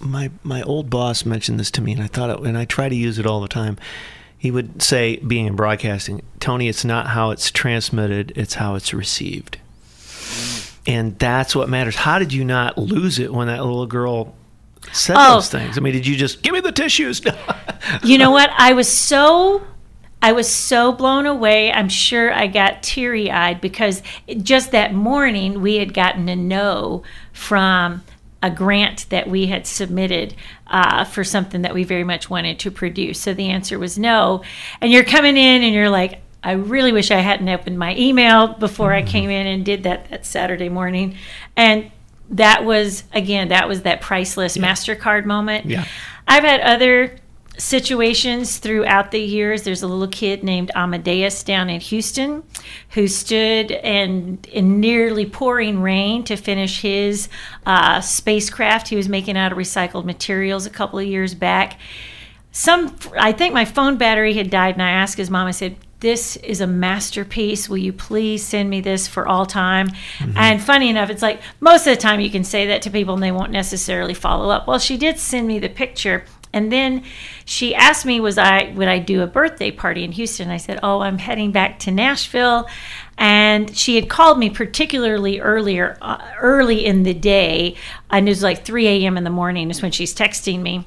my 0.00 0.30
my 0.42 0.62
old 0.62 0.90
boss 0.90 1.24
mentioned 1.24 1.60
this 1.60 1.70
to 1.72 1.80
me, 1.80 1.92
and 1.92 2.02
I 2.02 2.06
thought, 2.06 2.30
it, 2.30 2.40
and 2.46 2.56
I 2.58 2.64
try 2.64 2.88
to 2.88 2.94
use 2.96 3.18
it 3.18 3.26
all 3.26 3.40
the 3.40 3.48
time. 3.48 3.78
He 4.36 4.50
would 4.50 4.82
say, 4.82 5.16
being 5.16 5.46
in 5.46 5.56
broadcasting, 5.56 6.22
Tony, 6.40 6.68
it's 6.68 6.84
not 6.84 7.08
how 7.08 7.30
it's 7.30 7.50
transmitted; 7.50 8.32
it's 8.36 8.54
how 8.54 8.74
it's 8.76 8.94
received, 8.94 9.58
and 10.86 11.18
that's 11.18 11.56
what 11.56 11.68
matters. 11.68 11.96
How 11.96 12.18
did 12.18 12.32
you 12.32 12.44
not 12.44 12.78
lose 12.78 13.18
it 13.18 13.32
when 13.32 13.48
that 13.48 13.64
little 13.64 13.86
girl 13.86 14.34
said 14.92 15.16
Oh. 15.18 15.34
those 15.34 15.50
things? 15.50 15.76
I 15.76 15.80
mean, 15.80 15.92
did 15.92 16.06
you 16.06 16.16
just 16.16 16.42
give 16.42 16.52
me 16.52 16.60
the 16.60 16.72
tissues? 16.72 17.20
You 18.04 18.18
know 18.18 18.30
what? 18.32 18.50
I 18.58 18.72
was 18.74 18.88
so 18.92 19.62
I 20.20 20.32
was 20.32 20.48
so 20.48 20.92
blown 20.92 21.26
away. 21.26 21.72
I'm 21.72 21.88
sure 21.88 22.32
I 22.34 22.48
got 22.48 22.82
teary 22.82 23.30
eyed 23.30 23.60
because 23.60 24.02
just 24.42 24.72
that 24.72 24.92
morning 24.92 25.62
we 25.62 25.76
had 25.76 25.94
gotten 25.94 26.28
a 26.28 26.34
no 26.36 27.02
from 27.32 28.02
a 28.42 28.50
grant 28.50 29.06
that 29.10 29.28
we 29.30 29.46
had 29.46 29.66
submitted 29.66 30.34
uh, 30.66 31.04
for 31.04 31.22
something 31.24 31.62
that 31.62 31.72
we 31.72 31.84
very 31.84 32.04
much 32.04 32.28
wanted 32.28 32.58
to 32.60 32.70
produce. 32.70 33.20
So 33.20 33.32
the 33.32 33.48
answer 33.48 33.78
was 33.78 33.96
no. 33.98 34.42
And 34.80 34.90
you're 34.92 35.04
coming 35.04 35.36
in 35.36 35.62
and 35.62 35.72
you're 35.72 35.88
like, 35.90 36.20
I 36.42 36.52
really 36.52 36.92
wish 36.92 37.10
I 37.10 37.20
hadn't 37.20 37.48
opened 37.48 37.78
my 37.78 37.94
email 37.96 38.48
before 38.48 38.92
I 38.92 39.02
came 39.02 39.30
in 39.30 39.46
and 39.46 39.64
did 39.64 39.84
that 39.84 40.10
that 40.10 40.26
Saturday 40.26 40.68
morning. 40.68 41.16
And 41.56 41.90
that 42.30 42.64
was, 42.64 43.04
again, 43.12 43.48
that 43.48 43.68
was 43.68 43.82
that 43.82 44.00
priceless 44.00 44.56
MasterCard 44.56 45.24
moment. 45.24 45.66
Yeah. 45.66 45.86
I've 46.26 46.44
had 46.44 46.60
other 46.60 47.16
situations 47.58 48.58
throughout 48.58 49.10
the 49.10 49.20
years. 49.20 49.64
There's 49.64 49.82
a 49.82 49.88
little 49.88 50.06
kid 50.08 50.44
named 50.44 50.70
Amadeus 50.74 51.42
down 51.42 51.68
in 51.68 51.80
Houston 51.80 52.44
who 52.90 53.08
stood 53.08 53.72
and 53.72 54.46
in 54.46 54.80
nearly 54.80 55.26
pouring 55.26 55.82
rain 55.82 56.22
to 56.24 56.36
finish 56.36 56.82
his 56.82 57.28
uh, 57.66 58.00
spacecraft 58.00 58.88
he 58.88 58.96
was 58.96 59.08
making 59.08 59.36
out 59.36 59.50
of 59.50 59.58
recycled 59.58 60.04
materials 60.04 60.66
a 60.66 60.70
couple 60.70 60.98
of 60.98 61.06
years 61.06 61.34
back. 61.34 61.78
Some, 62.52 62.96
I 63.18 63.32
think 63.32 63.54
my 63.54 63.64
phone 63.64 63.98
battery 63.98 64.34
had 64.34 64.50
died, 64.50 64.74
and 64.74 64.82
I 64.82 64.90
asked 64.90 65.18
his 65.18 65.30
mom. 65.30 65.46
I 65.46 65.52
said, 65.52 65.76
"This 66.00 66.36
is 66.36 66.60
a 66.60 66.66
masterpiece. 66.66 67.68
Will 67.68 67.78
you 67.78 67.92
please 67.92 68.44
send 68.44 68.70
me 68.70 68.80
this 68.80 69.08
for 69.08 69.26
all 69.26 69.46
time?" 69.46 69.90
And 70.36 70.62
funny 70.62 70.88
enough, 70.88 71.10
it's 71.10 71.22
like 71.22 71.40
most 71.60 71.86
of 71.86 71.94
the 71.94 72.00
time 72.00 72.20
you 72.20 72.30
can 72.30 72.44
say 72.44 72.66
that 72.66 72.82
to 72.82 72.90
people, 72.90 73.14
and 73.14 73.22
they 73.22 73.32
won't 73.32 73.50
necessarily 73.50 74.14
follow 74.14 74.50
up. 74.50 74.66
Well, 74.66 74.78
she 74.78 74.96
did 74.96 75.18
send 75.18 75.48
me 75.48 75.58
the 75.58 75.68
picture, 75.68 76.24
and 76.52 76.72
then 76.72 77.02
she 77.44 77.74
asked 77.74 78.06
me, 78.06 78.20
"Was 78.20 78.38
I 78.38 78.72
would 78.74 78.88
I 78.88 78.98
do 78.98 79.22
a 79.22 79.26
birthday 79.26 79.70
party 79.70 80.04
in 80.04 80.12
Houston?" 80.12 80.50
I 80.50 80.56
said, 80.56 80.78
"Oh, 80.82 81.00
I'm 81.00 81.18
heading 81.18 81.52
back 81.52 81.78
to 81.80 81.90
Nashville." 81.90 82.68
And 83.16 83.76
she 83.76 83.96
had 83.96 84.08
called 84.08 84.38
me 84.38 84.48
particularly 84.48 85.40
earlier, 85.40 85.98
uh, 86.00 86.18
early 86.40 86.86
in 86.86 87.02
the 87.02 87.14
day, 87.14 87.74
and 88.10 88.28
it 88.28 88.30
was 88.30 88.44
like 88.44 88.64
3 88.64 88.86
a.m. 88.86 89.16
in 89.16 89.24
the 89.24 89.30
morning 89.30 89.70
is 89.70 89.82
when 89.82 89.90
she's 89.90 90.14
texting 90.14 90.60
me 90.60 90.84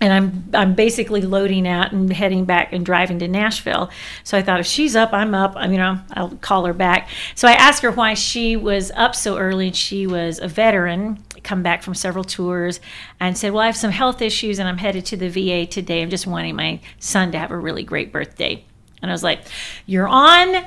and 0.00 0.12
I'm 0.12 0.50
I'm 0.54 0.74
basically 0.74 1.20
loading 1.20 1.68
out 1.68 1.92
and 1.92 2.10
heading 2.12 2.44
back 2.44 2.72
and 2.72 2.84
driving 2.84 3.18
to 3.18 3.28
Nashville. 3.28 3.90
So 4.24 4.38
I 4.38 4.42
thought 4.42 4.60
if 4.60 4.66
she's 4.66 4.96
up, 4.96 5.12
I'm 5.12 5.34
up. 5.34 5.52
I 5.56 5.66
mean, 5.66 5.74
you 5.74 5.78
know, 5.78 5.98
I'll 6.12 6.30
call 6.36 6.64
her 6.64 6.72
back. 6.72 7.08
So 7.34 7.46
I 7.46 7.52
asked 7.52 7.82
her 7.82 7.90
why 7.90 8.14
she 8.14 8.56
was 8.56 8.90
up 8.92 9.14
so 9.14 9.36
early. 9.36 9.68
And 9.68 9.76
she 9.76 10.06
was 10.06 10.38
a 10.38 10.48
veteran, 10.48 11.22
come 11.42 11.62
back 11.62 11.82
from 11.82 11.94
several 11.94 12.24
tours, 12.24 12.80
and 13.18 13.36
said, 13.36 13.52
"Well, 13.52 13.62
I 13.62 13.66
have 13.66 13.76
some 13.76 13.90
health 13.90 14.22
issues, 14.22 14.58
and 14.58 14.68
I'm 14.68 14.78
headed 14.78 15.04
to 15.06 15.16
the 15.16 15.28
VA 15.28 15.66
today. 15.66 16.02
I'm 16.02 16.10
just 16.10 16.26
wanting 16.26 16.56
my 16.56 16.80
son 16.98 17.30
to 17.32 17.38
have 17.38 17.50
a 17.50 17.58
really 17.58 17.82
great 17.82 18.12
birthday." 18.12 18.64
And 19.02 19.10
I 19.10 19.14
was 19.14 19.22
like, 19.22 19.42
"You're 19.86 20.08
on." 20.08 20.64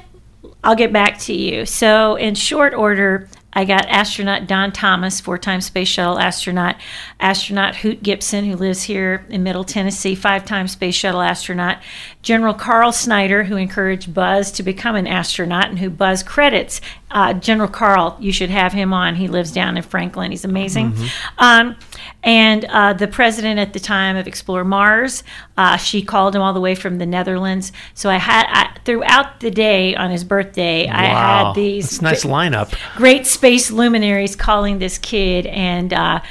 I'll 0.62 0.76
get 0.76 0.92
back 0.92 1.20
to 1.20 1.34
you. 1.34 1.66
So, 1.66 2.16
in 2.16 2.36
short 2.36 2.74
order, 2.74 3.30
I 3.54 3.66
got 3.66 3.88
astronaut 3.88 4.48
Don 4.48 4.72
Thomas, 4.72 5.22
four 5.22 5.38
time 5.38 5.62
space 5.62 5.88
shuttle 5.88 6.20
astronaut, 6.20 6.76
astronaut 7.20 7.78
Hoot 7.78 8.02
Gibson, 8.04 8.46
who 8.46 8.56
lives 8.56 8.84
here 8.84 9.26
in 9.30 9.44
Middle 9.44 9.64
Tennessee, 9.64 10.16
five 10.16 10.44
time 10.46 10.68
space 10.68 10.96
shuttle 10.96 11.22
astronaut, 11.22 11.78
General 12.22 12.54
Carl 12.54 12.92
Snyder, 12.92 13.44
who 13.44 13.56
encouraged 13.56 14.14
Buzz 14.14 14.52
to 14.54 14.64
become 14.64 14.96
an 14.96 15.08
astronaut 15.08 15.70
and 15.70 15.80
who 15.80 15.90
Buzz 15.90 16.24
credits. 16.24 16.82
Uh, 17.14 17.32
General 17.34 17.70
Carl, 17.70 18.18
you 18.20 18.32
should 18.32 18.50
have 18.50 18.74
him 18.74 18.92
on. 18.92 19.16
He 19.16 19.28
lives 19.28 19.52
down 19.52 19.78
in 19.78 19.84
Franklin. 19.84 20.32
He's 20.32 20.44
amazing. 20.44 20.96
Um, 21.38 21.76
and 22.24 22.66
uh, 22.66 22.94
the 22.94 23.08
president 23.08 23.60
at 23.60 23.74
the 23.74 23.80
time 23.80 24.16
of 24.16 24.28
Explore 24.28 24.64
Mars, 24.64 25.24
uh, 25.56 25.78
she 25.78 26.02
called 26.02 26.36
him 26.36 26.42
all 26.42 26.54
the 26.54 26.60
way 26.62 26.74
from 26.74 26.98
the 26.98 27.06
Netherlands. 27.06 27.72
So 27.94 28.10
I 28.10 28.18
had 28.18 28.46
I, 28.50 28.78
throughout 28.84 29.40
the 29.42 29.52
day 29.52 29.96
on 29.96 30.10
his 30.10 30.24
birthday, 30.24 30.88
I 30.88 31.04
had 31.06 31.54
these 31.54 32.00
That's 32.00 32.24
a 32.24 32.28
nice 32.28 32.50
lineup. 32.52 32.74
great 32.96 33.28
space 33.28 33.70
luminaries 33.70 34.36
calling 34.36 34.80
this 34.80 34.98
kid. 34.98 35.46
And 35.46 35.94
uh, 35.94 36.22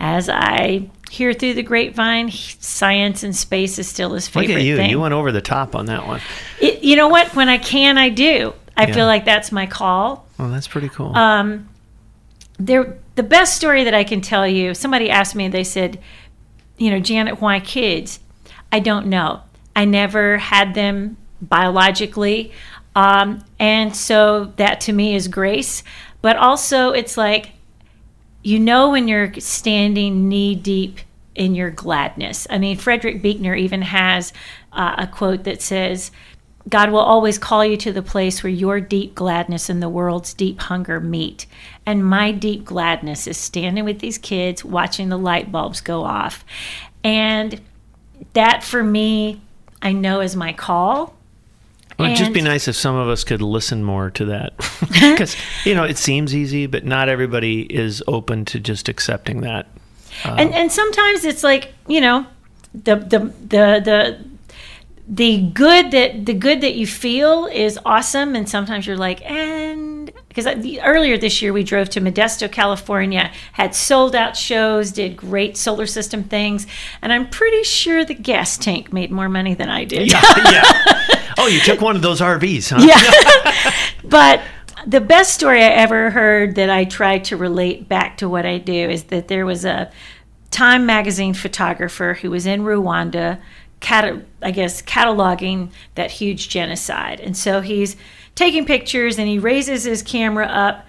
as 0.00 0.28
I 0.28 0.90
hear 1.10 1.34
through 1.34 1.54
the 1.54 1.62
grapevine, 1.62 2.30
science 2.30 3.22
and 3.22 3.36
space 3.36 3.78
is 3.78 3.86
still 3.86 4.14
his 4.14 4.26
favorite. 4.26 4.48
Look 4.48 4.56
at 4.58 4.64
you. 4.64 4.76
thing. 4.76 4.90
You 4.90 4.98
went 5.00 5.14
over 5.14 5.30
the 5.30 5.42
top 5.42 5.76
on 5.76 5.86
that 5.86 6.06
one. 6.06 6.20
It- 6.60 6.82
you 6.82 6.96
know 6.96 7.08
what? 7.08 7.34
When 7.36 7.48
I 7.48 7.58
can, 7.58 7.96
I 7.98 8.08
do. 8.08 8.54
I 8.76 8.86
Yeah. 8.86 8.94
feel 8.94 9.06
like 9.06 9.24
that's 9.26 9.52
my 9.52 9.66
call. 9.66 10.26
Oh, 10.42 10.50
that's 10.50 10.66
pretty 10.66 10.88
cool. 10.88 11.16
Um, 11.16 11.68
there, 12.58 12.98
the 13.14 13.22
best 13.22 13.56
story 13.56 13.84
that 13.84 13.94
I 13.94 14.02
can 14.02 14.20
tell 14.20 14.46
you. 14.46 14.74
Somebody 14.74 15.08
asked 15.08 15.36
me. 15.36 15.46
They 15.46 15.62
said, 15.62 16.00
"You 16.78 16.90
know, 16.90 16.98
Janet, 16.98 17.40
why 17.40 17.60
kids?" 17.60 18.18
I 18.72 18.80
don't 18.80 19.06
know. 19.06 19.42
I 19.76 19.84
never 19.84 20.38
had 20.38 20.74
them 20.74 21.16
biologically, 21.40 22.50
um, 22.96 23.44
and 23.60 23.94
so 23.94 24.52
that 24.56 24.80
to 24.82 24.92
me 24.92 25.14
is 25.14 25.28
grace. 25.28 25.84
But 26.22 26.36
also, 26.36 26.90
it's 26.90 27.16
like 27.16 27.52
you 28.42 28.58
know 28.58 28.90
when 28.90 29.06
you're 29.06 29.32
standing 29.34 30.28
knee 30.28 30.56
deep 30.56 30.98
in 31.36 31.54
your 31.54 31.70
gladness. 31.70 32.48
I 32.50 32.58
mean, 32.58 32.76
Frederick 32.78 33.22
Buechner 33.22 33.54
even 33.54 33.82
has 33.82 34.32
uh, 34.72 34.96
a 34.98 35.06
quote 35.06 35.44
that 35.44 35.62
says, 35.62 36.10
God 36.68 36.90
will 36.90 37.00
always 37.00 37.38
call 37.38 37.64
you 37.64 37.76
to 37.78 37.92
the 37.92 38.02
place 38.02 38.42
where 38.42 38.52
your 38.52 38.80
deep 38.80 39.14
gladness 39.14 39.68
and 39.68 39.82
the 39.82 39.88
world's 39.88 40.32
deep 40.32 40.60
hunger 40.60 41.00
meet. 41.00 41.46
And 41.84 42.06
my 42.06 42.30
deep 42.30 42.64
gladness 42.64 43.26
is 43.26 43.36
standing 43.36 43.84
with 43.84 43.98
these 43.98 44.18
kids, 44.18 44.64
watching 44.64 45.08
the 45.08 45.18
light 45.18 45.50
bulbs 45.50 45.80
go 45.80 46.04
off. 46.04 46.44
And 47.02 47.60
that 48.34 48.62
for 48.62 48.82
me, 48.84 49.40
I 49.80 49.92
know 49.92 50.20
is 50.20 50.36
my 50.36 50.52
call. 50.52 51.16
It 51.98 52.02
would 52.02 52.16
just 52.16 52.32
be 52.32 52.40
nice 52.40 52.68
if 52.68 52.74
some 52.74 52.96
of 52.96 53.08
us 53.08 53.22
could 53.22 53.42
listen 53.42 53.84
more 53.84 54.10
to 54.10 54.24
that. 54.26 54.54
Because, 54.92 55.36
you 55.64 55.74
know, 55.74 55.84
it 55.84 55.98
seems 55.98 56.34
easy, 56.34 56.66
but 56.66 56.84
not 56.84 57.08
everybody 57.08 57.62
is 57.62 58.02
open 58.06 58.44
to 58.46 58.60
just 58.60 58.88
accepting 58.88 59.40
that. 59.40 59.66
and 60.24 60.50
uh, 60.50 60.56
and 60.56 60.72
sometimes 60.72 61.24
it's 61.24 61.42
like 61.42 61.72
you 61.88 62.00
know 62.00 62.26
the 62.74 62.96
the 62.96 63.18
the 63.18 63.80
the 63.84 64.24
the 65.12 65.42
good 65.50 65.90
that 65.90 66.24
the 66.24 66.32
good 66.32 66.62
that 66.62 66.74
you 66.74 66.86
feel 66.86 67.44
is 67.44 67.78
awesome 67.84 68.34
and 68.34 68.48
sometimes 68.48 68.86
you're 68.86 68.96
like 68.96 69.22
and 69.30 70.10
because 70.28 70.46
earlier 70.82 71.18
this 71.18 71.42
year 71.42 71.52
we 71.52 71.62
drove 71.62 71.90
to 71.90 72.00
modesto 72.00 72.50
california 72.50 73.30
had 73.52 73.74
sold 73.74 74.16
out 74.16 74.34
shows 74.34 74.90
did 74.90 75.14
great 75.14 75.54
solar 75.54 75.84
system 75.84 76.24
things 76.24 76.66
and 77.02 77.12
i'm 77.12 77.28
pretty 77.28 77.62
sure 77.62 78.06
the 78.06 78.14
gas 78.14 78.56
tank 78.56 78.90
made 78.90 79.10
more 79.10 79.28
money 79.28 79.52
than 79.52 79.68
i 79.68 79.84
did 79.84 80.10
yeah. 80.10 80.20
Oh, 81.38 81.46
you 81.46 81.60
took 81.60 81.80
one 81.80 81.96
of 81.96 82.02
those 82.02 82.20
RVs, 82.20 82.70
huh? 82.70 82.84
yeah. 82.84 83.72
but 84.04 84.42
the 84.86 85.00
best 85.00 85.34
story 85.34 85.62
I 85.62 85.68
ever 85.68 86.10
heard 86.10 86.56
that 86.56 86.70
I 86.70 86.84
try 86.84 87.18
to 87.20 87.36
relate 87.36 87.88
back 87.88 88.18
to 88.18 88.28
what 88.28 88.44
I 88.44 88.58
do 88.58 88.90
is 88.90 89.04
that 89.04 89.28
there 89.28 89.46
was 89.46 89.64
a 89.64 89.90
Time 90.50 90.84
magazine 90.84 91.32
photographer 91.32 92.12
who 92.20 92.30
was 92.30 92.44
in 92.44 92.60
Rwanda, 92.60 93.40
cata- 93.82 94.22
I 94.40 94.50
guess, 94.52 94.80
cataloging 94.80 95.70
that 95.96 96.10
huge 96.10 96.48
genocide. 96.48 97.20
And 97.20 97.36
so 97.36 97.60
he's 97.60 97.96
taking 98.34 98.64
pictures 98.64 99.18
and 99.18 99.28
he 99.28 99.38
raises 99.38 99.84
his 99.84 100.02
camera 100.02 100.46
up 100.46 100.86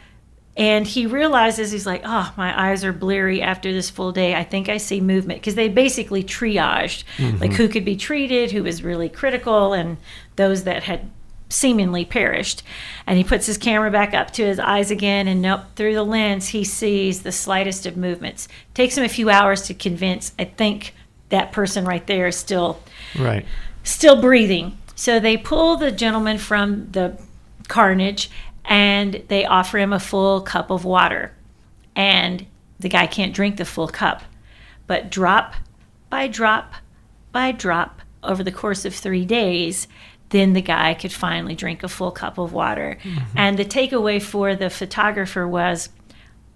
And 0.55 0.85
he 0.85 1.07
realizes 1.07 1.71
he's 1.71 1.87
like, 1.87 2.03
oh, 2.05 2.31
my 2.37 2.69
eyes 2.69 2.83
are 2.83 2.93
bleary 2.93 3.41
after 3.41 3.73
this 3.73 3.89
full 3.89 4.11
day. 4.11 4.35
I 4.35 4.43
think 4.43 4.69
I 4.69 4.77
see 4.77 5.01
movement 5.01 5.39
because 5.39 5.55
they 5.55 5.67
basically 5.67 6.23
triaged 6.23 7.03
like 7.17 7.51
mm-hmm. 7.51 7.53
who 7.53 7.67
could 7.67 7.85
be 7.85 7.95
treated, 7.95 8.51
who 8.51 8.63
was 8.63 8.83
really 8.83 9.09
critical, 9.09 9.73
and 9.73 9.97
those 10.35 10.63
that 10.65 10.83
had 10.83 11.09
seemingly 11.49 12.05
perished. 12.05 12.61
And 13.07 13.17
he 13.17 13.23
puts 13.23 13.47
his 13.47 13.57
camera 13.57 13.89
back 13.89 14.13
up 14.13 14.29
to 14.31 14.45
his 14.45 14.59
eyes 14.59 14.91
again, 14.91 15.27
and 15.27 15.41
nope, 15.41 15.61
through 15.75 15.95
the 15.95 16.03
lens, 16.03 16.49
he 16.49 16.63
sees 16.63 17.23
the 17.23 17.31
slightest 17.31 17.87
of 17.87 17.97
movements. 17.97 18.47
Takes 18.75 18.95
him 18.95 19.03
a 19.03 19.09
few 19.09 19.31
hours 19.31 19.63
to 19.63 19.73
convince, 19.73 20.33
I 20.37 20.45
think 20.45 20.93
that 21.29 21.51
person 21.51 21.85
right 21.85 22.05
there 22.07 22.27
is 22.27 22.35
still 22.35 22.79
Right. 23.17 23.45
still 23.83 24.21
breathing. 24.21 24.77
So 24.95 25.19
they 25.19 25.37
pull 25.37 25.75
the 25.77 25.91
gentleman 25.91 26.37
from 26.37 26.89
the 26.91 27.17
carnage 27.67 28.29
and 28.65 29.23
they 29.27 29.45
offer 29.45 29.77
him 29.77 29.91
a 29.93 29.99
full 29.99 30.41
cup 30.41 30.69
of 30.69 30.85
water. 30.85 31.33
And 31.95 32.45
the 32.79 32.89
guy 32.89 33.07
can't 33.07 33.33
drink 33.33 33.57
the 33.57 33.65
full 33.65 33.87
cup. 33.87 34.23
But 34.87 35.09
drop 35.09 35.55
by 36.09 36.27
drop 36.27 36.73
by 37.31 37.51
drop 37.51 38.01
over 38.21 38.43
the 38.43 38.51
course 38.51 38.85
of 38.85 38.93
three 38.93 39.25
days, 39.25 39.87
then 40.29 40.53
the 40.53 40.61
guy 40.61 40.93
could 40.93 41.11
finally 41.11 41.55
drink 41.55 41.83
a 41.83 41.87
full 41.89 42.11
cup 42.11 42.37
of 42.37 42.53
water. 42.53 42.97
Mm-hmm. 43.03 43.37
And 43.37 43.57
the 43.57 43.65
takeaway 43.65 44.21
for 44.21 44.55
the 44.55 44.69
photographer 44.69 45.47
was 45.47 45.89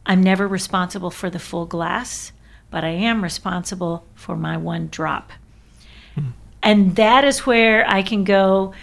I'm 0.06 0.22
never 0.24 0.48
responsible 0.48 1.12
for 1.12 1.30
the 1.30 1.40
full 1.40 1.66
glass, 1.66 2.32
but 2.70 2.84
I 2.84 2.90
am 2.90 3.24
responsible 3.24 4.06
for 4.16 4.36
my 4.36 4.58
one 4.58 4.88
drop 4.88 5.32
and 6.68 6.98
that 6.98 7.24
is 7.24 7.46
where 7.46 7.90
I 7.90 8.02
can 8.02 8.26
go. 8.26 8.74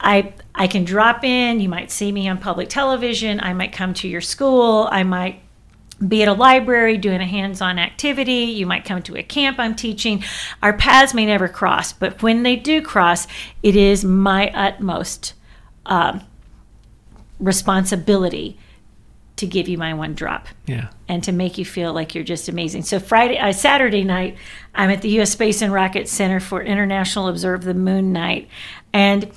I 0.00 0.32
I 0.54 0.66
can 0.66 0.84
drop 0.84 1.24
in. 1.24 1.60
You 1.60 1.68
might 1.68 1.90
see 1.90 2.10
me 2.10 2.28
on 2.28 2.38
public 2.38 2.68
television. 2.68 3.40
I 3.40 3.52
might 3.52 3.72
come 3.72 3.94
to 3.94 4.08
your 4.08 4.20
school. 4.20 4.88
I 4.90 5.04
might 5.04 5.40
be 6.06 6.22
at 6.22 6.28
a 6.28 6.32
library 6.32 6.96
doing 6.96 7.20
a 7.20 7.26
hands-on 7.26 7.78
activity. 7.78 8.44
You 8.44 8.66
might 8.66 8.84
come 8.84 9.02
to 9.02 9.16
a 9.16 9.22
camp 9.22 9.58
I'm 9.60 9.76
teaching. 9.76 10.24
Our 10.62 10.72
paths 10.72 11.12
may 11.12 11.26
never 11.26 11.46
cross, 11.46 11.92
but 11.92 12.22
when 12.22 12.42
they 12.42 12.56
do 12.56 12.82
cross, 12.82 13.26
it 13.62 13.76
is 13.76 14.02
my 14.02 14.50
utmost 14.50 15.34
um, 15.86 16.22
responsibility 17.38 18.58
to 19.40 19.46
give 19.46 19.68
you 19.68 19.76
my 19.76 19.92
one 19.92 20.14
drop 20.14 20.46
Yeah. 20.66 20.88
and 21.08 21.22
to 21.24 21.32
make 21.32 21.58
you 21.58 21.64
feel 21.64 21.92
like 21.92 22.14
you're 22.14 22.24
just 22.24 22.48
amazing. 22.48 22.82
So 22.82 22.98
Friday, 22.98 23.38
uh, 23.38 23.52
Saturday 23.52 24.04
night, 24.04 24.36
I'm 24.74 24.88
at 24.90 25.02
the 25.02 25.08
U.S. 25.10 25.32
Space 25.32 25.60
and 25.62 25.72
Rocket 25.72 26.08
Center 26.08 26.40
for 26.40 26.62
International 26.62 27.28
Observe 27.28 27.64
the 27.64 27.74
Moon 27.74 28.12
Night, 28.12 28.48
and 28.92 29.30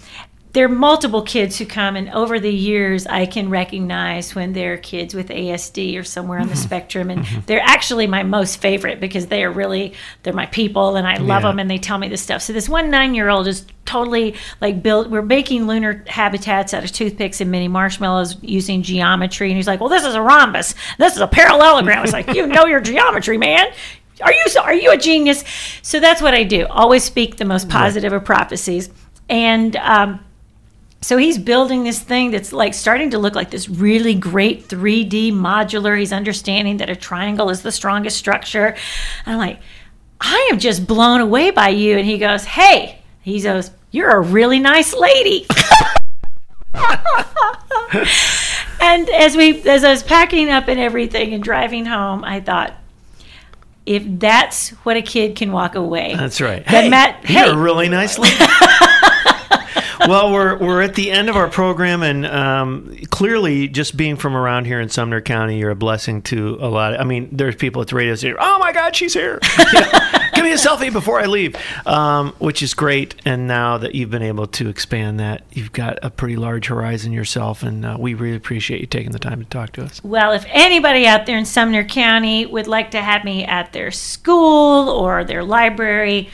there 0.54 0.66
are 0.66 0.70
multiple 0.70 1.24
kids 1.24 1.58
who 1.58 1.66
come, 1.66 1.96
and 1.96 2.10
over 2.12 2.40
the 2.40 2.54
years, 2.54 3.08
I 3.08 3.26
can 3.26 3.50
recognize 3.50 4.36
when 4.36 4.54
they're 4.54 4.78
kids 4.78 5.16
with 5.16 5.30
ASD 5.30 5.98
or 6.00 6.04
somewhere 6.04 6.40
on 6.40 6.48
the 6.48 6.56
spectrum, 6.56 7.10
and 7.10 7.26
they're 7.48 7.60
actually 7.64 8.06
my 8.06 8.22
most 8.22 8.58
favorite 8.62 9.00
because 9.00 9.26
they 9.28 9.44
are 9.44 9.50
really 9.52 9.94
they're 10.22 10.32
my 10.34 10.46
people, 10.46 10.96
and 10.96 11.08
I 11.08 11.16
love 11.18 11.42
Yeah. 11.42 11.50
them, 11.50 11.60
and 11.60 11.70
they 11.72 11.80
tell 11.80 11.98
me 11.98 12.08
this 12.08 12.22
stuff. 12.22 12.44
So 12.44 12.54
this 12.54 12.70
one 12.70 12.92
nine-year-old 12.92 13.48
is 13.48 13.66
totally 13.86 14.36
like 14.62 14.84
built. 14.84 15.10
We're 15.10 15.24
making 15.24 15.66
lunar 15.66 16.04
habitats 16.08 16.74
out 16.74 16.84
of 16.84 16.92
toothpicks 16.92 17.42
and 17.42 17.50
mini 17.50 17.68
marshmallows 17.68 18.38
using 18.42 18.84
geometry, 18.84 19.48
and 19.50 19.58
he's 19.58 19.68
like, 19.68 19.80
"Well, 19.80 19.90
this 19.90 20.06
is 20.06 20.14
a 20.14 20.22
rhombus. 20.22 20.76
This 21.00 21.16
is 21.16 21.20
a 21.22 21.28
parallelogram." 21.28 22.04
It's 22.04 22.14
like, 22.14 22.34
"You 22.34 22.46
know 22.46 22.66
your 22.68 22.80
geometry, 22.92 23.40
man." 23.40 23.66
Are 24.22 24.32
you 24.32 24.44
so- 24.50 24.62
are 24.62 24.74
you 24.76 24.92
a 24.92 24.98
genius? 24.98 25.44
So 25.82 26.00
that's 26.00 26.22
what 26.22 26.36
I 26.36 26.44
do. 26.44 26.68
Always 26.68 27.04
speak 27.04 27.38
the 27.38 27.46
most 27.46 27.68
positive 27.70 28.14
of 28.14 28.24
prophecies, 28.24 28.92
and 29.28 29.76
um, 29.78 30.20
so 31.04 31.18
he's 31.18 31.38
building 31.38 31.84
this 31.84 32.00
thing 32.00 32.32
that's 32.32 32.54
like 32.54 32.74
starting 32.74 33.10
to 33.10 33.20
look 33.20 33.36
like 33.36 33.52
this 33.52 33.68
really 33.68 34.16
great 34.16 34.68
3D 34.70 35.34
modular. 35.34 36.00
He's 36.00 36.14
understanding 36.14 36.78
that 36.78 36.90
a 36.90 36.96
triangle 36.96 37.50
is 37.50 37.62
the 37.62 37.72
strongest 37.74 38.18
structure. 38.18 38.68
And 39.26 39.34
I'm 39.34 39.38
like, 39.38 39.60
I 40.22 40.50
am 40.52 40.60
just 40.60 40.88
blown 40.88 41.20
away 41.20 41.52
by 41.52 41.70
you. 41.70 41.98
And 41.98 42.06
he 42.06 42.18
goes, 42.18 42.46
Hey, 42.46 43.00
he 43.22 43.42
goes, 43.42 43.72
You're 43.92 44.12
a 44.12 44.22
really 44.22 44.60
nice 44.60 44.94
lady. 44.94 45.46
and 48.82 49.10
as 49.10 49.36
we 49.36 49.62
as 49.64 49.84
I 49.84 49.92
was 49.92 50.04
packing 50.04 50.50
up 50.50 50.70
and 50.70 50.80
everything 50.80 51.34
and 51.34 51.44
driving 51.44 51.86
home, 51.86 52.24
I 52.24 52.40
thought, 52.40 52.74
if 53.86 54.04
that's 54.06 54.70
what 54.86 54.96
a 54.96 55.02
kid 55.02 55.36
can 55.36 55.52
walk 55.52 55.76
away. 55.76 56.16
That's 56.16 56.40
right. 56.40 56.66
Then 56.66 56.86
hey, 56.86 56.90
Matt- 56.90 57.30
you're 57.30 57.54
a 57.54 57.58
really 57.58 57.90
nice 57.90 58.18
lady. 58.20 58.38
Well, 60.02 60.32
we're 60.32 60.58
we're 60.58 60.82
at 60.82 60.96
the 60.96 61.12
end 61.12 61.30
of 61.30 61.36
our 61.36 61.50
program, 61.50 62.04
and 62.04 62.26
um, 62.26 62.98
clearly, 63.10 63.68
just 63.68 63.96
being 63.96 64.16
from 64.16 64.36
around 64.36 64.66
here 64.66 64.80
in 64.80 64.90
Sumner 64.90 65.22
County, 65.22 65.60
you're 65.60 65.72
a 65.72 65.76
blessing 65.76 66.22
to 66.24 66.58
a 66.62 66.68
lot. 66.68 67.00
I 67.00 67.04
mean, 67.04 67.30
there's 67.32 67.56
people 67.56 67.82
at 67.82 67.90
the 67.90 67.96
radio 67.96 68.16
station. 68.16 68.38
Oh 68.40 68.60
my 68.60 68.72
God, 68.72 68.96
she's 68.96 69.14
here! 69.14 69.40
Give 70.34 70.44
me 70.44 70.52
a 70.52 70.56
selfie 70.56 70.92
before 70.92 71.20
I 71.20 71.26
leave, 71.26 71.56
um, 71.86 72.34
which 72.40 72.64
is 72.64 72.74
great. 72.74 73.16
And 73.24 73.48
now 73.48 73.78
that 73.78 73.94
you've 73.94 74.10
been 74.10 74.24
able 74.24 74.48
to 74.48 74.68
expand 74.68 75.20
that, 75.20 75.44
you've 75.52 75.72
got 75.72 76.00
a 76.02 76.10
pretty 76.10 76.36
large 76.36 76.68
horizon 76.68 77.14
yourself, 77.14 77.64
and 77.64 77.86
uh, 77.86 77.98
we 78.00 78.14
really 78.14 78.36
appreciate 78.36 78.82
you 78.82 78.88
taking 78.88 79.12
the 79.12 79.20
time 79.20 79.40
to 79.40 79.46
talk 79.46 79.74
to 79.74 79.84
us. 79.84 80.04
Well, 80.04 80.32
if 80.32 80.46
anybody 80.50 81.06
out 81.06 81.26
there 81.26 81.38
in 81.38 81.46
Sumner 81.46 81.84
County 81.84 82.46
would 82.46 82.68
like 82.68 82.92
to 82.92 83.02
have 83.02 83.24
me 83.24 83.46
at 83.46 83.74
their 83.74 83.92
school 83.92 84.90
or 84.90 85.24
their 85.24 85.44
library, 85.44 86.30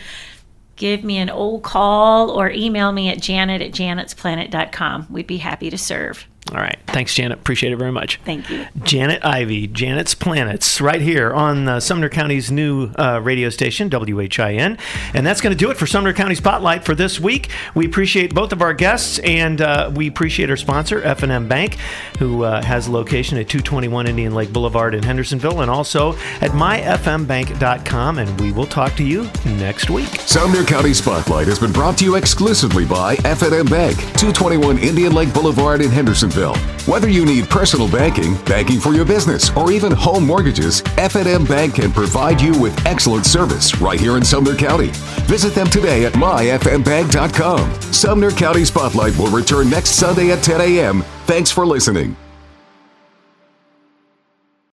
give 0.80 1.04
me 1.04 1.18
an 1.18 1.30
old 1.30 1.62
call 1.62 2.32
or 2.32 2.50
email 2.50 2.92
me 2.92 3.10
at 3.10 3.22
janet 3.22 3.62
at 3.62 3.72
janetsplanet.com. 3.72 5.08
We'd 5.12 5.28
be 5.28 5.38
happy 5.38 5.70
to 5.70 5.78
serve. 5.78 6.29
All 6.52 6.58
right, 6.58 6.80
thanks, 6.88 7.14
Janet. 7.14 7.38
Appreciate 7.38 7.74
it 7.74 7.76
very 7.76 7.92
much. 7.92 8.20
Thank 8.26 8.50
you. 8.50 8.66
Janet 8.82 9.24
Ivey, 9.24 9.68
Janet's 9.68 10.16
Planets, 10.16 10.82
right 10.82 11.00
here 11.00 11.32
on 11.32 11.68
uh, 11.68 11.80
Sumner 11.80 12.10
County's 12.10 12.50
new 12.50 12.90
uh, 12.98 13.20
radio 13.22 13.50
station, 13.50 13.88
WHIN. 13.92 14.80
And 15.14 15.28
that's 15.28 15.42
going 15.42 15.56
to 15.56 15.58
do 15.58 15.70
it 15.70 15.78
for 15.78 15.86
Sumner 15.86 16.12
County 16.12 16.34
Spotlight 16.34 16.86
for 16.86 16.96
this 16.96 17.20
week. 17.20 17.50
We 17.76 17.86
appreciate 17.86 18.34
both 18.34 18.52
of 18.52 18.64
our 18.64 18.74
guests, 18.74 19.20
and 19.20 19.62
uh, 19.62 19.92
we 19.94 20.08
appreciate 20.08 20.50
our 20.50 20.58
sponsor, 20.58 21.04
F&M 21.04 21.48
Bank, 21.48 21.78
who 22.18 22.44
uh, 22.44 22.64
has 22.64 22.88
a 22.88 22.92
location 22.92 23.38
at 23.38 23.48
221 23.48 24.08
Indian 24.08 24.34
Lake 24.34 24.52
Boulevard 24.52 24.96
in 24.96 25.04
Hendersonville, 25.04 25.62
and 25.62 25.70
also 25.70 26.14
at 26.42 26.50
myfmbank.com. 26.52 28.18
And 28.18 28.42
we 28.42 28.54
will 28.54 28.66
talk 28.66 28.96
to 28.96 29.04
you 29.04 29.30
next 29.46 29.92
week. 29.92 30.10
Sumner 30.22 30.64
County 30.64 30.96
Spotlight 30.96 31.46
has 31.46 31.60
been 31.60 31.74
brought 31.74 32.00
to 32.00 32.06
you 32.06 32.16
exclusively 32.16 32.86
by 32.86 33.18
F&M 33.24 33.68
Bank, 33.68 33.98
221 34.18 34.80
Indian 34.80 35.14
Lake 35.14 35.32
Boulevard 35.32 35.82
in 35.82 35.92
Hendersonville. 35.92 36.29
Whether 36.88 37.10
you 37.10 37.26
need 37.26 37.50
personal 37.50 37.90
banking, 37.90 38.36
banking 38.46 38.80
for 38.80 38.94
your 38.94 39.06
business, 39.06 39.50
or 39.56 39.72
even 39.72 39.92
home 39.92 40.26
mortgages, 40.26 40.82
F&M 40.98 41.46
Bank 41.46 41.76
can 41.76 41.92
provide 41.92 42.42
you 42.42 42.60
with 42.60 42.86
excellent 42.86 43.26
service 43.26 43.80
right 43.80 44.00
here 44.00 44.18
in 44.18 44.24
Sumner 44.24 44.56
County. 44.56 44.90
Visit 45.28 45.54
them 45.54 45.68
today 45.68 46.06
at 46.06 46.14
myfmbank.com. 46.14 47.82
Sumner 47.94 48.32
County 48.32 48.66
Spotlight 48.66 49.18
will 49.18 49.32
return 49.32 49.70
next 49.70 49.92
Sunday 49.92 50.32
at 50.32 50.44
10 50.44 50.62
a.m. 50.62 51.02
Thanks 51.26 51.52
for 51.52 51.66
listening. 51.66 52.16